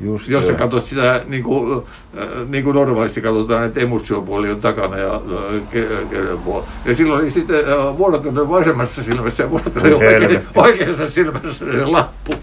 Just 0.00 0.28
Jos 0.28 0.44
sä 0.44 0.50
joo. 0.50 0.58
katsot 0.58 0.86
sitä 0.86 1.22
niin 1.26 1.42
kuin, 1.42 1.82
äh, 2.18 2.48
niin 2.48 2.64
kuin 2.64 2.74
normaalisti 2.74 3.20
katsotaan, 3.20 3.64
että 3.64 3.80
emulsiopuoli 3.80 4.50
on 4.50 4.60
takana 4.60 4.96
ja 4.96 5.14
äh, 5.14 5.62
ke- 5.72 6.12
ke- 6.12 6.36
puoli. 6.44 6.64
Ja 6.84 6.94
silloin 6.94 7.22
oli 7.22 7.30
sitten 7.30 7.56
äh, 7.64 7.98
vuorokauden 7.98 8.48
vasemmassa 8.48 9.02
silmässä 9.02 9.42
ja 9.42 9.50
vuorokauden 9.50 9.94
oikein, 9.94 10.40
oikeassa 10.54 11.10
silmässä 11.10 11.64
se 11.72 11.84
lappu. 11.86 12.34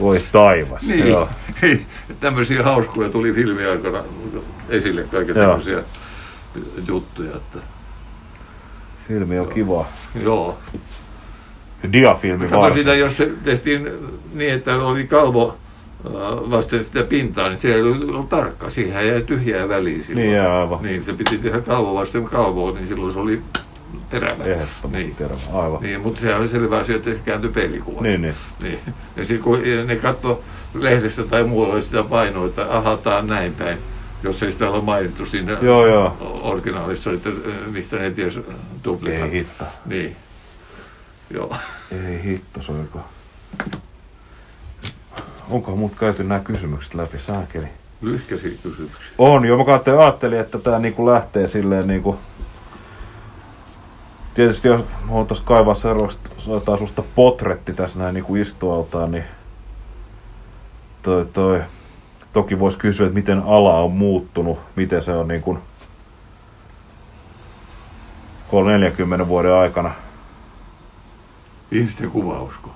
Voi 0.00 0.20
taivas. 0.32 0.82
Niin, 0.82 1.06
Joo. 1.08 1.28
tämmöisiä 2.20 2.62
hauskuja 2.62 3.08
tuli 3.08 3.32
filmiaikana 3.32 3.98
esille, 4.68 5.04
kaiken 5.04 5.36
Joo. 5.36 5.46
tämmöisiä 5.46 5.82
juttuja. 6.88 7.30
Että, 7.36 7.58
Filmi 9.08 9.38
on 9.38 9.48
kiva. 9.48 9.86
joo. 10.22 10.58
Diafilmi 11.92 12.48
Kato 12.48 12.64
sitä, 12.76 12.86
varsin. 12.90 12.98
jos 12.98 13.16
se 13.16 13.30
tehtiin 13.44 13.88
niin, 14.34 14.52
että 14.54 14.76
oli 14.76 15.06
kalvo 15.06 15.48
äh, 15.48 15.65
vasten 16.50 16.84
sitä 16.84 17.02
pintaa, 17.02 17.48
niin 17.48 17.60
se 17.60 17.74
ei 17.74 17.82
ollut 17.82 18.28
tarkka. 18.28 18.70
Siihen 18.70 19.06
jäi 19.08 19.22
tyhjää 19.22 19.68
väliin 19.68 20.04
silloin. 20.04 20.26
Niin, 20.26 20.40
aivan. 20.40 20.82
Niin, 20.82 21.02
se 21.02 21.12
piti 21.12 21.38
tehdä 21.38 21.60
kalvo 21.60 21.94
vasten 21.94 22.24
kalvoa, 22.24 22.72
niin 22.72 22.88
silloin 22.88 23.12
se 23.12 23.18
oli 23.18 23.42
terävä. 24.10 24.44
Ehdottomasti 24.44 24.98
Niin. 24.98 25.14
terävä, 25.16 25.40
aivan. 25.52 25.82
Niin, 25.82 26.00
mutta 26.00 26.20
sehän 26.20 26.40
oli 26.40 26.48
selvä 26.48 26.78
asia, 26.78 26.96
että 26.96 27.10
se 27.10 27.18
kääntyi 27.24 27.50
peilikuva. 27.50 28.00
Niin, 28.00 28.22
niin. 28.22 28.34
niin. 28.62 28.78
Ja 29.16 29.24
sitten 29.24 29.44
kun 29.44 29.58
ne 29.86 29.96
katso 29.96 30.42
lehdestä 30.74 31.22
tai 31.22 31.44
muualla 31.44 31.82
sitä 31.82 32.02
painoa, 32.02 32.46
että 32.46 32.76
aha, 32.76 32.96
tää 32.96 33.16
on 33.16 33.26
näin 33.26 33.52
päin. 33.54 33.78
Jos 34.22 34.42
ei 34.42 34.52
sitä 34.52 34.70
ole 34.70 34.82
mainittu 34.82 35.26
siinä 35.26 35.58
Joo, 35.62 35.86
joo. 35.86 36.40
originaalissa, 36.42 37.12
että 37.12 37.28
äh, 37.28 37.72
mistä 37.72 37.96
ne 37.96 38.10
ties 38.10 38.38
duplissa. 38.84 39.24
Ei 39.24 39.30
hitto. 39.32 39.64
Niin. 39.86 40.16
Joo. 41.30 41.56
Ei 41.92 42.22
hitto, 42.24 42.62
soiko. 42.62 43.00
Onkohan 45.50 45.78
mut 45.78 45.92
käyty 45.98 46.24
nämä 46.24 46.40
kysymykset 46.40 46.94
läpi, 46.94 47.18
saakeli? 47.18 47.68
Lyhkäisiä 48.00 48.50
kysymyksiä. 48.62 49.04
On, 49.18 49.44
joo, 49.44 49.64
mä 49.64 49.64
ajattelin, 50.02 50.40
että 50.40 50.58
tää 50.58 50.78
niinku 50.78 51.06
lähtee 51.06 51.46
silleen 51.46 51.86
niinku... 51.86 52.18
Tietysti 54.34 54.68
jos 54.68 54.84
tossa 55.28 55.44
kaivaa 55.44 55.74
seuraavaksi, 55.74 56.18
soitetaan 56.38 56.78
susta 56.78 57.02
potretti 57.14 57.72
tässä 57.72 57.98
näin 57.98 58.14
niinku 58.14 58.36
istualtaan, 58.36 59.10
niin... 59.10 59.24
Toi, 61.02 61.26
toi... 61.32 61.62
Toki 62.32 62.58
voisi 62.58 62.78
kysyä, 62.78 63.06
että 63.06 63.14
miten 63.18 63.42
ala 63.42 63.78
on 63.78 63.92
muuttunut, 63.92 64.58
miten 64.76 65.04
se 65.04 65.12
on 65.12 65.28
niinku... 65.28 65.58
40 68.52 69.28
vuoden 69.28 69.52
aikana. 69.54 69.94
Ihmisten 71.70 72.10
kuvausko. 72.10 72.70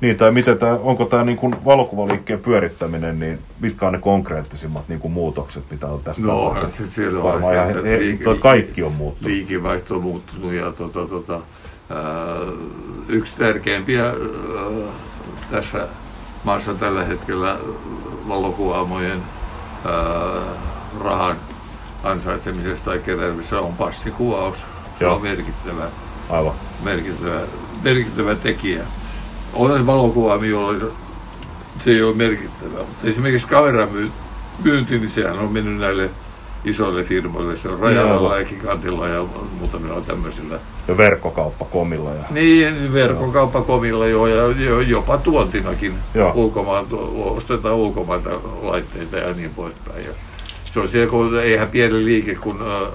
Niin, 0.00 0.16
tai 0.16 0.30
miten 0.32 0.58
tää, 0.58 0.74
onko 0.82 1.04
tämä 1.04 1.24
niin 1.24 1.38
valokuvaliikkeen 1.64 2.40
pyörittäminen, 2.40 3.18
niin 3.20 3.38
mitkä 3.60 3.86
on 3.86 3.92
ne 3.92 3.98
konkreettisimmat 3.98 4.88
niin 4.88 5.00
kuin 5.00 5.12
muutokset, 5.12 5.64
mitä 5.70 5.86
on 5.86 6.00
tästä 6.04 6.22
No, 6.22 6.56
se 6.78 6.86
siellä 6.86 7.22
on 7.22 7.42
se, 7.42 7.54
ihan, 7.54 7.70
että 7.70 7.82
he, 7.88 7.98
liike- 7.98 8.24
toi 8.24 8.38
kaikki 8.38 8.82
on 8.82 8.92
muuttunut. 8.92 9.32
liikevaihto 9.32 9.94
on 9.94 10.02
muuttunut 10.02 10.52
ja 10.52 10.72
tota, 10.72 11.06
tota, 11.06 11.32
ää, 11.90 12.00
yksi 13.08 13.32
tärkeimpiä 13.38 14.04
ää, 14.04 14.12
tässä 15.50 15.88
maassa 16.44 16.74
tällä 16.74 17.04
hetkellä 17.04 17.56
valokuvaamojen 18.28 19.22
ää, 19.84 19.92
rahan 21.04 21.36
ansaitsemisesta 22.04 22.84
tai 22.84 22.98
keräämisessä 22.98 23.60
on 23.60 23.72
passikuvaus. 23.76 24.58
Se 24.98 25.04
Joo. 25.04 25.14
on 25.14 25.22
merkittävä, 25.22 25.84
Aivan. 26.30 26.52
merkittävä, 26.82 27.40
merkittävä 27.84 28.34
tekijä. 28.34 28.82
Olen 29.56 29.86
valokuvaami, 29.86 30.48
jolla 30.48 30.86
se 31.84 31.90
ei 31.90 32.02
ole 32.02 32.16
merkittävä. 32.16 32.78
Mutta 32.78 33.08
esimerkiksi 33.08 33.48
kameran 33.48 33.88
myy- 33.92 34.12
myynti, 34.64 34.98
niin 34.98 35.10
sehän 35.10 35.38
on 35.38 35.52
mennyt 35.52 35.80
näille 35.80 36.10
isoille 36.64 37.04
firmoille. 37.04 37.56
Se 37.56 37.68
on 37.68 37.78
Rajalalla 37.80 38.28
Joo. 38.28 38.38
ja 38.38 38.44
Gigantilla 38.44 39.08
ja 39.08 39.24
muutamilla 39.60 40.00
tämmöisillä. 40.00 40.58
Ja 40.88 40.96
verkkokauppa 40.96 41.64
komilla. 41.64 42.10
Ja... 42.10 42.24
Niin, 42.30 42.92
verkkokauppakomilla 42.92 44.06
jo 44.06 44.26
ja 44.26 44.42
jo- 44.64 44.80
jopa 44.80 45.18
tuontinakin. 45.18 45.94
Joo. 46.14 46.52
Ostetaan 47.36 47.74
ulkomailta 47.74 48.30
laitteita 48.62 49.16
ja 49.16 49.34
niin 49.34 49.50
poispäin. 49.56 50.04
Ja 50.04 50.10
se 50.72 50.80
on 50.80 50.88
se, 50.88 51.06
kun 51.06 51.40
eihän 51.40 51.68
pieni 51.68 52.04
liike, 52.04 52.34
kun 52.34 52.58
äh, 52.62 52.88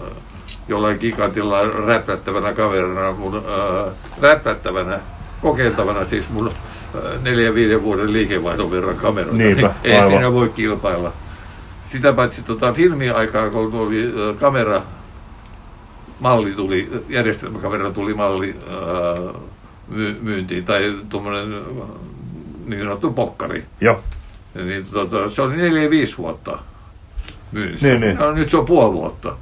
jollain 0.68 0.98
gigantilla 1.00 1.68
räplättävänä 1.68 2.54
kaverina, 2.54 3.12
mun 3.12 3.36
äh, 3.36 3.94
räplättävänä, 4.22 5.00
kokeiltavana 5.42 6.06
siis 6.06 6.30
mun 6.30 6.48
äh, 6.48 7.22
neljän 7.22 7.56
viiden 7.56 7.84
vuoden 7.84 8.14
liikevaihdon 8.14 8.72
verran 8.72 8.96
kameroita. 8.96 9.38
Niinpä, 9.38 9.72
ei 9.84 9.94
aivan. 9.94 10.10
siinä 10.10 10.32
voi 10.34 10.50
kilpailla. 10.50 11.14
Sitä 11.92 12.14
paitsi 12.14 12.42
tota, 12.42 12.74
filmiaikaa, 12.74 13.50
kun 13.50 13.74
oli 13.74 14.06
äh, 14.06 14.38
kamera, 14.40 14.82
malli 16.20 16.52
tuli, 16.52 16.90
järjestelmäkamera 17.10 17.92
tuli 17.92 18.14
malli 18.14 18.56
ää, 18.70 19.42
my, 19.88 20.18
myyntiin, 20.22 20.66
tai 20.66 20.98
tuommoinen 21.10 21.54
äh, 21.54 21.88
niin 22.66 22.82
sanottu 22.82 23.14
pokkari. 23.14 23.64
Joo, 23.82 24.00
Niin, 24.66 24.86
tota, 24.86 25.30
se 25.30 25.42
oli 25.42 25.56
4-5 25.56 26.18
vuotta 26.18 26.60
myynnissä. 27.52 27.88
Niin, 27.88 28.02
niin. 28.02 28.18
No, 28.18 28.32
nyt 28.32 28.50
se 28.50 28.58
on 28.58 28.66
puoli 28.66 28.94
vuotta. 28.94 29.36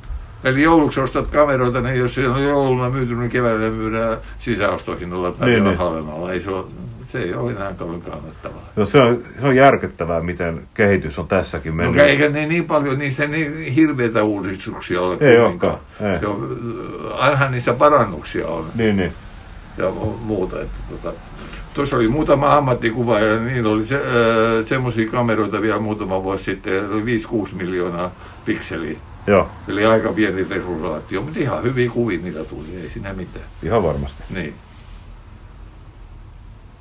Eli 0.44 0.64
jouluksi 0.64 1.00
ostat 1.00 1.28
kameroita, 1.28 1.82
niin 1.82 2.00
jos 2.00 2.16
se 2.16 2.30
on 2.30 2.44
jouluna 2.44 2.90
myyty, 2.90 3.16
niin 3.16 3.30
keväällä 3.30 3.70
myydään 3.70 4.18
sisäostohinnalla 4.40 5.32
tai 5.32 5.50
Niin, 5.50 5.64
niin. 5.64 5.78
halvemmalla. 5.78 6.32
Ei 6.32 6.40
se, 6.40 6.50
ole, 6.52 6.66
se 7.12 7.20
ei 7.20 7.34
ole 7.34 7.52
enää 7.52 7.74
kovin 7.74 8.02
kannattavaa. 8.02 8.62
no, 8.76 8.86
se, 8.86 8.98
on, 8.98 9.24
se 9.42 9.48
on 9.48 9.56
järkyttävää, 9.56 10.22
miten 10.22 10.62
kehitys 10.74 11.20
on 11.20 11.28
tässäkin 11.28 11.72
No, 11.72 11.84
mennyt. 11.84 12.02
eikä 12.06 12.30
ne 12.30 12.46
niin 12.46 12.66
paljon, 12.66 13.00
niissä 13.00 13.28
niin 13.28 13.58
hirveitä 13.74 14.24
uudistuksia 14.24 15.02
ole. 15.02 15.18
Ei 15.20 15.38
olekaan, 15.40 15.78
ei. 16.14 16.20
Se 16.20 16.28
on, 16.28 16.58
ainahan 17.18 17.52
niissä 17.52 17.74
parannuksia 17.74 18.48
on. 18.48 18.66
Niin, 18.76 18.98
niin. 18.98 19.14
ja 19.78 19.86
mu- 19.90 20.18
muuta. 20.24 20.62
Että, 20.62 20.78
tota, 20.90 21.14
tuossa 21.74 21.96
oli 21.96 22.08
muutama 22.08 22.58
ammattikuva 22.58 23.20
ja 23.20 23.40
niillä 23.40 23.70
oli 23.70 23.88
se, 23.88 23.96
äh, 23.96 24.02
semmoisia 24.68 25.12
kameroita 25.12 25.62
vielä 25.62 25.80
muutama 25.80 26.24
vuosi 26.24 26.44
sitten, 26.44 26.90
oli 26.92 27.06
5-6 27.06 27.56
miljoonaa 27.56 28.12
pikseliä. 28.46 28.98
Joo, 29.28 29.50
Eli 29.68 29.86
aika 29.86 30.14
pieni 30.14 30.44
resoluutio, 30.44 31.22
mutta 31.22 31.40
ihan 31.40 31.64
hyviä 31.64 31.90
kuvia 31.90 32.20
niitä 32.22 32.44
tuli, 32.44 32.76
ei 32.82 32.90
siinä 32.90 33.14
mitään. 33.14 33.46
ihan 33.64 33.84
varmasti. 33.84 34.24
Niin. 34.30 34.54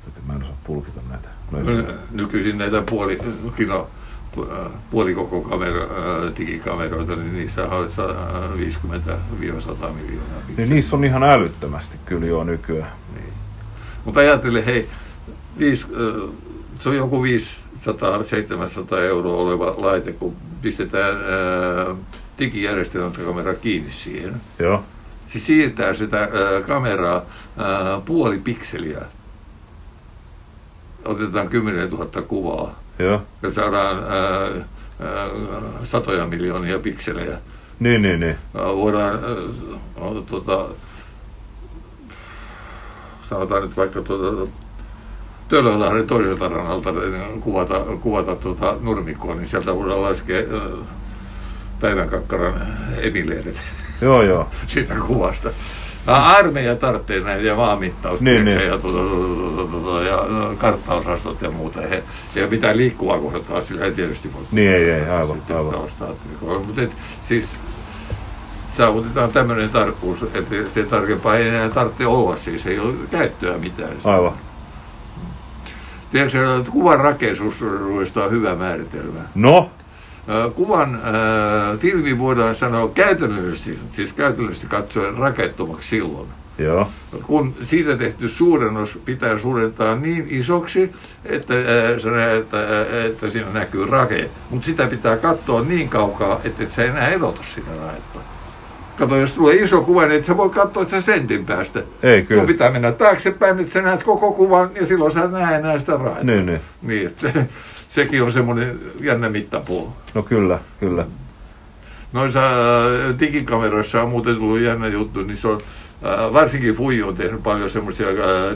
Että 0.07 0.19
Mä 0.27 0.33
en 0.33 0.43
osaa 0.43 0.57
pulkita 0.63 0.99
näitä. 1.09 1.29
Ny- 1.51 1.93
Nykyisin 2.11 2.57
näitä 2.57 2.83
puoli, 2.89 3.17
kilo, 3.55 3.89
äh, 4.65 4.71
puolikoko 4.91 5.41
kamera, 5.41 5.83
äh, 5.83 6.37
digikameroita, 6.37 7.15
niin 7.15 7.33
niissä 7.33 7.67
on 7.67 7.89
sa- 7.91 8.09
äh, 8.09 8.57
50-100 8.57 9.87
miljoonaa. 9.93 10.41
Niin 10.57 10.69
niissä 10.69 10.95
on 10.95 11.05
ihan 11.05 11.23
älyttömästi 11.23 11.97
kyllä 12.05 12.25
jo 12.25 12.43
nykyään. 12.43 12.91
Niin. 13.15 13.33
Mutta 14.05 14.19
ajattele, 14.19 14.65
hei, 14.65 14.89
viis, 15.59 15.83
äh, 15.83 16.29
se 16.79 16.89
on 16.89 16.95
joku 16.95 17.23
500-700 17.23 18.99
euroa 19.07 19.35
oleva 19.37 19.73
laite, 19.77 20.11
kun 20.13 20.35
pistetään 20.61 21.15
äh, 22.39 22.45
digijärjestelmäkamera 22.45 23.53
kiinni 23.53 23.91
siihen. 23.91 24.41
Joo, 24.59 24.83
Se 25.27 25.39
siirtää 25.39 25.93
sitä 25.93 26.23
äh, 26.23 26.29
kameraa 26.67 27.15
äh, 27.17 28.05
puoli 28.05 28.37
pikseliä. 28.37 29.01
Otetaan 31.05 31.49
10 31.49 31.89
000 31.89 32.21
kuvaa 32.21 32.79
joo. 32.99 33.21
ja 33.41 33.51
saadaan 33.51 33.97
äh, 33.97 34.65
satoja 35.83 36.25
miljoonia 36.25 36.79
pikselejä. 36.79 37.37
Niin, 37.79 38.01
niin, 38.01 38.19
niin. 38.19 38.35
Voidaan, 38.53 39.19
no, 39.99 40.21
tota, 40.21 40.65
sanotaan 43.29 43.61
nyt 43.61 43.77
vaikka 43.77 44.01
tuota, 44.01 44.51
Töölönlahden 45.49 46.07
toiselta 46.07 46.47
rannalta 46.47 46.91
niin 46.91 47.41
kuvata, 47.41 47.79
kuvata 48.01 48.35
tuota 48.35 48.75
nurmikkoa, 48.81 49.35
niin 49.35 49.47
sieltä 49.47 49.75
voidaan 49.75 50.01
laskea 50.01 50.43
päivän 51.79 52.09
kakkaran 52.09 52.77
emileerit 52.97 53.57
Joo, 54.01 54.21
joo. 54.23 54.47
siitä 54.67 54.93
kuvasta. 55.07 55.49
Armeija 56.07 56.75
tarvitsee 56.75 57.19
näitä 57.19 57.43
ja 57.43 57.55
maanmittaus 57.55 58.21
Niin, 58.21 58.45
niin. 58.45 58.67
ja, 58.67 58.77
tuota, 58.77 58.97
tuota, 58.97 59.71
tuota, 59.71 60.03
ja 60.03 60.15
no, 60.15 60.55
karttaosastot 60.57 61.41
ja 61.41 61.51
muuta. 61.51 61.81
Ja, 61.81 62.01
ja 62.35 62.47
mitään 62.47 62.77
liikkuvaa 62.77 63.19
kohtaa 63.19 63.61
sillä 63.61 63.85
ei 63.85 63.91
tietysti 63.91 64.33
voi. 64.33 64.41
Niin, 64.51 64.71
ei, 64.71 64.91
ei, 64.91 65.09
aivan, 65.09 65.41
aivan. 65.49 65.89
trikoa. 65.99 66.59
Mutta 66.59 66.81
et, 66.81 66.91
siis 67.23 67.45
saavutetaan 68.77 69.31
tämmöinen 69.31 69.69
tarkkuus, 69.69 70.23
että 70.33 70.55
se 70.73 70.83
tarkempaa 70.83 71.35
ei 71.35 71.47
enää 71.47 71.69
tarvitse 71.69 72.05
olla, 72.05 72.37
siis 72.37 72.65
ei 72.65 72.79
ole 72.79 72.93
käyttöä 73.11 73.57
mitään. 73.57 73.93
Aivan. 74.03 74.33
Tiedätkö, 76.11 76.57
että 76.57 76.71
kuvan 76.71 76.99
rakennusta 76.99 78.23
on 78.23 78.31
hyvä 78.31 78.55
määritelmä. 78.55 79.19
No, 79.35 79.71
Kuvan 80.55 80.95
äh, 80.95 81.79
filmi 81.79 82.19
voidaan 82.19 82.55
sanoa 82.55 82.87
käytännöllisesti, 82.87 83.79
siis 83.91 84.13
käytännöllisesti 84.13 84.67
katsoen 84.67 85.17
rakettomaksi 85.17 85.89
silloin, 85.89 86.29
joo. 86.57 86.87
kun 87.23 87.55
siitä 87.63 87.97
tehty 87.97 88.29
suurennus 88.29 88.99
pitää 89.05 89.39
suurentaa 89.39 89.95
niin 89.95 90.27
isoksi, 90.29 90.91
että, 91.25 91.53
äh, 91.53 92.37
että, 92.37 92.57
äh, 92.57 93.05
että 93.05 93.29
siinä 93.29 93.49
näkyy 93.53 93.85
rake, 93.85 94.29
mutta 94.49 94.65
sitä 94.65 94.87
pitää 94.87 95.17
katsoa 95.17 95.61
niin 95.61 95.89
kaukaa, 95.89 96.41
että 96.43 96.63
et 96.63 96.73
sä 96.73 96.83
enää 96.83 97.07
erota 97.07 97.41
siinä 97.53 97.71
raketta. 97.81 98.19
Kato, 98.97 99.15
jos 99.15 99.31
tulee 99.31 99.55
iso 99.55 99.81
kuva, 99.81 100.05
niin 100.05 100.19
et 100.19 100.25
sä 100.25 100.37
voi 100.37 100.49
katsoa 100.49 100.83
sitä 100.83 101.01
sentin 101.01 101.45
päästä. 101.45 101.83
Ei 102.03 102.23
kyllä. 102.23 102.41
Sun 102.41 102.47
pitää 102.47 102.71
mennä 102.71 102.91
taaksepäin, 102.91 103.59
että 103.59 103.73
sä 103.73 103.81
näet 103.81 104.03
koko 104.03 104.31
kuvan 104.31 104.69
ja 104.75 104.85
silloin 104.85 105.11
sä 105.11 105.23
et 105.23 105.31
näe 105.31 105.55
enää 105.55 105.79
sitä 105.79 105.91
raetta. 105.91 106.23
Niin, 106.23 106.45
niin. 106.45 106.61
Niin, 106.81 107.07
että 107.07 107.45
sekin 107.89 108.23
on 108.23 108.33
semmoinen 108.33 108.79
jännä 108.99 109.29
mittapuu. 109.29 109.93
No 110.13 110.23
kyllä, 110.23 110.59
kyllä. 110.79 111.05
Noissa 112.13 112.41
äh, 112.41 113.19
digikameroissa 113.19 114.01
on 114.01 114.09
muuten 114.09 114.35
tullut 114.35 114.59
jännä 114.59 114.87
juttu, 114.87 115.23
niin 115.23 115.37
se 115.37 115.47
on 115.47 115.59
Ää, 116.03 116.33
varsinkin 116.33 116.75
Fuji 116.75 117.03
on 117.03 117.15
tehnyt 117.15 117.43
paljon 117.43 117.69
semmoisia 117.69 118.07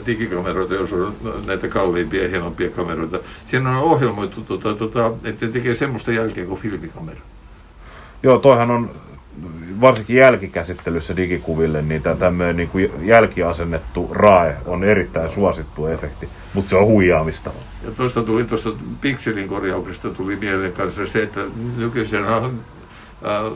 digikameroita, 0.06 0.74
jos 0.74 0.92
on 0.92 1.14
näitä 1.46 1.68
kalliimpia 1.68 2.22
ja 2.22 2.28
hienompia 2.28 2.70
kameroita. 2.70 3.18
Siinä 3.46 3.70
on 3.70 3.76
ohjelmoitu, 3.76 4.40
tota, 4.40 4.74
tota, 4.74 5.12
että 5.24 5.46
ne 5.46 5.52
tekee 5.52 5.74
semmoista 5.74 6.12
jälkeä 6.12 6.46
kuin 6.46 6.60
filmikamera. 6.60 7.20
Joo, 8.22 8.38
toihan 8.38 8.70
on 8.70 8.90
varsinkin 9.80 10.16
jälkikäsittelyssä 10.16 11.16
digikuville, 11.16 11.82
niin 11.82 12.02
tämä 12.02 12.16
tämmöinen 12.16 12.56
niin 12.56 12.68
kuin 12.68 12.90
jälkiasennettu 13.02 14.08
RAE 14.12 14.56
on 14.66 14.84
erittäin 14.84 15.30
suosittu 15.30 15.86
efekti, 15.86 16.28
mutta 16.54 16.70
se 16.70 16.76
on 16.76 16.86
huijaamista. 16.86 17.50
Ja 17.84 17.90
tuosta 17.90 18.22
tuli 18.22 18.44
tuosta 18.44 18.70
pikselin 19.00 19.48
korjauksesta 19.48 20.10
tuli 20.10 20.36
mieleen 20.36 20.72
kanssa 20.72 21.06
se, 21.06 21.22
että 21.22 21.40
nykyisin 21.76 22.24
on, 22.24 22.60
äh, 23.26 23.52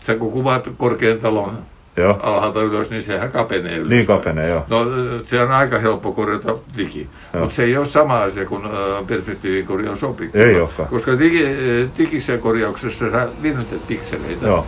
sä 0.00 0.14
kun 0.14 0.32
kuvaat 0.32 0.68
korkean 0.76 1.18
talon 1.18 1.52
Joo, 1.96 2.18
alhaalta 2.22 2.62
ylös, 2.62 2.90
niin 2.90 3.02
sehän 3.02 3.30
kapenee 3.32 3.76
ylös. 3.76 3.88
niin 3.90 4.06
kapenee, 4.06 4.48
joo. 4.48 4.64
No 4.68 4.78
se 5.24 5.40
on 5.40 5.52
aika 5.52 5.78
helppo 5.78 6.12
korjata 6.12 6.54
digi, 6.76 7.08
mutta 7.40 7.54
se 7.56 7.64
ei 7.64 7.76
ole 7.76 7.86
sama 7.88 8.22
asia 8.22 8.44
kuin 8.44 8.64
äh, 8.64 9.06
perspektiivin 9.06 9.66
korjaus 9.66 10.00
sopii. 10.00 10.30
Ei 10.34 10.60
olekaan. 10.60 10.88
Koska 10.88 11.18
digi, 11.18 11.46
äh, 11.46 11.52
digissä 11.98 12.38
korjauksessa 12.38 13.10
sä 13.10 13.28
linnoitat 13.42 13.86
pikseleitä, 13.86 14.46
Joo, 14.46 14.66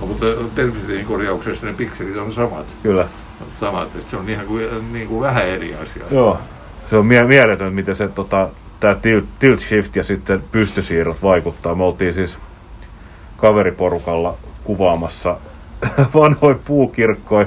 mutta 0.00 0.26
perspektiivin 0.54 1.06
korjauksessa 1.06 1.66
ne 1.66 1.72
pikselit 1.72 2.16
on 2.16 2.32
samat. 2.32 2.66
kyllä. 2.82 3.08
samat. 3.60 3.88
että 3.94 4.10
se 4.10 4.16
on 4.16 4.28
ihan 4.28 4.46
kuin, 4.46 4.64
niin 4.92 5.08
kuin 5.08 5.20
vähän 5.20 5.46
eri 5.48 5.74
asia. 5.74 6.04
Joo, 6.10 6.38
se 6.90 6.96
on 6.96 7.06
mie- 7.06 7.22
mieletön, 7.26 7.72
miten 7.72 7.96
se 7.96 8.08
tota, 8.08 8.48
tämä 8.80 8.94
tilt, 8.94 9.24
tilt 9.38 9.60
shift 9.60 9.96
ja 9.96 10.04
sitten 10.04 10.42
pystysiirrot 10.52 11.22
vaikuttaa. 11.22 11.74
Me 11.74 11.84
oltiin 11.84 12.14
siis 12.14 12.38
kaveriporukalla 13.36 14.34
kuvaamassa 14.64 15.36
vanhoin 16.14 16.58
puukirkkoja 16.64 17.46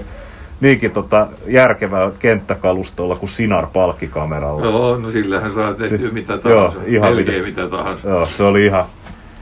niinkin 0.61 0.91
tota, 0.91 1.27
järkevällä 1.47 2.11
kenttäkalustolla 2.19 3.15
kuin 3.15 3.29
Sinar 3.29 3.67
palkkikameralla. 3.73 4.65
Joo, 4.65 4.97
no 4.97 5.11
sillähän 5.11 5.53
saa 5.53 5.73
tehtyä 5.73 5.97
Si- 6.07 6.13
mitä 6.13 6.33
joo, 6.33 6.41
tahansa, 6.41 6.79
ihan 6.85 7.15
melkein 7.15 7.45
mitä- 7.45 7.61
mitä 7.61 7.77
tahansa. 7.77 8.09
Joo, 8.09 8.25
se 8.25 8.43
oli 8.43 8.65
ihan, 8.65 8.85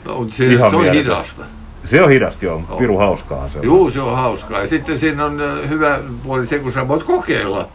No, 0.06 0.28
se, 0.32 0.46
Ihan 0.46 0.70
se 0.72 0.76
on 0.76 0.82
mieletön. 0.84 1.04
hidasta. 1.04 1.44
Se 1.88 2.02
on 2.02 2.10
hidasta 2.10 2.46
joo, 2.46 2.64
Joo. 2.70 2.80
piru 2.80 2.98
hauskaa 2.98 3.50
se 3.50 3.60
on. 3.60 3.66
Juu, 3.66 3.92
se 3.92 4.02
on 4.02 4.16
hauskaa. 4.16 4.60
Ja 4.62 4.68
sitten 4.68 5.00
siinä 5.00 5.26
on 5.26 5.42
hyvä 5.70 6.00
puoli 6.24 6.48
se, 6.48 6.60
kun 6.60 6.72
sä 6.74 6.88
voit 6.88 7.04
kokeilla. 7.04 7.68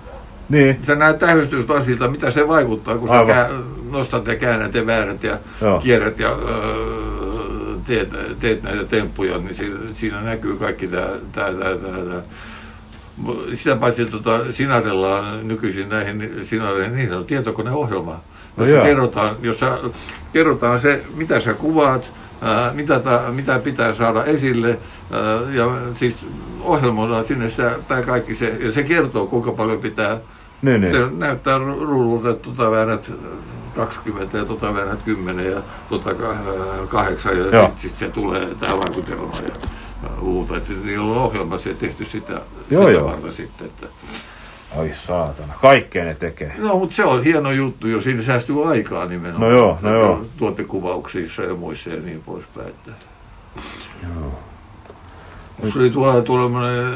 Niin, 0.48 0.78
Sä 0.82 0.94
näet 0.94 1.18
tähystyslasilta, 1.18 2.09
mitä 2.09 2.30
se 2.30 2.48
vaikuttaa, 2.48 2.98
kun 2.98 3.10
Aivan. 3.10 3.26
sä 3.26 3.32
kää, 3.34 3.51
nostat 3.90 4.26
ja 4.26 4.36
käännät 4.36 4.74
ja 4.74 4.86
väärät 4.86 5.24
ja 5.24 5.39
Joo. 5.60 5.80
kierrät 5.80 6.18
ja 6.18 6.28
äh, 6.28 6.36
teet, 7.86 8.09
teet 8.40 8.62
näitä 8.62 8.84
temppuja, 8.84 9.39
niin 9.39 9.55
siinä, 9.55 9.76
siinä 9.93 10.20
näkyy 10.20 10.56
kaikki 10.56 10.86
tämä. 10.86 11.06
Tää, 11.32 11.52
tää, 11.55 11.76
tää, 12.09 12.22
Sitä 13.55 13.76
paitsi 13.76 14.06
tota, 14.06 14.52
Sinarella 14.52 15.18
on 15.18 15.48
nykyisin 15.48 15.89
näihin 15.89 16.30
Sinareihin, 16.43 16.97
niin 16.97 17.12
on 17.12 17.24
tietokoneohjelma, 17.24 18.20
No 18.56 18.64
jossa 18.64 18.74
joo. 18.76 18.84
kerrotaan, 18.84 19.36
jossa 19.43 19.78
kerrotaan 20.32 20.80
se, 20.80 21.02
mitä 21.14 21.40
sä 21.40 21.55
kuvaat, 21.55 22.12
mitä, 22.73 23.01
ta, 23.01 23.20
mitä 23.31 23.59
pitää 23.59 23.94
saada 23.94 24.24
esille, 24.24 24.78
ja 25.52 25.78
siis 25.94 26.27
ohjelmoidaan 26.60 27.24
sinne 27.24 27.48
tämä 27.89 28.02
kaikki 28.02 28.35
se, 28.35 28.56
ja 28.60 28.73
se 28.73 28.82
kertoo, 28.82 29.27
kuinka 29.27 29.52
paljon 29.52 29.78
pitää 29.78 30.19
niin, 30.62 30.81
niin. 30.81 30.93
se 30.93 30.98
näyttää 31.16 31.59
ru- 31.59 31.85
rullulta, 31.85 32.31
että 32.31 32.44
tota 32.44 32.70
väännät 32.70 33.12
20 33.77 34.39
ja 34.39 34.44
tota 34.44 34.74
väännät 34.74 35.02
10 35.02 35.52
ja 35.52 35.62
tota 35.89 36.10
kah- 36.10 36.86
8 36.89 37.39
ja 37.39 37.44
sitten 37.44 37.73
sit 37.82 37.94
se 37.94 38.09
tulee 38.09 38.48
tämä 38.60 38.73
vaikutelma 38.73 39.32
ja 39.48 40.10
muuta. 40.20 40.56
Että 40.56 40.73
niillä 40.85 41.05
on 41.05 41.16
ohjelma 41.16 41.59
se 41.59 41.74
tehty 41.74 42.05
sitä, 42.05 42.32
Joo, 42.70 42.82
sitä 42.82 42.93
joo. 42.93 43.06
varten 43.06 43.32
sitten. 43.32 43.66
Että. 43.66 43.86
Ai 44.78 44.90
saatana, 44.92 45.52
kaikkea 45.62 46.04
ne 46.04 46.14
tekee. 46.14 46.54
No, 46.58 46.78
mutta 46.78 46.96
se 46.96 47.04
on 47.04 47.24
hieno 47.24 47.50
juttu, 47.50 47.88
jos 47.88 48.04
siinä 48.04 48.22
säästyy 48.22 48.70
aikaa 48.70 49.06
nimenomaan. 49.06 49.50
No 49.52 49.58
joo, 49.58 49.78
no 49.82 49.94
joo. 49.94 50.24
Tuotekuvauksissa 50.36 51.42
ja 51.42 51.54
muissa 51.54 51.90
ja 51.90 52.00
niin 52.00 52.22
poispäin. 52.26 52.68
Että. 52.68 52.90
Se 55.72 55.78
oli 55.78 55.90
tuolla 55.90 56.22
tuollainen 56.22 56.94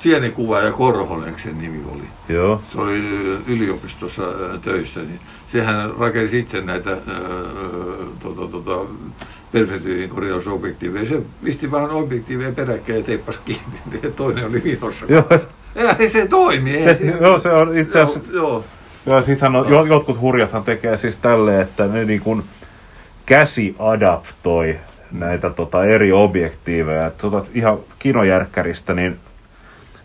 sienikuva 0.00 0.60
ja 0.60 0.72
Korhonen 0.72 1.34
sen 1.42 1.58
nimi 1.58 1.82
oli. 1.92 2.02
Joo, 2.28 2.60
se 2.72 2.80
oli 2.80 2.98
yliopistossa 3.46 4.22
ää, 4.22 4.58
töissä, 4.62 5.00
niin 5.00 5.20
sehän 5.46 5.94
rakensi 5.98 6.38
itse 6.38 6.60
näitä 6.60 6.90
ää, 6.90 6.98
tota, 8.22 8.46
tota, 8.46 8.86
perspektiivin 9.52 10.08
korjausobjektiiveja. 10.08 11.08
Se 11.08 11.22
pisti 11.44 11.70
vaan 11.70 11.90
objektiiveja 11.90 12.52
peräkkäin 12.52 12.98
ja 12.98 13.04
teippasi 13.04 13.40
kiinni, 13.44 13.78
ja 14.02 14.10
toinen 14.10 14.46
oli 14.46 14.64
vinossa. 14.64 15.06
joo, 15.08 15.24
Ei 15.98 16.10
se 16.10 16.26
toimi. 16.28 16.70
Ei 16.76 16.94
se, 16.96 17.04
joo, 17.20 17.40
se 17.40 17.50
on 17.52 17.78
itse 17.78 18.00
asiassa, 18.00 18.32
Joo, 18.32 18.48
joo. 18.48 18.64
joo, 19.06 19.22
sittenhän 19.22 19.60
on, 19.60 19.70
jo- 19.72 19.84
jotkut 19.84 20.20
hurjathan 20.20 20.64
tekee 20.64 20.96
siis 20.96 21.16
tälleen, 21.16 21.60
että 21.60 21.86
ne 21.86 22.04
niin 22.04 22.20
kuin 22.20 22.42
käsi 23.26 23.76
adaptoi 23.78 24.76
näitä 25.12 25.50
tota, 25.50 25.84
eri 25.84 26.12
objektiiveja. 26.12 27.06
Et 27.06 27.24
otat 27.24 27.50
ihan 27.54 27.78
kinojärkkäristä, 27.98 28.94
niin 28.94 29.16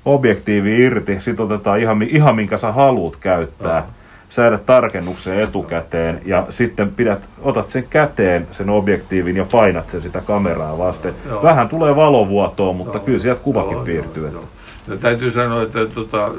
objektiivi 0.06 0.84
irti, 0.86 1.20
sit 1.22 1.40
otetaan 1.40 1.80
ihan, 1.80 2.02
ihan 2.02 2.36
minkä 2.36 2.58
sä 2.58 2.72
haluat 2.72 3.16
käyttää. 3.16 3.78
Joo. 3.78 3.86
Säädät 4.30 4.66
tarkennuksen 4.66 5.42
etukäteen 5.44 6.22
ja 6.26 6.46
sitten 6.50 6.92
pidät, 6.92 7.20
otat 7.42 7.70
sen 7.70 7.86
käteen 7.90 8.48
sen 8.52 8.70
objektiivin 8.70 9.36
ja 9.38 9.46
painat 9.52 9.90
sen 9.92 10.02
sitä 10.02 10.22
kameraa 10.22 10.78
vasten. 10.78 11.14
Joo. 11.30 11.44
Vähän 11.44 11.70
tulee 11.70 11.96
valovuotoa, 11.96 12.74
mutta 12.74 12.98
Joo. 12.98 13.06
kyllä 13.06 13.20
sieltä 13.20 13.42
kuvakin 13.44 13.72
Joo, 13.74 13.86
piirtyy. 13.86 14.24
joo, 14.24 14.32
joo. 14.34 14.44
Ja 14.88 14.98
täytyy 14.98 15.32
sanoa, 15.32 15.62
että 15.62 15.86
tota, 15.86 16.24
ää, 16.24 16.32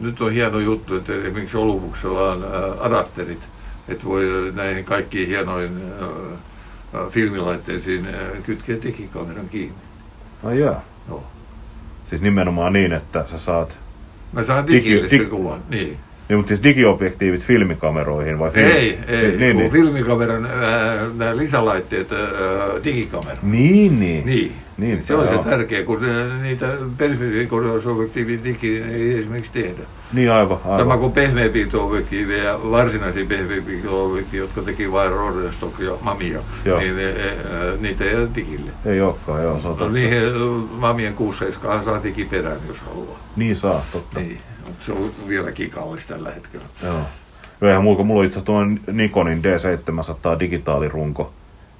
nyt 0.00 0.20
on 0.20 0.32
hieno 0.32 0.58
juttu, 0.58 0.96
että 0.96 1.12
esimerkiksi 1.14 1.56
Olumuksella 1.56 2.32
on 2.32 2.44
ää, 2.44 2.50
adapterit, 2.80 3.48
että 3.88 4.04
voi 4.04 4.52
näihin 4.54 4.84
kaikkiin 4.84 5.28
hienoihin 5.28 5.82
ää, 6.00 6.08
ää, 7.00 7.10
filmilaitteisiin 7.10 8.06
ää, 8.06 8.30
kytkeä 8.42 8.76
digikameran 8.82 9.48
kiinni. 9.48 9.74
Ai 10.44 10.60
jaa. 10.60 10.82
Joo. 11.08 11.24
Siis 12.06 12.22
nimenomaan 12.22 12.72
niin, 12.72 12.92
että 12.92 13.24
sä 13.30 13.38
saat... 13.38 13.78
Mä 14.32 14.42
saan 14.42 14.64
Digi- 14.64 14.72
digille 14.72 15.08
sen 15.08 15.20
dig- 15.20 15.24
kuvan. 15.30 15.60
Niin. 15.68 15.96
Niin, 16.32 16.38
mutta 16.38 16.48
siis 16.48 16.62
digiobjektiivit 16.62 17.42
filmikameroihin 17.42 18.38
vai 18.38 18.50
film... 18.50 18.66
Ei, 18.66 18.98
ei, 19.06 19.22
Niin, 19.22 19.38
niin, 19.38 19.52
kun 19.52 19.62
niin. 19.62 19.72
filmikameran 19.72 20.46
ää, 20.46 21.06
nämä 21.16 21.36
lisälaitteet, 21.36 22.12
ää, 22.12 22.18
digikamera. 22.84 23.36
Niin, 23.42 24.00
niin. 24.00 24.26
Niin. 24.26 24.52
Niin, 24.76 25.02
se 25.06 25.14
on 25.14 25.26
se 25.28 25.32
joo. 25.34 25.44
tärkeä, 25.44 25.82
kun 25.82 26.04
ää, 26.04 26.42
niitä 26.42 26.66
perspektiivikorjausobjektiivin 26.98 28.44
digi 28.44 28.78
ei 28.78 29.18
esimerkiksi 29.18 29.52
tehdä. 29.52 29.82
Niin, 30.12 30.32
aivan, 30.32 30.58
aivan. 30.64 30.78
Sama 30.78 30.96
kuin 30.96 31.12
pehmeäpiirto-objektiiveja 31.12 32.44
ja 32.44 32.60
varsinaisia 32.70 33.24
pehmeäpiirto-objektiiveja, 33.24 34.42
jotka 34.42 34.62
teki 34.62 34.92
vain 34.92 35.12
Rodestock 35.12 35.80
ja 35.80 35.92
Mamia, 36.00 36.40
Joo. 36.64 36.78
niin 36.78 36.96
ne, 36.96 37.04
ää, 37.04 37.76
niitä 37.80 38.04
ei 38.04 38.16
ole 38.16 38.28
digille. 38.36 38.70
Ei 38.86 39.00
olekaan, 39.00 39.42
joo, 39.42 39.60
se 39.60 39.68
on 39.68 39.78
No 39.78 39.88
niihin 39.88 40.18
ää, 40.18 40.32
Mamien 40.70 41.14
6 41.14 41.44
saa 41.84 42.02
digiperään, 42.02 42.60
jos 42.68 42.78
haluaa. 42.80 43.18
Niin 43.36 43.56
saa, 43.56 43.84
totta. 43.92 44.20
Niin, 44.20 44.38
se 44.86 44.92
on 44.92 45.10
vieläkin 45.28 45.70
kallis 45.70 46.06
tällä 46.06 46.30
hetkellä. 46.30 46.66
Joo. 46.82 47.00
Joo, 47.60 47.68
eihän 47.68 47.84
mulla, 47.84 48.04
mulla 48.04 48.20
on 48.20 48.26
itse 48.26 48.34
asiassa 48.38 48.46
tuon 48.46 48.80
Nikonin 48.92 49.42
D700 49.44 50.40
digitaalirunko, 50.40 51.32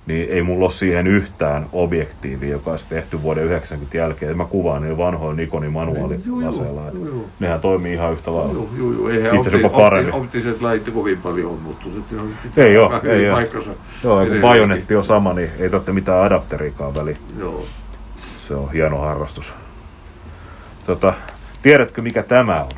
niin 0.06 0.28
ei 0.30 0.42
mulla 0.42 0.64
ole 0.64 0.72
siihen 0.72 1.06
yhtään 1.06 1.66
objektiivia, 1.72 2.50
joka 2.50 2.70
olisi 2.70 2.86
tehty 2.88 3.22
vuoden 3.22 3.44
90 3.44 3.96
jälkeen. 3.96 4.36
Mä 4.36 4.44
kuvaan 4.44 4.82
niin 4.82 4.96
vanhoilla 4.98 5.34
Nikonin 5.34 5.72
manuaalilaseilla. 5.72 6.80
Joo, 6.94 7.06
joo. 7.06 7.24
Nehän 7.40 7.60
toimii 7.60 7.92
ihan 7.92 8.12
yhtä 8.12 8.34
lailla. 8.34 8.52
Joo, 8.52 8.68
joo, 8.78 8.92
joo. 8.92 9.08
Eihän 9.08 9.34
Itse 9.36 9.56
jopa 9.56 9.78
paremmin. 9.78 10.14
optiset 10.14 10.60
lait 10.62 10.90
kovin 10.90 11.18
paljon 11.18 11.50
on 11.52 11.60
muuttunut. 11.60 12.04
Ei 12.56 12.76
oo, 12.78 12.90
hyvin 12.90 13.10
ei. 13.16 13.22
Joo, 14.04 14.20
ja 14.22 14.30
kun 14.30 14.40
bajonetti 14.40 14.96
on 14.96 15.04
sama, 15.04 15.32
niin 15.32 15.50
ei 15.58 15.70
tarvitse 15.70 15.92
mitään 15.92 16.22
adapteriikaan 16.24 16.94
väliin. 16.94 17.18
Joo. 17.38 17.64
Se 18.48 18.54
on 18.54 18.72
hieno 18.72 18.98
harrastus. 18.98 19.54
Tota, 20.86 21.12
tiedätkö 21.62 22.02
mikä 22.02 22.22
tämä 22.22 22.62
on? 22.62 22.70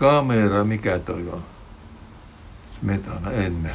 Kamera, 0.00 0.64
mikä 0.64 0.98
toi 0.98 1.24
on? 1.32 1.42
Metana, 2.82 3.30
en 3.32 3.62
näe. 3.62 3.72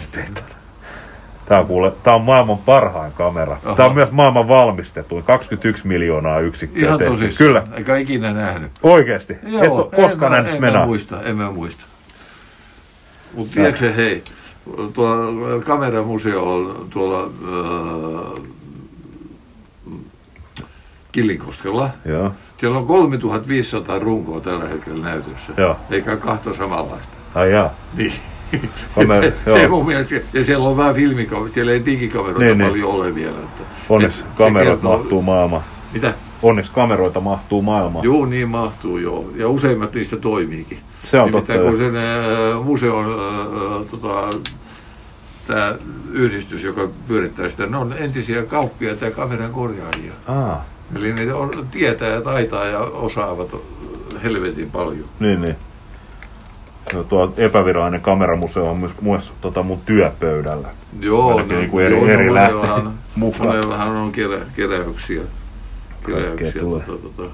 Tämä 1.46 1.62
on, 1.62 1.68
kuule, 1.68 1.94
tämä 2.04 2.16
on 2.16 2.22
maailman 2.22 2.58
parhain 2.58 3.12
kamera. 3.12 3.58
Aha. 3.66 3.76
Tämä 3.76 3.90
on 3.90 3.96
myös 3.96 4.12
maailman 4.12 4.48
valmistetuin. 4.48 5.24
21 5.24 5.88
miljoonaa 5.88 6.40
yksikköä 6.40 6.84
Ihan 6.88 6.98
tehty. 7.00 7.14
tosissaan. 7.14 7.48
Kyllä, 7.48 7.64
Eikä 7.78 7.96
ikinä 7.96 8.34
nähnyt. 8.34 8.72
oikeasti. 8.84 9.34
Et 9.34 9.40
Joo, 9.52 9.76
ole 9.76 9.90
koskaan 10.08 10.34
en, 10.34 10.44
nähnyt 10.44 10.62
mä, 10.62 10.68
en 10.82 10.88
muista, 10.88 11.24
en 11.24 11.36
mä 11.38 11.52
muista. 11.52 11.84
Mutta 13.34 13.54
tiedätkö 13.54 13.94
hei, 13.94 14.24
tuo 14.94 15.16
kameramuseo 15.66 16.54
on 16.56 16.88
tuolla 16.90 17.24
äh, 17.24 18.44
Killinkoskella. 21.12 21.90
Joo, 22.06 22.32
Siellä 22.58 22.78
on 22.80 22.88
3500 22.88 24.00
runkoa 24.00 24.40
tällä 24.40 24.68
hetkellä 24.68 25.04
näytössä. 25.06 25.54
Joo. 25.58 25.76
Eikä 25.92 26.16
kahta 26.18 26.54
samanlaista. 26.54 27.08
ai 27.36 27.52
jaa. 27.52 27.74
Niin. 27.98 28.14
Kamera- 28.96 29.22
se, 29.30 29.34
joo. 29.46 29.58
se 29.58 29.68
mun 29.68 29.86
mielestä, 29.86 30.16
ja 30.34 30.44
siellä 30.44 30.70
on 30.70 30.78
vähän 30.78 30.96
filmikameroita, 30.96 31.54
siellä 31.54 31.72
ei 31.72 31.86
digikameroita 31.86 32.40
Niin, 32.40 32.58
niin. 32.58 32.70
paljon 32.70 32.90
ole 32.92 33.16
vielä. 33.16 33.36
Että, 33.40 33.64
Onneksi 33.90 34.20
et 34.22 34.26
se 34.28 34.32
kamerat 34.38 34.68
kertoo- 34.80 34.98
mahtuu 34.98 35.22
maailman. 35.22 35.62
Mitä? 35.94 36.14
onneksi 36.44 36.72
kameroita 36.72 37.20
mahtuu 37.20 37.62
maailmaan. 37.62 38.06
Joo, 38.06 38.26
niin 38.26 38.50
mahtuu 38.50 38.98
joo. 38.98 39.30
Ja 39.36 39.48
useimmat 39.50 39.94
niistä 39.94 40.18
toimiikin. 40.18 40.80
Se 41.04 41.20
on 41.20 41.26
Nimittäin 41.32 41.60
totta, 41.60 41.72
kun 41.72 41.80
sen 41.80 41.96
äh, 41.96 42.64
museon 42.66 43.06
äh, 43.06 43.88
tota, 43.92 44.38
tämä 45.48 45.76
yhdistys, 46.12 46.64
joka 46.64 46.88
pyörittää 47.08 47.50
sitä, 47.50 47.66
ne 47.66 47.78
on 47.78 47.94
entisiä 47.98 48.44
kauppiaita 48.44 49.06
ja 49.06 49.12
kameran 49.12 49.52
korjaajia. 49.52 50.14
Aa, 50.28 50.66
Eli 50.96 51.14
ne 51.14 51.26
tietää 51.72 52.08
ja 52.08 52.22
taitaa 52.22 52.66
ja 52.66 52.80
osaavat 52.80 53.56
helvetin 54.24 54.72
paljon. 54.72 55.06
niin, 55.20 55.42
niin. 55.42 55.56
No, 56.94 57.04
tuo 57.04 57.34
epävirallinen 57.38 58.02
kameramuseo 58.02 58.70
on 58.70 58.78
myös, 58.78 59.02
myös 59.02 59.34
tota 59.42 59.64
mun 59.64 59.80
työpöydällä. 59.86 60.68
Joo, 61.00 61.30
Ainakin 61.32 61.58
niinku 61.58 61.80
eri- 61.80 61.96
joo, 61.96 62.06
eri 62.08 62.30
monellahan- 62.30 62.34
lähteet 62.34 62.94
mukaan. 63.16 63.48
Monellahan 63.48 63.88
on 63.96 64.12
kerä, 64.12 64.38
keräyksiä. 64.56 65.22
keräyksiä 66.06 66.62
tota, 66.62 66.92
tota. 67.18 67.32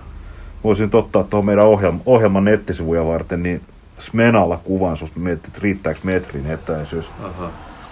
Voisin 0.64 0.90
ottaa 0.94 1.24
tuohon 1.24 1.46
meidän 1.46 1.66
ohjelma, 1.66 2.00
ohjelman 2.06 2.44
nettisivuja 2.46 3.06
varten, 3.06 3.44
niin 3.44 3.62
Smenalla 4.00 4.58
kuvan 4.64 4.98
susta 4.98 5.20
mietit, 5.20 5.46
että 5.48 5.60
riittääkö 5.62 6.00
metrin 6.04 6.52
etäisyys. 6.52 7.12
Aha. 7.24 7.50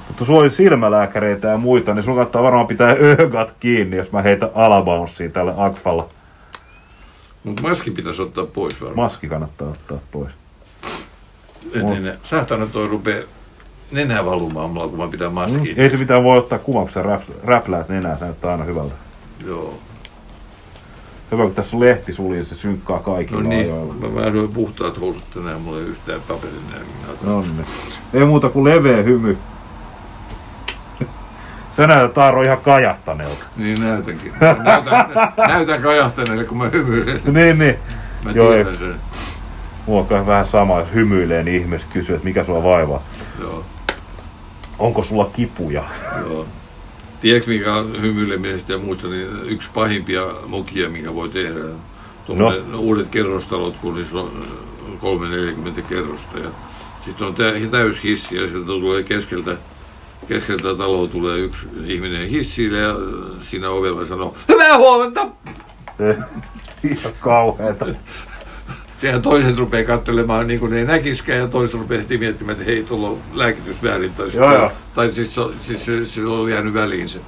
Mutta 0.09 0.25
sulla 0.25 0.39
oli 0.39 0.49
silmälääkäreitä 0.49 1.47
ja 1.47 1.57
muita, 1.57 1.93
niin 1.93 2.03
sun 2.03 2.15
kannattaa 2.15 2.43
varmaan 2.43 2.67
pitää 2.67 2.95
ögat 3.19 3.55
kiinni, 3.59 3.97
jos 3.97 4.11
mä 4.11 4.21
heitän 4.21 4.49
alabounssiin 4.55 5.31
tälle 5.31 5.53
Akfalla. 5.57 6.09
Mutta 7.43 7.61
maski 7.61 7.91
pitäisi 7.91 8.21
ottaa 8.21 8.45
pois 8.45 8.81
varmaan. 8.81 8.95
Maski 9.05 9.27
kannattaa 9.27 9.67
ottaa 9.67 9.97
pois. 10.11 10.31
Ennen 11.73 12.03
ne, 12.03 12.17
saatana 12.23 12.65
toi 12.65 12.87
rupee 12.87 13.27
nenä 13.91 14.25
valumaan 14.25 14.69
mulla, 14.69 14.87
kun 14.87 14.97
mä 14.97 15.07
pidän 15.07 15.33
maskin. 15.33 15.73
Ei 15.79 15.89
se 15.89 15.97
mitään 15.97 16.23
voi 16.23 16.37
ottaa 16.37 16.59
sä 16.89 17.01
räps- 17.03 17.33
räpläät 17.43 17.89
nenää, 17.89 18.17
se 18.17 18.23
näyttää 18.25 18.51
aina 18.51 18.63
hyvältä. 18.63 18.95
Joo. 19.45 19.73
Hyvä, 21.31 21.43
kun 21.43 21.55
tässä 21.55 21.77
on 21.77 21.81
lehti 21.83 22.13
sulji, 22.13 22.45
se 22.45 22.55
synkkaa 22.55 22.97
No 22.97 23.03
kaikilla 23.03 23.41
niin, 23.43 23.73
ajoilla. 23.73 23.93
mä 23.93 24.15
vähän 24.15 24.49
puhtaat 24.53 25.01
housut 25.01 25.23
tänään, 25.33 25.61
mulla 25.61 25.79
ei 25.79 25.85
yhtään 25.85 26.21
paperin 26.27 26.61
No 27.21 27.41
niin. 27.41 27.65
Ei 28.13 28.25
muuta 28.25 28.49
kuin 28.49 28.63
leveä 28.65 29.03
hymy. 29.03 29.37
Sä 31.79 31.87
näytät 31.87 32.17
Aaro 32.17 32.41
ihan 32.41 32.57
kajahtaneelta. 32.57 33.45
Niin 33.57 33.77
näytänkin. 33.81 34.33
Näytän, 34.41 35.09
näytän 35.53 35.81
kajahtaneelle, 35.81 36.43
kun 36.43 36.57
mä 36.57 36.69
hymyilen. 36.69 37.19
niin, 37.31 37.59
niin. 37.59 37.75
Mä 38.23 38.31
Joo, 38.31 38.53
tiedän 38.53 38.75
sen. 38.75 38.95
Mulla 39.85 40.07
on 40.19 40.27
vähän 40.27 40.45
sama, 40.47 40.79
jos 40.79 40.93
hymyilee, 40.93 41.43
niin 41.43 41.61
ihmiset 41.61 41.93
kysyy, 41.93 42.15
että 42.15 42.27
mikä 42.27 42.43
sua 42.43 42.63
vaivaa. 42.63 43.03
Joo, 43.41 43.65
Onko 44.79 45.03
sulla 45.03 45.29
kipuja? 45.35 45.83
joo. 46.25 46.47
Tiedätkö 47.21 47.51
mikä 47.51 47.73
on 47.73 48.01
hymyilemisestä 48.01 48.73
ja 48.73 48.79
muista, 48.79 49.07
niin 49.07 49.27
yksi 49.45 49.69
pahimpia 49.73 50.21
mokia, 50.47 50.89
mikä 50.89 51.15
voi 51.15 51.29
tehdä. 51.29 51.59
Tuommoinen 52.25 52.71
no. 52.71 52.79
uudet 52.79 53.07
kerrostalot, 53.07 53.75
kun 53.81 53.95
niissä 53.95 54.17
on 54.17 54.31
3-40 55.77 55.81
kerrosta. 55.81 56.39
Ja 56.39 56.49
sitten 57.05 57.27
on 57.27 57.35
tä- 57.35 57.53
täys 57.71 58.03
hissi 58.03 58.35
ja 58.37 58.47
sieltä 58.47 58.65
tulee 58.65 59.03
keskeltä, 59.03 59.57
keskeltä 60.29 60.75
taloa 60.75 61.07
tulee 61.07 61.37
yksi 61.39 61.67
ihminen 61.85 62.29
hissille 62.29 62.77
ja 62.77 62.95
siinä 63.41 63.69
ovella 63.69 64.05
sanoo, 64.05 64.35
hyvää 64.49 64.77
huomenta! 64.77 65.27
Ihan 66.91 67.13
kauheeta. 67.19 67.85
Sehän 68.97 69.21
toiset 69.21 69.57
rupeaa 69.57 69.83
katselemaan 69.83 70.47
niin 70.47 70.59
kuin 70.59 70.71
ne 70.71 70.77
ei 70.79 70.85
näkiskään 70.85 71.39
ja 71.39 71.47
toiset 71.47 71.79
rupeaa 71.79 72.01
heti 72.01 72.17
miettimään, 72.17 72.53
että 72.57 72.71
hei, 72.71 72.83
tuolla 72.83 73.09
on 73.09 73.17
lääkitys 73.33 73.83
väärin. 73.83 74.13
Tai, 74.13 74.27
Joo, 74.35 74.53
joo. 74.53 74.71
tai 74.95 75.13
siis, 75.13 75.35
se- 75.35 75.75
siis 75.85 76.13
se, 76.15 76.25
on 76.25 76.51
jäänyt 76.51 76.73
väliin 76.73 77.09
se. 77.09 77.19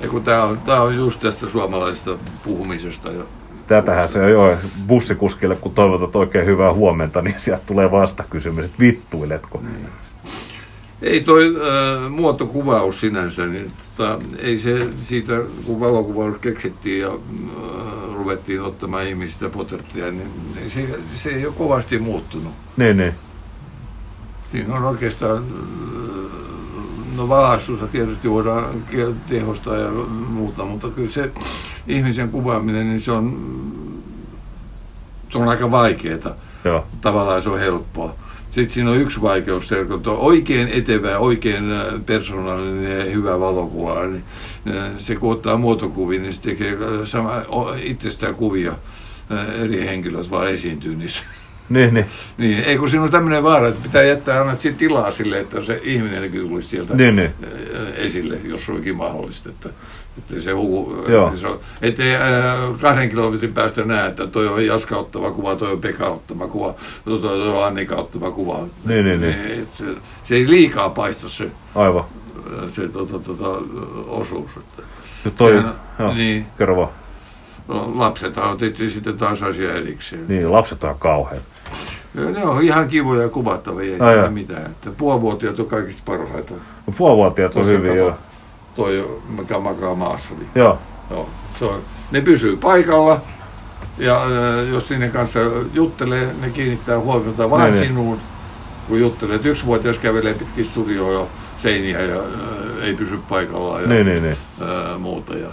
Ja 0.00 0.08
kun 0.08 0.24
tämä 0.24 0.44
on, 0.44 0.58
tää 0.60 0.82
on 0.82 0.96
just 0.96 1.20
tästä 1.20 1.48
suomalaisesta 1.48 2.18
puhumisesta. 2.44 3.10
Ja, 3.10 3.24
Tätähän 3.66 4.08
se 4.08 4.22
on 4.22 4.30
jo 4.30 4.56
bussikuskille, 4.86 5.56
kun 5.56 5.74
toivotat 5.74 6.16
oikein 6.16 6.46
hyvää 6.46 6.72
huomenta, 6.72 7.22
niin 7.22 7.34
sieltä 7.38 7.62
tulee 7.66 7.90
vastakysymys, 7.90 8.64
että 8.64 8.78
vittuiletko? 8.80 9.62
Ei 11.02 11.20
toi 11.20 11.54
äh, 11.56 12.10
muotokuvaus 12.10 13.00
sinänsä, 13.00 13.46
niin 13.46 13.72
tota, 13.96 14.18
ei 14.38 14.58
se 14.58 14.88
siitä, 15.04 15.32
kun 15.66 15.80
valokuvaus 15.80 16.36
keksittiin 16.40 17.00
ja 17.00 17.08
äh, 17.08 18.14
ruvettiin 18.14 18.62
ottamaan 18.62 19.06
ihmisistä 19.06 19.48
portretteja, 19.48 20.10
niin 20.10 20.30
se, 20.68 20.98
se 21.14 21.28
ei 21.28 21.46
ole 21.46 21.54
kovasti 21.54 21.98
muuttunut. 21.98 22.52
Niin, 22.76 22.96
niin. 22.96 23.14
Siinä 24.50 24.74
on 24.74 24.84
oikeastaan, 24.84 25.44
no 27.16 27.28
valaistusta 27.28 27.86
tietysti 27.86 28.30
voidaan 28.30 28.64
tehostaa 29.28 29.76
ja 29.76 29.90
muuta, 30.28 30.64
mutta 30.64 30.88
kyllä 30.88 31.10
se 31.10 31.30
ihmisen 31.88 32.28
kuvaaminen, 32.28 32.88
niin 32.88 33.00
se 33.00 33.12
on, 33.12 33.54
se 35.30 35.38
on 35.38 35.48
aika 35.48 35.70
vaikeaa. 35.70 36.34
Joo. 36.64 36.86
Tavallaan 37.00 37.42
se 37.42 37.50
on 37.50 37.58
helppoa. 37.58 38.14
Sitten 38.50 38.70
siinä 38.70 38.90
on 38.90 39.00
yksi 39.00 39.22
vaikeus, 39.22 39.68
kun 39.88 40.12
on 40.12 40.18
oikein 40.18 40.68
etevä, 40.68 41.18
oikein 41.18 41.72
äh, 41.72 41.86
persoonallinen 42.06 42.98
ja 42.98 43.04
hyvä 43.04 43.40
valokuva, 43.40 44.06
niin 44.06 44.24
äh, 44.76 44.90
se 44.98 45.16
kun 45.16 45.32
ottaa 45.32 45.56
muotokuvia, 45.56 46.20
niin 46.20 46.34
se 46.34 46.42
tekee 46.42 46.72
äh, 46.72 46.78
sama, 47.04 47.42
itsestään 47.82 48.34
kuvia 48.34 48.72
eri 49.62 49.86
henkilöt 49.86 50.30
vaan 50.30 50.48
esiintyy 50.48 50.96
niissä. 50.96 51.22
Niin, 51.70 51.94
niin. 51.94 52.06
Niin, 52.38 52.64
ei 52.64 52.78
kun 52.78 52.90
siinä 52.90 53.04
on 53.04 53.10
tämmöinen 53.10 53.42
vaara, 53.42 53.68
että 53.68 53.82
pitää 53.82 54.02
jättää 54.02 54.40
aina 54.40 54.56
tilaa 54.78 55.10
sille, 55.10 55.40
että 55.40 55.62
se 55.62 55.80
ihminenkin 55.82 56.48
tulisi 56.48 56.68
sieltä 56.68 56.96
Niin, 56.96 57.16
niin. 57.16 57.30
esille, 57.96 58.38
jos 58.44 58.66
se 58.66 58.72
onkin 58.72 58.96
mahdollista. 58.96 59.50
Että 59.50 59.68
se 60.38 60.50
Joo. 60.50 61.26
että 61.26 61.40
se 61.40 61.46
on, 61.46 61.58
ettei 61.82 62.14
äh, 62.16 62.22
kahden 62.80 63.08
kilometrin 63.10 63.52
päästä 63.54 63.84
näe, 63.84 64.06
että 64.08 64.26
toi 64.26 64.48
on 64.48 64.66
Jaska 64.66 64.96
ottava 64.96 65.30
kuva, 65.30 65.56
toi 65.56 65.72
on 65.72 65.80
Pekka 65.80 66.06
ottava 66.06 66.48
kuva, 66.48 66.74
toi, 67.04 67.18
toi 67.18 67.48
on 67.48 67.64
Annika 67.64 67.96
ottava 67.96 68.30
kuva. 68.30 68.58
Niin, 68.84 69.04
niin, 69.04 69.20
niin. 69.20 69.62
Et 69.62 69.68
se, 69.78 69.84
se, 70.22 70.34
ei 70.34 70.48
liikaa 70.50 70.88
paista 70.90 71.28
se, 71.28 71.50
Aivan. 71.74 72.04
se 72.68 72.88
tota, 72.88 73.18
tota, 73.18 73.48
osuus. 74.08 74.50
Että. 74.56 74.82
Ja 75.24 75.30
toi, 75.30 75.52
Sehän- 75.52 75.74
joo, 75.98 76.14
niin. 76.14 76.46
kerro 76.58 76.76
vaan. 76.76 76.88
No, 77.68 77.92
lapsethan 77.94 78.50
on 78.50 78.58
tietysti 78.58 78.90
sitten 78.90 79.18
taas 79.18 79.42
asia 79.42 79.74
erikseen. 79.74 80.28
Niin, 80.28 80.52
lapset 80.52 80.84
on 80.84 80.98
kauhean. 80.98 81.42
Ja 82.14 82.24
Ne 82.30 82.44
on 82.44 82.62
ihan 82.62 82.88
kivoja 82.88 83.28
kuvattavia, 83.28 83.92
ei 84.24 84.30
mitään. 84.30 84.66
Että 84.66 84.90
puolivuotiaat 84.90 85.58
on 85.58 85.66
kaikista 85.66 86.02
parhaita. 86.04 86.54
No, 86.86 86.92
Puolivuotiaat 86.98 87.56
on 87.56 87.66
hyviä, 87.66 87.90
kato, 87.90 88.04
joo. 88.04 88.14
Toi, 88.74 89.20
mikä 89.28 89.58
makaa 89.58 89.94
maassa. 89.94 90.34
Niin, 90.34 90.48
Joo, 90.54 90.78
joo, 91.10 91.28
se 91.58 91.64
on, 91.64 91.80
ne 92.10 92.20
pysyy 92.20 92.56
paikalla. 92.56 93.20
Ja 93.98 94.22
jos 94.70 94.90
niiden 94.90 95.10
kanssa 95.10 95.38
juttelee, 95.72 96.34
ne 96.40 96.50
kiinnittää 96.50 96.98
huomiota 97.00 97.50
vain 97.50 97.62
Niin, 97.62 97.74
niin. 97.74 97.88
sinuun. 97.88 98.18
Kun 98.88 99.00
juttelee, 99.00 99.36
että 99.36 99.48
yksivuotias 99.48 99.98
kävelee 99.98 100.34
pitkin 100.34 100.64
studioa 100.64 101.12
ja 101.12 101.26
seiniä 101.56 102.00
ja 102.00 102.20
äh, 102.20 102.84
ei 102.84 102.94
pysy 102.94 103.18
paikallaan 103.28 103.82
ja 103.82 103.88
niin, 103.88 104.06
niin, 104.06 104.22
niin. 104.22 104.36
Äh, 104.62 104.98
muuta. 105.00 105.34
Ja, 105.34 105.48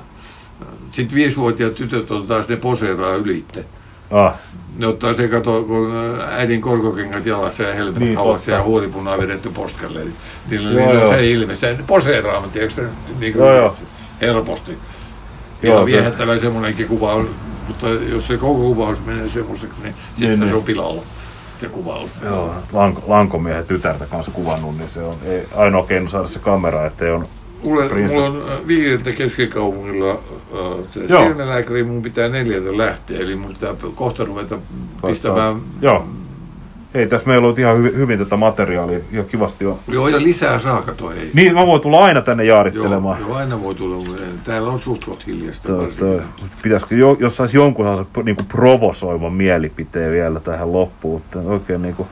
sitten 0.92 1.16
viisivuotiaat 1.16 1.76
tytöt 1.76 2.12
on 2.12 2.28
taas 2.28 2.48
ne 2.48 2.56
poseeraa 2.56 3.16
ylitte. 3.16 3.66
Ah, 4.12 4.34
Ne 4.78 4.88
ottaa 4.88 5.14
se 5.14 5.28
kato, 5.28 5.64
kun 5.64 5.94
äidin 6.32 6.62
korkokengät 6.62 7.26
jalassa 7.26 7.64
ja 7.64 7.74
helmet 7.74 7.96
Niin, 8.00 8.06
niin, 8.06 8.18
halassa 8.18 8.52
ja 8.52 8.58
totta. 8.58 8.70
huulipunaa 8.70 9.18
vedetty 9.18 9.50
poskalle. 9.50 10.00
Niin 10.00 10.16
niillä, 10.50 10.72
Joo, 10.72 10.80
niillä 10.88 11.02
on 11.04 11.08
joo. 11.10 11.14
se 11.20 11.30
ilme. 11.32 11.56
Se 11.56 11.78
poseeraa, 11.88 12.42
mä 12.42 12.48
tiedätkö, 12.48 12.88
niin 13.20 13.34
kuin 13.34 13.46
Joo, 13.48 13.56
joo. 13.58 13.76
helposti. 14.22 14.78
Ihan 15.64 15.86
viehättävä 15.86 16.38
semmoinenkin 16.38 16.88
kuva 16.88 17.24
mutta 17.68 17.88
jos 17.90 18.28
se 18.28 18.38
koko 18.38 18.60
kuvaus 18.60 19.06
menee 19.06 19.30
semmoiseksi, 19.30 19.76
niin 19.84 19.96
sitten 20.14 20.30
Niin, 20.30 20.40
se 20.40 20.46
niin. 20.46 20.56
on 20.56 20.64
pilalla 20.64 21.02
se 21.62 21.68
kuvaus. 21.68 22.10
joo. 22.24 22.54
Lanko, 22.74 23.04
lankomiehen 23.08 23.66
tytärtä 23.66 24.06
kanssa 24.06 24.32
kuvannut, 24.32 24.78
niin 24.78 24.90
se 24.90 25.02
on 25.02 25.14
ei, 25.26 25.48
ainoa 25.56 25.86
keino 25.86 26.10
saada 26.10 26.28
se 26.28 26.40
kamera, 26.40 26.86
ettei 26.88 27.12
on... 27.12 27.26
Prinsessa. 27.62 28.14
mulla 28.14 28.26
on 28.26 28.52
äh, 28.52 28.68
viideltä 28.68 29.12
keskikaupungilla 29.12 30.12
äh, 30.12 31.10
Joo. 31.10 31.24
silmälääkäri, 31.24 31.84
mun 31.84 32.02
pitää 32.02 32.30
neljältä 32.30 32.78
lähteä, 32.78 33.20
eli 33.20 33.36
mun 33.36 33.54
pitää 33.54 33.76
kohta 33.96 34.26
ruveta 34.26 34.58
pistämään 35.08 35.56
Joo. 35.82 36.08
Ei, 36.94 37.08
tässä 37.08 37.28
meillä 37.28 37.48
on 37.48 37.56
ihan 37.58 37.78
hyvin, 37.78 37.96
hyvin 37.96 38.20
tätä 38.20 38.38
materiaalia, 38.38 39.00
ja 39.12 39.24
kivasti 39.24 39.66
on. 39.66 39.80
Joo, 39.88 40.08
ja 40.08 40.24
lisää 40.24 40.60
saa, 40.60 40.82
kato, 40.82 41.12
ei. 41.12 41.32
Niin, 41.34 41.54
mä 41.54 41.66
voin 41.68 41.82
tulla 41.82 42.06
aina 42.06 42.22
tänne 42.22 42.44
Joo, 42.44 42.56
jaarittelemaan. 42.56 43.20
joo, 43.20 43.36
aina 43.36 43.62
voi 43.64 43.76
tulla, 43.76 44.18
täällä 44.44 44.70
on 44.70 44.80
sutkot 44.80 45.28
hiljasta 45.28 45.68
Toi, 45.68 45.92
toi. 46.00 46.22
Pitäisikö, 46.62 46.96
jo, 46.96 47.18
jos 47.20 47.38
saisi 47.38 47.58
jonkun 47.58 47.86
sellaisen 47.86 48.26
niin 48.26 48.36
kuin 48.36 48.48
provosoivan 48.48 49.34
mielipiteen 49.34 50.12
vielä 50.12 50.40
tähän 50.40 50.74
loppuun, 50.74 51.22
että 51.22 51.40
oikein 51.40 51.82
niin 51.82 51.96
kuin, 51.96 52.08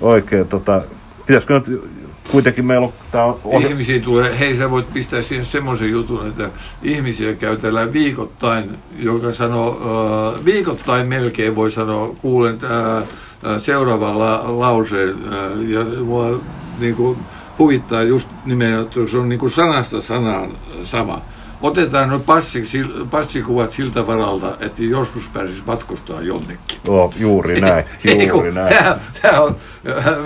oikein 0.00 0.48
tota, 0.48 0.82
pitäisikö 1.26 1.54
nyt 1.54 1.82
kuitenkin 2.30 2.66
meillä 2.66 2.86
on, 2.86 2.92
tää 3.12 3.24
on, 3.24 3.62
Ihmisiä 3.62 4.00
tulee, 4.00 4.38
hei 4.38 4.56
sä 4.56 4.70
voit 4.70 4.92
pistää 4.92 5.22
siihen 5.22 5.44
semmoisen 5.44 5.90
jutun, 5.90 6.26
että 6.26 6.50
ihmisiä 6.82 7.34
käytellään 7.34 7.92
viikoittain, 7.92 8.70
joka 8.98 9.32
sanoo, 9.32 9.80
äh, 10.36 10.44
viikoittain 10.44 11.08
melkein 11.08 11.56
voi 11.56 11.70
sanoa, 11.70 12.14
kuulen 12.22 12.58
äh, 12.64 13.04
seuraavan 13.58 14.18
la, 14.18 14.42
lauseen, 14.46 15.14
äh, 15.32 15.70
ja 15.70 15.84
mua 16.04 16.40
niin 16.78 16.96
kuin, 16.96 17.18
huvittaa 17.58 18.02
just 18.02 18.28
nimenomaan, 18.44 18.86
että 18.86 19.00
se 19.06 19.18
on 19.18 19.28
niin 19.28 19.38
kuin 19.38 19.52
sanasta 19.52 20.00
sanaan 20.00 20.58
sama. 20.84 21.22
Otetaan 21.62 22.08
nuo 22.08 22.18
passi, 22.18 22.62
sil- 22.72 23.06
passikuvat 23.10 23.70
siltä 23.70 24.06
varalta, 24.06 24.56
että 24.60 24.82
joskus 24.82 25.28
pääsisi 25.28 25.62
matkustaa 25.66 26.22
jonnekin. 26.22 26.78
Joo, 26.86 27.12
juuri 27.16 27.60
näin, 27.60 27.84
juuri 28.28 28.52
näin. 28.52 28.76
Tämä, 28.76 28.98
tämä 29.22 29.40
on, 29.40 29.56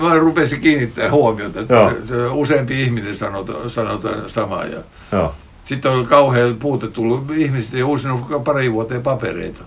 mä 0.01 0.15
rupesin 0.15 0.61
kiinnittää 0.61 1.11
huomiota, 1.11 1.59
että 1.59 1.73
Joo. 1.73 1.91
se 2.05 2.27
useampi 2.27 2.81
ihminen 2.81 3.15
sanotaan, 3.15 3.69
sanotaan 3.69 4.29
samaa. 4.29 4.65
Ja 4.65 4.79
Joo. 5.11 5.35
sitten 5.63 5.91
on 5.91 6.05
kauhean 6.05 6.55
puute 6.55 6.87
tullut, 6.87 7.31
ihmiset 7.35 7.73
ei 7.73 7.83
uusinut 7.83 8.43
pari 8.43 8.71
vuoteen 8.71 9.03
papereita. 9.03 9.63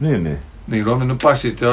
Niin, 0.00 0.24
niin. 0.24 0.38
Niillä 0.68 0.92
on 0.92 0.98
mennyt 0.98 1.18
passit 1.22 1.60
ja 1.60 1.68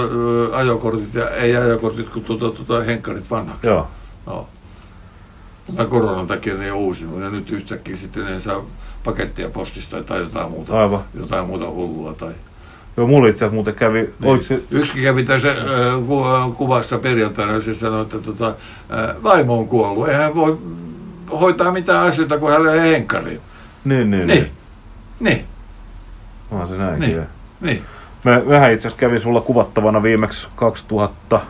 ajokortit, 0.51 1.13
ja 1.13 1.29
ei 1.29 1.55
ajokortit, 1.55 2.09
kun 2.09 2.23
tuota, 2.23 2.49
tuota, 2.51 2.83
henkkarit 2.83 3.31
vanhaksi. 3.31 3.67
Joo. 3.67 3.87
No. 4.25 4.47
Tämän 5.65 5.87
koronan 5.87 6.27
takia 6.27 6.55
ne 6.55 6.65
ei 6.65 6.71
uusinut, 6.71 7.21
ja 7.21 7.29
nyt 7.29 7.51
yhtäkkiä 7.51 7.95
sitten 7.95 8.25
ne 8.25 8.39
saa 8.39 8.61
pakettia 9.03 9.49
postista 9.49 10.03
tai 10.03 10.19
jotain 10.19 10.51
muuta, 10.51 10.79
Aivan. 10.81 10.99
jotain 11.19 11.45
muuta 11.47 11.69
hullua. 11.69 12.13
Tai... 12.13 12.31
Joo, 12.97 13.07
mulla 13.07 13.27
itse 13.27 13.37
asiassa 13.37 13.53
muuten 13.53 13.75
kävi, 13.75 14.09
Niin. 14.19 14.43
se, 14.43 14.61
Yksi 14.71 15.01
kävi 15.01 15.23
tässä 15.23 15.49
äh, 15.49 15.55
ku, 16.07 16.23
kuvassa 16.57 16.97
perjantaina, 16.97 17.61
se 17.61 17.73
sanoi, 17.73 18.01
että 18.01 18.17
tota, 18.19 18.47
äh, 18.47 19.23
vaimo 19.23 19.57
on 19.59 19.67
kuollut. 19.67 20.07
Eihän 20.07 20.23
hän 20.23 20.35
voi 20.35 20.57
hoitaa 21.39 21.71
mitään 21.71 22.07
asioita, 22.07 22.37
kun 22.39 22.51
hän 22.51 22.61
on 22.61 22.73
henkkari. 22.79 23.41
niin, 23.85 24.11
niin, 24.11 24.27
Niin, 24.27 24.51
niin, 25.19 25.45
Onhan 26.51 26.67
se 26.67 26.77
näinkin. 26.77 27.09
Niin. 27.09 27.17
Niin. 27.17 27.27
niin. 27.61 27.81
Mä 28.23 28.41
vähän 28.47 28.71
itse 28.71 28.87
asiassa 28.87 28.99
kävin 28.99 29.19
sulla 29.19 29.41
kuvattavana 29.41 30.03
viimeksi 30.03 30.47
2000, 30.55 31.41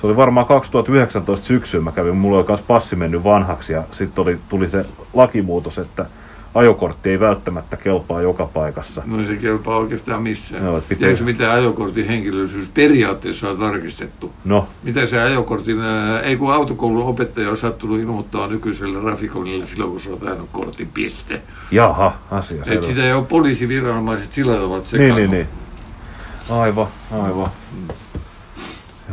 se 0.00 0.06
oli 0.06 0.16
varmaan 0.16 0.46
2019 0.46 1.46
syksyllä, 1.46 1.84
mä 1.84 1.92
kävin, 1.92 2.16
mulla 2.16 2.38
oli 2.38 2.46
myös 2.48 2.62
passi 2.62 2.96
mennyt 2.96 3.24
vanhaksi 3.24 3.72
ja 3.72 3.82
sitten 3.92 4.40
tuli 4.48 4.70
se 4.70 4.84
lakimuutos, 5.14 5.78
että 5.78 6.06
ajokortti 6.54 7.10
ei 7.10 7.20
välttämättä 7.20 7.76
kelpaa 7.76 8.22
joka 8.22 8.46
paikassa. 8.46 9.02
No 9.06 9.18
ei 9.20 9.26
se 9.26 9.36
kelpaa 9.36 9.76
oikeastaan 9.78 10.22
missään. 10.22 10.64
No, 10.64 10.72
pitää- 10.80 10.98
Tiedätkö, 10.98 11.24
mitä 11.24 11.52
ajokortin 11.52 12.06
henkilöllisyys 12.06 12.68
periaatteessa 12.74 13.50
on 13.50 13.58
tarkistettu? 13.58 14.32
No, 14.44 14.66
Mitä 14.82 15.06
se 15.06 15.20
ajokortin, 15.20 15.80
ää, 15.80 16.20
ei 16.20 16.36
kun 16.36 16.52
autokoulun 16.52 17.02
opettaja 17.06 17.50
on 17.50 17.56
sattunut 17.56 18.00
ilmoittaa 18.00 18.46
nykyiselle 18.46 19.10
Rafikonille 19.10 19.66
silloin, 19.66 19.90
kun 19.90 20.00
se 20.00 20.12
on 20.12 20.18
ajanut 20.26 20.48
kortin 20.52 20.88
piste. 20.94 21.42
jaha, 21.70 22.18
asia 22.30 22.62
Et 22.66 22.82
sitä 22.84 23.04
ei 23.04 23.12
ole 23.12 23.24
poliisiviranomaiset 23.24 24.32
sillä 24.32 24.54
tavalla 24.54 24.76
Niin, 24.76 24.86
sekannut. 24.86 25.16
niin, 25.16 25.30
niin. 25.30 25.46
Aivan, 26.50 26.86
aivan. 27.12 27.48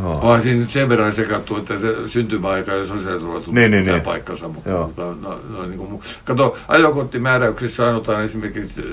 Joo. 0.01 0.13
Onhan 0.13 0.41
siinä 0.41 0.59
nyt 0.59 0.71
sen 0.71 0.89
verran 0.89 1.13
sekattu, 1.13 1.57
että 1.57 1.79
se 1.79 2.07
syntymäaika 2.07 2.71
ja 2.71 2.85
sosiaaliturva 2.85 3.41
tulee 3.41 3.61
Niin, 3.69 3.71
niin, 3.71 3.93
niin. 3.93 4.01
paikkansa. 4.01 4.47
Mutta 4.47 4.69
Joo. 4.69 4.91
tota, 4.95 5.15
no, 5.21 5.39
no, 5.49 5.65
niin 5.65 5.77
kuin, 5.77 6.01
kato, 6.25 6.57
ajokorttimääräyksissä 6.67 7.75
sanotaan 7.75 8.23
esimerkiksi, 8.23 8.81
että 8.81 8.91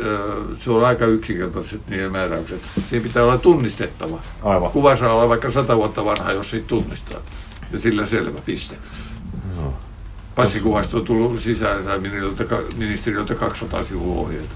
se 0.59 0.71
on 0.71 0.85
aika 0.85 1.07
yksinkertaiset 1.07 1.81
niiden 1.89 2.13
määräykset. 2.13 2.61
Siinä 2.91 3.03
pitää 3.03 3.25
olla 3.25 3.39
tunnistettava. 3.39 4.19
Aivan. 4.43 4.71
Kuva 4.71 4.97
saa 4.97 5.13
olla 5.13 5.29
vaikka 5.29 5.51
sata 5.51 5.77
vuotta 5.77 6.05
vanha, 6.05 6.33
jos 6.33 6.51
siitä 6.51 6.67
tunnistaa. 6.67 7.21
Ja 7.73 7.79
sillä 7.79 8.07
selvä 8.07 8.39
piste. 8.47 8.77
Passikuvasta 10.35 10.97
on 10.97 11.05
tullut 11.05 11.41
sisäministeriöltä, 11.41 12.45
ministeriöltä 12.77 13.35
200 13.35 13.83
sivua 13.83 14.21
ohjeita. 14.21 14.55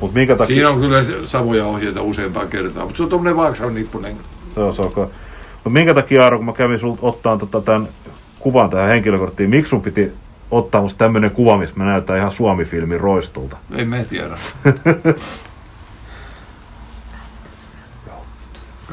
Mut 0.00 0.14
minkä 0.14 0.36
takia... 0.36 0.54
Siinä 0.54 0.70
on 0.70 0.80
kyllä 0.80 1.04
samoja 1.24 1.66
ohjeita 1.66 2.02
useampaan 2.02 2.48
kertaan, 2.48 2.86
mutta 2.86 2.96
se 2.96 3.02
on 3.02 3.08
tuommoinen 3.08 3.36
vaaksan 3.36 3.74
nippunen. 3.74 4.16
Joo, 4.56 4.72
se 4.72 4.82
on 4.82 5.10
Mut 5.64 5.72
minkä 5.72 5.94
takia, 5.94 6.22
Aaro, 6.22 6.36
kun 6.36 6.46
mä 6.46 6.52
kävin 6.52 6.78
sulta 6.78 6.98
ottaa 7.02 7.38
tota 7.38 7.60
tämän 7.60 7.88
kuvan 8.38 8.70
tähän 8.70 8.88
henkilökorttiin, 8.88 9.50
miksi 9.50 9.70
sun 9.70 9.82
piti 9.82 10.12
ottaa 10.50 10.82
musta 10.82 10.98
tämmönen 10.98 11.30
kuva, 11.30 11.58
missä 11.58 11.76
mä 11.76 11.84
näytän 11.84 12.16
ihan 12.16 12.30
Suomi-filmin 12.30 13.00
roistulta? 13.00 13.56
En 13.74 13.88
mä 13.88 14.04
tiedä. 14.04 14.38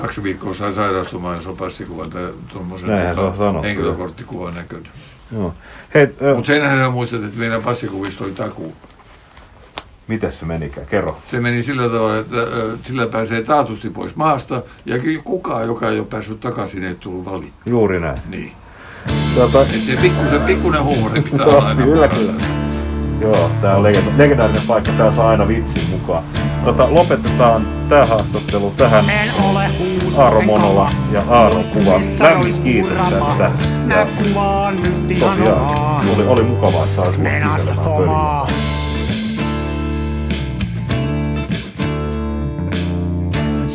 Kaksi 0.02 0.24
viikkoa 0.24 0.54
sai 0.54 0.74
sairastumaan, 0.74 1.36
jos 1.36 1.48
on 1.48 1.58
passikuvan 1.58 2.10
tai 2.10 2.34
tuommoisen 2.48 2.90
sanottu, 3.38 3.64
henkilökorttikuvan 3.64 4.54
näköinen. 4.54 4.92
Joo. 5.32 5.54
Hei, 5.94 6.08
Mutta 6.36 6.48
senhän 6.48 6.94
muistat, 6.94 7.24
että 7.24 7.40
meidän 7.40 7.62
passikuvista 7.62 8.24
oli 8.24 8.32
takuu. 8.32 8.76
Miten 10.10 10.32
se 10.32 10.46
menikään? 10.46 10.88
Kerro. 10.88 11.18
Se 11.32 11.40
meni 11.40 11.64
sillä 11.64 11.84
tavalla, 11.84 12.18
että 12.18 12.38
sillä 12.88 13.08
pääsee 13.08 13.42
taatusti 13.42 13.90
pois 13.90 14.16
maasta, 14.16 14.62
ja 14.86 14.96
kukaan, 15.24 15.68
joka 15.68 15.90
ei 15.90 16.00
ole 16.00 16.08
päässyt 16.08 16.40
takaisin, 16.40 16.84
ei 16.84 16.96
tullut 16.96 17.26
valittu. 17.26 17.60
Juuri 17.66 18.00
näin. 18.00 18.18
Niin. 18.30 18.52
Tota, 19.36 19.62
Et 19.62 19.68
se 19.86 19.98
pikkuinen, 20.02 20.42
pikkuinen 20.42 20.84
huumori 20.84 21.22
pitää 21.22 21.46
olla 21.46 21.68
aina 21.68 21.84
kyllä, 21.84 22.08
kyllä. 22.08 22.34
Joo, 23.22 23.52
tää 23.62 23.76
on 23.78 23.84
legenda- 23.84 24.18
legendaarinen 24.18 24.62
paikka, 24.68 24.92
tää 24.92 25.12
saa 25.12 25.30
aina 25.30 25.48
vitsin 25.48 25.90
mukaan. 25.90 26.24
Tota, 26.66 26.94
lopetetaan 26.94 27.68
tää 27.90 28.06
haastattelu 28.06 28.74
tähän. 28.78 29.10
En 29.10 29.32
ole 29.44 29.70
huuso, 29.80 30.22
Aaro 30.22 30.42
Monola 30.42 30.92
ja 31.12 31.24
Aaron 31.28 31.64
kuva. 31.64 31.98
Missä 31.98 32.24
Lämmin 32.26 32.62
kiitos 32.64 32.92
tästä. 32.92 33.52
Ja 33.90 34.08
kuvaan 34.18 34.76
nyt 34.84 35.12
ihan 35.12 35.38
tosiaan, 35.38 36.06
oli, 36.16 36.28
oli 36.28 36.44
mukavaa, 36.44 36.84
että 36.84 37.06
sait 37.06 37.18
mulle 37.18 38.79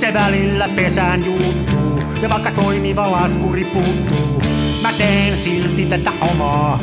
Se 0.05 0.15
välillä 0.15 0.69
pesään 0.69 1.25
juuttuu, 1.25 2.03
ja 2.23 2.29
vaikka 2.29 2.51
toimiva 2.51 3.13
laskuri 3.13 3.65
puuttuu, 3.65 4.43
mä 4.83 4.93
teen 4.93 5.37
silti 5.37 5.87
tätä 5.87 6.11
omaa. 6.21 6.81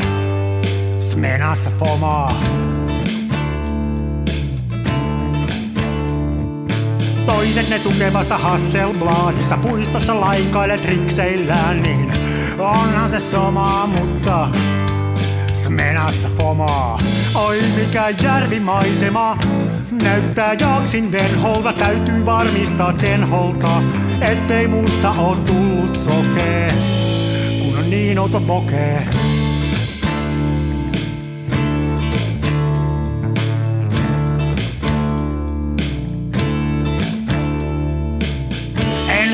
Smenassa 1.00 1.72
fomaa. 1.80 2.44
Toiset 7.26 7.70
ne 7.70 7.80
tukevassa 7.80 8.38
Hasselbladissa 8.38 9.58
puistossa 9.58 10.22
laikailet 10.22 10.86
rikseillään, 10.86 11.84
niin 11.84 12.14
onhan 12.60 13.10
se 13.10 13.20
sama, 13.20 13.88
mutta 13.88 14.48
Smenassa 15.72 16.30
fomaa. 16.38 17.00
Oi 17.36 17.62
mikä 17.76 18.10
järvimaisema, 18.24 19.38
näyttää 20.04 20.54
jaksin 20.54 21.12
venholta, 21.12 21.74
täytyy 21.74 22.26
varmistaa 22.26 22.94
tenholta, 22.94 23.84
ettei 24.22 24.68
musta 24.68 25.12
oo 25.12 25.36
tullut 25.36 25.98
sokee, 25.98 26.74
kun 27.62 27.78
on 27.78 27.90
niin 27.90 28.20
outo 28.20 28.42
pokee. 28.42 29.08